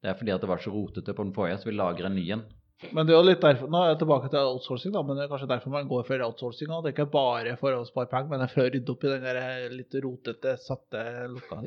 Det 0.00 0.08
er 0.08 0.16
fordi 0.16 0.32
at 0.32 0.40
det 0.40 0.48
var 0.48 0.62
så 0.64 0.72
rotete 0.72 1.12
på 1.12 1.26
den 1.26 1.34
forrige, 1.36 1.58
så 1.60 1.68
vi 1.68 1.76
lager 1.76 2.08
en 2.08 2.16
ny 2.16 2.24
en. 2.32 2.46
Men 2.96 3.04
det 3.04 3.12
er 3.12 3.18
jo 3.18 3.26
litt 3.28 3.42
derfor, 3.44 3.68
nå 3.68 3.76
er 3.84 3.90
jeg 3.90 3.98
tilbake 4.00 4.30
til 4.32 4.40
outsourcing, 4.40 4.88
da, 4.94 5.02
men 5.04 5.18
det 5.18 5.26
er 5.26 5.28
kanskje 5.28 5.50
derfor 5.50 5.68
man 5.74 5.84
går 5.90 6.06
for 6.08 6.16
outsourcing. 6.24 6.70
Det 6.70 6.88
er 6.88 6.94
ikke 6.94 7.12
bare 7.12 7.52
for 7.60 7.76
å 7.76 7.82
spare 7.84 8.08
penger, 8.08 8.30
men 8.32 8.40
det 8.40 8.46
for 8.54 8.62
å 8.64 8.70
rydde 8.72 8.92
opp 8.94 9.04
i 9.04 9.10
den 9.12 9.26
der 9.26 9.68
litt 9.74 9.92
rotete, 10.00 10.54
satte 10.64 11.02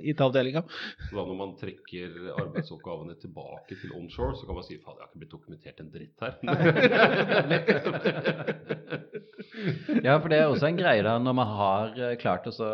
IT-avdelinga. 0.01 0.63
Så 1.11 1.19
når 1.19 1.37
man 1.37 1.53
trekker 1.59 2.09
arbeidsoppgavene 2.41 3.13
tilbake 3.21 3.77
til 3.77 3.93
onshore, 3.99 4.33
så 4.39 4.43
kan 4.49 4.57
man 4.57 4.65
si 4.65 4.79
faen, 4.81 4.97
jeg 4.97 5.05
har 5.05 5.11
ikke 5.11 5.21
blitt 5.21 5.35
dokumentert 5.37 5.77
en 5.85 5.93
dritt 5.93 6.17
her. 6.25 6.33
Ja, 10.03 10.17
for 10.19 10.29
det 10.31 10.39
er 10.39 10.49
også 10.49 10.67
en 10.69 10.77
greie 10.79 11.03
da, 11.05 11.17
når 11.21 11.35
man 11.37 11.49
har 11.55 11.97
eh, 11.99 12.15
klart 12.21 12.47
å 12.49 12.53
så 12.55 12.69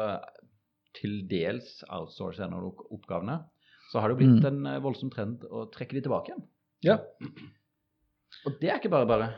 til 0.96 1.20
dels 1.30 1.82
outsource 1.92 2.42
en 2.46 2.56
av 2.56 2.70
oppgavene, 2.96 3.40
så 3.92 4.02
har 4.04 4.12
det 4.14 4.20
blitt 4.22 4.38
Mm. 4.40 4.48
en 4.48 4.60
eh, 4.76 4.80
voldsom 4.84 5.10
trend 5.14 5.44
å 5.50 5.66
trekke 5.74 5.98
de 5.98 6.02
tilbake 6.06 6.32
igjen. 6.32 6.46
Ja. 6.86 6.96
Og 8.48 8.58
det 8.62 8.70
er 8.72 8.80
ikke 8.80 8.92
bare 8.94 9.10
bare. 9.10 9.30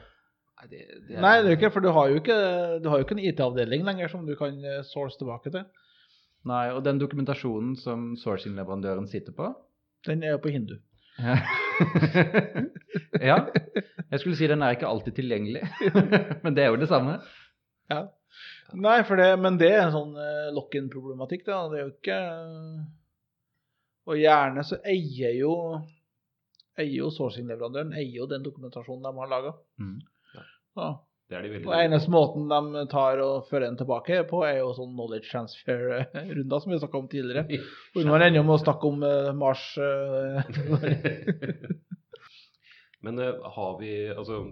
Nei, 0.61 0.67
det, 0.69 0.81
det 1.07 1.21
Nei, 1.23 1.35
det 1.41 1.49
er 1.49 1.57
ikke, 1.57 1.71
for 1.73 1.81
du 1.81 1.89
har 1.95 2.11
jo 2.11 2.19
ikke, 2.21 2.37
du 2.83 2.89
har 2.91 2.99
jo 2.99 3.07
ikke 3.07 3.17
en 3.17 3.23
IT-avdeling 3.25 3.85
lenger 3.87 4.11
som 4.11 4.27
du 4.27 4.35
kan 4.37 4.59
eh, 4.61 4.83
source 4.85 5.17
tilbake 5.17 5.53
til. 5.53 5.65
Nei, 6.49 6.67
og 6.73 6.83
den 6.85 7.01
dokumentasjonen 7.01 7.75
som 7.77 8.11
sourcing-leverandøren 8.17 9.07
sitter 9.09 9.33
på 9.37 9.51
Den 10.07 10.23
er 10.25 10.35
jo 10.35 10.41
på 10.41 10.53
hindu. 10.53 10.77
Ja. 11.21 11.37
Jeg 14.11 14.19
skulle 14.19 14.37
si 14.37 14.49
den 14.49 14.63
er 14.65 14.75
ikke 14.75 14.89
alltid 14.89 15.15
tilgjengelig, 15.17 15.61
men 16.43 16.57
det 16.57 16.65
er 16.65 16.73
jo 16.73 16.81
det 16.81 16.89
samme. 16.89 17.19
Ja. 17.91 18.05
Nei, 18.73 19.01
for 19.07 19.19
det, 19.19 19.29
men 19.41 19.57
det 19.59 19.69
er 19.73 19.85
en 19.85 19.93
sånn 19.93 20.13
uh, 20.15 20.49
lock-in-problematikk, 20.55 21.43
da. 21.47 21.65
Det 21.71 21.79
er 21.79 21.83
jo 21.83 21.91
ikke 21.91 22.19
Og 24.09 24.17
gjerne 24.17 24.63
så 24.65 24.79
eier 24.87 25.35
jo 25.35 25.53
eier 26.79 26.97
jo 27.01 27.11
sourcing-leverandøren 27.13 27.95
eier 27.97 28.21
jo 28.21 28.27
den 28.31 28.43
dokumentasjonen 28.45 29.07
de 29.07 29.23
har 29.23 29.31
laga. 29.31 29.55
Mm. 29.81 29.97
Ja. 30.79 30.91
Det 31.31 31.37
er 31.37 31.45
de 31.45 31.51
veldig 31.53 31.69
Og 31.69 31.77
eneste 31.77 32.11
måten 32.11 32.49
de 32.51 32.81
tar 32.91 33.21
og 33.23 33.45
fører 33.47 33.69
den 33.69 33.77
tilbake 33.79 34.17
på, 34.27 34.41
er 34.43 34.57
jo 34.59 34.73
sånn 34.75 34.91
knowledge 34.91 35.29
transfer-runder 35.31 36.63
som 36.63 36.73
vi 36.73 36.79
snakka 36.81 36.99
om 36.99 37.07
tidligere. 37.11 37.61
Hvor 37.93 38.09
man 38.11 38.25
ender 38.25 38.43
med 38.43 38.57
å 38.57 38.63
snakke 38.65 38.91
om 38.91 39.05
eh, 39.07 39.31
Mars 39.39 39.63
eh, 39.79 40.41
Men 43.07 43.19
eh, 43.23 43.47
har 43.55 43.79
vi 43.79 43.93
Altså, 44.11 44.43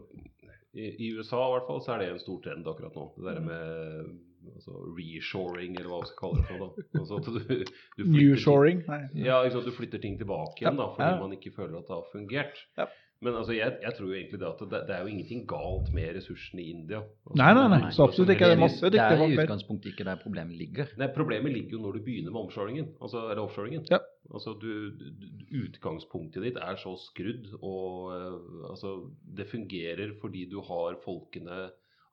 i, 0.72 0.88
i 0.88 1.12
USA 1.18 1.42
i 1.44 1.52
hvert 1.58 1.68
fall 1.68 1.84
så 1.84 1.94
er 1.96 2.04
det 2.04 2.10
en 2.14 2.24
stor 2.24 2.40
trend 2.46 2.72
akkurat 2.72 2.96
nå. 2.96 3.06
Det 3.18 3.28
der 3.28 3.44
med 3.44 4.16
altså, 4.56 4.78
reshoring, 4.98 5.76
eller 5.78 5.92
hva 5.92 6.00
vi 6.04 6.10
skal 6.12 6.22
kalle 6.22 6.40
det 6.40 6.48
for. 6.50 6.88
Altså 7.02 7.20
at 7.20 7.30
du, 7.36 7.76
du 8.00 8.08
Newshoring. 8.08 8.82
Nei. 8.88 9.04
Ja, 9.26 9.44
ikke 9.44 9.58
sant? 9.58 9.70
du 9.70 9.76
flytter 9.76 10.02
ting 10.04 10.18
tilbake 10.20 10.64
igjen 10.64 10.80
da, 10.80 10.90
fordi 10.96 11.12
ja. 11.12 11.22
man 11.22 11.38
ikke 11.38 11.54
føler 11.56 11.80
at 11.82 11.90
det 11.90 11.98
har 11.98 12.10
fungert. 12.14 12.66
Ja. 12.80 12.90
Men 13.20 13.36
altså, 13.36 13.52
jeg, 13.52 13.74
jeg 13.84 13.96
tror 13.98 14.08
jo 14.08 14.16
egentlig 14.16 14.38
det 14.40 14.48
at 14.48 14.62
det, 14.72 14.80
det 14.88 14.94
er 14.96 15.02
jo 15.04 15.12
ingenting 15.12 15.42
galt 15.48 15.90
med 15.96 16.14
ressursene 16.16 16.64
i 16.64 16.70
India. 16.72 17.02
Altså, 17.28 17.40
Nei, 17.42 17.50
nei, 17.58 17.66
nei, 17.74 17.90
så 17.92 18.06
absolutt 18.08 18.32
ikke. 18.32 18.48
Det 18.48 18.56
er 18.56 18.62
masse 18.62 18.92
Det 18.94 19.02
er 19.04 19.24
i 19.26 19.36
utgangspunktet 19.36 19.92
ikke 19.92 20.06
der 20.08 20.22
problemet 20.22 20.56
ligger. 20.56 20.94
Nei, 21.02 21.10
Problemet 21.18 21.52
ligger 21.52 21.76
jo 21.76 21.82
når 21.84 21.98
du 21.98 22.06
begynner 22.06 22.32
med 22.32 22.46
omshoringen. 22.46 22.88
Altså, 23.04 23.26
eller 23.28 23.44
offshoringen. 23.44 23.84
Ja. 23.92 24.00
Altså, 24.32 24.56
du, 24.62 24.72
du, 24.96 25.36
utgangspunktet 25.66 26.48
ditt 26.48 26.62
er 26.64 26.80
så 26.80 26.96
skrudd, 27.02 27.52
og 27.60 28.16
uh, 28.16 28.72
altså, 28.72 28.96
det 29.36 29.50
fungerer 29.52 30.16
fordi 30.22 30.46
du 30.48 30.62
har 30.70 30.96
folkene 31.04 31.66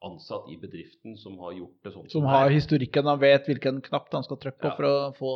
ansatt 0.05 0.49
i 0.53 0.57
bedriften 0.61 1.17
som 1.17 1.39
har 1.39 1.53
gjort 1.57 1.83
det 1.85 1.93
sånn 1.95 2.11
Som 2.13 2.25
har 2.29 2.51
historikken, 2.53 3.07
han 3.09 3.19
vet 3.21 3.47
hvilken 3.49 3.81
knapp 3.83 4.13
han 4.13 4.23
skal 4.27 4.37
trykke 4.43 4.61
på 4.61 4.69
Ja. 4.69 4.77
for 4.77 4.85
å 4.85 5.15
få 5.17 5.33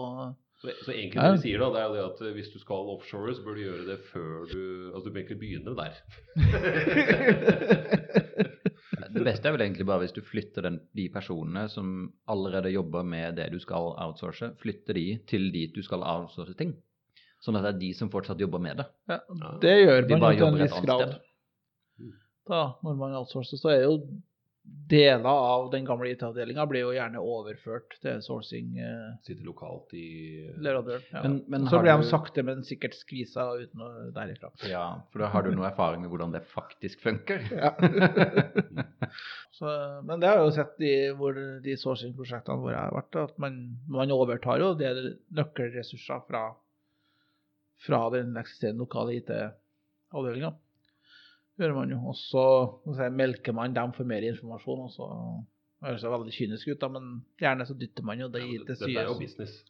Så, 0.60 0.68
så 0.84 0.92
egentlig 0.92 1.16
det 1.22 1.32
vi 1.38 1.44
sier 1.48 1.58
da, 1.62 1.70
det 1.72 1.80
er 1.80 1.86
jo 1.88 1.94
det 1.96 2.04
at 2.04 2.18
hvis 2.36 2.50
du 2.52 2.58
skal 2.60 2.90
offshore, 2.92 3.32
så 3.34 3.42
bør 3.46 3.54
du 3.56 3.62
gjøre 3.64 3.86
det 3.88 3.98
før 4.12 4.44
du 4.52 4.62
Altså 4.94 5.04
du 5.08 5.10
bør 5.14 5.22
egentlig 5.22 5.40
begynne 5.40 5.72
der. 5.78 5.92
Det 9.10 9.24
beste 9.26 9.48
er 9.48 9.54
vel 9.56 9.64
egentlig 9.64 9.86
bare 9.88 10.04
hvis 10.04 10.14
du 10.14 10.20
flytter 10.22 10.62
den, 10.68 10.76
de 10.96 11.06
personene 11.12 11.64
som 11.72 12.10
allerede 12.30 12.70
jobber 12.74 13.02
med 13.06 13.36
det 13.40 13.48
du 13.54 13.58
skal 13.62 13.90
outsource, 14.04 14.52
flytter 14.60 14.94
de 14.98 15.04
til 15.30 15.48
dit 15.54 15.72
du 15.74 15.82
skal 15.82 16.04
outsource 16.06 16.54
ting. 16.58 16.76
Sånn 17.42 17.56
at 17.56 17.64
det 17.64 17.72
er 17.74 17.80
de 17.80 17.90
som 17.96 18.10
fortsatt 18.12 18.40
jobber 18.42 18.60
med 18.62 18.82
det. 18.82 18.86
ja. 19.08 19.18
Det 19.62 19.74
gjør 19.80 20.06
De 20.06 20.14
man 20.14 20.20
bare 20.26 20.36
jo 20.36 20.44
til 20.44 20.52
en 20.52 20.60
viss 20.60 20.80
grad. 20.84 21.06
sted. 21.08 21.14
Da, 22.50 22.60
når 22.84 22.96
man 23.00 23.14
outsourcer, 23.22 23.56
så 23.60 23.70
er 23.72 23.82
jo 23.86 23.96
deler 24.62 25.24
av 25.30 25.70
den 25.72 25.84
gamle 25.86 26.10
IT-avdelinga 26.12 26.64
blir 26.68 26.82
jo 26.84 26.90
gjerne 26.92 27.20
overført 27.22 27.94
til 28.02 28.18
sourcing. 28.22 28.74
Eh, 28.82 29.12
Sitter 29.26 29.44
lokalt 29.46 29.94
i 29.94 30.50
ja. 30.50 31.22
Men- 31.22 31.44
men 31.48 31.66
så 31.70 31.80
blir 31.80 31.92
de 31.96 32.02
du- 32.02 32.08
sakte, 32.10 32.42
men 32.44 32.62
sikkert 32.64 32.94
skvisa 32.98 33.46
uten 33.62 33.80
å 33.80 33.88
derifra. 34.12 34.50
Ja, 34.68 35.00
For 35.12 35.18
da 35.20 35.28
har 35.28 35.42
du 35.42 35.50
noe 35.54 35.66
erfaring 35.70 36.02
med 36.02 36.10
hvordan 36.10 36.32
det 36.32 36.42
faktisk 36.50 37.00
funker. 37.00 37.40
Ja. 37.50 37.70
så, 39.58 40.02
men 40.04 40.20
det 40.20 40.28
har 40.28 40.36
jeg 40.40 40.46
jo 40.50 40.56
sett 40.58 40.80
i 40.86 40.94
hvor 41.16 41.34
de 41.64 41.76
sourcing-prosjektene 41.76 42.58
hvor 42.60 42.72
jeg 42.74 42.80
har 42.80 42.94
vært, 42.94 43.16
at 43.30 43.38
man, 43.38 43.60
man 43.88 44.10
overtar 44.14 44.58
jo 44.60 44.74
det 44.74 44.92
nøkkelressurser 45.34 46.22
fra, 46.28 46.44
fra 47.86 48.02
den 48.10 48.36
eksisterende 48.36 48.84
lokale 48.84 49.16
IT-avdelinga. 49.20 50.52
Gjør 51.60 51.74
man 51.76 51.90
jo. 51.92 51.98
Og 52.08 52.16
så 52.16 52.42
si, 52.96 53.08
melker 53.12 53.52
man 53.56 53.74
dem 53.76 53.92
for 53.96 54.08
mer 54.08 54.24
informasjon. 54.24 54.86
og 54.86 54.92
så 54.94 55.08
det 55.80 55.88
høres 55.88 56.04
veldig 56.12 56.32
kynisk 56.36 56.68
ut, 56.68 56.78
da, 56.80 56.88
men 56.92 57.04
gjerne 57.40 57.64
så 57.68 57.74
dytter 57.80 58.04
man 58.04 58.20
jo 58.20 58.28
det 58.28 58.42
Ja, 58.42 58.48
i 58.52 58.58
det- 58.68 58.96
er 59.00 59.06
jo 59.08 59.18
business. 59.18 59.62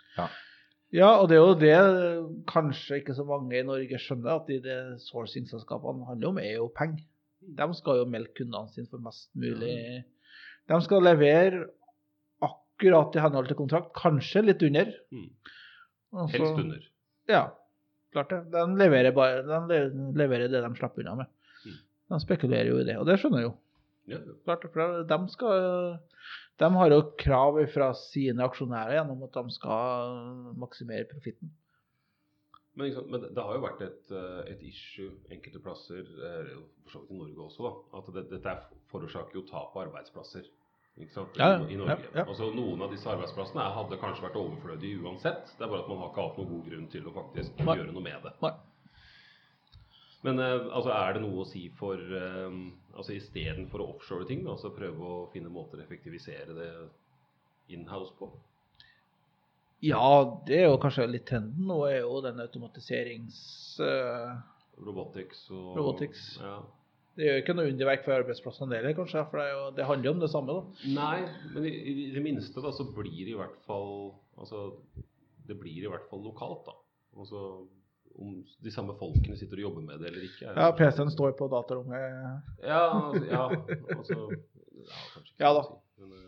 Ja, 0.93 1.11
og 1.21 1.29
det 1.31 1.37
er 1.37 1.45
jo 1.45 1.55
det 1.55 2.45
kanskje 2.51 2.97
ikke 2.99 3.15
så 3.15 3.23
mange 3.27 3.55
i 3.59 3.63
Norge 3.63 3.99
skjønner, 3.99 4.41
at 4.41 4.49
de, 4.49 4.59
de 4.65 4.99
sourcing-selskapene 4.99 6.07
handler 6.09 6.29
om, 6.33 6.39
er 6.39 6.57
jo 6.57 6.67
penger. 6.75 7.05
De 7.41 7.69
skal 7.79 8.01
jo 8.01 8.09
melke 8.11 8.35
kundene 8.43 8.69
sine 8.75 8.91
for 8.91 8.99
mest 8.99 9.31
mulig 9.39 10.05
De 10.69 10.81
skal 10.83 11.03
levere 11.03 11.69
akkurat 12.43 13.15
i 13.17 13.23
henhold 13.23 13.47
til 13.49 13.57
kontrakt, 13.59 13.93
kanskje 13.95 14.43
litt 14.45 14.63
under. 14.67 14.91
Mm. 15.15 15.31
Helst 16.35 16.59
under. 16.59 16.83
Ja, 17.31 17.45
klart 18.13 18.31
det. 18.35 18.43
De 18.51 18.67
leverer, 18.83 19.13
bare, 19.15 19.43
de 19.47 19.81
leverer 20.19 20.51
det 20.51 20.63
de 20.65 20.75
slipper 20.77 21.05
unna 21.05 21.15
med. 21.23 21.31
De 22.11 22.19
spekulerer 22.23 22.73
jo 22.73 22.81
i 22.83 22.87
det, 22.89 22.97
og 22.99 23.07
det 23.07 23.19
skjønner 23.23 23.45
jeg 23.45 23.49
jo. 23.51 23.57
Ja. 24.11 24.19
Klart, 24.45 24.65
for 24.75 25.03
de, 25.07 25.19
skal, 25.31 25.65
de 26.59 26.71
har 26.75 26.91
jo 26.95 27.01
krav 27.21 27.59
fra 27.71 27.93
sine 27.95 28.43
aksjonærer 28.43 28.97
gjennom 28.99 29.23
at 29.29 29.37
de 29.39 29.55
skal 29.55 30.17
maksimere 30.59 31.07
profitten. 31.11 31.53
Men? 32.75 32.95
Men 33.11 33.27
det, 33.29 33.43
har 33.43 33.55
jo 33.59 33.63
vært 33.65 33.83
et, 33.85 34.11
eh, 34.15 34.41
et 34.55 34.63
issue 34.67 35.11
enkelte 35.35 35.61
plasser, 35.63 36.07
eh, 36.07 36.55
for 36.87 36.95
så 36.95 37.03
vidt 37.03 37.13
i 37.13 37.19
Norge 37.21 37.45
også, 37.47 37.67
da, 37.67 37.99
at 37.99 38.11
det, 38.15 38.25
dette 38.31 38.55
er- 38.57 38.81
forårsaker 38.91 39.37
jo 39.39 39.45
tap 39.47 39.77
av 39.77 39.85
arbeidsplasser. 39.89 40.49
Ikke 41.01 41.15
sant? 41.15 41.37
Ja, 41.39 41.53
I, 41.61 41.75
i 41.75 41.79
Norge. 41.79 41.99
ja, 42.11 42.23
ja. 42.23 42.25
Altså, 42.27 42.51
noen 42.55 42.83
av 42.83 42.91
disse 42.91 43.09
arbeidsplassene 43.11 43.67
hadde 43.77 43.99
kanskje 44.01 44.27
vært 44.27 44.39
overflødige 44.41 45.03
uansett. 45.05 45.53
Det 45.59 45.67
er 45.67 45.71
bare 45.71 45.85
at 45.85 45.89
man 45.93 46.03
har 46.03 46.11
ikke 46.11 46.25
hatt 46.27 46.41
noen 46.41 46.51
god 46.51 46.67
grunn 46.71 46.89
til 46.91 47.07
å 47.07 47.15
faktisk 47.15 47.63
Nei. 47.63 47.77
gjøre 47.79 47.95
noe 47.95 48.05
med 48.05 48.27
det. 48.27 48.33
Nei. 48.43 48.53
Men 50.27 50.41
eh, 50.43 50.69
altså, 50.69 50.93
er 50.93 51.17
det 51.17 51.25
noe 51.25 51.43
å 51.43 51.49
si 51.49 51.65
for 51.79 51.97
uh, 51.97 52.53
altså 52.93 53.17
Istedenfor 53.17 53.83
å 53.83 53.91
offshore 53.95 54.29
ting, 54.29 54.45
da, 54.45 54.57
så 54.61 54.73
prøve 54.75 55.01
å 55.01 55.21
finne 55.33 55.53
måter 55.53 55.81
å 55.81 55.85
effektivisere 55.85 56.57
det 56.57 56.71
inhouse 57.73 58.13
på? 58.19 58.29
Ja, 59.81 60.03
det 60.45 60.59
er 60.59 60.69
jo 60.69 60.81
kanskje 60.81 61.09
litt 61.09 61.25
trenden 61.31 61.65
nå, 61.71 61.79
er 61.89 62.03
jo 62.03 62.21
den 62.25 62.43
automatiserings... 62.43 63.39
eh, 63.81 64.35
Robotics 64.81 65.47
og 65.55 65.79
Robotics. 65.79 66.27
Ja. 66.41 66.59
det 67.17 67.27
gjør 67.27 67.41
ikke 67.43 67.55
noe 67.57 67.73
underverk 67.73 68.05
for 68.05 68.17
arbeidsplassene 68.19 68.77
heller, 68.77 68.97
kanskje, 68.97 69.25
for 69.33 69.41
det, 69.41 69.47
jo, 69.55 69.63
det 69.79 69.87
handler 69.89 70.11
jo 70.11 70.13
om 70.19 70.21
det 70.21 70.31
samme. 70.35 70.59
da. 70.59 70.93
Nei, 70.99 71.17
men 71.55 71.69
i, 71.71 71.75
i 71.95 72.07
det 72.13 72.25
minste 72.25 72.65
da, 72.65 72.75
så 72.77 72.85
blir 72.93 73.23
det 73.25 73.33
i 73.33 73.39
hvert 73.41 73.61
fall 73.69 74.13
Altså, 74.41 74.71
det 75.45 75.59
blir 75.61 75.85
i 75.85 75.89
hvert 75.91 76.07
fall 76.09 76.23
lokalt, 76.25 76.69
da. 76.69 76.73
Altså, 77.21 77.41
om 78.19 78.37
de 78.65 78.73
samme 78.75 78.95
folkene 78.99 79.37
sitter 79.39 79.61
og 79.61 79.67
jobber 79.69 79.85
med 79.87 80.01
det 80.03 80.11
eller 80.11 80.27
ikke. 80.27 80.53
Ja, 80.57 80.71
PC-en 80.77 81.13
står 81.13 81.35
på 81.39 81.49
datarommet. 81.53 81.99
Ja, 82.65 82.81
altså, 82.91 83.25
ja, 83.31 83.43
altså 83.97 84.19
ja, 84.81 85.47
Ja 85.47 85.53
da. 85.57 85.63
si, 85.67 85.77
Men, 86.03 86.13
eh, 86.19 86.27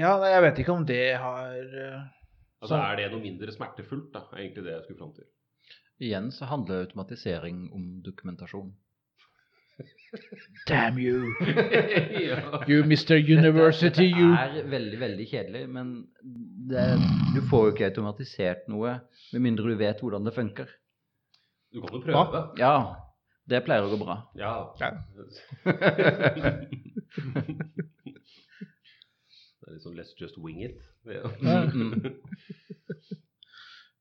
Ja, 0.00 0.12
jeg 0.28 0.42
vet 0.44 0.58
ikke 0.62 0.74
om 0.76 0.84
det 0.86 1.02
har 1.16 1.54
eh, 1.56 2.02
altså, 2.60 2.76
er 2.76 2.96
det 3.00 3.10
noe 3.12 3.24
mindre 3.24 3.54
smertefullt, 3.54 4.10
da? 4.14 4.26
Er 4.32 4.42
egentlig 4.44 4.66
det 4.66 4.74
jeg 4.74 4.84
skulle 4.86 5.00
fram 5.00 5.14
til. 5.16 5.28
Igjen 5.98 6.28
så 6.34 6.46
handler 6.46 6.84
automatisering 6.84 7.64
om 7.74 7.86
dokumentasjon. 8.06 8.70
Damn 10.66 10.98
you! 10.98 11.34
You 12.68 12.82
Mr. 12.84 13.16
University, 13.16 14.04
you! 14.04 14.32
Det 14.32 14.62
er 14.62 14.68
veldig, 14.70 15.00
veldig 15.00 15.26
kjedelig, 15.30 15.68
men 15.72 15.92
det, 16.70 16.84
du 17.34 17.40
får 17.50 17.66
jo 17.66 17.72
ikke 17.74 17.90
automatisert 17.90 18.68
noe 18.72 18.98
med 19.32 19.40
mindre 19.44 19.64
du 19.70 19.76
vet 19.80 20.00
hvordan 20.02 20.24
det 20.26 20.34
funker. 20.36 20.68
Du 21.72 21.80
kan 21.84 21.94
jo 21.96 22.00
prøve. 22.04 22.42
Ja, 22.60 22.74
det 23.48 23.64
pleier 23.64 23.84
å 23.86 23.92
gå 23.92 23.98
bra. 24.00 24.16
Ja. 24.36 24.52
Ja. 24.80 24.90
det 29.60 29.74
er 29.74 29.80
sånn 29.84 29.96
let's 29.96 30.14
just 30.20 30.36
wing 30.40 30.60
it. 30.64 30.78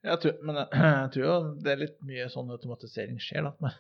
Jeg 0.07 0.19
tror, 0.23 0.35
men 0.45 0.55
jeg, 0.55 0.67
jeg 0.77 1.07
tror 1.11 1.23
jo 1.25 1.31
det 1.65 1.71
er 1.71 1.79
litt 1.81 1.95
mye 2.07 2.27
sånn 2.31 2.51
automatisering 2.53 3.17
skjer, 3.19 3.43
da. 3.43 3.71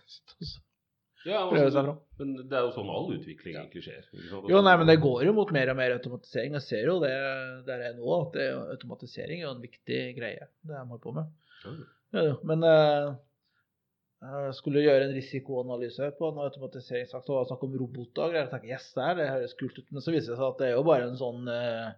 Ja, 1.25 1.41
altså, 1.49 1.83
men 2.19 2.33
det 2.37 2.55
er 2.55 2.67
jo 2.67 2.73
sånn 2.75 2.89
all 2.93 3.09
utvikling 3.15 3.57
egentlig 3.57 3.83
skjer. 3.87 4.05
Jo, 4.47 4.61
nei, 4.63 4.75
men 4.79 4.89
det 4.89 4.99
går 5.01 5.25
jo 5.27 5.33
mot 5.35 5.49
mer 5.55 5.71
og 5.73 5.79
mer 5.79 5.95
automatisering. 5.97 6.55
Jeg 6.59 6.65
ser 6.67 6.89
jo 6.91 6.99
det 7.01 7.13
der 7.67 7.83
er 7.89 7.95
nå, 7.97 8.07
at 8.21 8.37
det, 8.37 8.47
automatisering 8.77 9.41
er 9.41 9.47
jo 9.47 9.53
en 9.55 9.63
viktig 9.63 10.01
greie, 10.19 10.49
det 10.61 10.77
jeg 10.77 10.91
holder 10.91 11.03
på 11.03 11.15
med. 11.17 11.31
Ja. 11.63 11.73
Ja, 12.15 12.23
ja. 12.29 12.35
Men 12.47 12.63
eh, 12.63 13.09
jeg 14.27 14.53
skulle 14.57 14.81
gjøre 14.85 15.09
en 15.09 15.15
risikoanalyse 15.17 16.11
på 16.17 16.31
en 16.31 16.39
automatiseringsakt, 16.45 17.29
og 17.33 17.49
snakk 17.49 17.65
om 17.67 17.75
roboter 17.81 18.23
og 18.23 18.33
greier. 18.33 18.45
Jeg 18.45 18.53
tenkte, 18.53 18.71
yes, 18.71 18.87
det, 18.95 19.03
her, 19.09 19.19
det 19.19 19.29
høres 19.33 19.57
kult 19.59 19.77
ut, 19.81 19.91
men 19.91 20.05
så 20.05 20.13
viser 20.15 20.33
det 20.33 20.39
seg 20.39 20.47
at 20.47 20.61
det 20.61 20.69
er 20.69 20.77
jo 20.77 20.85
bare 20.87 21.09
en 21.09 21.19
sånn 21.19 21.51
uh, 21.51 21.89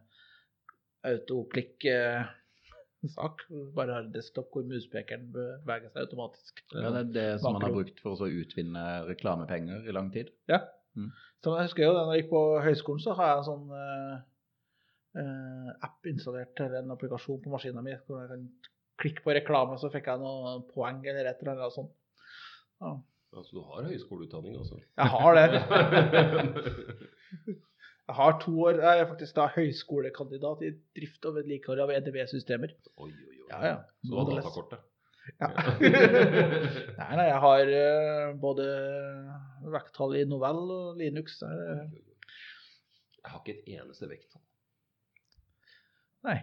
autoklikk-sak. 3.00 3.42
bare 3.76 3.94
har 3.94 4.04
desktop 4.14 4.52
hvor 4.54 4.64
muspekeren 4.68 5.32
beveger 5.32 5.90
seg 5.94 6.02
automatisk. 6.04 6.64
Ja, 6.74 6.90
det 6.92 7.00
er 7.00 7.04
det 7.14 7.42
som 7.42 7.54
man 7.54 7.62
har 7.64 7.72
brukt 7.74 8.00
for 8.04 8.12
å 8.20 8.28
utvinne 8.28 9.06
reklamepenger 9.08 9.88
i 9.88 9.92
lang 9.96 10.12
tid. 10.12 10.28
Ja. 10.48 10.60
Mm. 10.96 11.12
Så 11.44 11.56
jeg 11.56 11.64
husker 11.70 11.84
jo 11.86 11.94
da 11.96 12.02
jeg 12.10 12.18
gikk 12.24 12.32
på 12.34 12.42
høyskolen, 12.66 13.04
så 13.04 13.14
har 13.16 13.26
jeg 13.30 13.38
en 13.38 13.48
sånn 13.48 13.68
eh, 13.78 14.16
eh, 15.22 15.70
app 15.88 16.00
installert, 16.12 16.56
eller 16.60 16.78
en 16.82 16.96
applikasjon 16.96 17.44
på 17.44 17.54
maskinen 17.54 17.84
min, 17.86 18.02
hvor 18.08 18.18
jeg 18.24 18.30
kan 18.34 18.44
klikke 19.00 19.22
på 19.24 19.36
reklame, 19.38 19.74
så 19.80 19.88
fikk 19.94 20.06
jeg 20.12 20.18
noen 20.20 20.68
poeng 20.74 21.00
eller 21.06 21.26
et 21.30 21.40
eller 21.40 21.54
annet 21.56 21.78
sånt. 21.78 21.94
Ja. 22.84 22.92
Altså, 23.30 23.52
du 23.54 23.62
har 23.62 23.86
høyskoleutdanning, 23.86 24.54
altså. 24.58 24.76
Jeg 24.98 25.10
har 25.14 25.32
det. 25.38 25.46
Jeg 28.10 28.18
har 28.18 28.38
to 28.42 28.52
år. 28.66 28.80
Jeg 28.82 29.02
er 29.04 29.08
faktisk 29.10 29.36
da 29.38 29.44
høyskolekandidat 29.54 30.64
i 30.66 30.72
drift 30.98 31.26
og 31.30 31.36
vedlikehold 31.36 31.84
av 31.84 31.92
EDB-systemer. 31.94 32.72
Oi, 32.98 33.12
oi, 33.12 33.36
oi. 33.36 33.42
Ja, 33.52 33.60
ja. 33.68 33.76
Så 34.02 34.10
du 34.10 34.16
har 34.18 34.32
datakortet? 34.32 34.86
Ja. 35.38 35.50
nei, 36.98 37.10
nei, 37.20 37.28
jeg 37.28 37.42
har 37.44 37.72
eh, 37.78 38.32
både 38.42 38.66
vekttall 39.76 40.16
i 40.18 40.24
Novell 40.26 40.64
og 40.74 40.98
Linux. 40.98 41.38
Der, 41.44 41.84
Jeg 43.20 43.30
har 43.30 43.44
ikke 43.44 43.58
et 43.60 43.70
eneste 43.78 44.10
vekttall. 44.10 44.42
nei, 46.26 46.40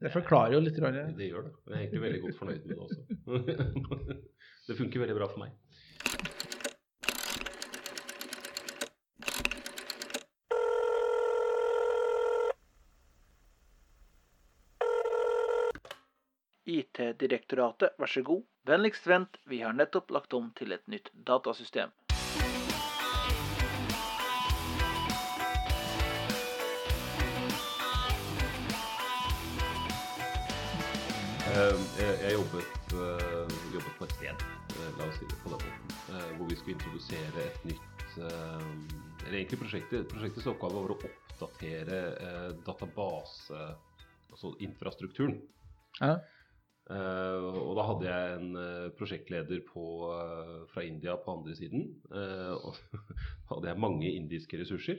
det 0.00 0.14
forklarer 0.16 0.56
jo 0.56 0.64
litt. 0.64 0.80
Det 0.80 1.28
gjør 1.28 1.50
det. 1.50 1.54
Jeg 1.68 1.74
er 1.74 1.82
egentlig 1.82 2.04
veldig 2.06 2.22
godt 2.24 2.40
fornøyd 2.40 2.64
med 2.64 2.72
det 2.72 2.82
også. 2.88 4.20
Det 4.70 4.76
funker 4.78 5.02
veldig 5.02 5.16
bra 5.18 5.26
for 5.26 5.42
meg. 5.42 5.54
IT-direktoratet, 16.98 17.94
vær 17.98 18.10
så 18.10 18.22
god. 18.26 18.42
Vennligst 18.66 19.06
vent, 19.06 19.38
vi 19.46 19.60
har 19.62 19.72
nettopp 19.72 20.10
lagt 20.10 20.34
om 20.34 20.50
til 20.58 20.72
et 20.72 20.86
nytt 20.90 21.10
datasystem. 21.26 21.92
Eh, 31.50 31.78
Jeg, 32.00 32.16
jeg 32.22 32.32
jobbet, 32.32 32.74
eh, 32.94 33.54
jobbet 33.74 33.94
på 33.98 34.04
et 34.06 34.12
sted, 34.16 34.42
eh, 34.76 34.90
la 34.98 35.06
oss 35.08 35.18
si 35.18 35.26
det 35.30 35.38
på 35.42 35.50
den 35.52 35.62
måten, 35.64 35.94
eh, 36.14 36.28
hvor 36.36 36.46
vi 36.50 36.56
skulle 36.58 36.76
introdusere 36.76 37.46
et 37.46 37.64
nytt 37.64 38.18
eh, 38.18 39.26
Eller 39.26 39.38
egentlig 39.42 39.58
prosjektet, 39.60 40.08
prosjektets 40.10 40.46
oppgave 40.50 40.80
var 40.80 40.94
å 40.94 40.98
oppdatere 40.98 41.98
database, 42.66 43.58
altså 44.32 44.54
infrastrukturen. 44.64 45.36
Ja. 46.00 46.16
Eh, 46.90 47.38
og 47.38 47.76
da 47.78 47.84
hadde 47.86 48.08
jeg 48.08 48.32
en 48.34 48.56
eh, 48.58 48.88
prosjektleder 48.98 49.60
på, 49.68 49.84
eh, 50.10 50.66
fra 50.72 50.82
India 50.82 51.14
på 51.22 51.30
andre 51.36 51.54
siden. 51.54 51.84
og 52.10 52.74
da 52.74 52.80
hadde 53.52 53.68
jeg 53.70 53.84
mange 53.86 54.08
indiske 54.10 54.58
ressurser. 54.60 54.98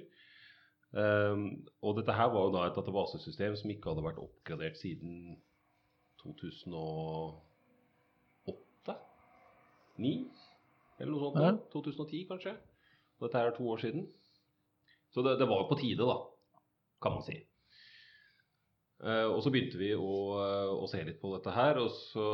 Og 0.91 1.95
dette 1.97 2.13
her 2.15 2.27
var 2.31 2.41
jo 2.47 2.55
da 2.55 2.61
et 2.67 2.75
databasesystem 2.75 3.55
som 3.59 3.69
ikke 3.71 3.89
hadde 3.91 4.07
vært 4.07 4.23
oppgradert 4.23 4.77
siden 4.79 5.11
2008? 6.23 8.95
9? 9.97 10.29
Eller 10.99 11.11
noe 11.11 11.21
sånt. 11.23 11.35
Ja. 11.39 11.41
da. 11.51 11.57
2010 11.75 12.27
kanskje. 12.31 12.53
Og 13.19 13.23
dette 13.27 13.37
her 13.39 13.47
er 13.51 13.55
to 13.55 13.65
år 13.71 13.79
siden. 13.83 14.01
Så 15.11 15.17
det, 15.23 15.31
det 15.39 15.47
var 15.47 15.57
jo 15.63 15.71
på 15.71 15.79
tide, 15.79 16.03
da, 16.07 16.17
kan 17.03 17.11
man 17.17 17.23
si. 17.27 17.35
Eh, 19.01 19.27
og 19.27 19.39
så 19.41 19.49
begynte 19.53 19.79
vi 19.81 19.93
å, 19.97 20.17
eh, 20.37 20.73
å 20.77 20.89
se 20.89 21.01
litt 21.05 21.21
på 21.21 21.31
dette 21.33 21.53
her, 21.55 21.79
og 21.81 21.89
så 22.11 22.25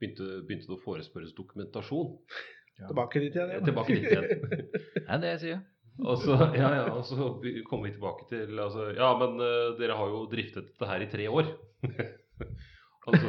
begynte, 0.00 0.40
begynte 0.48 0.66
det 0.70 0.78
å 0.78 0.82
forespørres 0.82 1.36
dokumentasjon. 1.36 2.16
Tilbake 2.88 3.20
dit 3.22 3.36
igjen. 3.36 3.52
ja. 3.54 3.60
Tilbake 3.64 3.98
dit 3.98 4.08
igjen. 4.08 4.24
Det 4.96 5.04
er 5.06 5.22
det 5.22 5.34
jeg 5.34 5.42
sier. 5.44 5.60
Og 6.00 6.16
så, 6.22 6.32
ja, 6.56 6.68
ja, 6.78 6.84
og 6.94 7.04
så 7.04 7.16
kommer 7.18 7.64
kom 7.68 7.82
vi 7.84 7.90
tilbake 7.92 8.24
til 8.30 8.60
altså, 8.62 8.86
Ja, 8.96 9.10
men 9.20 9.34
uh, 9.42 9.74
dere 9.76 9.98
har 9.98 10.08
jo 10.08 10.22
driftet 10.30 10.70
dette 10.70 10.88
her 10.88 11.02
i 11.04 11.08
tre 11.12 11.26
år. 11.28 11.50
altså 13.10 13.28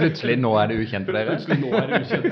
Plutselig 0.00 0.36
nå 0.40 0.50
er 0.58 0.72
det 0.72 0.80
ukjent 0.82 1.06
for 1.06 1.14
dere. 1.20 1.36
Plutselig 1.36 1.60
nå 1.62 1.70
er 1.78 1.86
det 1.92 2.00
ukjent. 2.02 2.26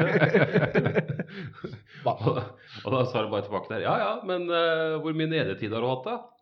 og, 2.10 2.42
og 2.82 2.96
da 2.96 3.04
sa 3.06 3.22
de 3.22 3.30
bare 3.36 3.46
tilbake 3.46 3.70
der 3.70 3.86
Ja 3.86 3.94
ja, 4.02 4.12
men 4.26 4.50
uh, 4.50 4.98
hvor 5.04 5.14
mye 5.14 5.30
nedetid 5.30 5.70
har 5.76 5.84
du 5.84 5.92
hatt, 5.92 6.10
da? 6.10 6.39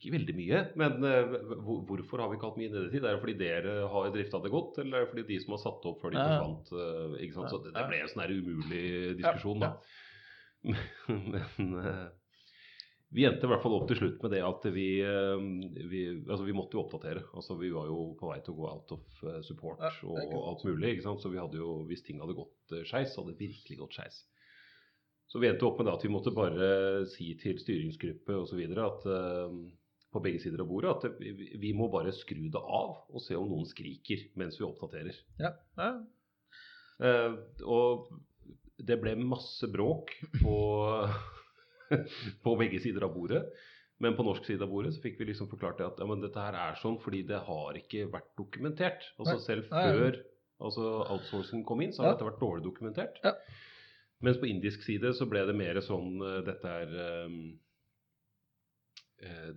Ikke 0.00 0.14
veldig 0.14 0.32
mye, 0.32 0.60
men 0.80 1.02
eh, 1.04 1.34
hvorfor 1.60 2.22
har 2.22 2.30
vi 2.30 2.38
ikke 2.38 2.48
hatt 2.48 2.60
mye 2.60 2.70
nedetid? 2.72 3.04
Er 3.04 3.18
det 3.18 3.20
fordi 3.20 3.34
dere 3.36 3.72
har 3.92 4.06
drifta 4.14 4.38
det 4.40 4.52
godt, 4.54 4.78
eller 4.80 4.96
er 4.96 5.04
det 5.04 5.10
fordi 5.10 5.24
de 5.28 5.36
som 5.42 5.52
har 5.52 5.60
satt 5.60 5.88
opp 5.90 5.98
før 6.00 6.14
de 6.14 6.22
forsvant 6.22 6.70
eh, 6.72 7.16
ikke 7.26 7.36
sant? 7.36 7.52
Så 7.52 7.58
det, 7.66 7.74
ble 7.90 7.98
en 7.98 8.08
sånn 8.08 8.32
umulig 8.32 8.86
diskusjon, 9.18 9.66
da. 9.66 9.74
Men 11.26 11.76
eh, 11.82 12.08
vi 13.12 13.28
endte 13.28 13.44
i 13.44 13.52
hvert 13.52 13.60
fall 13.66 13.76
opp 13.76 13.86
til 13.90 14.00
slutt 14.00 14.24
med 14.24 14.32
det 14.38 14.40
at 14.46 14.66
vi, 14.72 14.88
vi 15.90 16.02
Altså, 16.22 16.44
vi 16.46 16.56
måtte 16.56 16.78
jo 16.78 16.84
oppdatere. 16.86 17.26
Altså, 17.34 17.58
vi 17.60 17.72
var 17.74 17.90
jo 17.90 18.14
på 18.16 18.30
vei 18.30 18.38
til 18.46 18.54
å 18.54 18.60
gå 18.62 18.68
out 18.70 18.92
of 18.96 19.22
support 19.44 19.82
og 20.06 20.36
alt 20.38 20.64
mulig. 20.68 20.94
ikke 20.94 21.08
sant? 21.10 21.20
Så 21.20 21.32
vi 21.32 21.42
hadde 21.42 21.60
jo, 21.60 21.80
hvis 21.90 22.06
ting 22.06 22.22
hadde 22.22 22.38
gått 22.38 22.76
uh, 22.76 22.84
skeis, 22.86 23.16
hadde 23.18 23.34
det 23.34 23.50
virkelig 23.50 23.80
gått 23.82 23.98
skeis. 23.98 24.20
Så 25.30 25.38
vi 25.38 25.50
endte 25.50 25.66
opp 25.66 25.78
med 25.78 25.86
det 25.86 25.92
at 25.94 26.04
vi 26.06 26.10
måtte 26.10 26.32
bare 26.34 26.70
si 27.10 27.28
til 27.38 27.58
styringsgruppe 27.62 28.34
osv. 28.34 28.62
at 28.82 29.04
eh, 29.06 29.58
på 30.10 30.22
begge 30.24 30.42
sider 30.42 30.62
av 30.64 30.70
bordet 30.70 30.90
at 30.90 31.20
vi, 31.20 31.72
må 31.76 31.86
bare 31.92 32.14
skru 32.14 32.48
det 32.50 32.60
av 32.60 32.96
og 33.10 33.22
se 33.22 33.36
om 33.38 33.50
noen 33.50 33.68
skriker 33.68 34.24
mens 34.40 34.58
vi 34.58 34.66
oppdaterer. 34.66 35.16
Ja. 35.38 35.54
Ja. 35.78 35.90
Uh, 37.00 37.36
og 37.64 38.10
det 38.80 38.98
ble 39.00 39.14
masse 39.20 39.68
bråk 39.70 40.12
på, 40.40 40.56
på 42.44 42.56
begge 42.60 42.80
sider 42.82 43.06
av 43.06 43.14
bordet. 43.14 43.44
Men 44.00 44.16
på 44.16 44.24
norsk 44.24 44.46
side 44.48 44.64
av 44.64 44.70
bordet 44.72 44.94
så 44.96 45.02
fikk 45.04 45.18
vi 45.20 45.28
liksom 45.28 45.50
forklart 45.50 45.80
det 45.80 45.86
at 45.90 45.98
ja, 46.00 46.06
men 46.08 46.22
dette 46.24 46.40
her 46.40 46.56
er 46.56 46.78
sånn 46.80 46.96
fordi 47.02 47.20
det 47.28 47.42
har 47.44 47.76
ikke 47.76 48.06
vært 48.12 48.30
dokumentert. 48.40 49.10
Altså 49.20 49.36
selv 49.44 49.68
før 49.68 50.16
altså 50.60 50.86
outsourcing 51.12 51.64
kom 51.68 51.82
inn, 51.84 51.92
så 51.92 52.04
har 52.04 52.14
dette 52.14 52.28
vært 52.28 52.40
dårlig 52.40 52.64
dokumentert. 52.64 53.20
Ja. 53.24 53.34
Mens 54.24 54.40
på 54.40 54.48
indisk 54.48 54.84
side 54.84 55.12
så 55.16 55.28
ble 55.28 55.44
det 55.48 55.56
mer 55.56 55.80
sånn 55.84 56.16
eh, 56.20 56.40
dette 56.44 56.72
er 56.82 56.96
um, 57.28 57.36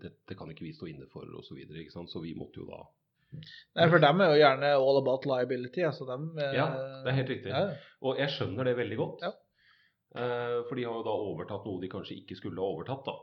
dette 0.01 0.35
kan 0.35 0.49
ikke 0.51 0.65
vi 0.65 0.73
stå 0.75 0.89
inne 0.91 1.07
for, 1.11 1.23
osv. 1.39 1.47
Så, 1.47 1.55
videre, 1.55 1.79
ikke 1.83 1.95
sant? 1.95 2.11
så 2.11 2.19
vi 2.23 2.35
måtte 2.35 2.59
jo 2.59 2.67
da 2.67 2.81
Nei, 3.77 3.87
for 3.89 4.01
dem 4.01 4.21
er 4.21 4.33
jo 4.33 4.41
gjerne 4.41 4.71
all 4.77 4.99
about 4.99 5.25
liability. 5.29 5.83
Altså 5.87 6.07
dem, 6.09 6.31
eh, 6.37 6.55
Ja, 6.57 6.67
det 7.03 7.11
er 7.11 7.19
helt 7.21 7.33
riktig. 7.33 7.53
Ja. 7.53 7.75
Og 8.05 8.19
jeg 8.21 8.33
skjønner 8.35 8.69
det 8.69 8.77
veldig 8.77 8.97
godt. 8.99 9.25
Ja. 9.25 9.31
Eh, 10.13 10.57
for 10.69 10.77
de 10.77 10.85
har 10.85 10.97
jo 10.99 11.05
da 11.07 11.13
overtatt 11.31 11.65
noe 11.65 11.81
de 11.81 11.89
kanskje 11.89 12.19
ikke 12.21 12.37
skulle 12.37 12.61
ha 12.61 12.73
overtatt, 12.75 13.05
da. 13.07 13.15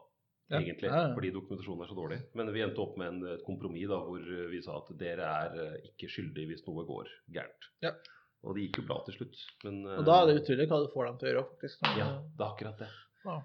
Egentlig. 0.59 0.91
Ja. 0.91 1.05
Fordi 1.15 1.31
dokumentasjonen 1.31 1.85
er 1.85 1.91
så 1.93 1.99
dårlig. 1.99 2.19
Men 2.35 2.51
vi 2.51 2.65
endte 2.65 2.83
opp 2.83 2.97
med 2.99 3.13
en, 3.13 3.21
et 3.37 3.45
kompromiss 3.47 3.87
da, 3.93 4.01
hvor 4.03 4.25
vi 4.51 4.63
sa 4.65 4.81
at 4.81 4.91
dere 4.99 5.29
er 5.45 5.61
eh, 5.67 5.93
ikke 5.93 6.11
skyldige 6.11 6.51
hvis 6.51 6.67
noe 6.67 6.83
går 6.89 7.13
gærent. 7.31 7.71
Ja. 7.87 7.95
Og 8.43 8.57
det 8.57 8.67
gikk 8.67 8.81
jo 8.81 8.89
bra 8.89 8.99
til 9.07 9.15
slutt. 9.21 9.39
Men, 9.63 9.85
Og 10.01 10.05
da 10.09 10.19
er 10.19 10.31
det 10.31 10.41
utrolig 10.41 10.67
hva 10.67 10.83
du 10.83 10.91
får 10.91 11.07
dem 11.07 11.21
til 11.21 11.29
å 11.29 11.33
gjøre, 11.35 11.49
faktisk. 11.55 11.89
Ja, 12.01 12.11
det 12.25 12.43
er 12.43 12.51
akkurat 12.51 12.83
det. 12.83 12.91
Ja. 13.29 13.39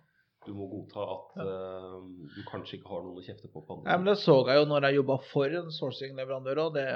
Du 0.45 0.53
må 0.57 0.67
godta 0.69 1.05
at 1.15 1.37
uh, 1.41 1.99
du 2.35 2.41
kanskje 2.49 2.79
ikke 2.79 2.91
har 2.93 3.05
noen 3.05 3.21
å 3.21 3.25
kjefte 3.25 3.49
på 3.51 3.63
på 3.65 3.77
andre 3.77 3.89
Nei, 3.89 3.99
men 4.01 4.11
Det 4.11 4.17
så 4.21 4.37
jeg 4.47 4.61
jo 4.61 4.67
når 4.69 4.87
jeg 4.87 4.99
jobba 4.99 5.19
for 5.31 5.59
en 5.59 5.71
sourcing-leverandør. 5.73 6.63
det 6.75 6.87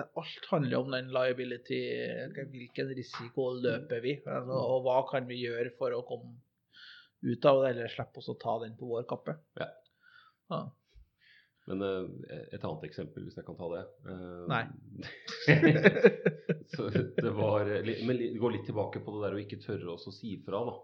Alt 0.00 0.46
handler 0.50 0.84
om 0.84 0.92
den 0.94 1.10
liability. 1.14 1.80
Hvilken 2.36 2.92
risiko 2.96 3.50
løper 3.58 4.02
vi? 4.04 4.16
Altså, 4.24 4.58
og 4.58 4.84
hva 4.86 5.00
kan 5.10 5.26
vi 5.28 5.42
gjøre 5.42 5.74
for 5.78 5.94
å 5.96 6.04
komme 6.08 6.36
ut 7.26 7.48
av 7.50 7.62
det, 7.62 7.72
eller 7.74 7.92
slippe 7.92 8.22
oss 8.22 8.30
å 8.32 8.38
ta 8.40 8.58
den 8.62 8.76
på 8.78 8.88
vår 8.90 9.08
kappe? 9.10 9.36
Ja. 9.60 9.70
Ja. 10.50 10.60
Men 11.70 11.82
eh, 11.86 12.46
et 12.56 12.64
annet 12.64 12.86
eksempel, 12.88 13.26
hvis 13.26 13.36
jeg 13.38 13.46
kan 13.46 13.58
ta 13.58 13.68
det. 13.74 13.82
Eh, 14.10 14.44
Nei. 14.50 14.64
så 16.74 16.88
det 17.24 17.34
var 17.36 17.68
Men 18.06 18.16
det 18.18 18.32
går 18.40 18.56
litt 18.56 18.66
tilbake 18.70 19.02
på 19.04 19.14
det 19.16 19.26
der 19.26 19.36
å 19.36 19.42
ikke 19.42 19.60
tørre 19.62 19.94
å 19.94 20.14
si 20.14 20.34
fra, 20.46 20.64
da. 20.66 20.78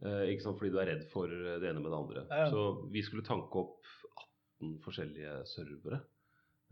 Eh, 0.00 0.30
ikke 0.32 0.44
sant, 0.46 0.58
Fordi 0.60 0.72
du 0.72 0.78
er 0.80 0.90
redd 0.94 1.04
for 1.12 1.28
det 1.30 1.68
ene 1.68 1.82
med 1.82 1.92
det 1.92 1.98
andre. 1.98 2.24
Ja, 2.30 2.46
ja. 2.46 2.48
Så 2.52 2.88
vi 2.92 3.02
skulle 3.04 3.26
tanke 3.26 3.64
opp 3.64 3.90
18 4.60 4.78
forskjellige 4.84 5.36
servere. 5.50 6.02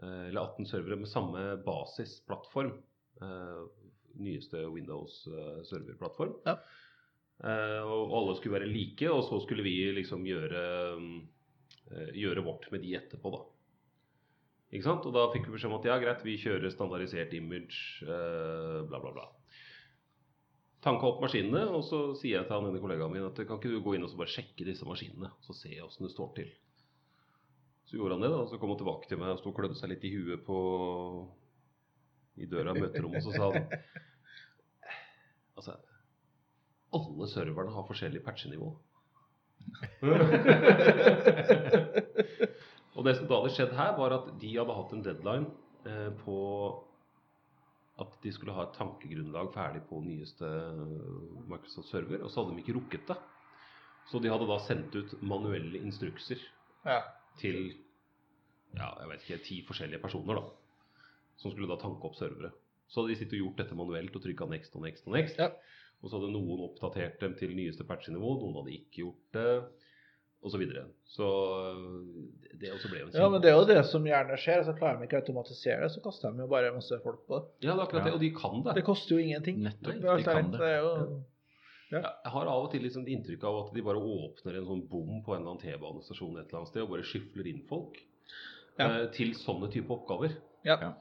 Eh, 0.02 0.28
eller 0.30 0.42
18 0.46 0.68
servere 0.70 1.00
med 1.00 1.10
samme 1.10 1.44
basisplattform. 1.66 2.76
Eh, 3.20 3.62
nyeste 4.18 4.64
Windows 4.72 5.20
eh, 5.28 5.58
serverplattform. 5.68 6.38
Ja. 6.46 6.58
Eh, 7.38 7.82
og 7.86 8.14
alle 8.18 8.38
skulle 8.38 8.58
være 8.58 8.70
like, 8.70 9.10
og 9.12 9.22
så 9.28 9.38
skulle 9.44 9.66
vi 9.66 9.76
liksom 9.94 10.24
gjøre 10.26 10.64
eh, 10.98 12.16
gjøre 12.18 12.44
vårt 12.44 12.66
med 12.72 12.82
de 12.84 12.96
etterpå, 12.98 13.30
da. 13.32 13.44
Ikke 14.68 14.84
sant? 14.84 15.06
Og 15.08 15.14
da 15.16 15.28
fikk 15.32 15.46
vi 15.46 15.54
beskjed 15.54 15.70
om 15.70 15.78
at 15.78 15.86
ja, 15.88 15.96
greit, 16.02 16.24
vi 16.26 16.36
kjører 16.40 16.72
standardisert 16.72 17.32
image, 17.38 18.02
eh, 18.04 18.80
bla, 18.88 19.00
bla, 19.00 19.12
bla. 19.14 19.28
Tanka 20.88 21.04
opp 21.10 21.18
maskinene, 21.20 21.66
og 21.76 21.82
så 21.84 21.98
sier 22.16 22.38
jeg 22.38 22.46
til 22.48 22.56
han 22.56 22.66
ene 22.70 22.80
kollegaen 22.80 23.12
min 23.12 23.26
at 23.26 23.36
kan 23.44 23.58
ikke 23.60 23.74
du 23.74 23.84
gå 23.84 23.92
inn 23.96 24.06
og 24.06 24.14
bare 24.16 24.32
sjekke 24.32 24.64
disse 24.64 24.86
maskinene, 24.88 25.28
så 25.44 25.52
se 25.56 25.70
åssen 25.84 26.06
det 26.06 26.14
står 26.14 26.30
til. 26.38 26.48
Så 27.88 27.92
gjorde 27.98 28.14
han 28.16 28.24
det, 28.24 28.30
da, 28.32 28.38
og 28.44 28.48
så 28.48 28.56
kom 28.60 28.72
han 28.72 28.80
tilbake 28.80 29.06
til 29.10 29.18
meg 29.20 29.34
og 29.34 29.40
sto 29.42 29.48
og 29.52 29.58
klødde 29.58 29.76
seg 29.76 29.88
litt 29.92 30.06
i 30.08 30.14
huet 30.14 30.40
på 30.48 30.58
i 32.38 32.46
døra 32.48 32.68
av 32.72 32.78
møterommet, 32.80 33.20
og 33.20 33.24
så 33.26 33.30
sa 33.36 33.44
han 33.52 33.64
Altså, 35.58 35.72
alle 36.94 37.26
serverne 37.32 37.74
har 37.74 37.88
forskjellig 37.88 38.20
patchenivå. 38.22 38.68
Og 42.98 43.04
det 43.06 43.14
som 43.14 43.28
da 43.30 43.38
hadde 43.40 43.54
skjedd 43.54 43.74
her, 43.78 43.92
var 43.98 44.14
at 44.16 44.30
de 44.40 44.50
hadde 44.54 44.74
hatt 44.74 44.92
en 44.94 45.04
deadline 45.06 45.48
eh, 45.86 46.08
på 46.22 46.36
at 47.98 48.14
de 48.22 48.30
skulle 48.32 48.54
ha 48.54 48.62
et 48.68 48.76
tankegrunnlag 48.78 49.50
ferdig 49.54 49.82
på 49.88 49.98
nyeste 50.04 50.46
Microsoft 51.50 51.90
server, 51.90 52.22
og 52.22 52.30
så 52.30 52.42
hadde 52.44 52.54
de 52.56 52.62
ikke 52.62 52.76
rukket 52.78 53.08
det. 53.10 53.16
Så 54.08 54.20
de 54.22 54.30
hadde 54.32 54.46
da 54.48 54.58
sendt 54.64 54.94
ut 54.96 55.16
manuelle 55.22 55.80
instrukser 55.84 56.40
Ja. 56.86 57.00
til 57.40 57.74
ja, 58.76 58.88
jeg 59.00 59.08
vet 59.10 59.24
ikke, 59.26 59.44
ti 59.44 59.58
forskjellige 59.66 60.00
personer 60.02 60.38
da, 60.38 60.44
som 61.40 61.50
skulle 61.52 61.68
da 61.68 61.76
tanke 61.80 62.04
opp 62.06 62.16
servere. 62.16 62.52
Så 62.88 63.02
hadde 63.02 63.12
de 63.14 63.18
sittet 63.18 63.36
og 63.40 63.42
gjort 63.46 63.60
dette 63.64 63.76
manuelt 63.76 64.16
og 64.16 64.22
trykka 64.24 64.46
next 64.48 64.76
og 64.76 64.82
next 64.86 65.06
og 65.08 65.12
next. 65.16 65.38
Ja. 65.40 65.50
Og 66.02 66.08
så 66.10 66.18
hadde 66.20 66.32
noen 66.32 66.62
oppdatert 66.68 67.18
dem 67.20 67.34
til 67.36 67.56
nyeste 67.56 67.84
patchenivå, 67.84 68.36
noen 68.38 68.60
hadde 68.60 68.76
ikke 68.76 69.02
gjort 69.02 69.24
det, 69.34 69.48
og 70.48 70.54
så 70.54 70.60
videre. 70.60 70.82
Så 71.08 71.28
det 72.58 72.72
også 72.74 72.90
ble 72.90 73.02
jo 73.04 73.08
en 73.10 73.16
ja, 73.20 73.28
men 73.30 73.42
det 73.44 73.50
er 73.52 73.56
jo 73.58 73.66
det 73.68 73.78
som 73.86 74.06
gjerne 74.08 74.38
skjer. 74.40 74.64
Så 74.66 74.74
klarer 74.78 74.98
de 74.98 75.06
ikke 75.08 75.20
å 75.20 75.22
automatisere 75.22 75.80
det, 75.84 75.90
så 75.94 76.02
kaster 76.04 76.34
de 76.34 76.42
jo 76.44 76.50
bare 76.50 76.72
masse 76.74 76.98
folk 77.04 77.20
på 77.28 77.38
det. 77.38 77.68
Ja, 77.68 77.74
det 77.74 77.78
er 77.78 77.84
akkurat 77.86 78.08
det, 78.08 78.14
og 78.18 78.22
de 78.24 78.30
kan 78.34 78.62
det. 78.66 78.74
Det 78.80 78.84
koster 78.88 79.14
jo 79.16 79.22
ingenting. 79.22 79.60
Nettopp, 79.66 79.98
Det 80.02 80.16
de 80.22 80.26
kan 80.26 80.50
det. 80.54 80.60
det 80.62 80.70
er 80.74 80.80
jo 80.82 80.92
Ja, 81.88 82.00
jeg 82.04 82.32
har 82.34 82.48
av 82.52 82.66
og 82.66 82.70
til 82.74 82.82
liksom 82.84 83.06
inntrykk 83.08 83.44
av 83.48 83.54
at 83.62 83.68
de 83.72 83.80
bare 83.86 83.96
åpner 83.96 84.58
en 84.58 84.66
sånn 84.68 84.82
bom 84.90 85.22
på 85.24 85.32
en 85.32 85.38
eller 85.40 85.54
annen 85.54 85.62
T-banestasjon 85.62 86.34
et 86.36 86.50
eller 86.50 86.58
annet 86.60 86.68
sted 86.74 86.82
og 86.84 86.90
bare 86.92 87.06
skyfler 87.08 87.46
inn 87.48 87.62
folk 87.70 87.96
Ja. 88.78 88.88
eh, 88.90 89.06
til 89.16 89.32
sånne 89.34 89.70
type 89.72 89.88
oppgaver. 89.94 90.34
ja. 90.68 90.94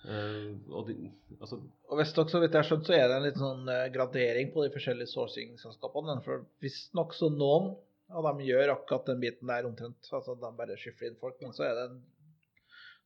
Eh, 0.00 0.54
og 0.72 0.86
de, 0.88 0.94
altså, 1.40 1.58
Og 1.90 1.98
hvis 1.98 2.14
dere 2.16 2.30
så 2.32 2.38
vidt 2.40 2.54
jeg 2.54 2.62
har 2.62 2.68
skjønt, 2.70 2.86
så 2.86 2.94
er 2.96 3.08
det 3.10 3.16
en 3.18 3.22
litt 3.26 3.36
sånn 3.36 3.66
eh, 3.68 3.88
gradering 3.92 4.52
på 4.54 4.62
de 4.64 4.70
forskjellige 4.72 5.10
sourcing-selskapene. 5.12 6.14
For 6.24 6.46
visstnok 6.62 7.12
så 7.12 7.28
noen 7.28 7.74
av 8.10 8.26
de 8.36 8.46
gjør 8.48 8.72
akkurat 8.74 9.06
den 9.10 9.20
biten 9.22 9.50
der 9.50 9.66
omtrent. 9.68 10.08
Altså 10.12 10.34
de 10.38 10.50
bare 10.58 10.76
skyfler 10.80 11.10
inn 11.12 11.20
folk. 11.20 11.36
Men 11.42 11.54
så 11.56 11.66
er 11.68 11.76
det 11.78 11.84
en, 11.90 12.00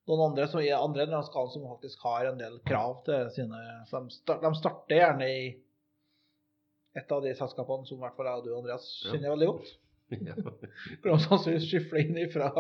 noen 0.09 0.23
andre 0.31 0.47
som 0.51 0.61
andre 0.61 1.07
enden 1.07 1.27
som 1.29 1.69
faktisk 1.71 2.03
har 2.05 2.31
en 2.31 2.41
del 2.41 2.59
krav 2.69 2.99
til 3.07 3.31
sine 3.37 3.61
Så 3.91 4.01
de, 4.05 4.39
de 4.45 4.53
starter 4.61 5.01
gjerne 5.01 5.29
i 5.31 5.45
et 6.95 7.11
av 7.11 7.25
de 7.25 7.33
selskapene 7.35 7.89
som 7.89 7.99
i 7.99 8.05
hvert 8.05 8.15
fall 8.17 8.29
jeg 8.31 8.41
og 8.43 8.45
du, 8.47 8.53
Andreas, 8.55 8.85
kjenner 9.03 9.33
veldig 9.35 9.49
godt. 9.51 9.71
ja. 10.29 10.35
Hvor 10.39 11.09
de 11.11 11.17
sannsynligvis 11.25 11.65
skyfler 11.73 12.05
inn 12.05 12.21
fra 12.31 12.51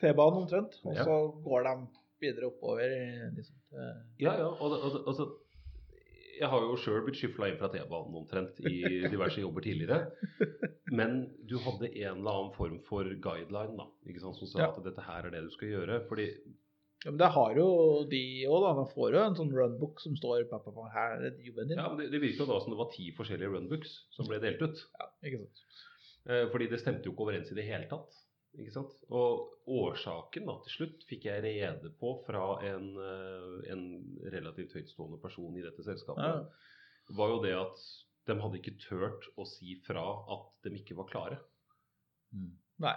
T-banen 0.00 0.44
omtrent. 0.44 0.78
Og 0.86 0.94
Ja. 0.96 1.04
så 1.04 1.16
går 1.44 1.66
de 1.68 1.74
videre 2.22 2.48
oppover. 2.48 2.94
Liksom, 3.36 3.58
til- 3.68 4.24
Ja, 4.24 4.38
ja. 4.40 4.46
Og, 4.48 4.62
og, 4.62 4.78
og, 4.78 4.96
og 5.02 5.10
altså, 5.12 5.26
jeg 6.42 6.50
har 6.50 6.64
jo 6.66 6.76
sjøl 6.82 7.04
blitt 7.06 7.18
skyfla 7.20 7.48
inn 7.52 7.58
fra 7.60 7.68
T-banen 7.72 8.16
omtrent 8.22 8.58
i 8.66 8.74
diverse 9.12 9.40
jobber 9.42 9.64
tidligere. 9.64 10.10
Men 10.92 11.22
du 11.48 11.54
hadde 11.62 11.88
en 11.92 12.18
eller 12.18 12.32
annen 12.34 12.52
form 12.56 12.80
for 12.88 13.06
guideline 13.24 13.78
da, 13.78 13.86
ikke 14.10 14.24
sant, 14.24 14.36
som 14.40 14.50
sa 14.50 14.64
Ja. 14.64 14.68
at 14.72 14.82
dette 14.84 15.04
her 15.06 15.28
er 15.28 15.34
det 15.36 15.44
du 15.46 15.54
skal 15.54 15.72
gjøre. 15.76 16.00
Fordi 16.10 16.26
Ja, 17.04 17.10
men 17.10 17.18
det 17.18 17.30
har 17.34 17.54
jo 17.58 17.68
de 18.10 18.22
òg, 18.46 18.60
da. 18.62 18.74
Man 18.78 18.90
får 18.92 19.14
jo 19.14 19.22
en 19.26 19.34
sånn 19.38 19.54
runbook 19.54 19.98
som 20.00 20.14
står 20.14 20.44
på, 20.50 20.58
på, 20.62 20.84
her 20.94 21.16
er 21.26 21.38
jobben 21.42 21.68
din. 21.72 21.78
ja, 21.80 21.88
men 21.90 21.98
det, 21.98 22.10
det 22.14 22.20
jo 22.38 22.46
da 22.46 22.60
som 22.62 22.70
det 22.70 22.78
var 22.78 22.92
ti 22.92 23.08
forskjellige 23.16 23.50
runbooks 23.50 23.94
som 24.14 24.28
ble 24.28 24.38
delt 24.38 24.62
ut. 24.62 24.84
Ja, 25.00 25.08
ikke 25.26 25.40
sant. 25.42 25.64
Eh, 26.30 26.44
fordi 26.52 26.68
det 26.70 26.78
stemte 26.78 27.08
jo 27.08 27.14
ikke 27.16 27.24
overens 27.26 27.50
i 27.50 27.58
det 27.58 27.64
hele 27.66 27.88
tatt. 27.90 28.14
Ikke 28.60 28.72
sant? 28.74 28.92
Og 29.08 29.54
årsaken 29.72 30.44
da, 30.48 30.58
til 30.66 30.74
slutt 30.76 31.04
fikk 31.08 31.24
jeg 31.30 31.42
rede 31.46 31.90
på 32.00 32.10
fra 32.26 32.58
en, 32.68 32.90
eh, 33.00 33.70
en 33.72 33.84
relativt 34.34 34.74
høytstående 34.76 35.20
person 35.22 35.56
i 35.56 35.64
dette 35.64 35.84
selskapet. 35.86 36.22
Ja. 36.22 37.14
var 37.16 37.28
jo 37.32 37.38
det 37.42 37.54
at 37.58 37.80
de 38.28 38.36
hadde 38.38 38.58
ikke 38.60 38.76
turt 38.78 39.24
å 39.40 39.46
si 39.48 39.78
fra 39.86 40.04
at 40.30 40.44
de 40.64 40.76
ikke 40.78 40.94
var 40.96 41.08
klare. 41.10 41.38
Mm. 42.32 42.52
Nei. 42.84 42.94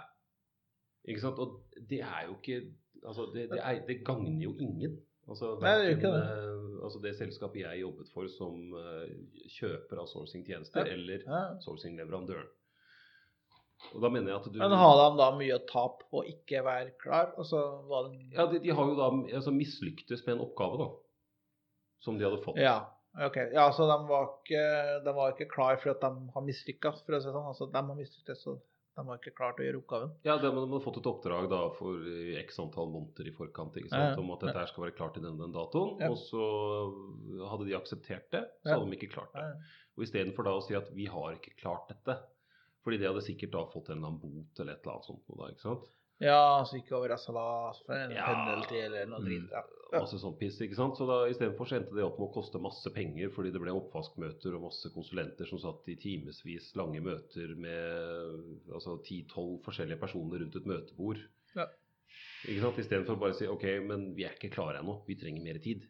Ikke 1.08 1.22
sant? 1.24 1.40
Og 1.42 1.62
det 1.88 2.02
er 2.02 2.26
jo 2.28 2.36
ikke 2.40 2.60
Altså, 3.06 3.26
det, 3.30 3.50
det, 3.52 3.58
er, 3.60 3.82
det 3.86 4.00
gagner 4.02 4.40
jo 4.42 4.54
ingen. 4.58 4.94
Altså, 5.28 5.52
Nei, 5.60 5.72
det 5.78 5.84
gjør 5.84 5.96
ikke 5.98 6.10
hverken, 6.14 6.70
eh, 6.76 6.84
altså 6.86 7.00
det 7.04 7.12
selskapet 7.18 7.60
jeg 7.60 7.80
jobbet 7.82 8.08
for 8.14 8.26
som 8.32 8.72
eh, 8.80 9.12
kjøper 9.52 10.00
av 10.00 10.08
sourcing-tjenester, 10.10 10.86
Ja. 10.88 10.94
eller 10.96 11.22
Ja. 11.26 11.42
sourcing-leverandøren. 11.62 12.48
Og 13.92 14.02
da 14.02 14.10
mener 14.12 14.32
jeg 14.32 14.40
at 14.40 14.46
du 14.52 14.58
Men 14.60 14.74
har 14.80 14.98
de 14.98 15.08
da 15.20 15.30
mye 15.36 15.56
å 15.56 15.64
tape 15.68 16.06
på 16.10 16.20
å 16.22 16.26
ikke 16.28 16.62
være 16.66 16.94
klar? 17.00 17.32
Det... 17.36 18.36
Ja, 18.36 18.46
de, 18.50 18.60
de 18.62 18.74
har 18.74 18.92
jo 18.92 18.96
da 18.98 19.08
altså, 19.38 19.52
mislyktes 19.54 20.24
med 20.26 20.36
en 20.36 20.44
oppgave, 20.46 20.78
da. 20.80 20.88
Som 22.04 22.20
de 22.20 22.26
hadde 22.26 22.42
fått. 22.44 22.60
ja. 22.60 22.78
ok. 23.26 23.36
Ja, 23.54 23.68
så 23.74 23.88
de 23.88 23.98
var 24.08 24.30
ikke, 24.30 24.62
de 25.04 25.14
var 25.16 25.34
ikke 25.34 25.48
klar 25.52 25.78
for 25.82 25.94
at 25.94 26.02
de 26.04 26.32
har 26.34 26.46
mislykkes, 26.48 27.04
for 27.04 27.18
å 27.18 27.20
si 27.20 27.28
det 27.28 27.36
sånn. 27.36 27.52
Altså, 27.52 27.68
de 27.72 27.82
har 27.82 28.00
mislyktes, 28.00 28.42
så 28.44 28.56
de 28.96 29.04
har 29.04 29.18
ikke 29.20 29.34
klart 29.36 29.58
å 29.60 29.64
gjøre 29.66 29.80
oppgaven. 29.82 30.12
Ja, 30.24 30.38
de, 30.40 30.48
de 30.48 30.62
hadde 30.62 30.84
fått 30.84 31.00
et 31.02 31.08
oppdrag 31.10 31.50
da 31.52 31.58
for 31.76 32.06
x 32.40 32.60
antall 32.62 32.88
måneder 32.94 33.28
i 33.28 33.34
forkant 33.36 33.76
ikke 33.76 33.90
sant? 33.90 34.00
Ja, 34.00 34.14
ja. 34.14 34.20
om 34.22 34.30
at 34.32 34.46
dette 34.46 34.56
her 34.56 34.70
skal 34.70 34.86
være 34.86 34.96
klart 34.96 35.18
til 35.18 35.26
den, 35.26 35.36
den 35.40 35.52
datoen. 35.52 35.98
Ja. 36.00 36.08
Og 36.08 36.22
så 36.22 36.46
hadde 37.52 37.68
de 37.68 37.76
akseptert 37.76 38.30
det, 38.32 38.46
så 38.64 38.78
hadde 38.78 38.88
de 38.88 38.96
ikke 38.96 39.12
klart 39.12 39.36
det. 39.36 39.50
Og 39.96 40.06
istedenfor 40.08 40.48
da 40.48 40.56
å 40.56 40.64
si 40.64 40.76
at 40.78 40.88
vi 40.96 41.10
har 41.12 41.36
ikke 41.36 41.52
klart 41.60 41.92
dette, 41.92 42.16
fordi 42.86 43.00
de 43.02 43.08
hadde 43.10 43.26
sikkert 43.26 43.50
da 43.58 43.64
fått 43.74 43.90
en 43.90 43.98
eller 43.98 44.12
annen 44.14 44.22
bot 44.22 44.60
eller 44.62 44.76
et 44.78 44.84
eller 44.86 44.94
annet 45.00 45.08
sånt. 45.10 45.26
Da, 45.36 45.48
ikke 45.50 45.64
sant? 45.66 45.88
Ja, 46.22 46.62
så 46.64 46.78
ikke 46.78 46.94
over 46.96 47.12
SLA, 47.12 47.48
for 47.84 47.92
en 47.92 48.12
Ja. 48.14 48.24
penalty 48.24 48.78
eller 48.80 49.04
noe 49.10 49.18
Mm. 49.20 49.26
dritt. 49.26 49.50
Ja. 49.52 49.62
Ja. 49.92 50.00
Masse 50.00 50.16
sånn 50.18 50.38
piss, 50.38 50.56
ikke 50.64 50.74
sant? 50.74 50.96
Så 50.96 51.06
da 51.06 51.26
istedenfor 51.28 51.68
endte 51.76 51.94
det 51.94 52.02
opp 52.06 52.16
med 52.18 52.28
å 52.28 52.32
koste 52.32 52.58
masse 52.58 52.88
penger 52.94 53.28
fordi 53.30 53.52
det 53.52 53.60
ble 53.60 53.70
oppvaskmøter 53.76 54.54
og 54.56 54.62
masse 54.64 54.88
konsulenter 54.94 55.46
som 55.46 55.58
satt 55.60 55.86
i 55.92 55.94
timevis 56.00 56.72
lange 56.74 57.00
møter 57.04 57.54
med 57.54 58.72
altså 58.72 58.96
10-12 59.04 59.60
forskjellige 59.62 60.00
personer 60.00 60.40
rundt 60.40 60.56
et 60.56 60.64
møtebord. 60.66 61.20
Ja. 61.54 61.66
Ikke 62.48 62.60
sant? 62.64 62.78
Istedenfor 62.78 63.18
bare 63.20 63.32
å 63.32 63.36
si 63.36 63.46
ok, 63.46 63.66
men 63.86 64.14
vi 64.16 64.24
er 64.24 64.32
ikke 64.34 64.50
klare 64.56 64.80
ennå, 64.80 65.04
vi 65.06 65.14
trenger 65.20 65.44
mer 65.44 65.58
tid. 65.60 65.84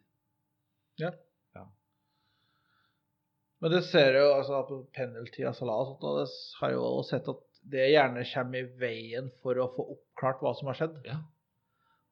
Men 3.61 3.71
det 3.73 3.83
ser 3.89 4.13
jo 4.19 4.27
altså 4.35 4.59
på 4.67 4.75
penalty 4.93 5.41
av 5.49 5.55
salat 5.57 5.87
og 5.89 5.97
sånt, 5.97 6.03
og 6.05 6.19
det 6.19 6.27
har 6.59 6.73
jo 6.75 6.89
sett 7.07 7.29
at 7.31 7.39
det 7.67 7.87
gjerne 7.91 8.21
kommer 8.29 8.59
i 8.61 8.67
veien 8.79 9.31
for 9.41 9.57
å 9.59 9.65
få 9.73 9.85
oppklart 9.95 10.43
hva 10.45 10.51
som 10.55 10.69
har 10.69 10.77
skjedd. 10.77 10.99
Ja. 11.07 11.15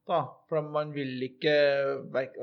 da. 0.10 0.18
For 0.50 0.62
man 0.74 0.92
vil 0.94 1.22
ikke 1.28 1.54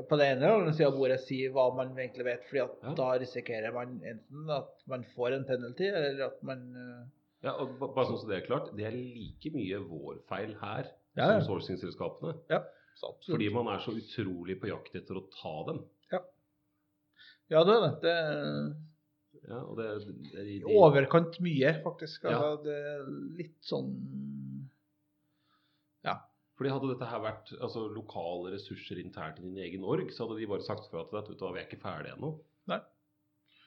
på 0.08 0.16
den 0.18 0.36
ene 0.36 0.46
eller 0.46 0.60
andre 0.62 0.72
sida 0.74 0.88
av 0.92 0.96
bordet 0.98 1.18
si 1.26 1.40
hva 1.52 1.66
man 1.76 1.90
egentlig 1.98 2.24
vet, 2.30 2.46
fordi 2.48 2.62
at 2.64 2.78
Ja. 2.86 2.94
da 3.00 3.08
risikerer 3.22 3.74
man 3.74 3.98
enten 4.06 4.50
at 4.50 4.70
man 4.90 5.04
får 5.16 5.32
en 5.36 5.44
penalty, 5.50 5.86
eller 5.90 6.24
at 6.26 6.42
man 6.42 6.62
eh, 6.76 7.02
Ja, 7.42 7.56
og 7.58 7.74
bare 7.82 8.06
sånn 8.06 8.20
så 8.22 8.28
det 8.30 8.36
er 8.38 8.46
klart, 8.46 8.70
det 8.78 8.86
er 8.86 8.94
like 8.94 9.50
mye 9.54 9.78
vår 9.90 10.22
feil 10.30 10.54
her 10.62 10.86
Ja, 11.18 11.26
ja. 11.34 11.40
som 11.40 11.58
sourcingselskapene. 11.58 12.36
Ja. 12.50 12.62
Fordi 13.26 13.48
man 13.52 13.66
er 13.74 13.80
så 13.82 13.90
utrolig 13.98 14.60
på 14.62 14.68
jakt 14.70 14.94
etter 14.94 15.18
å 15.18 15.26
ta 15.42 15.54
dem. 15.72 15.82
Ja, 17.50 17.64
det 17.68 17.72
er 17.74 17.82
det. 17.82 17.94
Det 18.00 18.16
Ja, 19.48 19.58
og 19.66 19.76
det, 19.80 19.86
det 20.32 20.44
i 20.46 20.58
de- 20.62 20.76
overkant 20.78 21.40
mye, 21.42 21.72
faktisk. 21.82 22.24
Ja. 22.28 22.36
Altså, 22.38 22.62
det 22.68 22.76
er 22.92 23.08
litt 23.40 23.58
sånn 23.66 23.90
Ja. 26.06 26.18
Fordi 26.58 26.70
hadde 26.70 26.92
dette 26.92 27.08
her 27.10 27.20
vært 27.24 27.52
altså, 27.58 27.86
lokale 27.90 28.52
ressurser 28.54 29.00
internt 29.02 29.40
i 29.40 29.46
din 29.46 29.58
egen 29.64 29.84
org, 29.88 30.10
så 30.14 30.26
hadde 30.26 30.38
de 30.40 30.46
bare 30.50 30.62
sagt 30.66 30.86
fra 30.90 31.02
til 31.08 31.18
deg 31.18 31.32
at 31.32 31.54
vi 31.56 31.60
er 31.62 31.66
ikke 31.68 31.82
ferdige 31.82 32.16
ennå. 32.18 32.36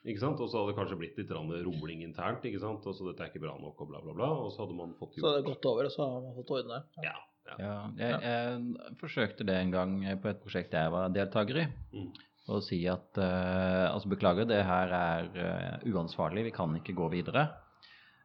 Ikke 0.06 0.22
sant? 0.22 0.38
Og 0.44 0.52
så 0.52 0.60
hadde 0.62 0.70
det 0.70 0.78
kanskje 0.78 0.98
blitt 1.02 1.16
litt 1.18 1.32
rumling 1.34 2.04
internt. 2.06 2.44
ikke 2.46 2.60
sant? 2.62 2.84
Og 2.86 2.94
så 2.94 3.08
dette 3.10 3.24
er 3.26 3.32
ikke 3.32 3.42
bra 3.42 3.56
nok, 3.58 3.80
og 3.82 3.88
bla, 3.90 4.02
bla, 4.04 4.14
bla. 4.14 4.28
Og 4.46 4.52
så 4.54 4.62
hadde 4.62 4.78
man 4.78 4.92
fått 5.00 5.16
Så 5.18 5.32
det 5.34 5.40
er 5.42 5.48
gått 5.48 5.66
over, 5.66 5.88
og 5.90 5.94
så 5.96 6.06
hadde 6.06 6.28
man 6.28 6.36
fått 6.38 6.52
ordna 6.60 6.78
det. 6.84 7.08
Ja. 7.08 7.16
Ja, 7.62 7.74
jeg, 7.94 8.14
jeg 8.26 8.94
forsøkte 8.98 9.46
det 9.46 9.54
en 9.62 9.74
gang 9.74 9.92
på 10.22 10.30
et 10.32 10.40
prosjekt 10.42 10.74
jeg 10.74 10.90
var 10.94 11.12
deltaker 11.14 11.60
i. 11.62 11.66
Mm. 11.94 12.08
Å 12.46 12.60
si 12.62 12.78
at 12.90 13.18
uh, 13.18 13.90
altså 13.90 14.10
beklager, 14.12 14.46
det 14.50 14.62
her 14.68 14.92
er 14.94 15.30
uh, 15.34 15.80
uansvarlig, 15.90 16.44
vi 16.50 16.54
kan 16.54 16.76
ikke 16.78 16.94
gå 16.98 17.08
videre. 17.14 17.48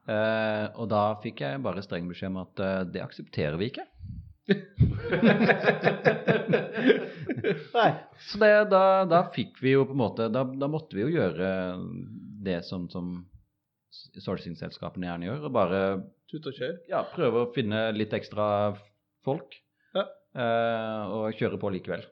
Uh, 0.04 0.66
og 0.80 0.90
da 0.92 1.16
fikk 1.22 1.40
jeg 1.44 1.62
bare 1.64 1.84
streng 1.84 2.08
beskjed 2.10 2.32
om 2.34 2.42
at 2.42 2.54
det 2.92 3.00
aksepterer 3.04 3.56
vi 3.60 3.66
ikke. 3.70 3.86
Nei. 7.70 7.90
Så 8.26 8.38
det, 8.42 8.50
da, 8.72 9.04
da 9.08 9.20
fikk 9.32 9.60
vi 9.62 9.70
jo 9.76 9.84
på 9.86 9.94
en 9.94 10.00
måte 10.00 10.26
Da, 10.32 10.42
da 10.42 10.66
måtte 10.66 10.96
vi 10.98 11.04
jo 11.04 11.12
gjøre 11.14 11.46
det 12.42 12.64
som, 12.66 12.88
som 12.90 13.12
sourcing-selskapene 13.90 15.06
gjerne 15.06 15.28
gjør, 15.28 15.46
og 15.46 15.54
bare 15.54 15.80
og 16.30 16.60
ja, 16.86 17.00
prøve 17.10 17.40
å 17.42 17.52
finne 17.54 17.90
litt 17.94 18.12
ekstra 18.14 18.44
folk. 19.26 19.56
Ja. 19.96 20.04
eh, 20.38 21.10
og 21.10 21.34
kjøre 21.38 21.58
på 21.58 21.72
likevel. 21.74 22.04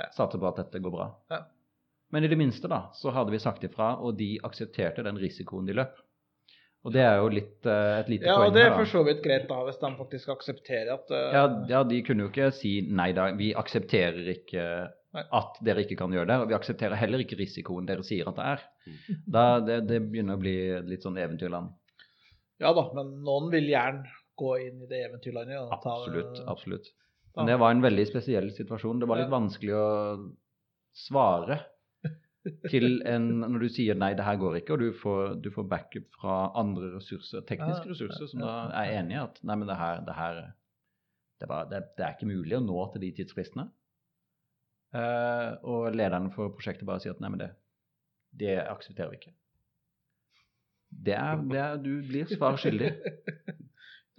Ja. 0.00 0.08
Satser 0.16 0.40
på 0.40 0.48
at 0.48 0.56
dette 0.62 0.80
går 0.82 0.94
bra. 0.94 1.10
Ja. 1.30 1.42
Men 2.12 2.24
i 2.24 2.28
det 2.28 2.36
minste 2.40 2.68
da, 2.68 2.86
så 2.96 3.12
hadde 3.14 3.32
vi 3.32 3.38
sagt 3.40 3.64
ifra, 3.64 3.94
og 4.04 4.16
de 4.18 4.34
aksepterte 4.44 5.04
den 5.06 5.16
risikoen 5.20 5.68
de 5.68 5.76
løp. 5.78 6.00
Og 6.82 6.90
det 6.96 7.04
er 7.06 7.20
jo 7.22 7.28
litt, 7.30 7.66
eh, 7.70 8.00
et 8.00 8.08
lite 8.10 8.26
Ja, 8.26 8.34
poeng 8.40 8.48
og 8.50 8.56
det 8.56 8.62
er 8.64 8.70
her, 8.72 8.78
for 8.80 8.90
så 8.90 9.04
vidt 9.06 9.20
greit 9.22 9.44
da, 9.48 9.60
hvis 9.68 9.78
de 9.78 9.90
faktisk 10.00 10.32
aksepterer 10.34 10.90
at 10.96 11.12
uh... 11.14 11.28
Ja, 11.36 11.42
ja, 11.70 11.82
de 11.86 12.00
kunne 12.02 12.24
jo 12.26 12.30
ikke 12.32 12.48
si 12.56 12.72
nei 12.90 13.12
da, 13.14 13.28
vi 13.38 13.52
aksepterer 13.54 14.32
ikke 14.34 14.64
Nei. 15.14 15.22
at 15.38 15.60
dere 15.62 15.84
ikke 15.86 15.96
kan 16.00 16.12
gjøre 16.16 16.26
det, 16.32 16.38
og 16.42 16.50
vi 16.50 16.56
aksepterer 16.58 16.98
heller 16.98 17.22
ikke 17.22 17.38
risikoen 17.38 17.86
dere 17.86 18.02
sier 18.04 18.26
at 18.32 18.40
det 18.40 18.48
er. 18.56 18.64
Mm. 18.88 19.20
Da, 19.36 19.44
det, 19.68 19.78
det 19.92 20.00
begynner 20.08 20.40
å 20.40 20.42
bli 20.42 20.56
litt 20.90 21.06
sånn 21.06 21.20
eventyrland. 21.22 21.70
Ja 22.62 22.72
da, 22.76 22.84
men 22.98 23.14
noen 23.26 23.48
vil 23.54 23.70
gjerne 23.70 24.10
gå 24.42 24.52
inn 24.66 24.82
i 24.82 24.90
det 24.90 25.04
eventyrlandet. 25.06 25.60
og 25.62 25.70
ta- 25.84 25.94
Absolutt, 26.00 26.42
absolutt. 26.50 26.90
Men 27.36 27.48
det 27.48 27.58
var 27.62 27.72
en 27.72 27.84
veldig 27.84 28.04
spesiell 28.10 28.50
situasjon. 28.52 29.00
Det 29.00 29.08
var 29.08 29.22
litt 29.22 29.32
vanskelig 29.32 29.76
å 29.78 29.86
svare 30.92 31.60
til 32.68 32.98
en 33.06 33.28
Når 33.44 33.62
du 33.62 33.68
sier 33.70 33.94
nei, 33.94 34.12
det 34.18 34.24
her 34.26 34.38
går 34.40 34.56
ikke, 34.58 34.74
og 34.74 34.82
du 34.82 34.96
får, 34.98 35.36
du 35.44 35.46
får 35.54 35.66
backup 35.70 36.08
fra 36.18 36.38
andre 36.58 36.90
ressurser, 36.96 37.44
tekniske 37.46 37.92
ressurser, 37.92 38.26
som 38.32 38.42
da 38.42 38.54
er 38.82 38.96
enig 38.98 39.14
i 39.14 39.20
at 39.22 39.38
nei, 39.46 39.56
men 39.60 39.70
det 39.70 39.76
her, 39.78 40.02
det 40.06 40.16
her 40.16 40.40
det, 40.42 41.46
er 41.46 41.68
det, 41.70 41.80
det 41.98 42.06
er 42.06 42.16
ikke 42.16 42.30
mulig 42.30 42.56
å 42.58 42.64
nå 42.64 42.82
til 42.92 43.04
de 43.04 43.12
tidsfristene. 43.20 43.68
Eh, 44.92 45.48
og 45.62 45.94
lederen 45.94 46.28
for 46.34 46.52
prosjektet 46.56 46.86
bare 46.88 47.02
sier 47.02 47.14
at 47.14 47.22
nei, 47.22 47.30
men 47.32 47.44
det, 47.44 47.48
det 48.42 48.56
aksepterer 48.66 49.14
vi 49.14 49.20
ikke. 49.22 49.34
Det 50.92 51.14
er, 51.16 51.40
det 51.48 51.62
er 51.62 51.78
Du 51.80 51.92
blir 52.04 52.28
svar 52.30 52.58
skyldig. 52.60 52.92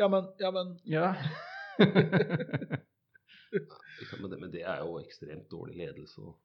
Ja, 0.01 0.07
men, 0.09 0.25
ja, 0.41 0.49
men 0.49 0.71
Ja. 0.89 1.11
Sant, 3.53 4.21
Men 4.21 4.31
det, 4.31 4.39
men 4.41 4.51
det 4.53 4.63
er 4.65 4.79
jo 4.83 4.99
ekstremt 5.01 5.49
dårlig 5.51 5.77
ledelse. 5.83 6.21
og- 6.21 6.39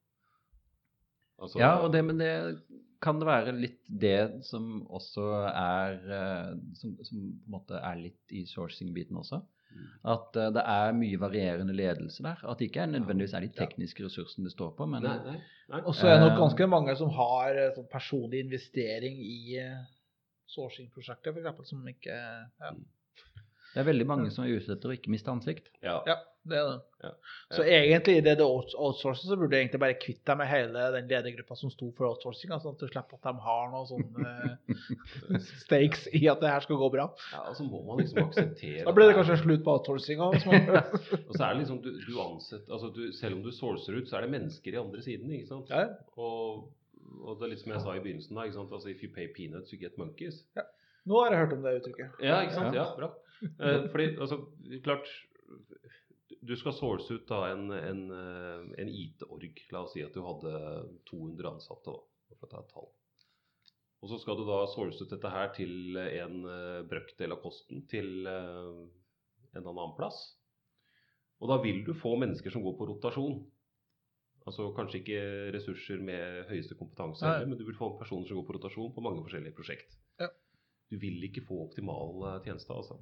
Altså, 1.38 1.58
Ja, 1.60 1.76
og 1.78 1.92
det, 1.92 2.00
men 2.04 2.18
det 2.18 2.32
kan 3.00 3.20
det 3.20 3.26
være 3.28 3.52
litt 3.54 3.84
det 3.86 4.44
som 4.44 4.80
også 4.90 5.22
er 5.46 5.92
eh, 6.10 6.56
som, 6.74 6.96
som 7.04 7.20
på 7.20 7.46
en 7.46 7.52
måte 7.54 7.78
er 7.78 7.94
litt 8.00 8.32
i 8.34 8.42
sourcing-biten 8.44 9.14
også. 9.20 9.38
Mm. 9.70 9.84
At 10.10 10.34
eh, 10.36 10.48
det 10.56 10.64
er 10.66 10.96
mye 10.98 11.20
varierende 11.22 11.76
ledelse 11.78 12.24
der. 12.26 12.42
At 12.42 12.58
det 12.58 12.72
ikke 12.72 12.82
er 12.82 12.90
nødvendigvis 12.90 13.34
er 13.38 13.46
de 13.46 13.52
tekniske 13.54 14.02
ressursene 14.04 14.48
det 14.48 14.52
står 14.56 14.74
på, 14.74 14.88
men 14.90 15.02
Nei, 15.06 15.14
nei, 15.28 15.36
nei. 15.70 15.80
Og 15.86 15.94
så 15.94 16.08
er 16.10 16.16
det 16.18 16.24
nok 16.26 16.32
Eh, 16.34 16.42
ganske 16.42 16.66
mange 16.74 16.96
som 16.98 17.10
har 17.14 17.54
sånn 17.76 17.86
personlig 17.92 18.40
investering 18.48 19.22
i 19.22 19.62
sourcing-prosjekter, 20.48 21.36
f.eks., 21.38 21.68
som 21.70 21.86
ikke 21.90 22.14
ja, 22.18 22.72
det 23.74 23.82
er 23.82 23.86
veldig 23.92 24.06
mange 24.08 24.30
som 24.34 24.44
er 24.46 24.56
ute 24.56 24.72
etter 24.74 24.90
å 24.90 24.96
ikke 24.96 25.12
miste 25.12 25.30
ansikt. 25.30 25.68
Ja. 25.84 26.00
ja, 26.08 26.16
det 26.48 26.56
er 26.58 26.68
det. 26.68 26.76
Ja. 27.02 27.10
Så 27.56 27.62
egentlig, 27.64 28.14
i 28.18 28.22
det 28.24 28.36
outs- 28.40 28.74
outsourcer, 28.78 29.28
så 29.28 29.36
burde 29.36 29.50
du 29.52 29.56
egentlig 29.58 29.80
bare 29.82 29.96
kvitte 30.00 30.24
deg 30.30 30.38
med 30.40 30.48
hele 30.50 30.84
den 30.94 31.08
ledergruppa 31.10 31.56
som 31.58 31.70
sto 31.70 31.90
for 31.96 32.08
outsourcing, 32.08 32.50
sånn 32.54 32.74
at 32.76 32.80
du 32.80 32.86
slipper 32.88 33.18
at 33.18 33.26
de 33.28 33.42
har 33.44 33.68
noen 33.72 33.88
sånne 33.90 34.32
eh, 34.38 35.42
stakes 35.64 36.06
i 36.16 36.22
at 36.30 36.40
det 36.42 36.50
her 36.54 36.64
skal 36.64 36.80
gå 36.80 36.88
bra. 36.94 37.08
ja, 37.34 37.42
og 37.50 37.58
så 37.58 37.66
må 37.68 37.82
man 37.86 38.00
liksom 38.02 38.22
akseptere 38.24 38.86
Da 38.86 38.94
blir 38.96 39.10
det 39.10 39.18
kanskje 39.18 39.38
slutt 39.42 39.62
på 39.66 39.76
outsourcinga. 39.76 40.30
Og 41.28 41.36
så 41.36 41.42
er 41.44 41.52
det 41.52 41.60
liksom, 41.62 41.82
du, 41.84 41.90
du 42.06 42.14
ansetter, 42.22 42.72
altså 42.72 42.90
du, 42.94 43.04
Selv 43.12 43.38
om 43.38 43.44
du 43.44 43.52
sourcer 43.52 43.98
ut, 43.98 44.08
så 44.08 44.18
er 44.18 44.26
det 44.26 44.32
mennesker 44.38 44.74
i 44.74 44.80
andre 44.80 45.02
siden. 45.04 45.30
ikke 45.36 45.50
sant? 45.52 45.70
Ja, 45.70 45.84
ja. 45.84 45.94
Og, 46.16 46.68
og 47.22 47.38
det 47.38 47.46
er 47.48 47.54
litt 47.54 47.62
som 47.62 47.72
jeg 47.74 47.84
sa 47.84 47.94
i 47.96 48.02
begynnelsen, 48.04 48.34
da, 48.36 48.48
ikke 48.48 48.58
sant? 48.58 48.72
Altså, 48.74 48.90
if 48.92 49.02
you 49.04 49.12
pay 49.14 49.28
peanuts, 49.36 49.72
you 49.74 49.80
get 49.80 49.96
monkeys. 50.00 50.42
Nå 51.08 51.22
har 51.22 51.32
jeg 51.32 51.44
hørt 51.44 51.56
om 51.56 51.62
det 51.64 51.78
uttrykket. 51.80 52.18
Ja, 52.24 52.40
ikke 52.44 52.56
sant? 52.58 52.76
Ja. 52.76 52.88
Ja, 52.90 52.96
bra. 52.98 53.12
Eh, 53.46 53.84
fordi, 53.92 54.08
altså, 54.18 54.40
klart 54.84 55.06
Du 56.40 56.54
skal 56.56 56.74
source 56.76 57.14
ut 57.14 57.26
da 57.28 57.48
en, 57.50 57.70
en, 57.74 58.04
eh, 58.14 58.80
en 58.82 58.88
IT-org. 58.88 59.64
La 59.74 59.82
oss 59.82 59.94
si 59.96 60.04
at 60.04 60.14
du 60.14 60.22
hadde 60.22 60.54
200 61.10 61.50
ansatte, 61.50 61.94
da, 61.94 62.36
for 62.38 62.46
å 62.46 62.52
ta 62.52 62.62
et 62.62 62.72
tall. 62.74 62.88
Og 63.98 64.12
så 64.12 64.20
skal 64.22 64.38
du 64.38 64.44
da 64.46 64.60
source 64.70 65.02
ut 65.02 65.10
dette 65.10 65.32
her 65.32 65.50
til 65.56 65.98
en 65.98 66.40
eh, 66.46 66.80
brøkdel 66.88 67.34
av 67.34 67.42
kosten 67.42 67.82
til 67.90 68.28
eh, 68.30 68.74
en 69.58 69.64
annen 69.64 69.96
plass. 69.98 70.20
Og 71.42 71.50
da 71.50 71.58
vil 71.62 71.82
du 71.86 71.94
få 71.98 72.14
mennesker 72.18 72.54
som 72.54 72.62
går 72.62 72.76
på 72.78 72.86
rotasjon. 72.92 73.40
Altså 74.48 74.70
kanskje 74.76 75.02
ikke 75.02 75.22
ressurser 75.54 76.00
med 76.02 76.46
høyeste 76.48 76.78
kompetanse, 76.78 77.26
heller, 77.26 77.50
men 77.50 77.58
du 77.58 77.66
vil 77.66 77.76
få 77.76 77.90
personer 77.98 78.30
som 78.30 78.38
går 78.38 78.46
på 78.48 78.54
rotasjon 78.56 78.94
på 78.94 79.04
mange 79.04 79.20
forskjellige 79.26 79.56
prosjekt. 79.58 79.98
Ja. 80.22 80.30
Du 80.88 80.96
vil 81.02 81.20
ikke 81.26 81.44
få 81.44 81.66
optimal 81.66 82.40
tjeneste, 82.46 82.72
altså. 82.72 82.96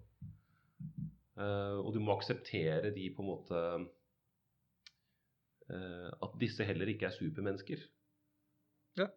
Eh, 1.37 1.79
og 1.83 1.93
du 1.93 2.01
må 2.01 2.15
akseptere 2.17 2.91
de 2.97 3.11
på 3.13 3.21
en 3.23 3.29
måte 3.29 3.63
eh, 5.69 6.11
At 6.25 6.37
disse 6.41 6.65
heller 6.65 6.89
ikke 6.89 7.11
er 7.11 7.17
supermennesker. 7.17 7.83
Ja. 8.97 9.11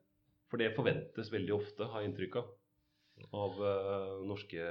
For 0.51 0.59
det 0.59 0.73
forventes 0.75 1.31
veldig 1.31 1.53
ofte, 1.55 1.87
har 1.87 2.03
jeg 2.03 2.11
inntrykk 2.11 2.39
av, 2.41 2.49
av 3.43 3.59
eh, 3.71 4.15
norske 4.27 4.65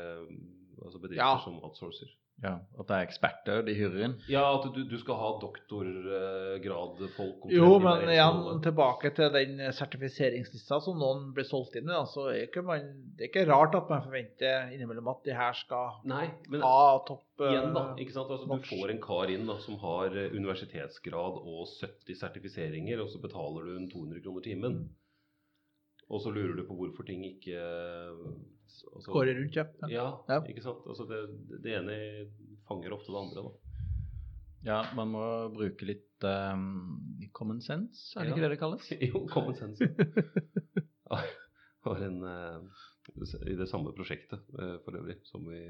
altså 0.78 1.00
bedrifter 1.00 1.22
Ja. 1.24 1.38
som 1.44 1.60
outsourcer. 1.64 2.10
Ja, 2.38 2.52
At 2.78 2.86
det 2.86 2.94
er 2.94 3.06
eksperter 3.08 3.64
de 3.66 3.72
hyrer 3.74 4.02
inn. 4.06 4.12
Ja, 4.30 4.44
at 4.54 4.62
du, 4.70 4.76
du 4.86 4.94
skal 5.00 5.16
ha 5.18 5.30
doktorgradfolk. 5.42 7.48
Jo, 7.50 7.80
men 7.82 8.04
igjen 8.12 8.60
tilbake 8.62 9.10
til 9.16 9.32
den 9.34 9.58
sertifiseringslista 9.74 10.78
som 10.84 11.00
noen 11.02 11.32
blir 11.34 11.48
solgt 11.48 11.74
inn 11.80 11.90
i. 11.90 11.96
Altså, 11.98 12.28
er 12.30 12.44
ikke 12.46 12.62
man, 12.66 12.86
Det 13.18 13.26
er 13.26 13.30
ikke 13.32 13.48
rart 13.50 13.74
at 13.74 13.90
man 13.90 14.04
forventer 14.06 14.70
innimellom 14.74 15.10
at 15.10 15.26
de 15.26 15.34
her 15.34 15.54
skal 15.58 15.98
Nei, 16.06 16.28
men 16.52 16.62
ha 16.62 17.02
topp 17.08 17.42
eh, 17.42 17.50
igjen, 17.56 17.74
da. 17.74 17.84
ikke 17.98 18.14
sant? 18.14 18.30
Altså, 18.30 18.46
du 18.46 18.70
får 18.70 18.94
en 18.94 19.02
kar 19.02 19.26
inn 19.34 19.50
da, 19.50 19.58
som 19.64 19.74
har 19.82 20.14
eh, 20.14 20.30
universitetsgrad 20.38 21.42
og 21.42 21.66
70 21.72 22.22
sertifiseringer, 22.22 23.02
og 23.02 23.10
så 23.10 23.18
betaler 23.24 23.66
du 23.66 23.74
en 23.80 23.90
200 23.90 24.22
kroner 24.22 24.46
timen. 24.46 24.78
Og 26.08 26.22
så 26.22 26.30
lurer 26.32 26.54
du 26.56 26.62
på 26.64 26.76
hvorfor 26.78 27.04
ting 27.04 27.20
ikke 27.26 27.58
altså, 28.94 29.12
Går 29.14 29.30
rundt, 29.38 29.56
ja. 29.58 29.64
ja. 29.92 30.06
Ja, 30.28 30.38
ikke 30.50 30.62
sant. 30.64 30.84
Altså, 30.88 31.06
det, 31.10 31.22
det 31.64 31.74
ene 31.78 31.96
fanger 32.68 32.94
ofte 32.96 33.12
det 33.14 33.20
andre, 33.22 33.44
da. 33.48 33.52
Ja, 34.66 34.78
man 34.98 35.12
må 35.14 35.22
bruke 35.54 35.86
litt 35.86 36.24
um, 36.26 37.28
common 37.36 37.60
sense, 37.62 38.10
er 38.18 38.26
det 38.26 38.32
Ja. 38.32 38.34
ikke 38.34 38.44
det 38.44 38.50
det 38.56 38.60
kalles? 38.62 38.88
jo, 39.10 39.24
common 39.32 39.58
sense. 39.58 39.86
Ja. 41.08 41.22
En, 41.88 42.18
uh, 42.20 42.60
I 43.48 43.54
det 43.56 43.68
samme 43.70 43.94
prosjektet 43.96 44.42
uh, 44.58 44.74
for 44.84 44.98
øvrig, 44.98 45.14
som 45.24 45.46
vi, 45.48 45.60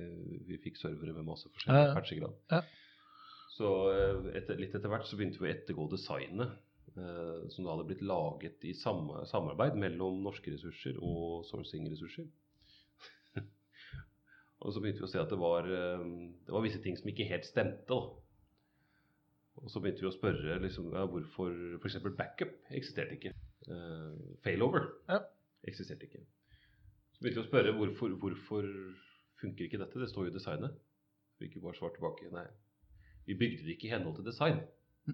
vi 0.49 0.57
fikk 0.65 0.81
servere 0.81 1.13
med 1.15 1.29
masse 1.29 1.47
forskjellig 1.53 1.79
Ja, 1.79 1.91
ja. 1.93 1.95
patchegrad. 1.95 2.35
Ja. 2.51 2.63
Så 3.55 3.69
uh, 3.93 4.27
etter, 4.35 4.59
litt 4.59 4.75
etter 4.75 4.91
hvert 4.91 5.07
så 5.07 5.19
begynte 5.21 5.39
vi 5.39 5.47
å 5.47 5.53
ettergå 5.53 5.87
designet, 5.93 6.57
som 7.53 7.63
da 7.63 7.77
hadde 7.77 7.85
blitt 7.87 8.01
laget 8.03 8.65
i 8.67 8.73
samme, 8.75 9.21
samarbeid 9.31 9.77
mellom 9.79 10.17
norske 10.25 10.51
ressurser 10.51 10.97
og 10.99 11.45
sourcing-ressurser. 11.47 12.25
Og 14.59 14.73
så 14.75 14.81
begynte 14.83 15.03
vi 15.05 15.07
å 15.07 15.11
se 15.13 15.21
at 15.21 15.31
det 15.31 15.39
var, 15.39 15.69
eh, 15.71 16.07
det 16.47 16.55
var 16.55 16.65
visse 16.65 16.81
ting 16.83 16.97
som 16.99 17.11
ikke 17.11 17.29
helt 17.29 17.47
stemte. 17.47 17.87
da. 17.87 18.01
Og 19.59 19.71
så 19.71 19.81
begynte 19.83 20.03
vi 20.05 20.11
å 20.11 20.15
spørre 20.15 20.59
liksom, 20.63 20.93
ja, 20.95 21.05
hvorfor 21.11 21.55
f.eks. 21.83 21.99
backup 22.17 22.53
eksisterte 22.71 23.19
ikke. 23.19 23.35
Uh, 23.69 24.15
failover 24.45 24.87
Ja. 25.09 25.19
eksisterte 25.67 26.07
ikke. 26.07 26.23
Så 27.13 27.21
begynte 27.21 27.41
vi 27.41 27.47
å 27.47 27.49
spørre 27.49 27.75
hvorfor, 27.75 28.15
hvorfor 28.23 28.69
funker 29.41 29.67
ikke 29.67 29.81
dette? 29.83 29.99
Det 29.99 30.09
står 30.09 30.29
jo 30.29 30.31
i 30.31 30.37
designet. 30.39 30.79
Vi 31.39 31.47
ikke 31.51 31.61
bare 31.61 31.75
svar 31.75 31.91
tilbake. 31.95 32.31
Nei, 32.33 32.47
vi 33.27 33.35
bygde 33.35 33.67
det 33.67 33.75
ikke 33.77 33.89
i 33.91 33.93
henhold 33.97 34.17
til 34.17 34.25
design. 34.31 34.63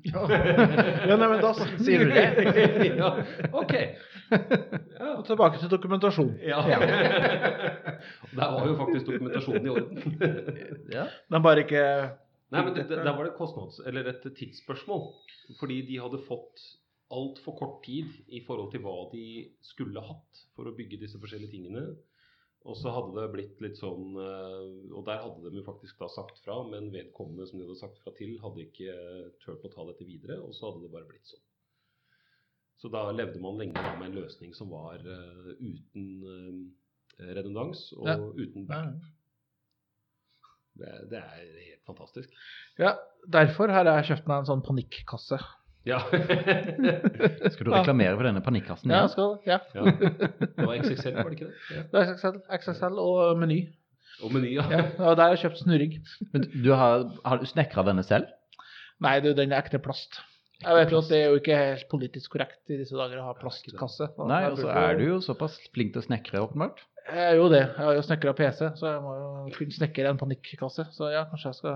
Ja, 0.03 1.17
nei, 1.17 1.29
men 1.29 1.41
da 1.43 1.53
sier 1.55 2.05
du 2.05 2.11
det. 2.11 2.25
ja, 3.01 3.11
ok. 3.53 3.75
Og 5.15 5.23
tilbake 5.29 5.61
til 5.61 5.71
dokumentasjon. 5.71 6.33
Ja. 6.43 6.61
Der 8.39 8.55
var 8.57 8.67
jo 8.67 8.77
faktisk 8.81 9.09
dokumentasjonen 9.13 9.67
i 9.67 9.75
orden. 9.75 10.17
Ja. 10.93 11.09
Men 11.31 11.45
bare 11.47 11.67
ikke 11.67 11.85
Nei, 12.55 12.63
men 12.63 12.75
det, 12.77 12.87
det, 12.87 13.01
Der 13.03 13.17
var 13.17 13.27
det 13.27 13.35
kostnads... 13.39 13.81
Eller 13.87 14.07
et 14.13 14.27
tidsspørsmål. 14.37 15.09
Fordi 15.59 15.81
de 15.89 15.99
hadde 15.99 16.21
fått 16.29 16.63
altfor 17.15 17.57
kort 17.59 17.79
tid 17.87 18.11
i 18.29 18.43
forhold 18.47 18.71
til 18.73 18.83
hva 18.85 18.97
de 19.13 19.25
skulle 19.65 20.03
hatt 20.03 20.45
for 20.55 20.69
å 20.69 20.75
bygge 20.77 21.01
disse 21.03 21.19
forskjellige 21.23 21.55
tingene. 21.57 21.89
Og 22.65 22.77
så 22.81 22.89
hadde 22.95 23.13
det 23.19 23.33
blitt 23.35 23.59
litt 23.61 23.77
sånn 23.77 24.15
eh, 24.17 24.93
Og 24.97 25.03
der 25.05 25.19
hadde 25.21 25.51
de 25.53 25.59
jo 25.61 25.65
faktisk 25.67 25.99
da 26.01 26.07
sagt 26.09 26.39
fra, 26.41 26.63
men 26.69 26.87
vedkommende 26.95 27.45
som 27.49 27.59
de 27.61 27.67
hadde 27.67 27.77
sagt 27.81 27.99
fra 28.01 28.13
til, 28.17 28.39
hadde 28.41 28.65
ikke 28.65 28.93
eh, 28.95 29.27
turt 29.43 29.67
å 29.69 29.73
ta 29.73 29.85
dette 29.91 30.07
videre, 30.09 30.39
og 30.41 30.55
så 30.57 30.71
hadde 30.71 30.87
det 30.87 30.93
bare 30.95 31.09
blitt 31.11 31.29
sånn. 31.29 31.43
Så 32.81 32.89
da 32.93 33.05
levde 33.15 33.41
man 33.41 33.61
lenge 33.61 33.83
med 34.01 34.09
en 34.09 34.17
løsning 34.19 34.55
som 34.57 34.73
var 34.73 34.97
eh, 35.05 35.53
uten 35.61 36.73
redundans 37.21 37.85
og 37.99 38.09
Ja. 38.11 38.17
uten 38.41 38.65
ja. 38.67 38.81
Det, 40.75 40.89
det 41.13 41.21
er 41.21 41.43
helt 41.69 41.85
fantastisk. 41.87 42.33
ja, 42.83 42.97
Derfor 43.31 43.71
har 43.71 43.87
jeg 43.87 44.09
kjøpt 44.09 44.27
meg 44.27 44.41
en 44.43 44.49
sånn 44.49 44.65
panikkasse. 44.67 45.39
Ja. 45.85 45.99
Skal 47.53 47.67
du 47.67 47.73
reklamere 47.75 48.17
for 48.17 48.25
denne 48.25 48.41
panikkassen? 48.45 48.93
Ja, 48.93 49.05
skal, 49.13 49.35
ja. 49.45 49.59
ja. 49.77 49.83
Det 49.85 50.65
var 50.65 50.79
XXL, 50.81 51.17
var 51.19 51.29
det 51.29 51.37
ikke 51.39 51.49
det? 51.51 51.57
Ja. 51.71 51.83
Det 51.83 51.99
var 51.99 52.05
XXL, 52.15 52.39
XXL 52.59 52.95
og 53.03 53.41
Meny. 53.41 53.59
Og 54.25 54.33
Meny, 54.33 54.55
ja. 54.57 54.65
Ja, 54.71 54.85
og 55.11 55.19
der 55.19 55.27
har 55.27 55.35
jeg 55.35 55.43
kjøpt 55.45 55.61
snurring. 55.61 55.99
Men 56.33 56.47
du 56.55 56.71
har, 56.73 57.05
har 57.27 57.37
du 57.43 57.47
snekra 57.51 57.85
denne 57.85 58.05
selv? 58.07 58.27
Nei, 59.05 59.19
du, 59.21 59.35
den 59.37 59.53
er 59.53 59.61
ekte 59.61 59.83
plast. 59.83 60.23
Jeg 60.65 60.73
vet 60.79 60.93
jo 60.95 60.99
at 61.03 61.11
det 61.11 61.19
er 61.19 61.27
jo 61.29 61.37
ikke 61.43 61.57
helt 61.59 61.89
politisk 61.91 62.33
korrekt 62.33 62.71
i 62.73 62.79
disse 62.81 62.97
dager 62.97 63.21
å 63.21 63.27
ha 63.27 63.35
plastkasse. 63.37 64.09
Nei, 64.31 64.45
og 64.49 64.57
så 64.63 64.71
er 64.73 64.97
du 64.97 65.05
jo 65.05 65.19
såpass 65.25 65.59
flink 65.75 65.93
til 65.93 66.01
å 66.01 66.07
snekre, 66.07 66.41
åpenbart. 66.47 66.79
Jeg 67.11 67.21
er 67.21 67.37
jo 67.37 67.51
det. 67.53 67.61
Jeg 67.67 67.85
har 67.85 67.95
jo 67.99 68.07
snekra 68.07 68.33
PC, 68.39 68.61
så 68.79 68.85
jeg 68.95 69.03
må 69.05 69.13
jo 69.19 69.29
kunne 69.59 69.77
snekre 69.77 70.09
en 70.15 70.23
panikkasse. 70.23 70.87
Så 70.95 71.11
ja, 71.13 71.27
kanskje 71.29 71.53
jeg 71.53 71.59
skal 71.61 71.75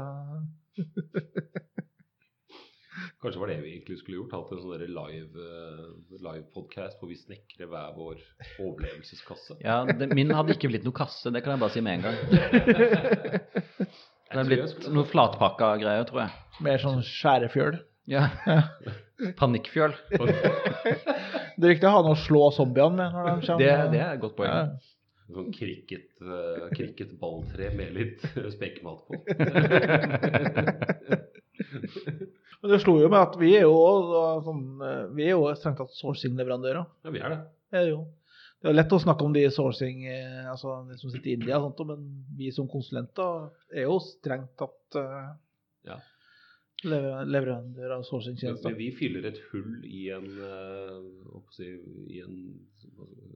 Kanskje 3.23 3.43
var 3.43 3.53
det 3.53 3.59
vi 3.63 3.73
egentlig 3.75 3.99
skulle 4.01 4.21
gjort. 4.21 4.35
Hatt 4.37 4.53
en 4.55 4.63
sånn 4.63 4.85
live-podkast 4.99 6.25
live 6.29 6.47
podcast 6.55 7.01
hvor 7.01 7.11
vi 7.11 7.19
snekrer 7.19 7.71
hver 7.71 7.95
vår 7.97 8.23
overlevelseskasse. 8.59 9.59
Ja, 9.65 9.81
det, 9.89 10.11
Min 10.17 10.35
hadde 10.35 10.57
ikke 10.57 10.71
blitt 10.73 10.87
noe 10.87 10.97
kasse, 10.97 11.33
det 11.35 11.43
kan 11.45 11.57
jeg 11.57 11.63
bare 11.65 11.75
si 11.75 11.85
med 11.85 11.99
en 11.99 12.05
gang. 12.09 12.17
Det 14.29 14.37
hadde 14.37 14.51
blitt 14.51 14.89
noe 14.93 15.09
flatpakka 15.09 15.71
greier, 15.81 16.05
tror 16.05 16.21
jeg. 16.27 16.33
Mer 16.67 16.83
sånn 16.83 16.99
skjærefjøl. 17.07 17.79
Ja. 18.13 18.27
Panikkfjøl. 19.41 19.95
Det 20.13 21.65
er 21.65 21.73
riktig 21.73 21.89
å 21.89 21.95
ha 21.97 22.03
noe 22.05 22.13
å 22.13 22.21
slå 22.21 22.43
zombiene 22.55 22.99
med 22.99 23.17
når 23.17 23.25
de 23.25 23.33
kommer. 23.47 23.65
Det, 23.65 23.73
det 23.95 24.03
er 24.05 24.13
et 24.13 24.23
godt 24.23 24.37
poeng. 24.37 24.53
Ja. 24.53 24.63
Sånn 25.29 25.51
cricket, 25.53 26.07
uh, 26.25 26.69
cricketballtre 26.73 27.69
med 27.77 27.97
litt 27.97 28.23
spekemat 28.57 28.99
på. 29.09 29.13
Men 32.61 32.73
det 32.73 32.81
slo 32.83 32.97
jo 32.99 33.09
med 33.13 33.21
at 33.21 33.37
vi 33.39 33.53
er 33.55 33.67
jo, 33.69 33.75
sånn, 34.47 34.63
eh, 34.83 35.03
vi 35.15 35.29
er 35.29 35.37
jo 35.37 35.47
strengt 35.59 35.79
tatt 35.79 35.95
sourcing-leverandører. 35.95 36.87
Ja, 37.07 37.13
vi 37.15 37.21
er 37.23 37.35
det. 37.35 37.43
Ja, 37.77 37.83
jo. 37.87 37.99
Det 38.59 38.73
er 38.73 38.75
lett 38.75 38.95
å 38.95 38.99
snakke 38.99 39.23
om 39.23 39.35
de 39.37 39.45
sourcing, 39.55 40.01
eh, 40.11 40.47
altså 40.51 40.81
de 40.89 40.97
som 40.99 41.13
sitter 41.13 41.31
i 41.31 41.37
India 41.39 41.61
og 41.61 41.69
sånt, 41.69 41.85
men 41.93 42.09
vi 42.39 42.51
som 42.55 42.67
konsulenter 42.71 43.53
er 43.71 43.87
jo 43.87 44.01
strengt 44.03 44.57
tatt 44.59 44.99
uh, 44.99 45.37
Ja. 45.87 46.01
Lever- 46.85 47.25
leverandører 47.27 47.97
av 47.99 48.03
sourcingtjenester. 48.07 48.75
vi 48.79 48.91
fyller 48.99 49.27
et 49.33 49.39
hull 49.53 49.81
i 49.85 50.09
en, 50.15 50.27
uh, 50.39 50.99
jeg 51.35 51.53
si, 51.57 51.71
i 52.15 52.21
en 52.23 52.61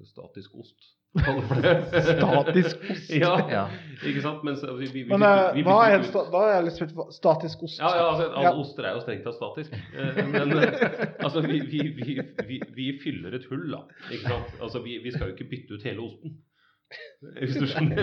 statisk 0.04 0.54
ost. 0.62 0.76
Statisk 1.12 2.76
ost? 2.90 3.10
ja, 3.12 3.32
Ja. 3.50 3.64
ikke 4.06 4.22
sant? 4.24 4.44
Men 4.44 4.54
vi, 4.78 4.86
vi, 4.86 5.02
vi, 5.02 5.08
Men 5.10 5.22
eh, 5.22 5.52
vi- 5.54 5.62
vi- 5.62 5.66
hva 5.68 5.78
er 5.86 5.90
vi- 5.90 5.98
en 5.98 6.04
sta 6.08 6.22
da 6.32 6.42
er 6.48 6.54
jeg 6.56 6.64
litt 6.64 6.76
spent 6.78 6.94
på 6.96 7.06
statisk 7.12 7.62
ost. 7.66 7.78
Ja, 7.82 7.90
ja, 7.96 8.06
altså, 8.12 8.30
alle 8.32 8.44
Ja. 8.48 8.54
oster 8.62 8.82
er 8.88 8.94
jo 8.96 9.00
strengt 9.04 9.24
tatt 9.24 9.36
statisk. 9.36 9.72
Eh, 9.92 10.22
Men 10.32 10.52
eh, 10.56 11.06
altså, 11.20 11.40
vi, 11.44 11.60
vi, 11.60 11.82
vi, 11.98 12.20
vi, 12.48 12.60
vi 12.78 12.86
fyller 13.02 13.34
et 13.34 13.44
hull, 13.50 13.68
da. 13.70 13.82
Ikke 14.10 14.28
sant? 14.28 14.54
Altså, 14.62 14.80
vi, 14.82 14.98
vi 15.04 15.10
skal 15.12 15.28
jo 15.28 15.34
ikke 15.36 15.50
bytte 15.50 15.74
ut 15.74 15.82
hele 15.84 16.00
osten. 16.08 16.38
Hvis 17.38 17.56
du 17.60 17.66
skjønner. 17.70 18.02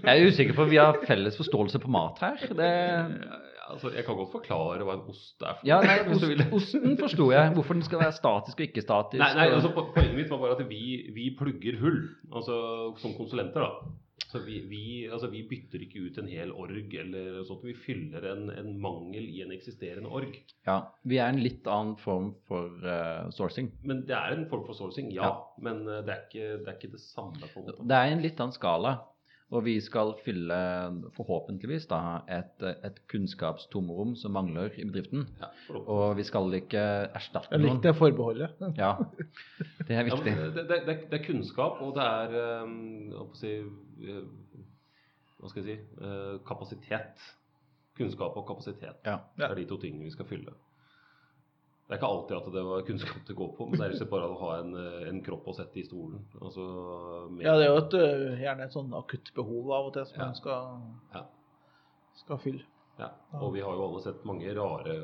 Jeg 0.00 0.10
er 0.10 0.26
usikker 0.26 0.56
på 0.56 0.64
om 0.66 0.70
vi 0.72 0.80
har 0.80 0.98
felles 1.06 1.36
forståelse 1.38 1.78
på 1.82 1.90
mat 1.92 2.20
her. 2.24 2.36
Det, 2.56 2.70
altså, 3.70 3.90
jeg 3.94 4.04
kan 4.06 4.18
godt 4.18 4.32
forklare 4.32 4.84
hva 4.86 4.96
en 4.96 5.06
ost 5.12 5.42
er. 5.44 5.58
for 5.58 5.68
ja, 5.68 5.80
nei, 5.84 5.98
ost, 6.10 6.24
Osten 6.58 6.98
forsto 7.00 7.30
jeg. 7.34 7.54
Hvorfor 7.56 7.78
den 7.78 7.86
skal 7.86 8.02
være 8.02 8.16
statisk 8.16 8.60
og 8.60 8.66
ikke 8.68 8.84
statisk. 8.84 9.20
Nei, 9.22 9.32
nei 9.38 9.48
altså, 9.54 9.72
Poenget 9.76 10.16
mitt 10.16 10.30
var 10.32 10.42
bare 10.42 10.58
at 10.58 10.68
vi, 10.70 10.84
vi 11.14 11.30
plugger 11.38 11.80
hull, 11.82 12.00
altså 12.32 12.54
som 13.02 13.16
konsulenter. 13.18 13.60
da. 13.66 13.70
Så 14.30 14.38
vi, 14.44 14.60
vi, 14.70 14.82
altså, 15.10 15.26
vi 15.32 15.42
bytter 15.50 15.82
ikke 15.82 16.04
ut 16.06 16.18
en 16.22 16.28
hel 16.30 16.52
org, 16.54 16.92
eller 17.02 17.40
sånt. 17.48 17.64
vi 17.66 17.74
fyller 17.74 18.28
en, 18.30 18.44
en 18.54 18.68
mangel 18.78 19.26
i 19.26 19.40
en 19.42 19.50
eksisterende 19.50 20.06
org. 20.06 20.36
ja, 20.68 20.76
vi 21.02 21.18
er 21.18 21.32
en 21.32 21.42
litt 21.42 21.66
annen 21.66 21.96
form 21.98 22.30
for 22.46 22.76
uh, 22.84 23.26
sourcing. 23.34 23.72
Men 23.82 24.04
det 24.06 24.14
er 24.14 24.36
en 24.36 24.46
form 24.52 24.62
for 24.68 24.78
sourcing, 24.78 25.10
ja. 25.14 25.26
Ja. 25.26 25.32
Men 25.66 25.82
eh, 25.88 26.04
det 26.06 26.14
er, 26.14 26.22
ikke, 26.28 26.50
det 26.60 26.70
er 26.70 26.78
ikke 26.78 26.92
det 26.94 27.02
samme. 27.02 27.40
på 27.42 27.58
en 27.58 27.66
måte. 27.66 27.88
Det 27.90 27.98
er 27.98 28.14
en 28.14 28.22
litt 28.22 28.38
annen 28.38 28.54
skala. 28.54 28.94
Og 29.50 29.64
vi 29.66 29.72
skal 29.82 30.12
fylle, 30.22 30.56
forhåpentligvis, 31.16 31.88
da, 31.90 32.20
et, 32.30 32.62
et 32.86 33.00
kunnskapstomrom 33.10 34.12
som 34.18 34.36
mangler 34.36 34.76
i 34.78 34.84
bedriften. 34.86 35.24
Ja, 35.40 35.50
Og 35.80 36.14
vi 36.20 36.26
skal 36.28 36.54
ikke 36.60 36.84
erstatte 37.18 37.50
noen. 37.58 37.66
Jeg 37.66 37.74
likte 37.74 37.90
det 37.90 37.96
forbeholdet. 37.98 38.62
Ja, 38.78 38.92
det 39.88 39.98
er 39.98 40.06
viktig. 40.06 40.36
Ja, 40.36 40.46
det, 40.54 40.66
det, 40.70 40.96
det, 41.10 41.18
er 41.18 41.24
kunnskap, 41.26 41.82
og 41.82 41.98
det 41.98 42.06
er 42.06 42.38
eh, 42.44 43.18
å 43.18 43.26
si, 43.40 43.56
eh, 44.06 44.24
Hva 45.40 45.50
skal 45.50 45.64
jeg 45.64 45.68
si 45.68 46.06
eh, 46.06 46.34
kapasitet. 46.46 47.28
Kunnskap 47.98 48.38
og 48.38 48.46
kapasitet. 48.48 49.02
Ja. 49.02 49.18
Det 49.34 49.50
er 49.50 49.58
de 49.58 49.66
to 49.66 49.80
tingene 49.82 50.06
vi 50.06 50.14
skal 50.14 50.30
fylle. 50.30 50.54
Det 51.90 51.96
er 51.96 51.98
ikke 51.98 52.08
alltid 52.14 52.36
at 52.36 52.48
det 52.54 52.62
var 52.62 52.82
kunnskap 52.86 53.22
det 53.26 53.34
går 53.34 53.48
på, 53.56 53.64
men 53.66 53.80
det 53.82 53.86
er 53.98 54.06
bare 54.12 54.26
å 54.30 54.36
ha 54.38 54.50
en, 54.60 54.68
eh, 54.78 55.08
en 55.10 55.16
kropp 55.26 55.48
å 55.50 55.54
sette 55.56 55.80
i 55.80 55.82
stolen. 55.88 56.20
Altså, 56.38 56.62
Ja, 57.42 57.56
det 57.58 57.64
er 57.66 57.72
jo 57.72 57.80
et, 57.80 57.96
øh, 57.98 58.36
gjerne 58.44 58.62
et 58.68 58.76
sånn 58.76 58.92
akutt 58.94 59.32
behov 59.34 59.72
av 59.74 59.86
og 59.88 59.94
til 59.96 60.06
som 60.06 60.20
Ja. 60.20 60.24
man 60.28 60.34
skal, 60.38 60.82
Ja. 61.16 61.24
skal 62.14 62.38
fylle. 62.38 62.62
Ja, 63.00 63.08
og 63.40 63.54
vi 63.54 63.60
har 63.64 63.72
jo 63.74 63.88
alle 63.88 64.02
sett 64.04 64.24
mange 64.28 64.54
rare 64.54 64.94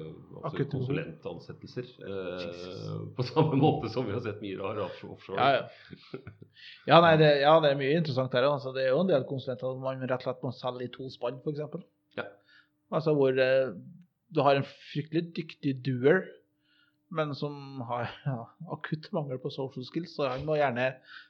altså, 0.44 0.64
konsulentansettelser. 0.70 1.86
Eh, 2.06 3.14
på 3.16 3.24
samme 3.24 3.56
måte 3.56 3.88
som 3.90 4.04
vi 4.06 4.12
har 4.12 4.20
sett 4.20 4.40
mye 4.42 4.58
rare 4.60 4.84
offshore. 4.86 5.36
ja. 5.38 5.68
Ja, 6.86 7.00
nei, 7.00 7.16
det, 7.16 7.40
ja, 7.40 7.58
det 7.60 7.70
er 7.72 7.78
mye 7.80 7.96
interessant 7.98 8.32
her. 8.32 8.42
Altså, 8.46 8.72
det 8.76 8.84
er 8.84 8.90
jo 8.94 9.00
en 9.00 9.08
del 9.10 9.24
konsulenter 9.24 9.66
som 9.72 9.80
man 9.80 9.98
rett 10.06 10.20
og 10.20 10.22
slett 10.28 10.42
må 10.44 10.52
selge 10.54 10.84
i 10.84 10.92
to 10.92 11.08
spann, 11.10 11.40
f.eks. 11.42 11.82
Ja. 12.16 12.24
Altså 12.92 13.14
hvor 13.16 13.32
eh, 13.42 13.72
du 14.30 14.42
har 14.42 14.54
en 14.60 14.68
fryktelig 14.92 15.32
dyktig 15.34 15.82
doer, 15.82 16.22
men 17.08 17.34
som 17.34 17.80
har 17.86 18.08
ja, 18.24 18.50
akutt 18.72 19.12
mangel 19.12 19.38
på 19.38 19.50
social 19.50 19.84
skills, 19.86 20.14
så 20.16 20.28
han 20.32 20.46
må 20.46 20.56
gjerne 20.58 20.88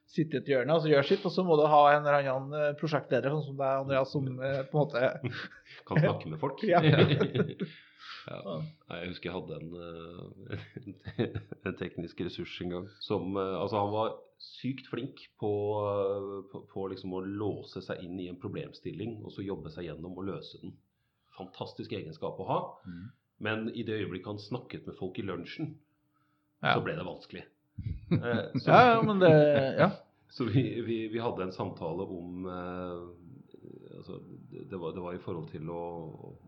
sitte 0.09 0.39
i 0.39 0.41
et 0.41 0.51
hjørne 0.51 0.77
og 0.77 0.85
så 0.85 0.93
gjøre 0.93 1.09
sitt, 1.09 1.27
og 1.29 1.35
så 1.35 1.45
må 1.45 1.59
du 1.61 1.67
ha 1.69 1.81
en 1.93 2.07
eller 2.07 2.31
annen 2.31 2.57
eh, 2.57 2.77
prosjektleder, 2.81 3.35
sånn 3.35 3.45
som 3.51 3.59
deg, 3.59 3.83
Andreas, 3.83 4.13
som 4.15 4.31
eh, 4.41 4.63
på 4.71 4.79
en 4.79 4.81
måte 4.81 5.03
Kan 5.89 6.01
snakke 6.01 6.33
med 6.33 6.41
folk. 6.43 6.65
Ja. 6.73 6.81
ja. 6.83 7.03
Jeg 8.27 9.11
husker 9.13 9.29
jeg 9.29 9.37
hadde 9.37 9.59
en, 9.61 9.69
eh, 11.23 11.37
en 11.69 11.77
teknisk 11.79 12.25
ressurs 12.27 12.57
en 12.65 12.73
gang 12.73 12.89
som 12.99 13.37
Altså, 13.39 13.79
han 13.79 13.93
var 13.93 14.17
sykt 14.43 14.89
flink 14.91 15.23
på, 15.39 15.51
på, 16.51 16.63
på 16.73 16.87
liksom 16.91 17.15
å 17.15 17.23
låse 17.23 17.85
seg 17.87 18.03
inn 18.03 18.19
i 18.19 18.27
en 18.33 18.41
problemstilling 18.43 19.21
og 19.23 19.31
så 19.37 19.47
jobbe 19.47 19.71
seg 19.71 19.87
gjennom 19.87 20.19
og 20.19 20.27
løse 20.33 20.59
den. 20.65 20.75
Fantastisk 21.39 21.95
egenskap 21.95 22.43
å 22.43 22.49
ha. 22.51 22.59
Mm. 22.89 23.07
Men 23.39 23.69
i 23.75 23.83
det 23.85 23.99
øyeblikket 24.01 24.27
han 24.33 24.39
snakket 24.41 24.87
med 24.89 24.97
folk 24.99 25.19
i 25.19 25.23
lunsjen, 25.27 25.75
Ja. 26.63 26.73
så 26.75 26.81
ble 26.85 26.95
det 26.97 27.05
vanskelig. 27.07 27.45
Eh, 28.11 28.53
så, 28.63 28.71
Ja, 28.71 29.03
men 29.03 29.19
det 29.21 29.31
Ja. 29.79 29.91
så 30.37 30.45
vi, 30.49 30.63
vi, 30.87 31.09
vi 31.13 31.19
hadde 31.21 31.43
en 31.43 31.53
samtale 31.53 32.07
om 32.07 32.47
eh, 32.47 33.97
altså, 33.99 34.21
det, 34.71 34.79
var, 34.81 34.93
det 34.97 35.03
var 35.05 35.15
i 35.15 35.21
forhold 35.23 35.51
til 35.51 35.69
å 35.71 35.81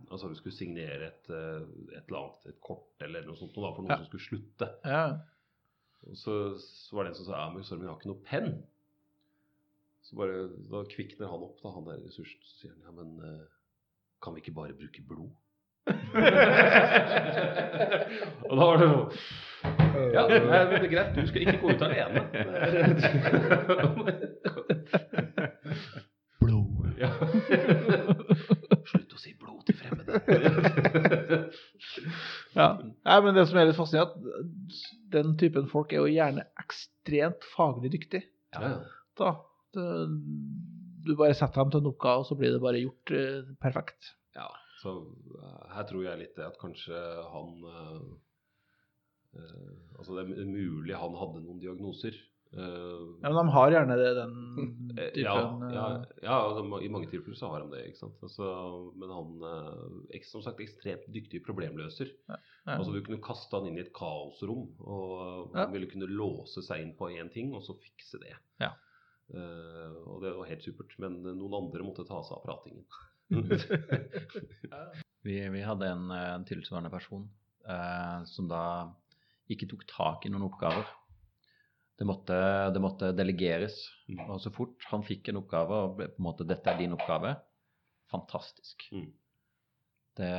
Altså 0.09 0.29
vi 0.31 0.39
skulle 0.39 0.57
signere 0.57 1.11
et, 1.11 1.29
eh, 1.29 1.67
et 1.99 2.07
eller 2.09 2.19
annet, 2.23 2.47
et 2.49 2.61
kort 2.65 3.03
eller 3.05 3.27
noe 3.27 3.37
sånt, 3.37 3.53
noe 3.61 3.75
for 3.77 3.83
noen 3.85 3.93
Ja. 3.93 3.99
som 4.01 4.07
skulle 4.09 4.25
slutte. 4.29 4.71
ja. 4.89 5.03
Og 6.09 6.15
så, 6.17 6.35
så 6.63 6.95
var 6.97 7.05
det 7.05 7.11
en 7.11 7.19
som 7.19 7.27
sa 7.27 7.41
ja, 7.43 7.51
men 7.53 7.65
sorry, 7.67 7.83
jeg 7.83 7.91
har 7.91 7.99
ikke 7.99 8.09
noe 8.13 8.25
penn. 8.25 8.53
Så 10.07 10.17
bare, 10.17 10.47
Da 10.71 10.85
kvikner 10.89 11.29
han 11.29 11.43
opp, 11.45 11.59
da, 11.61 11.73
han 11.75 11.85
der 11.91 11.99
ressursen. 12.07 12.41
Så 12.47 12.61
sier 12.63 12.73
han 12.73 12.87
ja, 12.87 12.93
men 13.03 13.19
eh, 13.27 13.43
kan 14.23 14.33
vi 14.37 14.41
ikke 14.41 14.55
bare 14.57 14.77
bruke 14.79 15.03
blod? 15.05 15.35
Og 18.49 18.55
da 18.57 18.63
var 18.65 18.77
det 18.79 18.89
sånn 18.89 19.07
Ja, 20.15 20.23
det 20.31 20.37
er 20.39 20.87
greit, 20.91 21.17
du 21.17 21.23
skal 21.29 21.41
ikke 21.43 21.61
gå 21.63 21.67
ut 21.75 21.83
alene. 21.83 22.21
blod. 26.41 26.71
Ja. 27.01 27.11
Slutt 28.89 29.15
å 29.15 29.19
si 29.21 29.35
blod 29.39 29.63
til 29.69 29.77
fremmede. 29.79 30.13
Ja. 32.57 32.69
Nei, 32.81 33.19
men 33.25 33.37
det 33.37 33.45
som 33.51 33.59
er 33.61 33.69
litt 33.69 33.79
fascinerende, 33.79 34.15
at 34.15 34.79
den 35.15 35.35
typen 35.41 35.69
folk 35.71 35.93
er 35.93 36.01
jo 36.03 36.15
gjerne 36.15 36.43
ekstremt 36.63 37.43
faglig 37.55 37.91
dyktig. 37.95 38.23
Ja, 38.57 38.61
ja. 38.73 38.79
Da, 39.19 39.29
det, 39.77 39.87
du 41.07 41.13
bare 41.19 41.37
setter 41.37 41.63
dem 41.65 41.75
til 41.75 41.85
noe, 41.87 42.15
og 42.19 42.25
så 42.29 42.39
blir 42.39 42.55
det 42.55 42.63
bare 42.63 42.81
gjort 42.83 43.13
eh, 43.15 43.43
perfekt. 43.63 44.15
Ja, 44.39 44.49
så 44.79 44.95
eh, 45.43 45.69
her 45.75 45.85
tror 45.91 46.05
jeg 46.07 46.21
litt 46.23 46.37
det 46.39 46.47
at 46.47 46.59
kanskje 46.63 46.97
han 47.33 47.53
eh, 47.75 48.01
eh, 49.37 49.77
Altså 49.99 50.15
det 50.19 50.25
er 50.39 50.49
mulig 50.49 50.95
han 50.99 51.17
hadde 51.19 51.43
noen 51.45 51.61
diagnoser. 51.63 52.15
eh, 52.55 53.07
Ja, 53.23 53.29
men 53.33 53.39
de 53.41 53.55
har 53.57 53.73
gjerne 53.75 53.97
det, 53.99 54.11
den 54.19 54.35
typen 55.17 55.23
ja, 55.25 55.35
eh, 55.69 55.75
ja, 55.75 55.87
ja 56.23 56.39
de, 56.59 56.63
i 56.87 56.91
mange 56.95 57.11
tilfeller 57.11 57.37
så 57.39 57.51
har 57.53 57.65
han 57.65 57.73
det. 57.75 57.83
ikke 57.91 58.03
sant? 58.05 58.23
Altså, 58.25 58.49
men 58.97 59.13
han 59.17 59.49
eh, 59.51 60.23
som 60.31 60.45
sagt 60.45 60.63
ekstremt 60.65 61.07
dyktig 61.15 61.43
problemløser. 61.47 62.13
ja. 62.31 62.39
Altså 62.69 62.93
Du 62.95 63.01
kunne 63.03 63.23
kaste 63.25 63.57
han 63.57 63.67
inn 63.71 63.79
i 63.81 63.85
et 63.87 63.93
kaosrom, 63.97 64.67
og 64.85 65.55
Ja. 65.57 65.65
han 65.65 65.73
ville 65.75 65.89
kunne 65.91 66.09
låse 66.11 66.61
seg 66.63 66.83
inn 66.85 66.95
på 66.99 67.09
én 67.17 67.31
ting, 67.33 67.55
og 67.57 67.63
så 67.65 67.75
fikse 67.81 68.21
det. 68.23 68.35
Ja. 68.61 68.75
Uh, 69.29 69.93
og 70.09 70.23
det 70.23 70.31
var 70.37 70.47
helt 70.49 70.65
supert. 70.65 70.95
Men 71.01 71.19
noen 71.25 71.53
andre 71.59 71.85
måtte 71.85 72.05
ta 72.09 72.23
seg 72.25 72.39
av 72.39 72.45
pratingen. 72.47 72.85
Vi, 75.27 75.49
vi 75.51 75.63
hadde 75.67 75.89
en, 75.91 76.11
eh, 76.15 76.35
en 76.35 76.45
tilsvarende 76.49 76.91
person 76.93 77.27
eh, 77.69 78.25
som 78.31 78.49
da 78.49 78.63
ikke 79.53 79.69
tok 79.69 79.85
tak 79.91 80.27
i 80.27 80.33
noen 80.33 80.47
oppgaver. 80.47 80.87
Det 81.99 82.07
måtte, 82.07 82.37
det 82.73 82.81
måtte 82.83 83.11
delegeres. 83.17 83.81
Mm. 84.09 84.23
Og 84.29 84.41
så 84.41 84.53
fort 84.55 84.87
han 84.93 85.05
fikk 85.05 85.29
en 85.29 85.41
oppgave, 85.43 85.81
og 85.85 85.97
ble 85.99 86.11
på 86.13 86.23
en 86.23 86.29
måte 86.29 86.47
'dette 86.47 86.71
er 86.71 86.79
din 86.79 86.95
oppgave', 86.95 87.35
fantastisk. 88.13 88.87
Mm. 88.95 89.09
Det 90.19 90.35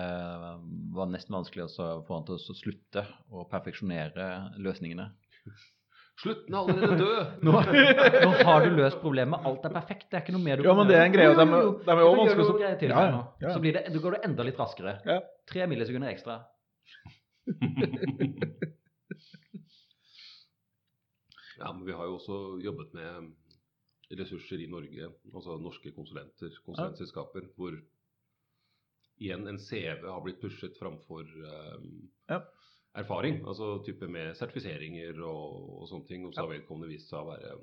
var 0.96 1.12
nesten 1.12 1.36
vanskelig 1.36 1.68
å 1.68 1.90
få 2.08 2.18
han 2.18 2.26
til 2.28 2.36
å 2.40 2.56
slutte 2.58 3.06
å 3.32 3.46
perfeksjonere 3.52 4.26
løsningene. 4.60 5.12
Slutten 6.20 6.56
er 6.56 6.60
allerede 6.60 6.98
død! 7.00 7.20
Nå, 7.48 7.52
nå 7.54 8.32
har 8.50 8.66
du 8.66 8.74
løst 8.76 9.00
problemet, 9.00 9.46
alt 9.48 9.68
er 9.70 9.76
perfekt. 9.76 10.10
Det 10.10 10.20
er 10.20 10.26
ikke 10.26 10.36
noe 10.36 10.44
mer 10.44 10.60
du 10.60 10.68
Ja, 10.68 10.76
men 10.76 10.90
det 10.90 10.98
er 10.98 11.06
en 11.08 11.16
greie, 11.16 11.32
de, 11.32 11.46
de 11.86 11.94
er 11.94 12.02
jo 12.04 12.10
vanskelig 12.18 12.46
å 12.46 12.58
greie 12.58 12.80
til 12.82 12.92
Ja, 12.92 13.04
ja, 13.08 13.22
ja. 13.46 13.54
Så 13.56 13.64
blir 13.64 13.78
det, 13.78 13.86
du 13.94 14.02
går 14.04 14.18
det 14.18 14.24
enda 14.28 14.48
litt 14.48 14.60
raskere. 14.60 14.98
Ja. 15.08 15.22
Tre 15.50 15.70
millisekunder 15.72 16.12
ekstra. 16.12 16.42
Ja, 21.60 21.74
men 21.74 21.84
vi 21.84 21.92
har 21.92 22.08
jo 22.08 22.16
også 22.16 22.36
jobbet 22.64 22.94
med 22.96 24.20
ressurser 24.20 24.62
i 24.64 24.68
Norge, 24.72 25.10
altså 25.34 25.58
norske 25.60 25.92
konsulenter, 25.92 26.54
konsulentselskaper, 26.64 27.50
hvor 27.58 27.76
igjen 29.20 29.44
en 29.52 29.60
CV 29.60 30.08
har 30.08 30.24
blitt 30.24 30.40
pushet 30.42 30.80
framfor 30.80 31.28
um, 31.28 31.90
Ja. 32.32 32.40
Erfaring. 32.98 33.42
Altså 33.48 33.78
type 33.86 34.08
med 34.08 34.36
sertifiseringer 34.40 35.20
og, 35.22 35.82
og 35.82 35.92
sånne 35.92 36.08
ting. 36.10 36.26
Og 36.26 36.34
så 36.34 36.46
har 36.46 36.54
vedkommende 36.56 36.92
vist 36.92 37.12
seg 37.12 37.22
å 37.22 37.30
være 37.34 37.60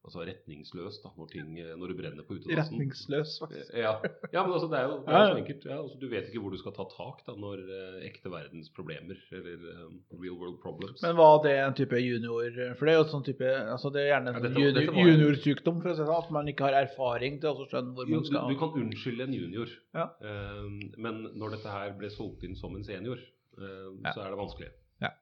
altså 0.00 0.22
retningsløs 0.24 0.94
da, 1.02 1.10
når, 1.12 1.26
ting, 1.28 1.48
når 1.76 1.90
du 1.92 1.94
brenner 1.98 2.24
på 2.24 2.38
utedassen. 2.38 2.78
Retningsløs, 2.78 3.34
faktisk. 3.42 3.72
Ja. 3.76 3.90
ja, 4.32 4.44
men 4.46 4.54
altså, 4.56 4.68
det 4.72 4.78
er 4.78 4.86
jo, 4.86 4.94
det 5.04 5.16
er 5.18 5.26
så 5.28 5.40
enkelt. 5.42 5.66
Ja, 5.68 5.76
altså, 5.82 5.98
du 6.00 6.06
vet 6.08 6.30
ikke 6.30 6.40
hvor 6.40 6.54
du 6.54 6.60
skal 6.62 6.72
ta 6.78 6.86
tak 6.88 7.18
da, 7.26 7.34
når 7.36 7.60
eh, 7.66 7.98
ekte 8.08 8.32
verdens 8.32 8.70
problemer, 8.72 9.20
eller 9.36 9.66
eh, 9.74 9.82
real 10.16 10.38
world 10.40 10.56
problems 10.62 11.04
Men 11.04 11.18
var 11.18 11.42
det 11.44 11.52
en 11.60 11.76
type 11.76 12.00
junior 12.00 12.48
For 12.78 12.88
det 12.88 12.94
er 12.94 12.96
jo 12.96 13.04
sånn 13.12 13.26
type 13.26 13.50
altså 13.74 13.92
Det 13.92 14.06
er 14.06 14.08
gjerne 14.14 14.32
en 14.32 14.48
Ja, 14.48 14.62
junior, 14.64 14.96
juniorsykdom, 15.02 15.82
for 15.84 15.92
å 15.92 15.98
si 15.98 16.00
det 16.00 16.08
sånn, 16.08 16.24
at 16.24 16.32
man 16.38 16.48
ikke 16.54 16.70
har 16.70 16.78
erfaring 16.80 17.36
til 17.42 17.52
å 17.52 17.68
skjønne 17.68 17.92
hvor 17.98 18.08
man 18.14 18.24
skal 18.30 18.48
du 18.54 18.56
kan 18.62 18.80
unnskylde 18.80 19.28
en 19.28 19.36
junior, 19.36 19.76
Ja. 19.96 20.08
eh, 20.24 20.64
men 20.96 21.20
når 21.36 21.58
dette 21.58 21.76
her 21.76 21.92
ble 22.00 22.08
solgt 22.14 22.48
inn 22.48 22.56
som 22.56 22.72
en 22.78 22.88
senior, 22.88 23.20
eh, 23.20 23.36
Ja. 23.60 24.12
så 24.14 24.24
er 24.24 24.32
det 24.32 24.40
vanskelig. 24.40 24.70
Ja. 25.04 25.12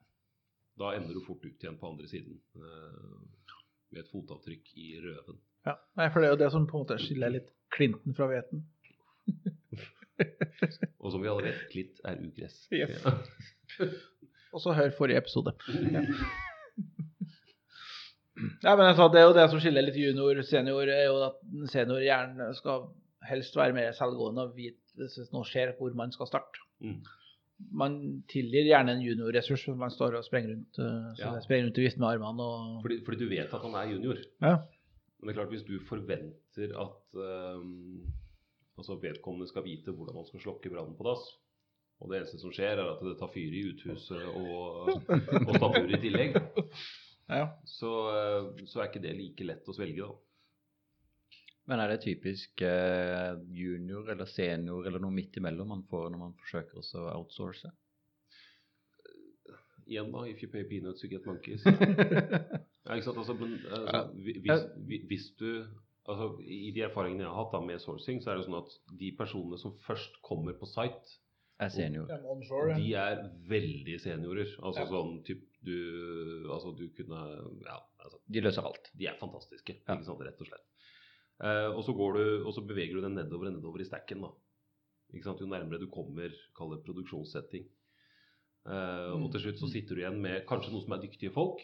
Da 0.79 0.93
ender 0.95 1.17
du 1.17 1.21
fort 1.25 1.45
ut 1.45 1.63
igjen 1.63 1.77
på 1.79 1.89
andre 1.91 2.07
siden 2.11 2.39
eh, 2.55 3.21
med 3.91 4.03
et 4.03 4.11
fotavtrykk 4.11 4.73
i 4.79 4.89
røven. 5.03 5.39
Ja, 5.67 5.75
Nei, 5.99 6.07
for 6.13 6.23
det 6.23 6.29
er 6.29 6.35
jo 6.35 6.41
det 6.43 6.51
som 6.53 6.67
på 6.69 6.77
en 6.77 6.85
måte 6.85 6.99
skiller 7.01 7.33
litt 7.33 7.49
klinten 7.75 8.15
fra 8.17 8.29
hveten. 8.31 8.63
Og 10.99 11.11
som 11.13 11.21
vi 11.23 11.29
alle 11.31 11.47
vet, 11.47 11.65
klitt 11.71 11.99
er 12.07 12.19
ugress. 12.23 12.61
Yes. 12.75 13.03
Ja. 13.03 13.87
Og 14.55 14.63
så 14.63 14.73
hør 14.73 14.89
forrige 14.97 15.21
episode. 15.21 15.53
Nei, 18.63 18.73
men 18.73 18.85
altså, 18.87 19.09
Det 19.11 19.19
er 19.19 19.27
jo 19.27 19.35
det 19.35 19.45
som 19.51 19.61
skiller 19.61 19.85
litt 19.85 19.99
junior 19.99 20.39
og 20.41 20.47
senior, 20.47 20.89
er 20.89 21.05
jo 21.09 21.19
at 21.27 21.37
en 21.43 21.69
senior 21.69 22.01
gjerne 22.03 22.49
skal 22.57 22.87
helst 23.29 23.57
være 23.59 23.75
mer 23.75 23.91
selvgående 23.97 24.47
og 24.47 24.55
vite 24.57 24.77
hvis 24.99 25.31
noe 25.31 25.47
skjer, 25.47 25.75
hvor 25.77 25.93
man 25.95 26.11
skal 26.15 26.27
starte. 26.27 26.63
Mm. 26.83 26.99
Man 27.71 28.23
tilgir 28.31 28.63
gjerne 28.69 28.93
en 28.95 29.01
juniorressurs 29.03 29.65
når 29.67 29.75
man 29.81 29.91
står 29.91 30.15
og 30.19 30.23
sprenger 30.23 30.53
rundt, 30.55 30.79
eh, 30.79 31.09
Ja. 31.19 31.33
sprenger 31.43 31.65
rundt 31.67 31.77
i 31.81 31.83
viften 31.85 31.99
med 32.05 32.09
armene. 32.13 32.45
og... 32.45 32.81
Fordi, 32.85 32.97
fordi 33.05 33.19
du 33.25 33.29
vet 33.29 33.53
at 33.53 33.61
han 33.65 33.75
er 33.75 33.91
junior. 33.91 34.21
Ja. 34.41 34.53
Men 35.19 35.27
det 35.27 35.33
er 35.33 35.39
klart, 35.41 35.51
hvis 35.51 35.65
du 35.67 35.75
forventer 35.89 36.71
at 36.79 37.19
um, 37.59 38.05
altså 38.79 38.95
vedkommende 39.01 39.47
skal 39.51 39.65
vite 39.65 39.91
hvordan 39.91 40.15
man 40.15 40.25
skal 40.29 40.39
slokke 40.39 40.71
brannen 40.71 40.95
på 40.95 41.03
dass, 41.03 41.25
og 41.99 42.07
det 42.13 42.21
eneste 42.21 42.39
som 42.39 42.53
skjer, 42.55 42.79
er 42.79 42.93
at 42.93 43.01
det 43.03 43.17
tar 43.19 43.27
fyr 43.33 43.51
i 43.51 43.65
uthuset 43.73 44.23
og, 44.23 44.87
og 44.87 45.55
stabburet 45.57 45.97
i 45.97 46.01
tillegg, 46.05 46.39
Ja. 47.29 47.49
så, 47.67 47.91
eh, 48.15 48.65
så 48.65 48.79
er 48.79 48.87
ikke 48.87 49.03
det 49.03 49.11
like 49.19 49.43
lett 49.45 49.67
å 49.67 49.75
svelge, 49.75 50.07
da. 50.07 50.15
Men 51.69 51.79
er 51.83 51.91
det 51.93 51.99
typisk 52.01 52.61
eh, 52.65 53.35
junior 53.53 54.07
eller 54.09 54.25
senior 54.29 54.87
eller 54.89 54.99
noe 55.03 55.13
midt 55.13 55.37
imellom 55.37 55.69
man 55.69 55.83
får 55.89 56.09
når 56.09 56.21
man 56.23 56.33
forsøker 56.39 56.81
å 56.81 57.03
outsource? 57.19 57.69
Igjen, 59.89 60.11
da. 60.13 60.23
If 60.29 60.41
you 60.43 60.49
pay 60.53 60.63
peanuts, 60.69 61.03
you 61.03 61.09
get 61.11 61.25
monkeys. 61.29 61.63
Ja, 62.89 62.95
ikke 62.95 63.05
sant? 63.05 63.17
Altså, 63.21 63.33
men 63.37 63.51
altså, 63.69 63.99
hvis, 64.87 65.01
hvis 65.11 65.25
du 65.37 65.49
altså, 66.09 66.29
I 66.41 66.71
de 66.73 66.81
erfaringene 66.87 67.21
jeg 67.21 67.29
har 67.29 67.37
hatt 67.43 67.51
da 67.53 67.59
med 67.61 67.81
sourcing, 67.83 68.21
så 68.23 68.31
er 68.31 68.39
det 68.39 68.45
sånn 68.47 68.55
at 68.63 68.71
de 68.97 69.09
personene 69.19 69.59
som 69.61 69.75
først 69.85 70.15
kommer 70.25 70.55
på 70.57 70.65
site, 70.71 71.17
Er 71.59 71.69
senior. 71.69 72.07
De 72.07 72.77
de 72.79 72.87
er 72.97 73.21
veldig 73.51 73.97
seniorer. 74.01 74.47
Altså 74.63 74.85
Ja. 74.85 74.87
sånn 74.89 75.19
typ 75.27 75.43
du 75.61 75.75
Altså 76.49 76.71
du 76.79 76.85
kunne 76.97 77.19
Ja, 77.67 77.77
altså 77.99 78.21
De 78.31 78.41
løser 78.41 78.63
alt. 78.65 78.89
de 78.97 79.05
er 79.11 79.19
fantastiske, 79.19 79.75
Ja. 79.85 79.95
ikke 79.99 80.05
sant, 80.07 80.21
rett 80.25 80.41
og 80.41 80.47
slett. 80.47 80.65
Eh, 81.39 81.69
og 81.71 81.81
så 81.87 81.95
går 81.95 82.17
du, 82.17 82.23
og 82.43 82.53
så 82.55 82.63
beveger 82.67 82.97
du 82.97 83.05
den 83.05 83.15
nedover 83.15 83.49
og 83.49 83.55
nedover 83.55 83.83
i 83.83 83.87
stacken, 83.87 84.25
da. 84.25 84.33
Jo 85.15 85.33
nærmere 85.47 85.79
du 85.81 85.87
kommer, 85.89 86.33
kall 86.57 86.75
det 86.75 86.83
produksjonssetting. 86.85 87.65
Eh, 88.69 89.13
og 89.15 89.31
til 89.33 89.45
slutt 89.45 89.61
så 89.61 89.69
sitter 89.71 89.95
du 89.95 90.03
igjen 90.03 90.19
med 90.21 90.43
kanskje 90.49 90.73
noen 90.73 90.85
som 90.85 90.95
er 90.97 91.05
dyktige 91.05 91.33
folk, 91.33 91.63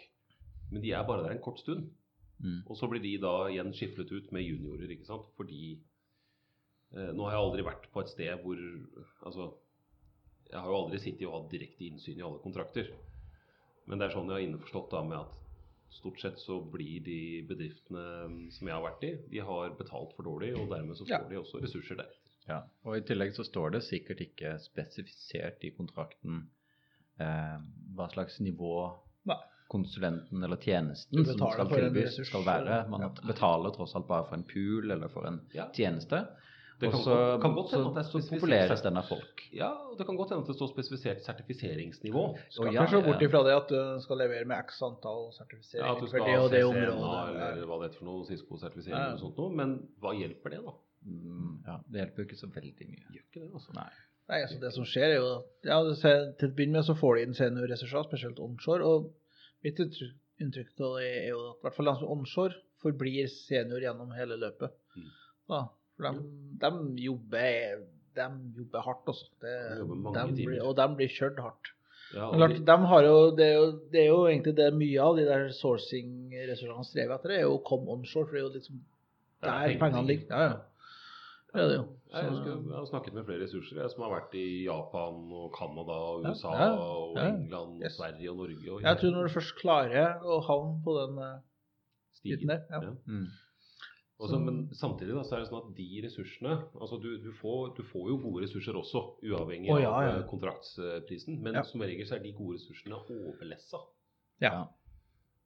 men 0.72 0.82
de 0.82 0.94
er 0.96 1.06
bare 1.06 1.26
der 1.26 1.36
en 1.36 1.44
kort 1.44 1.60
stund. 1.62 1.92
Mm. 2.40 2.64
Og 2.66 2.76
så 2.80 2.88
blir 2.92 3.04
de 3.04 3.18
da 3.22 3.36
igjen 3.52 3.74
skiflet 3.76 4.12
ut 4.12 4.32
med 4.36 4.44
juniorer, 4.44 4.90
ikke 4.92 5.08
sant. 5.08 5.28
Fordi 5.38 5.76
eh, 6.96 7.12
Nå 7.16 7.28
har 7.28 7.36
jeg 7.36 7.44
aldri 7.44 7.68
vært 7.68 7.88
på 7.94 8.04
et 8.04 8.12
sted 8.12 8.42
hvor 8.44 8.60
Altså, 9.28 9.52
jeg 10.50 10.60
har 10.60 10.72
jo 10.72 10.82
aldri 10.82 11.00
sittet 11.04 11.28
og 11.30 11.38
hatt 11.38 11.54
direkte 11.54 11.88
innsyn 11.88 12.20
i 12.20 12.26
alle 12.26 12.42
kontrakter. 12.44 12.92
Men 13.86 14.00
det 14.00 14.08
er 14.08 14.16
sånn 14.16 14.30
jeg 14.32 14.40
har 14.40 14.48
innforstått 14.48 14.92
da 14.96 15.04
med 15.06 15.22
at 15.22 15.45
stort 15.90 16.20
sett 16.20 16.40
så 16.40 16.60
blir 16.72 17.00
de 17.06 17.42
bedriftene 17.48 18.52
som 18.52 18.68
jeg 18.68 18.76
har 18.76 18.84
vært 18.84 19.04
i, 19.04 19.14
de 19.32 19.40
har 19.40 19.70
betalt 19.78 20.14
for 20.16 20.24
dårlig, 20.28 20.54
og 20.58 20.70
dermed 20.70 20.96
så 20.98 21.06
får 21.06 21.10
Ja. 21.12 21.24
de 21.30 21.36
også 21.40 21.62
ressurser 21.64 21.96
der. 21.98 22.10
Ja. 22.48 22.62
Og 22.86 22.98
i 22.98 23.02
tillegg 23.02 23.34
så 23.34 23.44
står 23.44 23.72
det 23.72 23.84
sikkert 23.84 24.20
ikke 24.22 24.60
spesifisert 24.62 25.64
i 25.64 25.72
kontrakten 25.72 26.50
eh, 27.20 27.58
hva 27.96 28.10
slags 28.12 28.40
nivå 28.40 28.94
Nei. 29.26 29.38
konsulenten 29.72 30.44
eller 30.44 30.58
tjenesten 30.62 31.26
som 31.26 31.38
skal 31.52 31.70
for 31.70 31.80
tilbys, 31.80 32.20
skal 32.28 32.44
være. 32.46 32.88
Man 32.90 33.02
Ja. 33.02 33.10
betaler 33.26 33.72
tross 33.74 33.96
alt 33.96 34.08
bare 34.08 34.28
for 34.28 34.36
en 34.36 34.44
pool 34.44 34.92
eller 34.92 35.08
for 35.08 35.26
en 35.26 35.42
Ja. 35.54 35.70
tjeneste. 35.74 36.28
Det 36.80 36.90
kan, 36.92 37.00
så, 37.06 37.14
godt, 37.16 37.42
kan 37.42 37.54
godt 37.56 37.72
hende 37.72 37.88
at 37.88 37.96
det 37.96 38.04
spesifisert 38.10 38.42
populeres 38.42 38.82
den 38.84 38.98
av 39.00 39.06
folk. 39.08 39.44
Ja, 39.56 39.70
og 39.90 39.94
det 40.00 40.06
kan 40.10 40.18
godt 40.20 40.34
hende 40.34 40.44
at 40.44 40.50
det 40.52 40.56
står 40.58 40.72
spesifisert 40.74 41.22
sertifiseringsnivå. 41.24 42.24
Skal 42.52 42.68
Å, 42.68 42.74
ja, 42.76 42.82
ikke 42.84 42.98
se 42.98 43.04
bort 43.06 43.24
ifra 43.28 43.42
det 43.48 43.54
at 43.56 43.70
du 43.72 43.78
skal 44.04 44.20
levere 44.20 44.48
med 44.50 44.60
x 44.66 44.82
antall 44.84 45.22
Ja, 45.24 45.30
at 45.30 45.38
sertifiseringer 45.38 46.02
du 46.02 46.04
for 46.04 46.12
skal 46.12 46.26
det 46.28 46.34
ha 46.36 46.42
og 46.42 46.50
det 46.52 46.64
CCNA 46.66 46.74
området. 46.74 47.46
eller 47.52 47.70
hva 47.70 47.78
det 47.80 47.88
heter 47.88 48.02
for 48.02 48.10
noe, 48.10 48.26
Cisco-sertifisering 48.28 48.98
Ja. 49.00 49.14
noe 49.14 49.24
sånt 49.24 49.40
noe. 49.40 49.54
Men 49.62 49.78
hva 50.04 50.12
hjelper 50.20 50.56
det, 50.56 50.60
da? 50.66 50.76
Mm, 51.06 51.54
ja, 51.70 51.78
det 51.88 52.02
hjelper 52.02 52.22
jo 52.24 52.28
ikke 52.30 52.42
så 52.42 52.52
veldig 52.58 52.90
mye. 52.92 53.08
Gjør 53.16 53.24
ikke 53.30 53.40
det, 53.46 53.50
altså. 53.54 53.78
Nei. 53.78 53.90
Nei, 54.26 54.42
altså 54.42 54.60
Det 54.60 54.74
som 54.74 54.86
skjer, 54.90 55.10
er 55.14 55.20
jo 55.22 55.32
ja, 55.64 55.80
Til 56.40 56.50
å 56.50 56.54
begynne 56.58 56.80
med 56.80 56.88
så 56.88 56.96
får 56.98 57.16
de 57.16 57.26
inn 57.28 57.38
seniorressurser, 57.38 58.08
spesielt 58.10 58.40
onshore. 58.42 58.84
og 58.84 59.14
Mitt 59.64 59.80
inntrykk 59.80 60.82
er 61.00 61.30
jo 61.32 61.40
at 61.52 61.62
i 61.62 61.64
hvert 61.64 61.76
fall 61.78 61.94
onshore 62.04 62.58
forblir 62.84 63.30
senior 63.32 63.80
gjennom 63.82 64.12
hele 64.18 64.38
løpet. 64.38 64.74
Mm. 64.98 65.12
Da, 65.50 65.60
for 65.96 66.08
de, 66.10 66.26
de, 66.62 66.72
jobber, 67.06 67.86
de 68.18 68.28
jobber 68.60 68.86
hardt, 68.88 69.08
altså. 69.14 69.30
Det, 69.42 69.56
De 69.80 70.36
de 70.36 70.46
blir, 70.46 70.62
og 70.64 70.76
de 70.80 70.88
blir 71.00 71.12
kjørt 71.12 71.40
hardt. 71.44 71.72
Ja, 72.14 72.30
klart, 72.32 72.52
de, 72.52 73.06
jo, 73.08 73.16
det, 73.36 73.46
er 73.46 73.56
jo, 73.58 73.66
det 73.92 74.02
er 74.04 74.08
jo 74.12 74.20
egentlig 74.30 74.54
det 74.60 74.68
mye 74.78 75.02
av 75.02 75.18
de 75.18 75.26
der 75.28 75.48
sourcing-ressursene 75.58 76.86
strever 76.88 77.18
etter, 77.18 77.34
det 77.34 77.40
er 77.42 77.48
jo 77.48 77.58
å 77.58 77.64
komme 77.66 77.92
onshore. 77.96 78.30
For 78.30 78.38
det 78.38 78.42
er 78.44 78.46
jo 78.46 78.54
liksom 78.54 78.80
der 79.44 79.52
pengene 79.52 79.82
pengene 79.82 80.08
ligger. 80.12 80.32
Ja, 80.32 80.46
ja. 80.54 80.64
Det 81.56 81.64
er 81.64 81.70
det 81.72 81.76
jo. 81.78 81.84
jeg, 82.12 82.30
husker, 82.30 82.52
jeg 82.52 82.76
har 82.76 82.88
snakket 82.90 83.14
med 83.16 83.26
flere 83.30 83.44
ressurser 83.46 83.78
jeg, 83.80 83.92
som 83.94 84.02
har 84.04 84.12
vært 84.12 84.34
i 84.36 84.46
Japan 84.66 85.20
og 85.40 85.46
Canada 85.56 85.96
og 86.12 86.26
Ja, 86.26 86.34
USA 86.34 86.52
ja, 86.60 86.66
og. 86.76 87.20
England 87.22 87.78
og 87.78 87.86
Yes. 87.86 87.96
Sverige 87.96 88.32
og 88.32 88.38
Norge. 88.42 88.72
Og 88.74 88.82
Jeg 88.84 89.00
tror 89.00 89.14
når 89.16 89.30
du 89.30 89.34
først 89.38 89.56
klarer 89.62 90.26
å 90.26 90.40
havne 90.50 90.74
på 90.84 90.96
den 91.00 91.22
uh, 91.24 91.38
stigen. 92.20 92.52
der 92.52 92.66
ja. 92.70 92.82
Ja. 92.90 92.92
Mm. 93.08 93.26
Og 94.20 94.30
så- 94.30 94.40
men 94.40 94.70
samtidig 94.72 95.12
da, 95.14 95.24
så 95.28 95.36
er 95.36 95.40
det 95.44 95.50
sånn 95.50 95.66
at 95.70 95.76
de 95.76 96.02
ressursene 96.06 96.54
altså 96.80 97.02
du, 97.02 97.18
du, 97.20 97.32
får, 97.36 97.76
du 97.76 97.84
får 97.84 98.10
jo 98.10 98.18
gode 98.24 98.44
ressurser 98.46 98.74
også, 98.80 99.02
uavhengig 99.28 99.70
oh, 99.74 99.80
ja, 99.82 99.90
av 99.92 100.04
ja. 100.08 100.14
av 100.22 100.30
kontraktsprisen. 100.30 101.42
Men 101.44 101.54
Ja. 101.56 101.64
som 101.64 101.82
regel 101.82 102.06
så 102.08 102.16
er 102.16 102.24
de 102.24 102.32
gode 102.32 102.56
ressursene 102.56 102.96
overlessa. 103.12 103.82
Ja. 104.42 104.68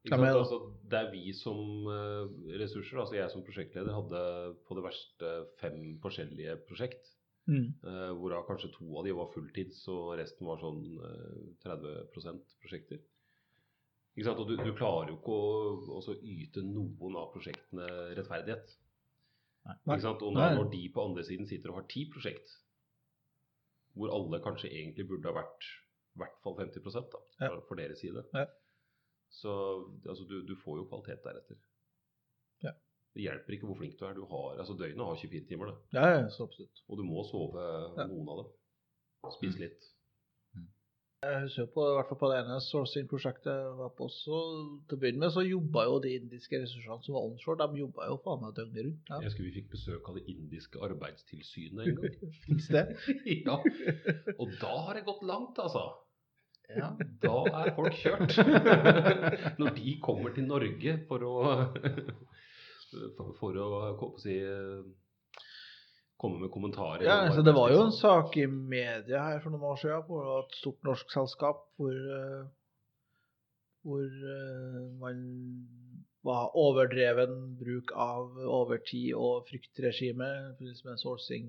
Ikke 0.05 0.13
Ja, 0.13 0.17
sant? 0.17 0.21
men- 0.21 0.37
Altså, 0.37 0.59
det 0.87 0.99
er 0.99 1.11
vi 1.11 1.33
som 1.33 1.57
eh, 1.89 2.57
ressurser, 2.61 2.97
altså 3.01 3.15
jeg 3.15 3.31
som 3.31 3.43
prosjektleder 3.43 3.91
hadde 3.91 4.55
på 4.67 4.75
det 4.75 4.83
verste 4.85 5.47
fem 5.59 5.99
forskjellige 5.99 6.59
prosjekt. 6.67 7.15
Mm. 7.49 7.73
eh, 7.83 8.13
hvorav 8.13 8.45
kanskje 8.45 8.69
to 8.77 8.85
av 8.99 9.03
de 9.05 9.11
var 9.11 9.31
fulltids, 9.33 9.87
og 9.87 10.19
resten 10.19 10.45
var 10.45 10.57
sånn 10.61 10.83
eh, 11.01 11.55
30% 11.65 12.43
prosjekter. 12.61 12.99
Ikke 14.19 14.27
sant? 14.27 14.39
Og 14.43 14.49
du, 14.49 14.57
du 14.59 14.73
klarer 14.75 15.13
jo 15.13 15.17
ikke 15.21 15.31
å 15.31 15.99
også 16.01 16.17
yte 16.27 16.59
noen 16.67 17.15
av 17.15 17.29
prosjektene 17.31 17.85
rettferdighet. 18.19 18.73
Nei. 19.69 19.75
Ikke 19.95 20.03
sant? 20.03 20.23
Og 20.27 20.33
når, 20.35 20.57
når 20.57 20.71
de 20.73 20.81
på 20.91 21.05
andre 21.07 21.23
siden 21.23 21.47
sitter 21.47 21.71
og 21.71 21.77
har 21.79 21.85
ti 21.91 22.03
prosjekt, 22.11 22.57
hvor 23.95 24.11
alle 24.15 24.41
kanskje 24.43 24.71
egentlig 24.75 25.05
burde 25.09 25.31
ha 25.31 25.37
vært 25.39 25.69
i 26.17 26.19
hvert 26.19 26.35
fall 26.43 26.57
50 26.59 26.83
da, 27.13 27.21
Ja. 27.45 27.49
for, 27.67 27.79
deres 27.79 28.01
side, 28.03 28.25
Ja. 28.35 28.43
så 29.31 29.53
altså, 30.03 30.25
du, 30.27 30.41
du 30.47 30.55
får 30.59 30.81
jo 30.81 30.87
kvalitet 30.91 31.23
deretter. 31.23 31.59
Ja. 32.65 32.73
Det 33.15 33.23
hjelper 33.23 33.55
ikke 33.55 33.69
hvor 33.69 33.77
flink 33.79 33.95
du 33.99 34.03
er. 34.07 34.17
Du 34.17 34.25
har, 34.27 34.57
altså 34.59 34.75
Døgnet 34.77 35.05
har 35.05 35.15
24 35.21 35.47
timer, 35.47 35.71
det. 35.71 35.77
Ja, 35.95 36.07
ja, 36.17 36.27
så 36.33 36.43
absolutt. 36.49 36.83
Og 36.89 36.99
du 36.99 37.05
må 37.07 37.23
sove 37.29 37.63
Ja. 37.95 38.07
noen 38.09 38.27
av 38.35 38.43
dem. 38.43 38.51
Spise 39.37 39.63
litt. 39.63 39.87
Jeg 41.19 41.39
husker 41.43 41.65
på, 41.73 41.83
i 41.83 41.95
hvert 41.97 42.07
fall 42.07 42.17
på 42.21 42.27
det 42.31 42.35
ene 42.39 42.57
sourcing-prosjektet 42.63 43.49
jeg 43.51 43.71
var 43.75 43.89
på, 43.97 44.05
også. 44.07 44.37
til 44.87 44.95
å 44.95 44.99
begynne 45.01 45.19
med 45.25 45.33
så 45.35 45.41
jobba 45.43 45.83
jo 45.89 45.97
de 46.05 46.13
indiske 46.15 46.61
ressursene 46.61 47.03
som 47.03 47.17
var 47.17 47.25
onshore, 47.27 47.57
de 47.59 47.81
jobba 47.81 48.07
jo 48.07 48.15
faen 48.23 48.39
meg 48.45 48.53
døgnet 48.55 48.85
rundt. 48.85 49.11
Jeg 49.11 49.27
husker 49.27 49.43
vi 49.43 49.51
fikk 49.57 49.67
besøk 49.73 50.07
av 50.07 50.19
det 50.19 50.23
indiske 50.31 50.79
arbeidstilsynet 50.87 51.83
en 51.83 51.99
gang. 51.99 52.15
Fins 52.45 52.69
det? 52.77 52.85
ja. 53.33 53.57
Og 54.37 54.55
da 54.61 54.71
har 54.85 54.95
det 54.95 55.03
gått 55.09 55.27
langt, 55.27 55.59
altså. 55.59 55.83
Ja. 56.69 56.93
Da 57.25 57.35
er 57.65 57.73
folk 57.75 57.99
kjørt. 57.99 58.39
Når 59.59 59.75
de 59.75 59.99
kommer 60.05 60.31
til 60.37 60.47
Norge 60.47 60.99
for 61.09 61.25
å 61.27 61.35
For, 63.17 63.33
for 63.37 63.57
å 63.59 63.69
skal 63.97 64.13
jeg 64.15 64.23
si, 64.23 64.35
komme 66.19 66.41
med 66.43 66.51
kommentarer. 66.51 67.05
Ja, 67.07 67.21
om 67.21 67.29
altså 67.29 67.43
Det 67.47 67.55
var 67.55 67.71
jo 67.71 67.81
en 67.85 67.95
sak 67.95 68.37
i 68.37 68.45
media 68.47 69.21
her 69.29 69.39
for 69.43 69.53
noen 69.53 69.67
år 69.71 69.79
siden 69.79 70.05
på 70.07 70.19
et 70.39 70.57
stort 70.59 70.87
norsk 70.87 71.13
selskap 71.15 71.61
hvor, 71.79 71.95
eh, 71.95 72.41
hvor 73.87 74.03
eh, 74.35 74.81
man 74.99 75.21
var 76.27 76.51
overdreven 76.59 77.35
bruk 77.59 77.93
av 77.95 78.35
overtid 78.43 79.13
og 79.15 79.47
fryktregime 79.47 80.31
med 80.59 80.97
sourcing. 80.99 81.47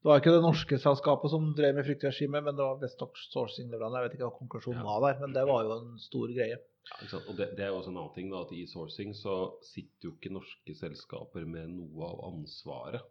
Det 0.00 0.08
var 0.08 0.22
ikke 0.22 0.32
det 0.36 0.44
norske 0.44 0.78
selskapet 0.80 1.32
som 1.32 1.50
drev 1.58 1.74
med 1.76 1.84
fryktregime, 1.84 2.40
men 2.46 2.56
det 2.56 2.64
var 2.64 2.80
visstnok 2.80 3.18
sourcing-leverandør. 3.34 4.04
Jeg 4.04 4.08
vet 4.08 4.16
ikke 4.16 4.28
hva 4.30 4.38
konklusjonen 4.38 4.80
Ja. 4.80 4.86
var 4.86 5.04
der, 5.04 5.20
men 5.20 5.34
det 5.34 5.44
var 5.48 5.64
jo 5.66 5.76
en 5.76 5.98
stor 5.98 6.32
greie. 6.32 6.56
Ja? 6.56 7.20
Og 7.26 7.36
det, 7.36 7.50
det 7.58 7.64
er 7.66 7.72
jo 7.72 7.80
også 7.80 7.90
en 7.90 7.98
annen 7.98 8.14
ting, 8.14 8.30
da, 8.30 8.44
at 8.46 8.52
i 8.54 8.64
sourcing 8.70 9.12
så 9.18 9.36
sitter 9.66 10.08
jo 10.08 10.14
ikke 10.14 10.32
norske 10.32 10.76
selskaper 10.78 11.44
med 11.44 11.74
noe 11.74 12.06
av 12.06 12.22
ansvaret 12.30 13.02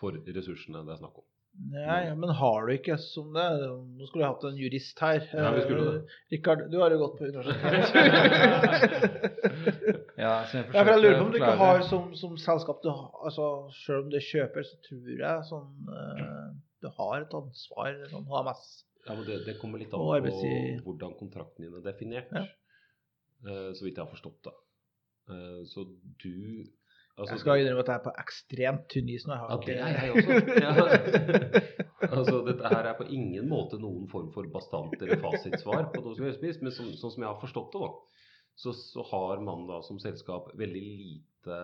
for 0.00 0.16
ressursene 0.36 0.84
det 0.86 0.94
er 0.96 1.00
snakk 1.00 1.16
om. 1.22 1.26
Nei, 1.72 2.14
men 2.20 2.30
har 2.36 2.66
du 2.68 2.72
ikke 2.74 2.98
som 3.00 3.30
det 3.32 3.44
Nå 3.64 4.04
skulle 4.06 4.26
vi 4.26 4.28
hatt 4.28 4.42
en 4.44 4.58
jurist 4.60 4.98
her. 5.00 5.22
Ja, 5.32 5.52
vi 5.54 5.62
skulle 5.64 5.86
det. 5.86 6.02
Eh, 6.02 6.16
Rikard, 6.34 6.66
du 6.72 6.76
har 6.82 6.92
jo 6.92 6.98
gått 7.00 7.16
på 7.16 7.30
universitetet. 7.30 7.72
Ja, 10.16 10.34
så 10.48 10.56
Ja, 10.56 10.62
jeg 10.64 10.72
for 10.72 10.90
jeg 10.90 11.00
lurer 11.02 11.18
på 11.18 11.24
om 11.26 11.32
du 11.32 11.38
ikke 11.38 11.56
har 11.60 11.82
som, 11.88 12.04
som 12.16 12.36
selskap 12.40 12.78
du 12.84 12.88
har, 12.88 13.08
altså 13.28 13.46
Selv 13.84 14.04
om 14.04 14.12
du 14.12 14.16
er 14.16 14.24
kjøper, 14.24 14.64
så 14.64 14.78
tror 14.86 15.10
jeg 15.12 15.46
sånn 15.48 15.90
eh, 15.96 16.46
Du 16.84 16.88
har 16.98 17.16
et 17.24 17.36
ansvar, 17.40 17.98
sånn 18.12 18.28
HMS. 18.30 18.62
Ja, 19.06 19.14
men 19.14 19.24
det, 19.28 19.36
det 19.46 19.56
kommer 19.60 19.80
litt 19.80 19.92
an 19.94 20.00
på 20.02 20.40
hvordan 20.86 21.12
kontrakten 21.20 21.66
din 21.66 21.76
er 21.78 21.84
definert. 21.84 22.32
Ja. 22.34 22.44
Eh, 23.46 23.70
så 23.76 23.84
vidt 23.86 23.96
jeg 23.96 24.04
har 24.04 24.12
forstått 24.12 24.40
det. 24.48 24.54
Eh, 25.32 25.60
så 25.70 25.84
du 26.24 26.64
altså, 27.16 27.32
Jeg 27.34 27.42
skal 27.42 27.62
innrømme 27.62 27.82
at 27.84 27.90
jeg 27.90 27.98
er 28.00 28.04
på 28.04 28.12
ekstremt 28.22 28.86
tynn 28.92 29.08
is 29.12 29.26
nå. 29.28 29.36
Ja, 29.40 29.58
det 29.66 29.76
er 29.76 29.98
jeg 30.00 30.12
også. 30.12 30.38
Ja. 30.62 30.72
altså, 32.18 32.42
dette 32.46 32.72
her 32.72 32.90
er 32.90 32.98
på 32.98 33.08
ingen 33.18 33.48
måte 33.50 33.80
noen 33.82 34.06
form 34.12 34.28
for 34.34 34.48
bastant 34.52 34.96
eller 35.00 35.20
fasitsvar 35.22 35.90
på 35.94 36.04
noe 36.04 36.16
som 36.18 36.28
helst 36.28 36.44
vis, 36.44 36.60
men 36.62 36.74
som, 36.76 36.92
sånn 37.00 37.14
som 37.16 37.24
jeg 37.24 37.30
har 37.32 37.40
forstått 37.42 37.76
det, 37.76 37.82
da, 37.86 38.22
så, 38.56 38.76
så 38.76 39.04
har 39.10 39.42
man 39.44 39.66
da 39.68 39.80
som 39.86 40.00
selskap 40.02 40.52
veldig 40.56 40.84
lite 40.86 41.60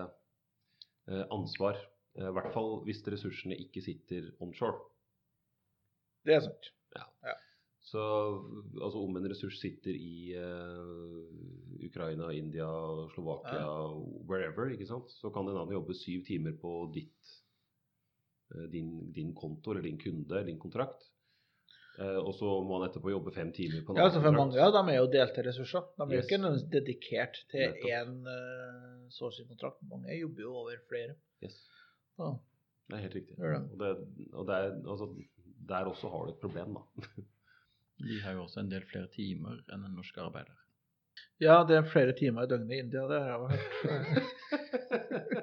eh, 1.08 1.24
ansvar. 1.32 1.80
eh, 2.18 2.28
I 2.28 2.34
hvert 2.36 2.52
fall 2.56 2.78
hvis 2.88 3.04
ressursene 3.12 3.56
ikke 3.66 3.84
sitter 3.84 4.32
onshore. 4.44 4.80
Det 6.26 6.36
er 6.38 6.44
sant. 6.44 6.72
Så 7.92 8.00
altså, 8.80 9.02
om 9.04 9.16
en 9.18 9.26
ressurs 9.28 9.58
sitter 9.60 9.92
i 9.92 10.32
uh, 10.32 11.84
Ukraina, 11.84 12.30
India, 12.32 12.68
Slovakia, 13.12 13.66
wherever, 14.30 14.70
ikke 14.72 14.86
sant? 14.88 15.10
så 15.20 15.28
kan 15.34 15.44
en 15.50 15.58
annen 15.60 15.74
jobbe 15.76 15.96
syv 15.98 16.22
timer 16.24 16.54
på 16.62 16.70
ditt, 16.94 17.32
uh, 18.54 18.64
din, 18.72 19.10
din 19.12 19.34
konto 19.36 19.74
eller 19.74 19.84
din 19.84 19.98
kunde, 20.00 20.40
din 20.48 20.60
kontrakt. 20.62 21.04
Uh, 21.98 22.16
og 22.24 22.32
så 22.38 22.48
må 22.64 22.78
han 22.80 22.86
etterpå 22.88 23.10
jobbe 23.12 23.34
fem 23.36 23.50
timer 23.52 23.82
på 23.84 23.92
en 23.92 23.98
Ja, 24.00 24.06
annen 24.06 24.08
altså 24.08 24.22
kontrakt. 24.22 24.38
mange 24.40 24.56
de 24.56 24.76
dem 24.78 24.88
er 24.94 24.96
jo 24.96 25.10
delte 25.12 25.44
ressurser. 25.50 25.90
De 25.98 26.06
er 26.06 26.14
jo 26.14 26.22
Yes. 26.22 26.30
ikke 26.30 26.38
nødvendigvis 26.40 26.72
dedikert 26.78 27.36
til 27.52 27.76
én 27.92 28.14
uh, 28.24 29.02
sourcing-kontrakt. 29.18 29.82
Mange 29.90 30.16
jobber 30.22 30.46
jo 30.46 30.54
over 30.62 30.80
flere. 30.88 31.18
Yes. 31.44 31.58
Ja. 32.18 32.30
Det 32.88 32.96
er 32.96 33.04
helt 33.04 33.14
riktig. 33.20 33.36
Det. 33.36 33.60
Og, 33.60 33.76
det, 33.84 33.92
og 34.32 34.48
det 34.48 34.56
er, 34.56 34.72
altså, 34.94 35.10
der 35.68 35.92
også 35.92 36.08
har 36.08 36.24
du 36.24 36.32
et 36.32 36.40
problem, 36.46 36.78
da. 36.80 36.82
De 38.08 38.18
har 38.24 38.32
jo 38.36 38.42
også 38.46 38.60
en 38.60 38.70
del 38.72 38.84
flere 38.90 39.08
timer 39.14 39.60
enn 39.72 39.84
en 39.86 39.94
norsk 39.96 40.18
arbeider. 40.18 40.56
ja, 41.40 41.62
det 41.68 41.76
er 41.76 41.82
flere 41.90 42.12
timer 42.18 42.42
i 42.46 42.50
døgnet 42.50 42.72
i 42.76 42.78
India, 42.82 43.02
det 43.10 43.20
har 43.22 43.28
jeg 43.30 43.40
hørt. 43.42 43.62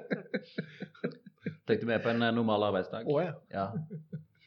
Tenkte 1.68 1.86
mer 1.88 2.00
på 2.02 2.10
en 2.12 2.22
eh, 2.26 2.32
normal 2.34 2.64
arbeidsdag. 2.70 3.06
Å 3.08 3.20
ja. 3.22 3.34
Ja. 3.54 3.66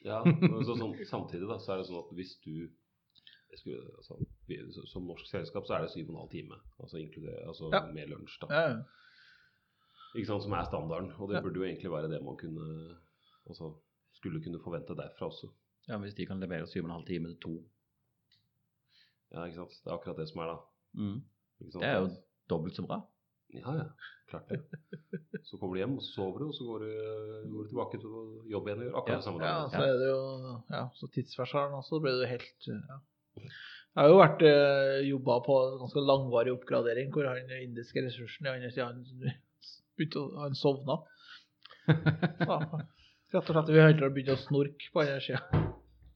Ja, 0.03 0.18
men 0.28 0.66
så, 0.68 0.74
sånn, 0.76 0.97
samtidig 1.07 1.47
da, 1.47 1.55
så 1.64 1.74
er 1.74 1.78
det 1.82 1.88
sånn 1.88 2.01
at 2.03 2.09
hvis 2.18 2.34
du 2.43 2.53
jeg 3.53 3.59
skulle, 3.61 3.84
altså, 4.01 4.18
vi, 4.49 4.57
så- 4.74 4.88
Som 4.89 5.05
norsk 5.07 5.28
selskap 5.30 5.68
så 5.70 5.76
er 5.78 5.82
det 5.86 5.91
syv 5.93 6.07
og 6.09 6.14
en 6.16 6.22
halv 6.24 6.32
time, 6.34 6.55
altså, 6.82 6.97
altså 7.47 7.70
Ja. 7.72 7.82
med 7.93 8.09
lunsj. 8.09 8.39
da, 8.41 8.47
ja. 8.49 8.61
ja. 8.74 8.84
ikke 10.18 10.28
sant, 10.28 10.43
Som 10.43 10.53
er 10.57 10.66
standarden. 10.66 11.11
Og 11.20 11.30
det 11.30 11.36
Ja. 11.38 11.41
burde 11.41 11.59
jo 11.61 11.64
egentlig 11.70 11.91
være 11.91 12.09
det 12.11 12.24
man 12.26 12.36
kunne 12.38 12.97
altså, 13.47 13.72
skulle 14.18 14.41
kunne 14.43 14.59
forvente 14.64 14.95
derfra 14.97 15.26
også. 15.30 15.47
ja, 15.88 15.97
hvis 15.97 16.14
de 16.16 16.26
kan 16.26 16.39
levere 16.39 16.68
syv 16.68 16.84
og 16.84 16.89
en 16.89 16.95
halv 16.97 17.05
time 17.07 17.28
til 17.30 17.39
to. 17.39 17.53
Ja, 19.34 19.47
ikke 19.47 19.63
sant, 19.63 19.79
Det 19.81 19.89
er 19.89 19.95
akkurat 19.97 20.21
det 20.21 20.27
som 20.29 20.43
er, 20.43 20.53
da. 20.53 20.57
Mm. 20.99 21.17
Det 21.73 21.88
er 21.88 21.95
jo 21.99 22.09
dobbelt 22.51 22.77
så 22.77 22.86
bra. 22.86 22.99
Ja, 23.53 23.73
ja. 23.77 23.88
Klart 24.29 24.49
det. 24.49 24.59
Så 25.43 25.57
kommer 25.57 25.75
du 25.75 25.81
hjem, 25.81 25.97
og 25.97 26.03
så 26.05 26.13
sover 26.15 26.39
du, 26.39 26.45
og 26.47 26.55
så 26.57 26.65
går 26.65 26.86
du, 26.86 26.91
går 27.51 27.65
du 27.65 27.69
tilbake 27.71 27.99
til 28.01 28.13
jobb 28.53 28.69
igjen 28.69 28.81
og 28.81 28.88
gjør 28.88 28.97
akkurat 29.01 29.19
det 29.19 29.27
samme. 29.27 29.43
Ja, 29.45 29.57
så 29.69 29.84
er 29.84 29.99
det 30.01 30.09
jo 30.09 30.21
Ja, 30.73 30.84
så 30.97 31.09
tidsversalen 31.13 31.77
også 31.77 31.99
blir 32.01 32.17
det 32.17 32.25
jo 32.25 32.31
helt 32.34 32.69
ja. 32.71 32.99
Jeg 33.93 34.01
har 34.01 34.09
jo 34.09 34.17
vært 34.17 34.41
eh, 34.47 34.95
jobba 35.05 35.36
på 35.45 35.57
en 35.67 35.75
ganske 35.84 36.01
langvarig 36.01 36.53
oppgradering 36.55 37.11
hvor 37.13 37.27
han 37.29 37.51
indiske 37.59 38.01
ressursen 38.01 38.49
han 38.49 38.65
å 38.65 40.23
Han 40.39 40.57
sovna. 40.57 40.97
Så, 43.34 43.38
rett 43.38 43.49
og 43.49 43.53
slett 43.53 43.69
vi 43.73 43.81
holdt 43.81 44.01
på 44.01 44.09
å 44.09 44.15
begynne 44.15 44.38
å 44.38 44.41
snorke 44.41 44.89
på 44.93 45.03
andre 45.03 45.21
sida. 45.21 45.62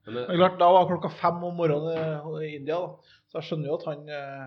Men, 0.07 0.23
Men 0.27 0.37
klart, 0.37 0.59
da 0.59 0.71
var 0.71 0.87
klokka 0.87 1.09
fem 1.09 1.43
om 1.43 1.55
morgenen 1.55 2.43
i 2.43 2.55
India, 2.55 2.79
da. 2.79 3.17
så 3.27 3.41
jeg 3.41 3.47
skjønner 3.49 3.67
jo 3.67 3.75
at 3.75 3.87
han 3.89 3.99
eh, 4.07 4.45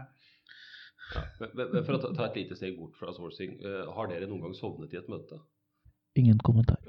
men, 1.41 1.51
men, 1.59 1.85
for 1.85 1.97
å 1.97 2.01
ta, 2.01 2.13
ta 2.17 2.29
et 2.31 2.39
lite 2.41 2.57
steg 2.57 2.79
bort 2.79 2.97
fra 2.97 3.13
sourcing, 3.13 3.59
eh, 3.61 3.83
har 3.93 4.09
dere 4.09 4.29
noen 4.31 4.47
gang 4.47 4.55
sovnet 4.57 4.95
i 4.95 5.01
et 5.03 5.11
møte? 5.13 5.37
Ingen 6.17 6.41
kommentar. 6.41 6.81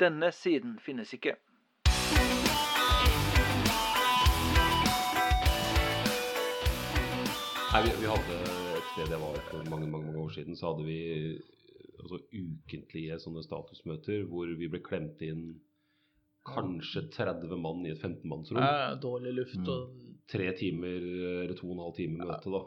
Denne 0.00 0.30
siden 0.34 0.78
finnes 0.82 1.10
ikke. 1.16 1.34
Vi, 7.84 7.92
vi 8.00 8.08
hadde 8.08 8.36
et 8.78 8.86
sted 8.92 9.12
jeg 9.12 9.20
var 9.20 9.36
for 9.50 9.66
mange, 9.68 9.88
mange, 9.90 10.08
mange 10.08 10.22
år 10.24 10.32
siden, 10.36 10.56
så 10.56 10.70
hadde 10.70 10.86
vi 10.86 11.00
altså, 12.00 12.20
ukentlige 12.32 13.18
sånne 13.20 13.42
statusmøter 13.44 14.24
hvor 14.30 14.48
vi 14.56 14.68
ble 14.72 14.80
klemt 14.84 15.20
inn 15.24 15.44
kanskje 16.48 17.06
30 17.12 17.52
mann 17.60 17.84
i 17.84 17.92
et 17.92 18.00
15-mannsrom. 18.00 18.60
Ja, 18.60 18.94
dårlig 19.00 19.36
luft 19.40 19.62
og 19.68 20.00
Tre 20.24 20.46
timer 20.56 21.02
eller 21.04 21.52
to 21.52 21.66
og 21.68 21.74
en 21.74 21.82
halv 21.82 21.96
time 21.98 22.24
møte, 22.24 22.48
da. 22.48 22.62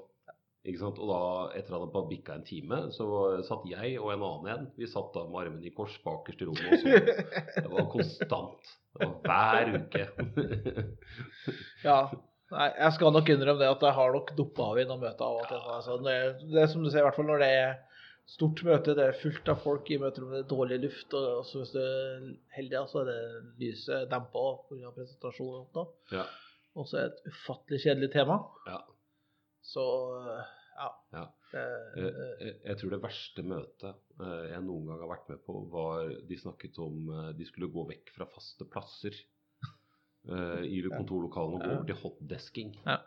Ikke 0.70 0.78
sant? 0.78 1.00
Og 1.02 1.10
da, 1.10 1.22
etter 1.58 1.74
at 1.74 1.82
det 1.82 1.94
bare 1.96 2.10
bikka 2.12 2.36
en 2.38 2.46
time, 2.46 2.82
så 2.94 3.08
satt 3.48 3.66
jeg 3.72 3.96
og 3.98 4.12
en 4.14 4.26
annen 4.28 4.52
en. 4.54 4.68
Vi 4.78 4.86
satt 4.92 5.10
da 5.16 5.24
med 5.26 5.40
armene 5.42 5.66
i 5.66 5.74
kors 5.74 5.96
bakerst 6.04 6.44
i 6.44 6.50
rommet 6.52 6.76
og 6.76 6.84
så. 6.84 7.24
Det 7.64 7.72
var 7.72 7.90
konstant. 7.96 8.70
Det 8.94 9.08
var 9.08 9.18
hver 9.26 9.74
uke. 9.80 10.06
Ja. 11.82 11.98
Nei, 12.54 12.68
jeg 12.80 12.96
skal 12.96 13.12
nok 13.12 13.30
innrømme 13.34 13.60
det 13.60 13.68
at 13.74 13.84
jeg 13.84 13.96
har 13.98 14.14
nok 14.16 14.32
duppa 14.38 14.70
av 14.72 14.80
i 14.80 14.86
noen 14.88 15.02
møter 15.04 15.26
av 15.26 15.40
og 15.42 15.50
til. 15.50 15.64
Altså, 15.74 15.98
det, 16.06 16.16
det 16.54 16.62
er 16.64 16.70
som 16.72 16.84
du 16.86 16.90
sier, 16.90 17.02
i 17.02 17.08
hvert 17.08 17.18
fall 17.18 17.28
når 17.28 17.44
det 17.44 17.50
er 17.60 17.74
stort 18.28 18.62
møte, 18.68 18.96
det 18.96 19.06
er 19.08 19.20
fullt 19.22 19.52
av 19.52 19.60
folk 19.64 19.90
i 19.92 20.00
møterommet, 20.02 20.42
det 20.42 20.46
er 20.46 20.52
dårlig 20.52 20.78
luft, 20.84 21.16
og 21.16 21.42
også 21.42 21.62
hvis 21.62 21.74
du 21.76 21.80
er 21.84 22.28
heldig, 22.58 22.84
så 22.92 23.02
er 23.04 23.10
det 23.12 23.20
lyset 23.64 24.10
dempa 24.12 24.46
pga. 24.68 24.94
presentasjonen. 24.96 25.58
og 25.60 25.66
sånt 25.66 25.80
da. 25.80 26.20
Ja. 26.22 26.28
Og 26.78 26.88
så 26.88 27.00
det 27.02 27.06
et 27.10 27.34
ufattelig 27.34 27.82
kjedelig 27.84 28.12
tema. 28.14 28.40
Ja. 28.68 28.82
Så 29.66 29.84
ja. 30.78 30.92
Ja. 31.16 31.26
Det, 31.52 31.66
Eh, 31.98 32.04
Jeg, 32.44 32.54
jeg 32.66 32.78
tror 32.80 32.92
det 32.92 33.00
verste 33.04 33.44
møtet 33.48 33.96
eh, 34.20 34.44
jeg 34.52 34.64
noen 34.66 34.90
gang 34.90 35.00
har 35.00 35.12
vært 35.14 35.30
med 35.32 35.40
på, 35.46 35.56
var 35.72 36.10
de 36.28 36.38
snakket 36.40 36.78
om 36.84 37.08
eh, 37.14 37.30
de 37.38 37.48
skulle 37.48 37.70
gå 37.72 37.86
vekk 37.94 38.12
fra 38.18 38.28
faste 38.34 38.68
plasser 38.68 39.16
eh, 40.28 40.66
i 40.68 40.82
kontorlokalene 40.92 41.60
og 41.60 41.64
gå 41.64 41.76
over 41.76 41.88
til 41.90 42.02
hotdesking. 42.04 42.74
Ja. 42.86 43.00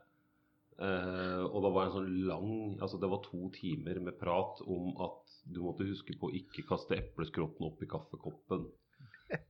Uh, 0.81 1.45
og 1.51 1.59
da 1.61 1.71
var 1.75 1.89
en 1.91 1.93
sånn 1.93 2.13
lang 2.25 2.53
Altså 2.81 2.97
det 2.97 3.09
var 3.13 3.19
to 3.21 3.51
timer 3.53 3.99
med 4.01 4.15
prat 4.17 4.63
om 4.65 4.95
at 5.05 5.35
du 5.45 5.59
måtte 5.61 5.85
huske 5.85 6.15
på 6.17 6.31
å 6.31 6.33
ikke 6.39 6.65
kaste 6.71 6.97
epleskrotten 6.97 7.67
opp 7.69 7.83
i 7.85 7.91
kaffekoppen. 7.91 8.69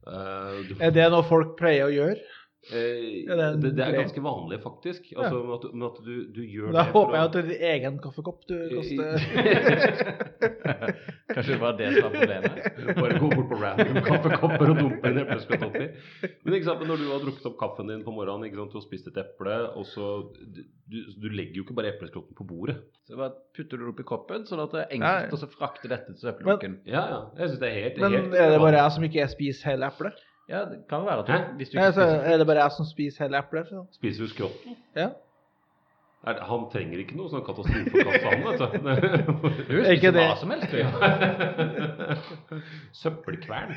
Uh, 0.05 0.61
er 0.85 0.91
det 0.93 1.07
noe 1.09 1.25
folk 1.25 1.55
pleier 1.57 1.87
å 1.87 1.93
gjøre? 1.95 2.19
Eh, 2.69 3.25
det 3.27 3.37
det, 3.63 3.71
det 3.79 3.85
er 3.87 3.95
ganske 3.97 4.23
vanlig, 4.23 4.59
faktisk. 4.63 5.07
Altså, 5.17 5.39
med, 5.43 5.55
at, 5.57 5.65
med 5.75 5.87
at 5.87 6.01
du, 6.05 6.15
du 6.37 6.43
gjør 6.45 6.67
Da 6.69 6.73
det 6.73 6.77
Da 6.77 6.85
håper 6.93 7.15
jeg 7.17 7.25
at 7.25 7.33
det 7.37 7.41
er 7.41 7.49
din 7.49 7.63
egen 7.71 7.97
kaffekopp 8.05 8.43
du 8.51 8.57
kaster. 8.75 9.17
Kanskje 11.35 11.53
det 11.55 11.61
var 11.63 11.77
det 11.79 11.89
som 11.95 12.03
var 12.05 12.13
problemet. 12.17 12.55
Bare 13.01 13.19
gå 13.23 13.29
bort 13.33 13.49
på 13.53 13.59
random 13.63 14.01
kaffekopper 14.07 14.73
og 14.73 14.81
dumpe 14.83 15.13
en 15.13 15.21
epleskrott 15.23 15.67
oppi. 15.69 15.87
Men 16.45 16.57
ikke 16.59 16.69
sant, 16.69 16.85
når 16.91 17.01
du 17.03 17.07
har 17.13 17.25
drukket 17.25 17.49
opp 17.51 17.59
kaffen 17.61 17.93
din 17.93 18.05
på 18.07 18.15
morgenen, 18.15 18.49
ikke 18.49 18.61
sant, 18.61 18.77
og 18.81 18.85
spist 18.85 19.11
et 19.13 19.21
eple, 19.25 19.57
og 19.79 19.87
så 19.89 20.11
Du, 20.91 20.97
du 21.23 21.29
legger 21.31 21.61
jo 21.61 21.63
ikke 21.63 21.77
bare 21.79 21.93
epleskrotten 21.95 22.35
på 22.35 22.45
bordet. 22.49 22.81
Så 23.07 23.15
bare 23.19 23.31
putter 23.55 23.79
du 23.79 23.85
det 23.85 23.93
oppi 23.93 24.05
koppen, 24.09 24.43
sånn 24.49 24.63
at 24.65 24.73
det 24.75 24.81
er 24.83 24.97
enkelt 24.97 25.47
å 25.47 25.51
frakte 25.53 25.87
dette 25.91 26.17
til 26.17 26.25
søppelbukken. 26.27 26.81
Ja, 26.91 27.05
ja. 27.13 27.21
Jeg 27.39 27.53
synes 27.53 27.61
det 27.63 27.69
er 27.71 27.77
helt, 27.79 28.01
Men 28.03 28.17
helt 28.17 28.35
er 28.35 28.51
det 28.57 28.59
bare 28.65 28.81
jeg 28.83 28.97
som 28.97 29.07
ikke 29.07 29.29
spiser 29.31 29.71
hele 29.71 29.87
eplet? 29.87 30.19
Ja, 30.51 30.65
det 30.67 30.81
kan 30.91 31.05
være 31.07 31.23
at 31.23 31.29
du, 31.31 31.33
hvis 31.61 31.71
du 31.71 31.77
ikke 31.79 31.93
spiser 31.95 32.25
er 32.33 32.39
det 32.43 32.47
bare 32.49 32.63
jeg 32.65 32.73
som 32.77 32.87
spiser 32.89 33.25
hele 33.29 33.39
eplet? 33.39 33.69
Så. 33.71 33.85
Spiser 34.01 34.27
du 34.27 34.33
skrotten? 34.33 34.79
Ja. 34.99 35.09
Er 36.27 36.35
det, 36.37 36.43
han 36.45 36.65
trenger 36.73 36.99
ikke 37.01 37.15
noe 37.17 37.31
sånn 37.33 37.45
katastrofekasse, 37.47 38.27
han, 38.29 38.43
vet 38.45 38.59
du. 38.61 38.65
Du 39.71 39.77
Er 39.79 39.95
spiser 39.95 40.13
hva 40.19 40.35
som 40.37 40.51
helst, 40.53 40.75
du. 40.75 40.81
Søppelkvern. 43.01 43.73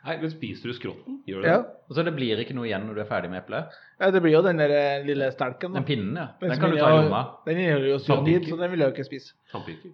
Nei, 0.00 0.14
men 0.16 0.30
spiser 0.32 0.70
du 0.70 0.76
skrotten? 0.78 1.18
Gjør 1.28 1.42
du 1.42 1.44
det? 1.44 1.50
Ja. 1.52 1.58
det? 1.60 1.94
så 1.98 2.04
det 2.06 2.14
blir 2.16 2.40
ikke 2.40 2.54
noe 2.56 2.64
igjen 2.70 2.86
når 2.88 2.96
du 2.96 3.02
er 3.02 3.08
ferdig 3.10 3.28
med 3.34 3.42
eplet. 3.42 3.74
ja, 4.00 4.08
det 4.14 4.22
blir 4.24 4.32
jo 4.32 4.40
den 4.46 4.62
der 4.62 4.72
eh, 4.72 5.02
lille 5.04 5.28
stelken. 5.34 5.74
da. 5.74 5.82
Den 5.82 5.88
pinnen, 5.90 6.14
ja. 6.16 6.28
Den 6.40 6.54
Den 6.54 6.62
kan 6.62 6.72
du 6.72 6.78
ta 6.80 6.88
i 6.88 7.02
lomma. 7.02 7.20
Den 7.44 7.60
inneholder 7.60 7.90
jo 7.90 7.98
cyanid, 8.06 8.48
så 8.48 8.56
den 8.62 8.72
vil 8.72 8.80
jeg 8.80 8.88
jo 8.88 8.94
ikke 8.96 9.08
spise. 9.10 9.34
Tannpirker? 9.52 9.92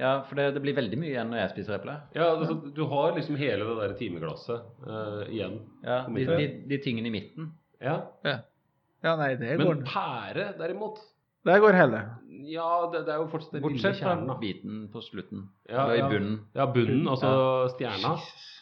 Ja, 0.00 0.24
for 0.26 0.34
det, 0.34 0.48
det 0.56 0.60
blir 0.64 0.74
veldig 0.74 0.96
mye 0.98 1.12
igjen 1.12 1.28
når 1.30 1.38
jeg 1.38 1.50
spiser 1.52 1.76
eple. 1.76 1.92
Ja, 2.16 2.32
altså, 2.34 2.56
du 2.74 2.80
har 2.90 3.12
liksom 3.14 3.36
hele 3.38 3.66
det 3.68 3.74
der 3.78 3.92
timeglasset 3.98 4.64
uh, 4.88 5.20
igjen. 5.30 5.60
Ja, 5.86 6.00
de, 6.10 6.24
de, 6.26 6.48
de 6.72 6.78
tingene 6.82 7.10
i 7.12 7.14
midten. 7.14 7.52
Ja. 7.82 8.00
Ja, 8.24 9.12
nei, 9.20 9.34
det 9.38 9.58
Men 9.60 9.66
går 9.68 9.82
pære, 9.86 10.46
derimot 10.58 10.98
Der 11.44 11.60
går 11.60 11.76
hele. 11.76 12.00
Ja, 12.48 12.68
det, 12.92 13.04
det 13.06 13.12
er 13.14 13.20
jo 13.22 13.28
fortsatt 13.30 13.52
den 13.54 13.62
lille 13.62 13.74
Bortsett 13.76 13.98
fra 14.00 14.08
kjernen, 14.14 14.26
da. 14.32 14.36
biten 14.40 14.82
på 14.92 15.02
slutten. 15.04 15.46
Ja, 15.68 15.84
Eller 15.84 16.00
i 16.00 16.10
bunnen. 16.14 16.38
Ja, 16.56 16.66
bunnen, 16.72 17.06
altså 17.12 17.30
stjerna. 17.76 18.14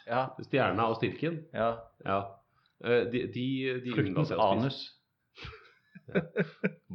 Ja, 0.09 0.23
Stjerna 0.43 0.89
og 0.91 0.99
stilken. 1.01 1.45
ja. 1.55 1.73
Ja. 2.05 2.21
Eh, 2.85 3.05
De, 3.13 3.27
de, 3.31 3.47
de 3.85 3.93
Fruktens 3.95 4.33
anus. 4.35 4.81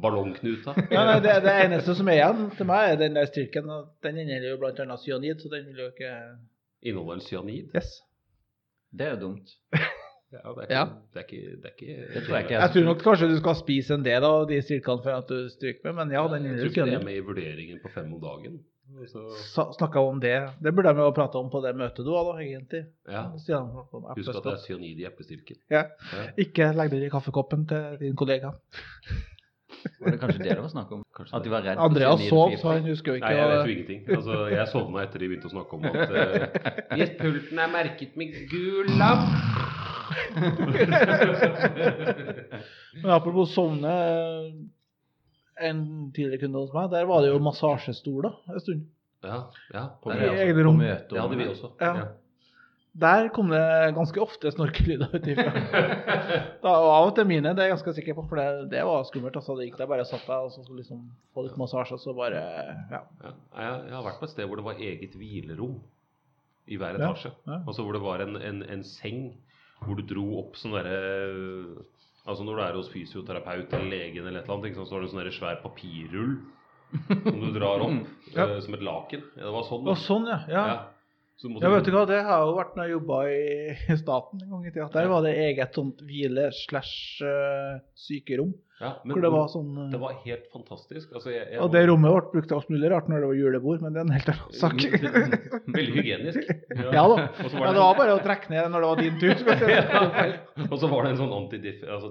Ballongknuta. 0.02 0.74
Ja, 0.94 1.04
nei, 1.08 1.18
det, 1.24 1.36
det 1.44 1.54
eneste 1.64 1.94
som 1.98 2.10
er 2.10 2.20
igjen 2.20 2.44
til 2.58 2.68
meg, 2.68 2.92
er 2.92 3.00
den 3.00 3.18
der 3.18 3.30
styrken. 3.30 3.70
Den 4.04 4.20
inneholder 4.24 4.54
jo 4.54 4.84
annet 4.84 5.04
cyanid, 5.04 5.42
så 5.42 5.52
den 5.52 5.70
vil 5.70 5.84
jo 5.84 5.92
ikke 5.94 6.12
Inneholder 6.82 7.24
cyanid. 7.26 7.72
Yes. 7.74 7.96
Det 8.94 9.06
er 9.06 9.16
jo 9.16 9.20
dumt. 9.26 9.56
Ja, 10.32 10.40
det 10.52 10.60
er 10.60 10.62
ikke, 10.62 10.74
Ja. 10.74 10.84
Det, 11.14 11.20
er 11.20 11.24
ikke, 11.24 11.52
det 11.56 11.68
er 11.68 11.74
ikke 11.74 12.14
Det 12.14 12.22
tror 12.24 12.34
jeg 12.36 12.44
ikke 12.44 12.54
Jeg 12.54 12.70
tror 12.72 12.84
nok 12.84 13.04
kanskje 13.04 13.28
du 13.28 13.36
skal 13.38 13.54
spise 13.56 13.94
en 13.94 14.02
del 14.04 14.24
av 14.28 14.42
de 14.50 14.58
styrkene 14.62 15.04
for 15.06 15.12
at 15.14 15.30
du 15.30 15.48
stryker 15.48 15.86
med, 15.88 15.94
men 16.00 16.12
ja, 16.12 16.24
den 16.34 16.50
Jeg 16.50 16.58
tror 16.58 16.72
ikke 16.72 16.88
det 16.90 16.98
er 16.98 17.06
med 17.06 17.16
i 17.16 17.22
vurderingen 17.30 17.80
på 17.84 17.92
fem 17.94 18.12
om 18.12 18.20
dagen. 18.20 18.58
Så... 19.06 19.72
Snakka 19.78 20.00
om 20.00 20.20
det. 20.20 20.50
Det 20.60 20.72
burde 20.72 20.92
de 20.96 21.04
jo 21.04 21.14
prate 21.16 21.40
om 21.40 21.48
på 21.52 21.60
det 21.64 21.74
møtet 21.76 22.04
du 22.04 22.12
hadde, 22.16 22.36
egentlig. 22.44 22.84
ja. 23.08 23.24
Husk 23.32 24.36
at 24.36 24.44
det 24.44 24.52
er 24.52 24.62
cyanid 24.64 25.00
i 25.00 25.08
eplestilken. 25.08 25.60
Ja. 25.70 25.84
Ja. 26.12 26.28
Ikke 26.40 26.72
legg 26.76 26.92
det 26.92 27.02
i 27.06 27.10
kaffekoppen 27.12 27.66
til 27.68 27.98
din 28.00 28.16
kollega. 28.16 28.52
Var 30.00 30.10
det 30.10 30.18
kanskje 30.20 30.42
det 30.42 30.50
det 30.50 30.62
var 30.62 30.72
snakk 30.72 30.92
om? 30.92 31.04
Kanskje 31.16 31.36
At 31.36 31.44
de 31.44 31.50
var 31.50 31.62
redd 31.62 31.78
Andreas 31.78 32.22
sov, 32.28 32.54
så 32.58 32.72
han 32.72 32.86
husker 32.88 33.14
jo 33.14 33.20
Nei, 33.22 33.32
jeg 33.36 33.50
vet 33.50 33.58
jo 33.58 33.74
ingenting. 33.74 34.00
Altså, 34.16 34.38
jeg 34.52 34.68
sovna 34.72 35.02
etter 35.04 35.22
de 35.22 35.28
begynte 35.30 35.50
å 35.50 35.52
snakke 35.52 35.78
om 35.78 35.86
at 35.88 35.98
uh, 36.16 36.94
Hvis 36.96 37.12
pulten 37.20 37.62
er 37.62 37.72
merket 37.72 38.16
med 38.18 38.38
gul 38.50 38.90
lapp 38.98 39.67
Men 43.02 43.10
apropos 43.14 43.52
sovne 43.54 43.92
En 45.58 45.82
tidligere 46.14 46.38
kunde 46.44 46.60
hos 46.62 46.70
meg, 46.74 46.90
der 46.92 47.06
var 47.10 47.24
det 47.24 47.32
jo 47.32 47.40
massasjestoler 47.42 48.36
en 48.54 48.60
stund. 48.62 48.84
Ja, 49.26 49.40
ja. 49.74 49.80
På, 50.02 50.12
der, 50.12 50.20
I 50.22 50.28
møte- 50.28 50.42
egne 50.44 50.54
på 50.62 50.66
rom. 50.68 50.76
møterommet. 50.78 51.08
Det 51.10 51.20
hadde 51.24 51.38
vi 51.40 51.46
også. 51.50 51.70
Ja. 51.82 52.06
Der 52.98 53.28
kom 53.34 53.50
det 53.50 53.62
ganske 53.96 54.20
ofte 54.22 54.50
snorkelyder 54.54 55.10
ut 55.16 55.26
ifra. 55.32 55.50
Da, 56.62 56.70
og 56.70 56.88
av 56.92 57.08
og 57.08 57.12
til 57.18 57.26
mine, 57.26 57.50
det 57.54 57.62
er 57.64 57.68
jeg 57.68 57.74
ganske 57.76 57.94
sikker 57.98 58.14
på, 58.18 58.24
for 58.30 58.38
det, 58.38 58.46
det 58.72 58.84
var 58.86 59.02
skummelt. 59.10 59.36
Altså, 59.38 59.54
det 59.58 59.66
gikk 59.68 59.76
der 59.82 59.90
bare 59.90 60.06
satt 60.06 60.24
der 60.30 60.46
og 60.46 60.50
så 60.54 60.62
skulle 60.62 60.82
liksom 60.84 61.02
få 61.34 61.44
litt 61.48 61.58
massasje, 61.58 61.98
så 62.02 62.14
bare 62.18 62.38
Ja. 62.94 63.02
Ja, 63.24 63.34
jeg, 63.58 63.92
har 63.98 64.06
vært 64.06 64.18
på 64.22 64.26
et 64.30 64.34
sted 64.36 64.46
hvor 64.46 64.58
det 64.62 64.66
var 64.70 64.78
eget 64.78 65.14
hvilerom 65.18 65.76
i 66.70 66.78
hver 66.78 66.94
Ja, 66.98 67.10
etasje. 67.10 67.34
ja. 67.50 67.60
Altså 67.66 67.82
hvor 67.82 67.98
det 67.98 68.02
var 68.06 68.22
en, 68.26 68.36
en, 68.38 68.62
en 68.62 68.82
seng 68.86 69.32
hvor 69.84 69.96
du 69.98 70.02
dro 70.08 70.26
opp 70.42 70.58
sånn 70.58 70.74
derre 70.76 70.98
Altså 72.28 72.44
når 72.44 72.58
du 72.58 72.62
er 72.66 72.76
hos 72.76 72.90
fysioterapeut 72.92 73.72
eller 73.72 73.88
legen 73.88 74.26
eller 74.26 74.42
et 74.42 74.48
eller 74.50 74.58
annet, 74.58 74.76
så 74.84 74.96
har 74.98 75.00
du 75.04 75.08
sånn 75.08 75.30
svær 75.32 75.62
papirrull 75.62 76.34
som 77.08 77.40
du 77.40 77.48
drar 77.54 77.80
opp 77.86 78.10
Ja. 78.36 78.44
eh, 78.44 78.58
som 78.64 78.74
et 78.76 78.82
laken. 78.84 79.22
Ja, 79.38 79.46
det 79.46 79.52
var 79.54 79.64
sånn. 79.64 79.86
Det 79.86 79.92
var 79.94 80.02
sånn, 80.02 80.26
ja. 80.28 80.38
ja. 80.52 80.64
Ja. 81.38 81.68
Vet 81.70 81.86
du 81.86 81.92
hva, 81.94 82.00
det 82.10 82.16
har 82.26 82.40
jo 82.48 82.54
vært 82.56 82.72
når 82.74 82.88
jeg 82.88 82.94
jobba 82.96 83.18
i 83.30 83.96
staten 84.00 84.40
en 84.42 84.48
gang 84.50 84.64
i 84.66 84.72
tida. 84.74 84.88
Der 84.90 85.04
Ja. 85.06 85.10
var 85.12 85.22
det 85.22 85.36
eget 85.38 85.76
sånt 85.78 86.00
hvile 86.02 86.48
slash 86.64 87.22
eh, 87.22 87.76
sykerom. 87.94 88.56
Ja, 88.80 88.92
men 89.04 89.14
Hvor 89.16 89.22
det 89.22 89.30
var 89.34 89.46
sånn 89.50 89.70
eh, 89.84 89.86
det 89.90 89.98
var 90.02 90.12
helt 90.24 90.44
fantastisk. 90.54 91.12
Altså, 91.14 91.30
jeg, 91.34 91.46
jeg 91.50 91.60
Og 91.62 91.70
det 91.74 91.80
rommet 91.88 92.12
vårt 92.14 92.28
brukte 92.34 92.54
alt 92.54 92.68
mulig 92.70 92.90
rart 92.90 93.08
når 93.10 93.22
det 93.22 93.30
var 93.30 93.38
julebord, 93.38 93.80
men 93.82 93.94
det 93.94 94.02
er 94.02 94.06
en 94.06 94.14
helt 94.14 94.28
annen 94.34 94.58
sak. 94.58 94.84
Veldig 95.78 95.94
hygienisk. 95.98 96.52
Ja 96.78 97.02
da. 97.10 97.16
Ja, 97.26 97.48
var 97.58 97.72
det 97.74 97.82
var 97.82 97.96
bare 97.98 98.14
å 98.18 98.20
trekke 98.22 98.52
ned 98.54 98.70
når 98.74 98.84
det 98.84 98.90
var 98.90 99.02
din 99.02 99.18
tur. 99.22 99.36
Ja. 99.78 100.66
Og 100.70 100.76
så 100.82 100.90
var 100.90 101.06
det 101.06 101.14
en 101.14 101.20
sånn 101.22 101.34
antidif- 101.38 101.82
altså 101.86 102.10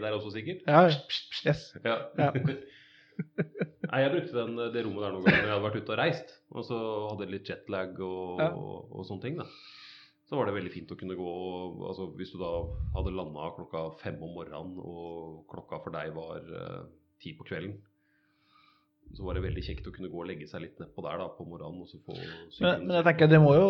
der 0.00 0.16
også, 0.16 0.32
sikkert. 0.36 0.64
Ja, 0.68 0.86
yes. 1.44 1.68
Nei, 3.88 4.00
jeg 4.04 4.12
brukte 4.12 4.36
den, 4.36 4.56
det 4.74 4.82
rommet 4.84 5.04
der 5.06 5.14
noen 5.14 5.24
ganger 5.26 5.40
når 5.42 5.48
jeg 5.48 5.54
hadde 5.54 5.66
vært 5.66 5.78
ute 5.82 5.92
og 5.94 6.00
reist. 6.00 6.32
Og 6.54 6.64
så 6.68 6.78
hadde 7.10 7.28
litt 7.32 7.48
jetlag 7.50 8.00
og, 8.04 8.42
Ja. 8.42 8.48
og, 8.52 8.90
og 8.92 9.06
sånne 9.08 9.24
ting. 9.24 9.38
da. 9.40 9.46
Så 10.28 10.36
var 10.36 10.44
det 10.50 10.56
veldig 10.58 10.72
fint 10.74 10.90
å 10.92 10.96
kunne 11.00 11.16
gå 11.16 11.28
altså 11.88 12.10
Hvis 12.18 12.34
du 12.34 12.38
da 12.42 12.50
hadde 12.98 13.14
landa 13.16 13.46
klokka 13.56 13.86
fem 14.02 14.18
om 14.20 14.34
morgenen, 14.36 14.74
og 14.82 15.46
klokka 15.48 15.78
for 15.84 15.94
deg 15.94 16.12
var 16.16 16.44
eh, 16.44 16.82
ti 17.22 17.32
på 17.38 17.46
kvelden, 17.48 17.78
så 19.16 19.24
var 19.24 19.34
det 19.38 19.42
veldig 19.42 19.62
kjekt 19.64 19.86
å 19.88 19.92
kunne 19.94 20.10
gå 20.12 20.18
og 20.20 20.26
legge 20.28 20.46
seg 20.46 20.60
litt 20.62 20.78
nedpå 20.78 21.02
der 21.02 21.16
da, 21.18 21.26
på 21.34 21.44
morgenen. 21.48 21.80
og 21.82 21.88
så 21.88 21.98
få 22.04 22.14
Men, 22.62 22.84
men 22.86 22.96
jeg 22.98 23.04
tenker, 23.08 23.30
det 23.32 23.40
må 23.42 23.54
jo 23.56 23.68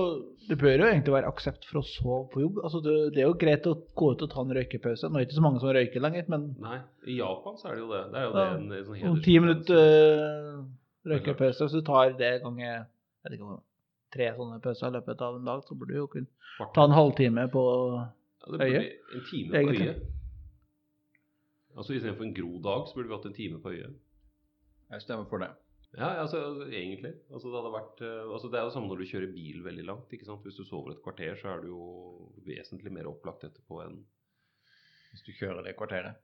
Det 0.48 0.56
bør 0.60 0.74
jo 0.82 0.89
egentlig 0.89 1.15
være 1.15 1.31
aksept 1.31 1.65
for 1.69 1.81
å 1.81 1.85
sove 1.86 2.19
på 2.32 2.43
jobb. 2.43 2.59
Altså, 2.65 2.81
det, 2.85 2.94
det 3.15 3.23
er 3.23 3.28
jo 3.28 3.36
greit 3.40 3.69
å 3.70 3.74
gå 3.94 4.10
ut 4.12 4.24
og 4.27 4.31
ta 4.32 4.43
en 4.43 4.52
røykepause. 4.59 5.09
Nå 5.09 5.15
er 5.16 5.23
det 5.24 5.28
ikke 5.28 5.39
så 5.39 5.44
mange 5.47 5.62
som 5.62 5.73
røyker 5.77 6.05
lenger, 6.05 6.27
men 6.35 6.48
Nei, 6.65 6.78
i 7.06 7.16
Japan 7.20 7.56
så 7.60 7.70
er 7.70 7.78
det 7.78 7.85
jo 7.85 7.90
det. 7.94 8.02
Det 8.12 8.20
er 8.20 8.27
jo 8.27 8.32
Ja. 8.35 8.36
det 8.36 8.59
en, 8.59 8.73
en 8.73 9.09
sånn 9.15 9.23
ti 9.28 9.39
minutter 9.44 9.81
øh, 9.85 10.59
røykepause, 11.15 11.65
hvis 11.69 11.78
du 11.78 11.82
tar 11.86 12.12
det 12.19 12.32
ganger 12.43 12.66
jeg 12.69 12.85
vet 13.28 13.39
ikke, 13.39 13.59
tre 14.15 14.28
sånne 14.36 14.60
pauser 14.65 14.89
i 14.90 14.97
løpet 14.98 15.23
av 15.28 15.36
en 15.39 15.48
dag, 15.52 15.62
så 15.69 15.74
burde 15.78 15.93
du 15.94 16.01
jo 16.02 16.06
kunne 16.12 16.69
ta 16.74 16.85
en 16.89 16.97
halvtime 16.97 17.47
på 17.52 17.62
Ja, 17.69 18.05
det 18.51 18.59
burde 18.59 18.85
en 18.89 19.24
time 19.31 19.65
på 19.65 19.73
øyet. 19.78 20.05
Altså 21.78 21.94
Istedenfor 21.94 22.24
en 22.27 22.35
gro 22.35 22.59
dag, 22.65 22.86
så 22.89 22.97
burde 22.97 23.09
vi 23.10 23.15
hatt 23.15 23.27
en 23.31 23.36
time 23.36 23.60
på 23.62 23.70
øyet. 23.77 23.93
Jeg 24.93 25.05
stemmer 25.05 25.28
for 25.28 25.43
det. 25.44 25.51
Ja, 25.97 26.09
altså 26.20 26.40
egentlig. 26.69 27.15
Altså, 27.32 27.48
det, 27.48 27.56
hadde 27.56 27.73
vært, 27.73 28.01
eh, 28.05 28.32
altså, 28.35 28.51
det 28.52 28.59
er 28.60 28.66
jo 28.66 28.73
samme 28.74 28.90
når 28.90 29.01
du 29.01 29.09
kjører 29.09 29.32
bil 29.32 29.62
veldig 29.65 29.85
langt. 29.89 30.12
ikke 30.12 30.28
sant? 30.28 30.44
Hvis 30.44 30.60
du 30.60 30.65
sover 30.69 30.93
et 30.93 31.02
kvarter, 31.05 31.36
så 31.40 31.55
er 31.55 31.62
du 31.65 31.70
jo 31.73 31.85
vesentlig 32.47 32.93
mer 32.93 33.09
opplagt 33.09 33.47
etterpå 33.48 33.82
enn 33.86 34.02
Hvis 35.12 35.24
du 35.24 35.32
kjører 35.32 35.65
det 35.65 35.77
kvarteret. 35.78 36.20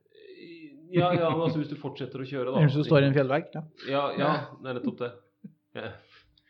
Ja, 0.93 1.09
ja, 1.17 1.31
men 1.33 1.47
altså 1.47 1.63
hvis 1.63 1.73
du 1.73 1.79
fortsetter 1.81 2.21
å 2.21 2.27
kjøre, 2.29 2.53
da. 2.53 2.65
Hvis 2.67 2.77
du 2.77 2.85
står 2.85 3.07
i 3.07 3.09
en 3.09 3.17
fjellvegg. 3.17 3.55
Ja. 3.57 3.63
Ja, 3.89 4.03
ja, 4.21 4.33
det 4.61 4.71
er 4.71 4.79
nettopp 4.79 5.01
det. 5.01 5.13
Ja. 5.75 5.93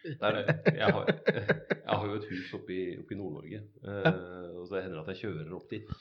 Det 0.04 0.20
er. 0.20 0.40
Jeg 0.68 0.92
har, 0.92 1.06
jeg 1.32 1.94
har 1.96 2.02
jo 2.10 2.16
et 2.18 2.26
hus 2.28 2.50
oppe 2.58 2.74
i, 2.74 2.82
oppe 3.00 3.14
i 3.14 3.16
Nord-Norge, 3.16 3.60
eh, 3.88 4.08
og 4.58 4.66
så 4.68 4.82
hender 4.82 4.98
det 4.98 5.04
at 5.06 5.12
jeg 5.14 5.22
kjører 5.22 5.54
opp 5.56 5.70
dit. 5.70 5.94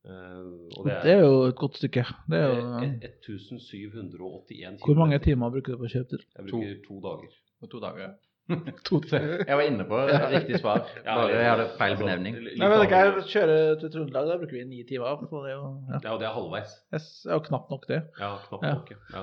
Eh, 0.00 0.40
og 0.78 0.86
det 0.86 0.94
Det 1.04 1.12
er, 1.12 1.18
er 1.18 1.26
jo 1.26 1.42
et 1.50 1.56
godt 1.60 1.76
stykke. 1.76 2.04
Det 2.30 2.38
er 2.40 2.48
jo, 2.48 2.60
eh, 2.80 3.10
1781 3.28 4.80
hvor 4.84 4.94
mange 4.98 5.18
timer 5.22 5.50
bruker 5.52 5.74
du 5.76 5.78
på 5.82 5.88
å 5.88 5.92
kjøpe 5.92 6.14
til? 6.16 6.22
Jeg 6.38 6.46
bruker 6.48 6.76
to 6.86 7.00
dager. 7.04 7.32
På 7.60 7.66
to 7.74 7.80
dager. 7.84 8.10
To. 8.88 8.98
Jeg 9.06 9.46
var 9.54 9.60
inne 9.62 9.84
på 9.86 9.98
riktig 10.34 10.58
svar. 10.58 10.80
Bare 11.06 11.26
jeg 11.30 11.46
hadde 11.46 11.66
feil 11.78 11.92
Altså, 11.92 12.02
benevning. 12.02 12.38
Nei, 12.58 12.70
men 12.72 12.80
jeg 12.82 13.20
kjører 13.30 13.76
til 13.78 13.92
Trøndelag, 13.94 14.26
da 14.26 14.38
bruker 14.40 14.56
vi 14.58 14.64
ni 14.66 14.80
timer. 14.88 15.20
Så 15.30 15.42
det 15.44 15.52
er 15.52 15.54
jo 15.54 15.68
ja. 15.92 16.00
Ja, 16.02 16.14
og 16.16 16.18
det 16.18 16.26
er 16.26 16.34
halvveis. 16.34 16.72
Yes, 16.96 17.06
det 17.22 17.30
er 17.30 17.36
jo 17.38 17.44
knapt 17.46 17.70
nok, 17.70 17.84
det. 17.86 18.00
Ja, 18.18 18.32
knapt 18.48 18.66
Ja. 18.66 18.72
nok. 18.80 18.90
Ja. 19.14 19.22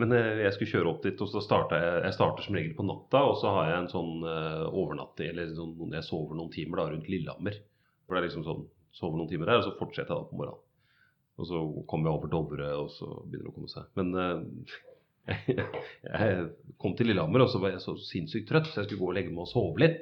Men 0.00 0.12
eh, 0.16 0.40
jeg 0.46 0.54
skulle 0.56 0.70
kjøre 0.72 0.94
opp 0.94 1.02
dit, 1.04 1.20
og 1.20 1.28
så 1.28 1.42
starter 1.44 1.76
jeg 1.82 2.02
Jeg 2.06 2.14
starter 2.16 2.46
som 2.46 2.56
regel 2.56 2.72
på 2.78 2.86
natta, 2.88 3.20
og 3.28 3.36
så 3.42 3.52
har 3.52 3.68
jeg 3.74 3.78
en 3.82 3.92
sånn 3.92 4.14
eh, 4.32 4.64
overnatting, 4.70 5.28
eller 5.34 5.52
sånn, 5.58 5.76
jeg 5.98 6.06
sover 6.08 6.38
noen 6.40 6.52
timer 6.54 6.80
da 6.80 6.88
rundt 6.94 7.08
Lillehammer. 7.12 7.60
For 8.06 8.14
det 8.16 8.22
er 8.22 8.28
liksom 8.30 8.46
sånn 8.48 8.64
Sover 8.98 9.20
noen 9.20 9.30
timer 9.30 9.46
der, 9.52 9.60
og 9.62 9.66
så 9.68 9.76
fortsetter 9.78 10.10
jeg 10.14 10.24
da 10.24 10.28
på 10.32 10.38
morgenen. 10.40 10.64
Og 11.38 11.46
så 11.46 11.58
kommer 11.86 12.10
jeg 12.10 12.18
over 12.18 12.30
Dovre, 12.32 12.68
og 12.82 12.88
så 12.90 13.06
begynner 13.22 13.46
det 13.46 13.52
å 13.52 13.56
komme 13.56 13.70
seg. 13.70 13.84
Men 13.94 14.08
eh, 14.18 14.38
jeg 16.08 16.46
kom 16.82 16.94
til 16.98 17.10
Lillehammer, 17.12 17.44
og 17.44 17.50
så 17.52 17.60
var 17.62 17.74
jeg 17.76 17.82
så 17.84 17.94
sinnssykt 18.00 18.48
trøtt, 18.50 18.70
så 18.72 18.80
jeg 18.82 18.88
skulle 18.88 19.04
gå 19.04 19.10
og 19.12 19.18
legge 19.20 19.30
meg 19.34 19.44
og 19.44 19.50
sove 19.52 19.82
litt. 19.84 20.00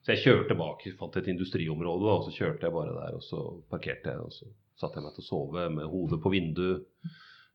Så 0.00 0.14
jeg 0.14 0.22
kjørte 0.24 0.56
bak, 0.56 0.86
fant 0.96 1.18
et 1.20 1.28
industriområde, 1.28 2.08
og 2.08 2.24
så 2.24 2.32
kjørte 2.32 2.64
jeg 2.68 2.72
bare 2.72 2.94
der, 2.96 3.18
og 3.18 3.24
så 3.26 3.40
parkerte 3.72 4.14
jeg, 4.14 4.22
og 4.24 4.32
så 4.32 4.48
satte 4.80 4.96
jeg 4.96 5.04
meg 5.04 5.18
til 5.18 5.26
å 5.26 5.28
sove 5.28 5.66
med 5.74 5.90
hodet 5.92 6.20
på 6.24 6.32
vinduet, 6.32 6.86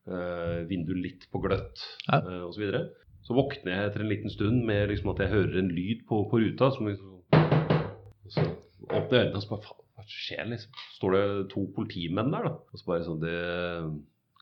eh, 0.06 0.60
vinduet 0.70 1.00
litt 1.02 1.26
på 1.32 1.42
gløtt, 1.42 1.82
Ja. 2.06 2.20
eh, 2.20 2.44
og 2.46 2.54
så 2.54 2.62
videre. 2.62 2.84
Så 3.26 3.34
våkner 3.34 3.72
jeg 3.74 3.88
etter 3.90 4.04
en 4.04 4.12
liten 4.12 4.30
stund 4.30 4.62
med 4.68 4.86
liksom 4.92 5.10
at 5.10 5.24
jeg 5.24 5.32
hører 5.34 5.58
en 5.58 5.72
lyd 5.74 6.06
på, 6.06 6.20
på 6.30 6.38
ruta, 6.44 6.70
som 6.70 6.86
liksom, 6.86 7.16
og 7.34 8.30
så 8.30 8.44
åpner 8.86 9.18
jeg 9.18 9.24
øynene 9.26 9.40
og 9.40 9.42
så 9.42 9.50
bare, 9.56 9.66
faen, 9.66 9.82
hva 9.96 10.04
skjer 10.10 10.48
liksom? 10.52 10.80
Står 10.98 11.16
det 11.16 11.24
to 11.54 11.66
politimenn 11.76 12.32
der 12.34 12.50
da? 12.50 12.56
Og 12.70 12.80
så 12.80 12.88
bare 12.88 13.06
sånn, 13.06 13.22
det, 13.22 13.36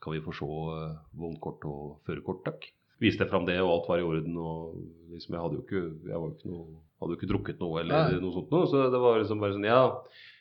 kan 0.02 0.14
vi 0.14 0.24
få 0.24 0.34
se 0.34 0.48
eh, 0.74 0.96
vognkort 1.18 1.64
og 1.70 2.00
førerkort, 2.08 2.42
takk? 2.48 2.72
viste 3.02 3.24
jeg 3.24 3.30
fram 3.30 3.46
det, 3.48 3.56
og 3.62 3.72
alt 3.72 3.88
var 3.90 4.02
i 4.02 4.06
orden. 4.06 4.36
Og 4.40 4.76
liksom, 5.14 5.36
jeg 5.36 5.42
hadde 5.44 5.58
jo 5.58 5.64
ikke, 5.64 5.82
jeg 6.10 6.30
ikke 6.30 6.52
noe, 6.52 6.78
hadde 7.02 7.14
jo 7.14 7.20
ikke 7.20 7.30
drukket 7.32 7.64
noe 7.64 7.82
eller 7.82 8.12
Nei. 8.12 8.20
noe 8.22 8.36
sånt 8.36 8.54
noe. 8.54 8.68
Så 8.70 8.86
det 8.92 9.02
var 9.02 9.20
liksom 9.20 9.42
bare 9.42 9.56
sånn 9.56 9.68
Ja, 9.68 9.82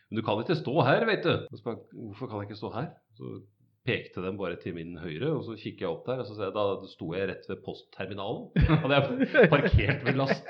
men 0.09 0.19
du 0.19 0.25
kan 0.25 0.43
ikke 0.43 0.59
stå 0.59 0.75
her, 0.85 1.07
vet 1.09 1.25
du. 1.25 1.33
Og 1.49 1.59
så 1.59 1.67
bare, 1.67 1.81
Hvorfor 1.93 2.31
kan 2.31 2.43
jeg 2.43 2.51
ikke 2.51 2.61
stå 2.61 2.71
her? 2.75 2.91
Så 3.17 3.33
pekte 3.83 4.21
den 4.23 4.37
bare 4.39 4.55
til 4.61 4.75
min 4.77 4.97
høyre, 5.01 5.33
og 5.35 5.43
så 5.47 5.55
kikker 5.59 5.85
jeg 5.85 5.91
opp 5.91 6.05
der, 6.07 6.21
og 6.23 6.27
så 6.27 6.37
ser 6.37 6.45
jeg, 6.47 6.55
da 6.55 6.63
sto 6.87 7.09
jeg 7.15 7.27
rett 7.29 7.49
ved 7.49 7.59
postterminalen. 7.65 8.43
Hadde 8.83 8.95
jeg 8.95 9.03
parkert 9.51 10.05
ved 10.07 10.15
last 10.19 10.45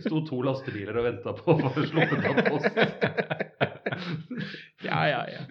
Sto 0.06 0.16
to 0.28 0.40
lastebiler 0.46 1.00
og 1.00 1.08
venta 1.08 1.34
på 1.36 1.56
å 1.56 1.72
få 1.74 1.80
sluppet 1.90 2.22
av 2.30 2.34
post. 2.46 2.74
Ja, 4.86 5.00
ja, 5.10 5.20
ja. 5.32 5.42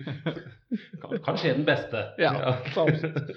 Kan, 1.02 1.20
kan 1.26 1.36
den 1.44 1.66
beste. 1.68 2.04
ja 2.22 2.32
absolutt. 2.56 3.34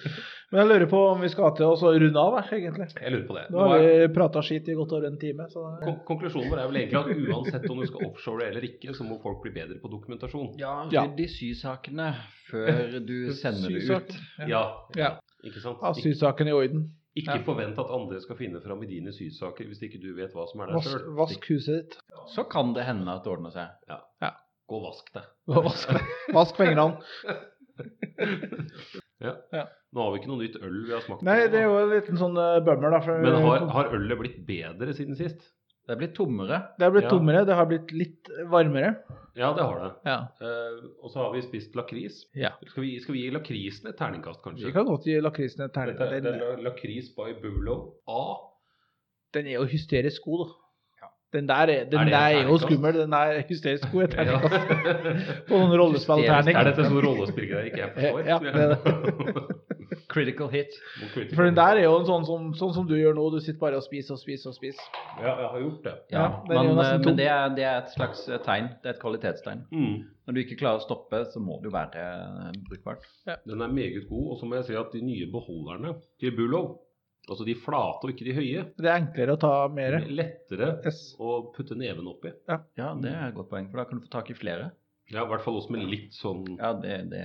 Men 0.51 0.63
jeg 0.63 0.69
lurer 0.71 0.87
på 0.89 0.99
om 1.11 1.21
vi 1.21 1.29
skal 1.29 1.51
til 1.59 1.67
å 1.69 1.91
runde 2.01 2.21
av, 2.23 2.37
egentlig. 2.57 2.87
Jeg 2.97 3.13
lurer 3.13 3.25
på 3.29 3.35
det. 3.37 3.43
Nå 3.53 3.59
har 3.69 3.83
vi 3.85 4.07
prata 4.17 4.41
skit 4.43 4.69
i 4.73 4.77
godt 4.79 4.93
over 4.97 5.07
en 5.11 5.19
time. 5.21 5.45
Så 5.53 5.61
Kon- 5.83 5.99
Konklusjonen 6.09 6.49
vår 6.49 6.63
er 6.63 6.71
vel 6.71 6.79
egentlig 6.81 7.01
at 7.03 7.35
uansett 7.35 7.67
om 7.71 7.83
du 7.83 7.87
skal 7.91 8.07
offshore 8.09 8.47
eller 8.49 8.65
ikke, 8.65 8.95
så 8.97 9.05
må 9.05 9.19
folk 9.21 9.43
bli 9.45 9.53
bedre 9.53 9.77
på 9.83 9.91
dokumentasjon. 9.93 10.55
Ja, 10.59 10.89
Ja. 10.91 11.03
rydd 11.05 11.21
i 11.21 11.27
sysakene 11.29 12.15
før 12.49 12.97
du 13.05 13.17
sender 13.43 13.69
det 13.77 13.91
ut. 13.93 14.17
Ja, 14.49 14.63
Ja. 14.97 15.11
ikke 15.45 15.61
sant? 15.61 15.85
Ik 15.99 16.03
sysakene 16.07 16.49
i 16.49 16.57
orden. 16.57 16.89
ikke 17.19 17.35
Ja. 17.37 17.43
forvent 17.45 17.79
at 17.79 17.91
andre 17.91 18.21
skal 18.21 18.37
finne 18.37 18.61
fram 18.63 18.83
i 18.83 18.87
dine 18.87 19.13
sysaker 19.13 19.67
hvis 19.67 19.83
ikke 19.83 20.01
du 20.01 20.15
vet 20.15 20.33
hva 20.33 20.47
som 20.49 20.61
er 20.63 20.67
der 20.73 20.81
sjøl. 20.81 21.15
vask 21.19 21.45
huset 21.51 21.83
ditt. 21.91 21.99
Så 22.33 22.49
kan 22.49 22.73
det 22.73 22.85
hende 22.87 23.09
at 23.13 23.25
det 23.25 23.33
ordner 23.33 23.51
seg. 23.51 23.69
Gå 24.69 24.77
og 24.77 24.85
vask 24.85 25.13
deg. 25.13 25.25
Vask, 25.49 25.89
vask 26.33 26.57
fingrene. 26.57 26.97
Ja. 29.25 29.35
Ja. 29.53 29.65
Nå 29.97 30.03
har 30.05 30.13
vi 30.15 30.19
ikke 30.21 30.29
noe 30.31 30.43
nytt 30.45 30.57
øl 30.63 30.75
vi 30.87 30.93
har 30.95 31.01
smakt 31.03 31.23
Nei, 31.27 31.39
det 31.51 31.63
er 31.63 31.65
jo 31.67 31.79
en 31.81 31.91
liten 31.95 32.19
sånn 32.21 32.37
uh, 32.39 32.59
bummer, 32.63 32.93
da. 32.93 33.01
For 33.03 33.23
Men 33.25 33.39
har, 33.47 33.65
har 33.75 33.89
ølet 33.97 34.19
blitt 34.21 34.43
bedre 34.47 34.93
siden 34.95 35.17
sist? 35.19 35.41
Det 35.89 35.95
er 35.95 36.01
blitt 36.03 36.13
tommere. 36.19 36.59
det 36.77 36.85
har 36.85 36.93
blitt 36.93 37.07
Ja. 37.09 37.11
tommere, 37.15 37.45
det 37.49 37.55
har 37.57 37.67
blitt 37.71 37.93
litt 37.97 38.29
varmere. 38.53 38.91
Ja, 39.39 39.55
det 39.57 39.65
har 39.65 39.79
det. 39.81 39.89
Ja. 40.05 40.19
Uh, 40.43 40.91
og 41.03 41.09
så 41.15 41.23
har 41.23 41.33
vi 41.33 41.41
spist 41.47 41.75
lakris. 41.79 42.19
Ja. 42.37 42.51
Skal, 42.69 42.83
vi, 42.85 42.99
skal 43.01 43.17
vi 43.17 43.23
gi 43.25 43.31
lakrisen 43.33 43.89
et 43.89 43.97
terningkast, 43.97 44.43
kanskje? 44.45 44.67
Vi 44.69 44.75
kan 44.77 44.85
godt 44.87 45.09
gi 45.09 45.17
lakrisen 45.25 45.65
et 45.65 45.73
Dette 45.73 45.81
terningkast. 45.81 46.13
er, 46.13 46.21
det 46.29 46.53
er 46.53 46.63
lakris 46.69 47.09
by 47.17 47.33
Bulo 47.41 47.79
A. 48.07 48.21
den 49.35 49.47
er 49.49 49.59
jo 49.59 49.65
hysterisk 49.73 50.25
god, 50.29 50.45
da. 50.47 50.55
Den 51.33 51.49
der 51.49 51.55
er, 51.55 51.85
den 51.85 51.99
Er 52.01 52.05
det 52.05 52.13
der 52.13 52.19
er 52.19 52.49
jo 52.49 52.59
skummel. 52.59 52.95
Den 52.95 53.13
er 53.13 53.43
hysterisk 53.49 53.91
god. 53.93 54.15
Ja. 54.29 54.39
På 55.49 55.59
noen 55.61 55.75
rollespillterning. 55.81 56.57
Er 56.57 56.71
dette 56.71 56.87
sånn 56.89 57.01
rollespillgreier 57.05 57.69
ikke 57.69 57.83
jeg 57.83 57.91
forstår? 57.97 58.23
Ja, 58.33 58.39
det 58.41 58.53
er 58.57 59.57
Critical 60.13 60.49
hit. 60.49 60.73
For 61.35 61.45
den 61.45 61.57
der 61.57 61.79
er 61.81 61.85
jo 61.85 61.95
en 61.99 62.07
sånn 62.09 62.25
som, 62.29 62.49
sånn 62.57 62.73
som 62.77 62.87
du 62.89 62.95
gjør 62.97 63.15
nå. 63.17 63.27
Du 63.35 63.39
sitter 63.45 63.61
bare 63.61 63.77
og 63.81 63.85
spiser 63.85 64.17
og 64.17 64.21
spiser 64.23 64.51
og 64.51 64.57
spiser. 64.57 64.89
Ja, 65.21 65.35
jeg 65.43 65.51
har 65.53 65.63
gjort 65.65 65.85
det. 65.85 65.95
Ja, 66.13 66.23
Ja, 66.23 66.29
men, 66.49 66.71
eh, 66.81 66.93
men 67.05 67.19
det, 67.21 67.29
er, 67.29 67.53
det 67.57 67.65
er 67.69 67.79
et 67.83 67.93
slags 67.93 68.25
eh, 68.29 68.41
tegn. 68.45 68.71
Det 68.83 68.89
er 68.91 68.97
et 68.97 69.03
kvalitetstegn. 69.03 69.63
Mm. 69.73 69.95
Når 70.29 70.37
du 70.37 70.43
ikke 70.43 70.59
klarer 70.61 70.81
å 70.81 70.85
stoppe, 70.87 71.23
så 71.33 71.41
må 71.45 71.61
det 71.61 71.69
jo 71.71 71.77
være 71.77 72.05
eh, 72.09 72.59
brukbart. 72.71 73.05
Den 73.45 73.65
er 73.65 73.73
meget 73.73 74.09
god. 74.09 74.27
Og 74.33 74.41
så 74.41 74.49
må 74.49 74.59
jeg 74.61 74.69
si 74.71 74.77
at 74.81 74.93
de 74.97 75.05
nye 75.05 75.29
beholderne 75.33 75.97
til 76.21 76.37
Bulov, 76.37 76.77
altså 77.29 77.45
de 77.47 77.55
flate 77.61 78.05
og 78.07 78.11
ikke 78.13 78.25
de 78.29 78.35
høye, 78.37 78.63
Det 78.79 78.89
er 78.89 79.01
enklere 79.03 79.33
å 79.37 79.41
ta 79.41 79.69
mer. 79.69 79.99
lettere 80.09 80.69
Yes. 80.85 81.15
å 81.21 81.53
putte 81.55 81.75
neven 81.77 82.07
oppi. 82.09 82.33
Ja, 82.49 82.95
det 82.95 83.11
er 83.13 83.29
et 83.29 83.35
godt 83.37 83.51
poeng, 83.51 83.69
for 83.71 83.77
da 83.83 83.89
kan 83.89 83.99
du 83.99 84.05
få 84.07 84.11
tak 84.11 84.31
i 84.31 84.35
flere. 84.39 84.71
Ja, 85.11 85.25
I 85.25 85.29
hvert 85.31 85.43
fall 85.45 85.57
oss 85.57 85.69
med 85.73 85.81
litt 85.89 86.13
sånn 86.13 86.45
Ja, 86.59 86.73
det, 86.77 87.09
det 87.11 87.23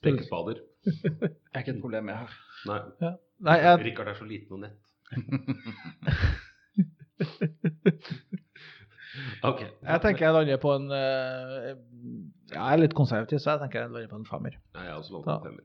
stekespader. 0.00 0.58
er 1.54 1.60
ikke 1.62 1.72
et 1.76 1.80
problem 1.80 2.08
jeg 2.12 2.18
har. 2.20 2.30
Nei, 2.68 2.80
Nei, 3.44 3.56
jeg, 3.60 3.80
Rikard 3.84 4.08
er 4.12 4.16
så 4.18 4.24
liten 4.28 4.52
og 4.56 4.60
nett. 4.64 4.80
ok. 9.44 9.60
jeg 9.62 10.00
tenker 10.04 10.26
jeg 10.26 10.34
lander 10.34 10.58
på 10.62 10.72
en 10.74 10.86
eh, 10.94 11.70
Jeg 12.52 12.64
er 12.64 12.80
litt 12.82 12.96
konservativ, 12.96 13.38
så 13.42 13.54
jeg 13.54 13.62
tenker 13.64 13.84
jeg 13.84 13.92
lander 13.94 14.10
på 14.10 14.18
en 14.20 14.28
femmer. 14.28 14.54
Nei, 14.74 14.84
jeg 14.88 14.92
har 14.94 15.00
også 15.00 15.14
Ja. 15.14 15.18
valgt 15.20 15.32
en 15.34 15.46
femmer. 15.50 15.64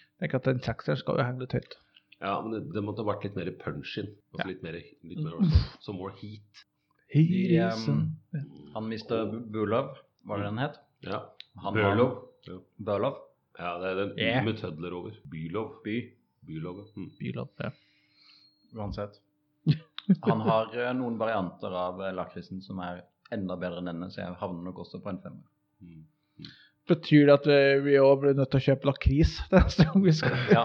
Jeg 0.00 0.18
tenker 0.24 0.36
at 0.42 0.50
en 0.54 0.62
sekser 0.64 0.94
skal 1.00 1.14
jo 1.20 1.24
henge 1.26 1.42
litt 1.44 1.56
høyt. 1.56 1.72
Ja, 2.20 2.34
men 2.44 2.52
det, 2.52 2.60
det 2.74 2.82
måtte 2.84 3.00
ha 3.04 3.08
vært 3.14 3.24
litt 3.24 3.36
mer 3.38 3.48
punch 3.62 3.94
in. 4.02 4.10
Altså 4.32 4.44
Ja. 4.44 4.48
litt 4.50 4.62
mer, 4.62 4.76
litt 5.08 5.22
mer 5.24 5.38
Some 5.40 5.62
så 5.80 5.92
more 5.96 6.12
heat. 6.20 6.64
De, 7.14 7.58
um, 7.88 8.02
Han 8.74 8.88
mista 8.88 9.24
Bulov, 9.26 9.96
var 10.28 10.38
det 10.38 10.44
den 10.50 10.58
het? 10.62 10.76
Ja. 11.02 11.22
Han 11.64 11.74
Bølov. 11.74 12.12
Ja. 12.46 12.58
Bølov. 12.78 13.16
ja, 13.58 13.72
det 13.80 13.88
er 13.90 13.94
den 14.04 14.12
Yeah. 14.18 14.44
med 14.44 14.58
tødler 14.60 14.92
over. 14.94 15.16
Bylov. 15.32 15.82
By. 15.84 15.96
Bylov, 16.46 16.84
mm. 16.96 17.10
Bylov 17.18 17.48
ja. 17.58 17.70
Uansett. 18.76 19.18
Han 20.22 20.40
har 20.40 20.70
eh, 20.76 20.92
noen 20.96 21.18
varianter 21.18 21.72
av 21.76 22.00
eh, 22.02 22.12
lakrisen 22.14 22.62
som 22.62 22.78
er 22.84 23.02
enda 23.32 23.56
bedre 23.56 23.78
enn 23.82 23.90
denne, 23.90 24.08
så 24.10 24.22
jeg 24.22 24.38
havner 24.40 24.62
nok 24.70 24.78
også 24.84 25.00
på 25.02 25.10
en 25.12 25.20
femmer. 25.22 25.44
Mm. 25.80 26.04
Betyr 26.88 27.26
det 27.28 27.34
at 27.36 27.46
vi- 27.84 27.98
òg 28.00 28.20
blir 28.22 28.34
nødt 28.34 28.50
til 28.50 28.58
å 28.60 28.64
kjøpe 28.64 28.86
lakris 28.88 29.36
neste 29.52 29.84
gang 29.86 30.02
vi 30.04 30.12
skal 30.16 30.32
Ja, 30.50 30.64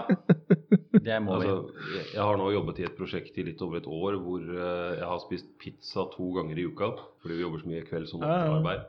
det 1.06 1.18
må 1.22 1.36
vi. 1.38 1.46
Altså, 1.46 1.70
jeg- 1.94 2.08
jeg 2.14 2.22
har 2.24 2.36
nå 2.40 2.46
jobbet 2.54 2.78
i 2.80 2.84
et 2.88 2.96
prosjekt 2.98 3.38
i 3.38 3.42
litt 3.46 3.62
over 3.62 3.76
et 3.78 3.86
år 3.86 4.16
hvor 4.24 4.40
eh, 4.42 4.96
jeg 4.98 5.06
har 5.06 5.18
spist 5.22 5.46
pizza 5.62 6.06
to 6.16 6.32
ganger 6.34 6.58
i 6.58 6.66
uka 6.66 6.88
fordi 7.22 7.34
vi 7.36 7.42
jobber 7.46 7.58
så 7.62 7.68
mye 7.70 7.84
kveld 7.86 8.08
som 8.10 8.20
nattarbeid. 8.24 8.80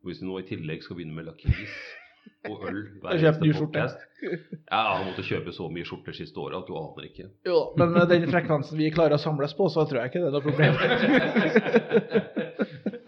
Og 0.00 0.04
hvis 0.10 0.20
vi 0.22 0.26
nå 0.30 0.38
i 0.40 0.46
tillegg 0.48 0.82
skal 0.86 0.96
begynne 0.96 1.14
med 1.18 1.26
lakris 1.26 1.74
og 2.48 2.62
øl 2.70 2.80
hver 3.02 3.10
eneste 3.18 3.52
podcast 3.60 3.98
Ja, 4.22 4.30
jeg 4.70 4.96
har 4.96 5.04
måttet 5.04 5.28
kjøpe 5.28 5.52
så 5.52 5.68
mye 5.70 5.84
skjorter 5.84 6.12
siste 6.16 6.38
året 6.40 6.56
at 6.62 6.66
du 6.70 6.74
aner 6.78 7.04
ikke. 7.10 7.26
Jo, 7.46 7.58
men 7.76 7.92
med 7.92 8.08
den 8.08 8.24
frekvensen 8.30 8.78
vi 8.80 8.88
klarer 8.94 9.14
å 9.18 9.20
samles 9.20 9.52
på, 9.58 9.68
så 9.68 9.84
tror 9.86 10.00
jeg 10.00 10.08
ikke 10.14 10.22
det 10.24 10.28
er 10.30 10.36
noe 10.38 10.46
problem. 10.46 10.74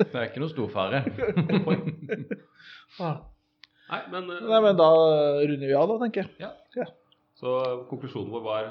Det 0.09 0.15
er 0.17 0.29
ikke 0.31 0.41
noe 0.41 0.49
stor 0.53 0.69
fare. 0.73 1.03
Nei, 3.89 4.01
men, 4.13 4.31
uh, 4.31 4.45
Nei, 4.53 4.61
men 4.67 4.79
da 4.79 4.89
runder 5.41 5.67
vi 5.67 5.75
av, 5.79 5.89
da, 5.91 5.99
tenker 6.05 6.25
jeg. 6.25 6.31
Ja, 6.45 6.87
Så 7.39 7.57
konklusjonen 7.91 8.33
vår 8.35 8.43
var 8.45 8.71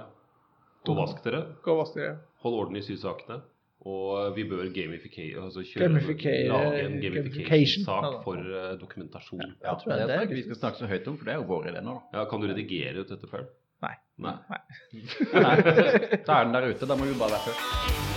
gå 0.85 0.94
og 0.94 0.99
vask 1.02 1.22
dere. 1.26 1.44
Gå 1.65 1.73
og 1.73 1.84
vask 1.84 1.95
dere. 1.99 2.18
Hold 2.44 2.60
orden 2.61 2.80
i 2.80 2.84
sysakene. 2.85 3.41
Og 3.88 4.34
vi 4.35 4.44
bør 4.49 4.68
gamifikere, 4.76 5.39
altså 5.45 5.61
kjøre, 5.64 5.85
gamifikere, 5.85 6.48
lage 6.49 6.81
en 6.84 6.98
gamification. 6.99 7.85
Ja, 7.85 7.99
gamification-sak 8.02 8.26
for 8.26 8.41
uh, 8.41 8.73
dokumentasjon. 8.81 9.45
Ja. 9.45 9.53
Ja, 9.69 9.76
tror 9.80 9.94
jeg 9.94 10.02
det 10.02 10.07
det 10.10 10.18
er 10.18 10.26
jeg 10.26 10.34
vi 10.34 10.44
skal 10.49 10.60
snakke 10.60 10.81
så 10.81 10.91
høyt 10.91 11.07
om, 11.07 11.18
for 11.22 11.30
det 11.30 11.35
er 11.35 11.39
jo 11.39 11.48
vår 11.53 11.72
idé 11.72 11.85
nå. 11.85 11.95
Ja, 12.18 12.26
Kan 12.27 12.44
du 12.44 12.49
redigere 12.52 13.06
ut 13.06 13.15
dette, 13.15 13.31
før? 13.31 13.48
Nei. 13.85 13.94
Nei. 14.18 14.35
Nei, 15.38 15.56
da 16.27 16.41
er 16.41 16.49
den 16.49 16.57
der 16.57 16.72
ute. 16.73 16.89
Da 16.89 16.98
må 16.99 17.07
vi 17.07 17.19
bare 17.22 17.38
være 17.38 17.52
først. 17.52 18.16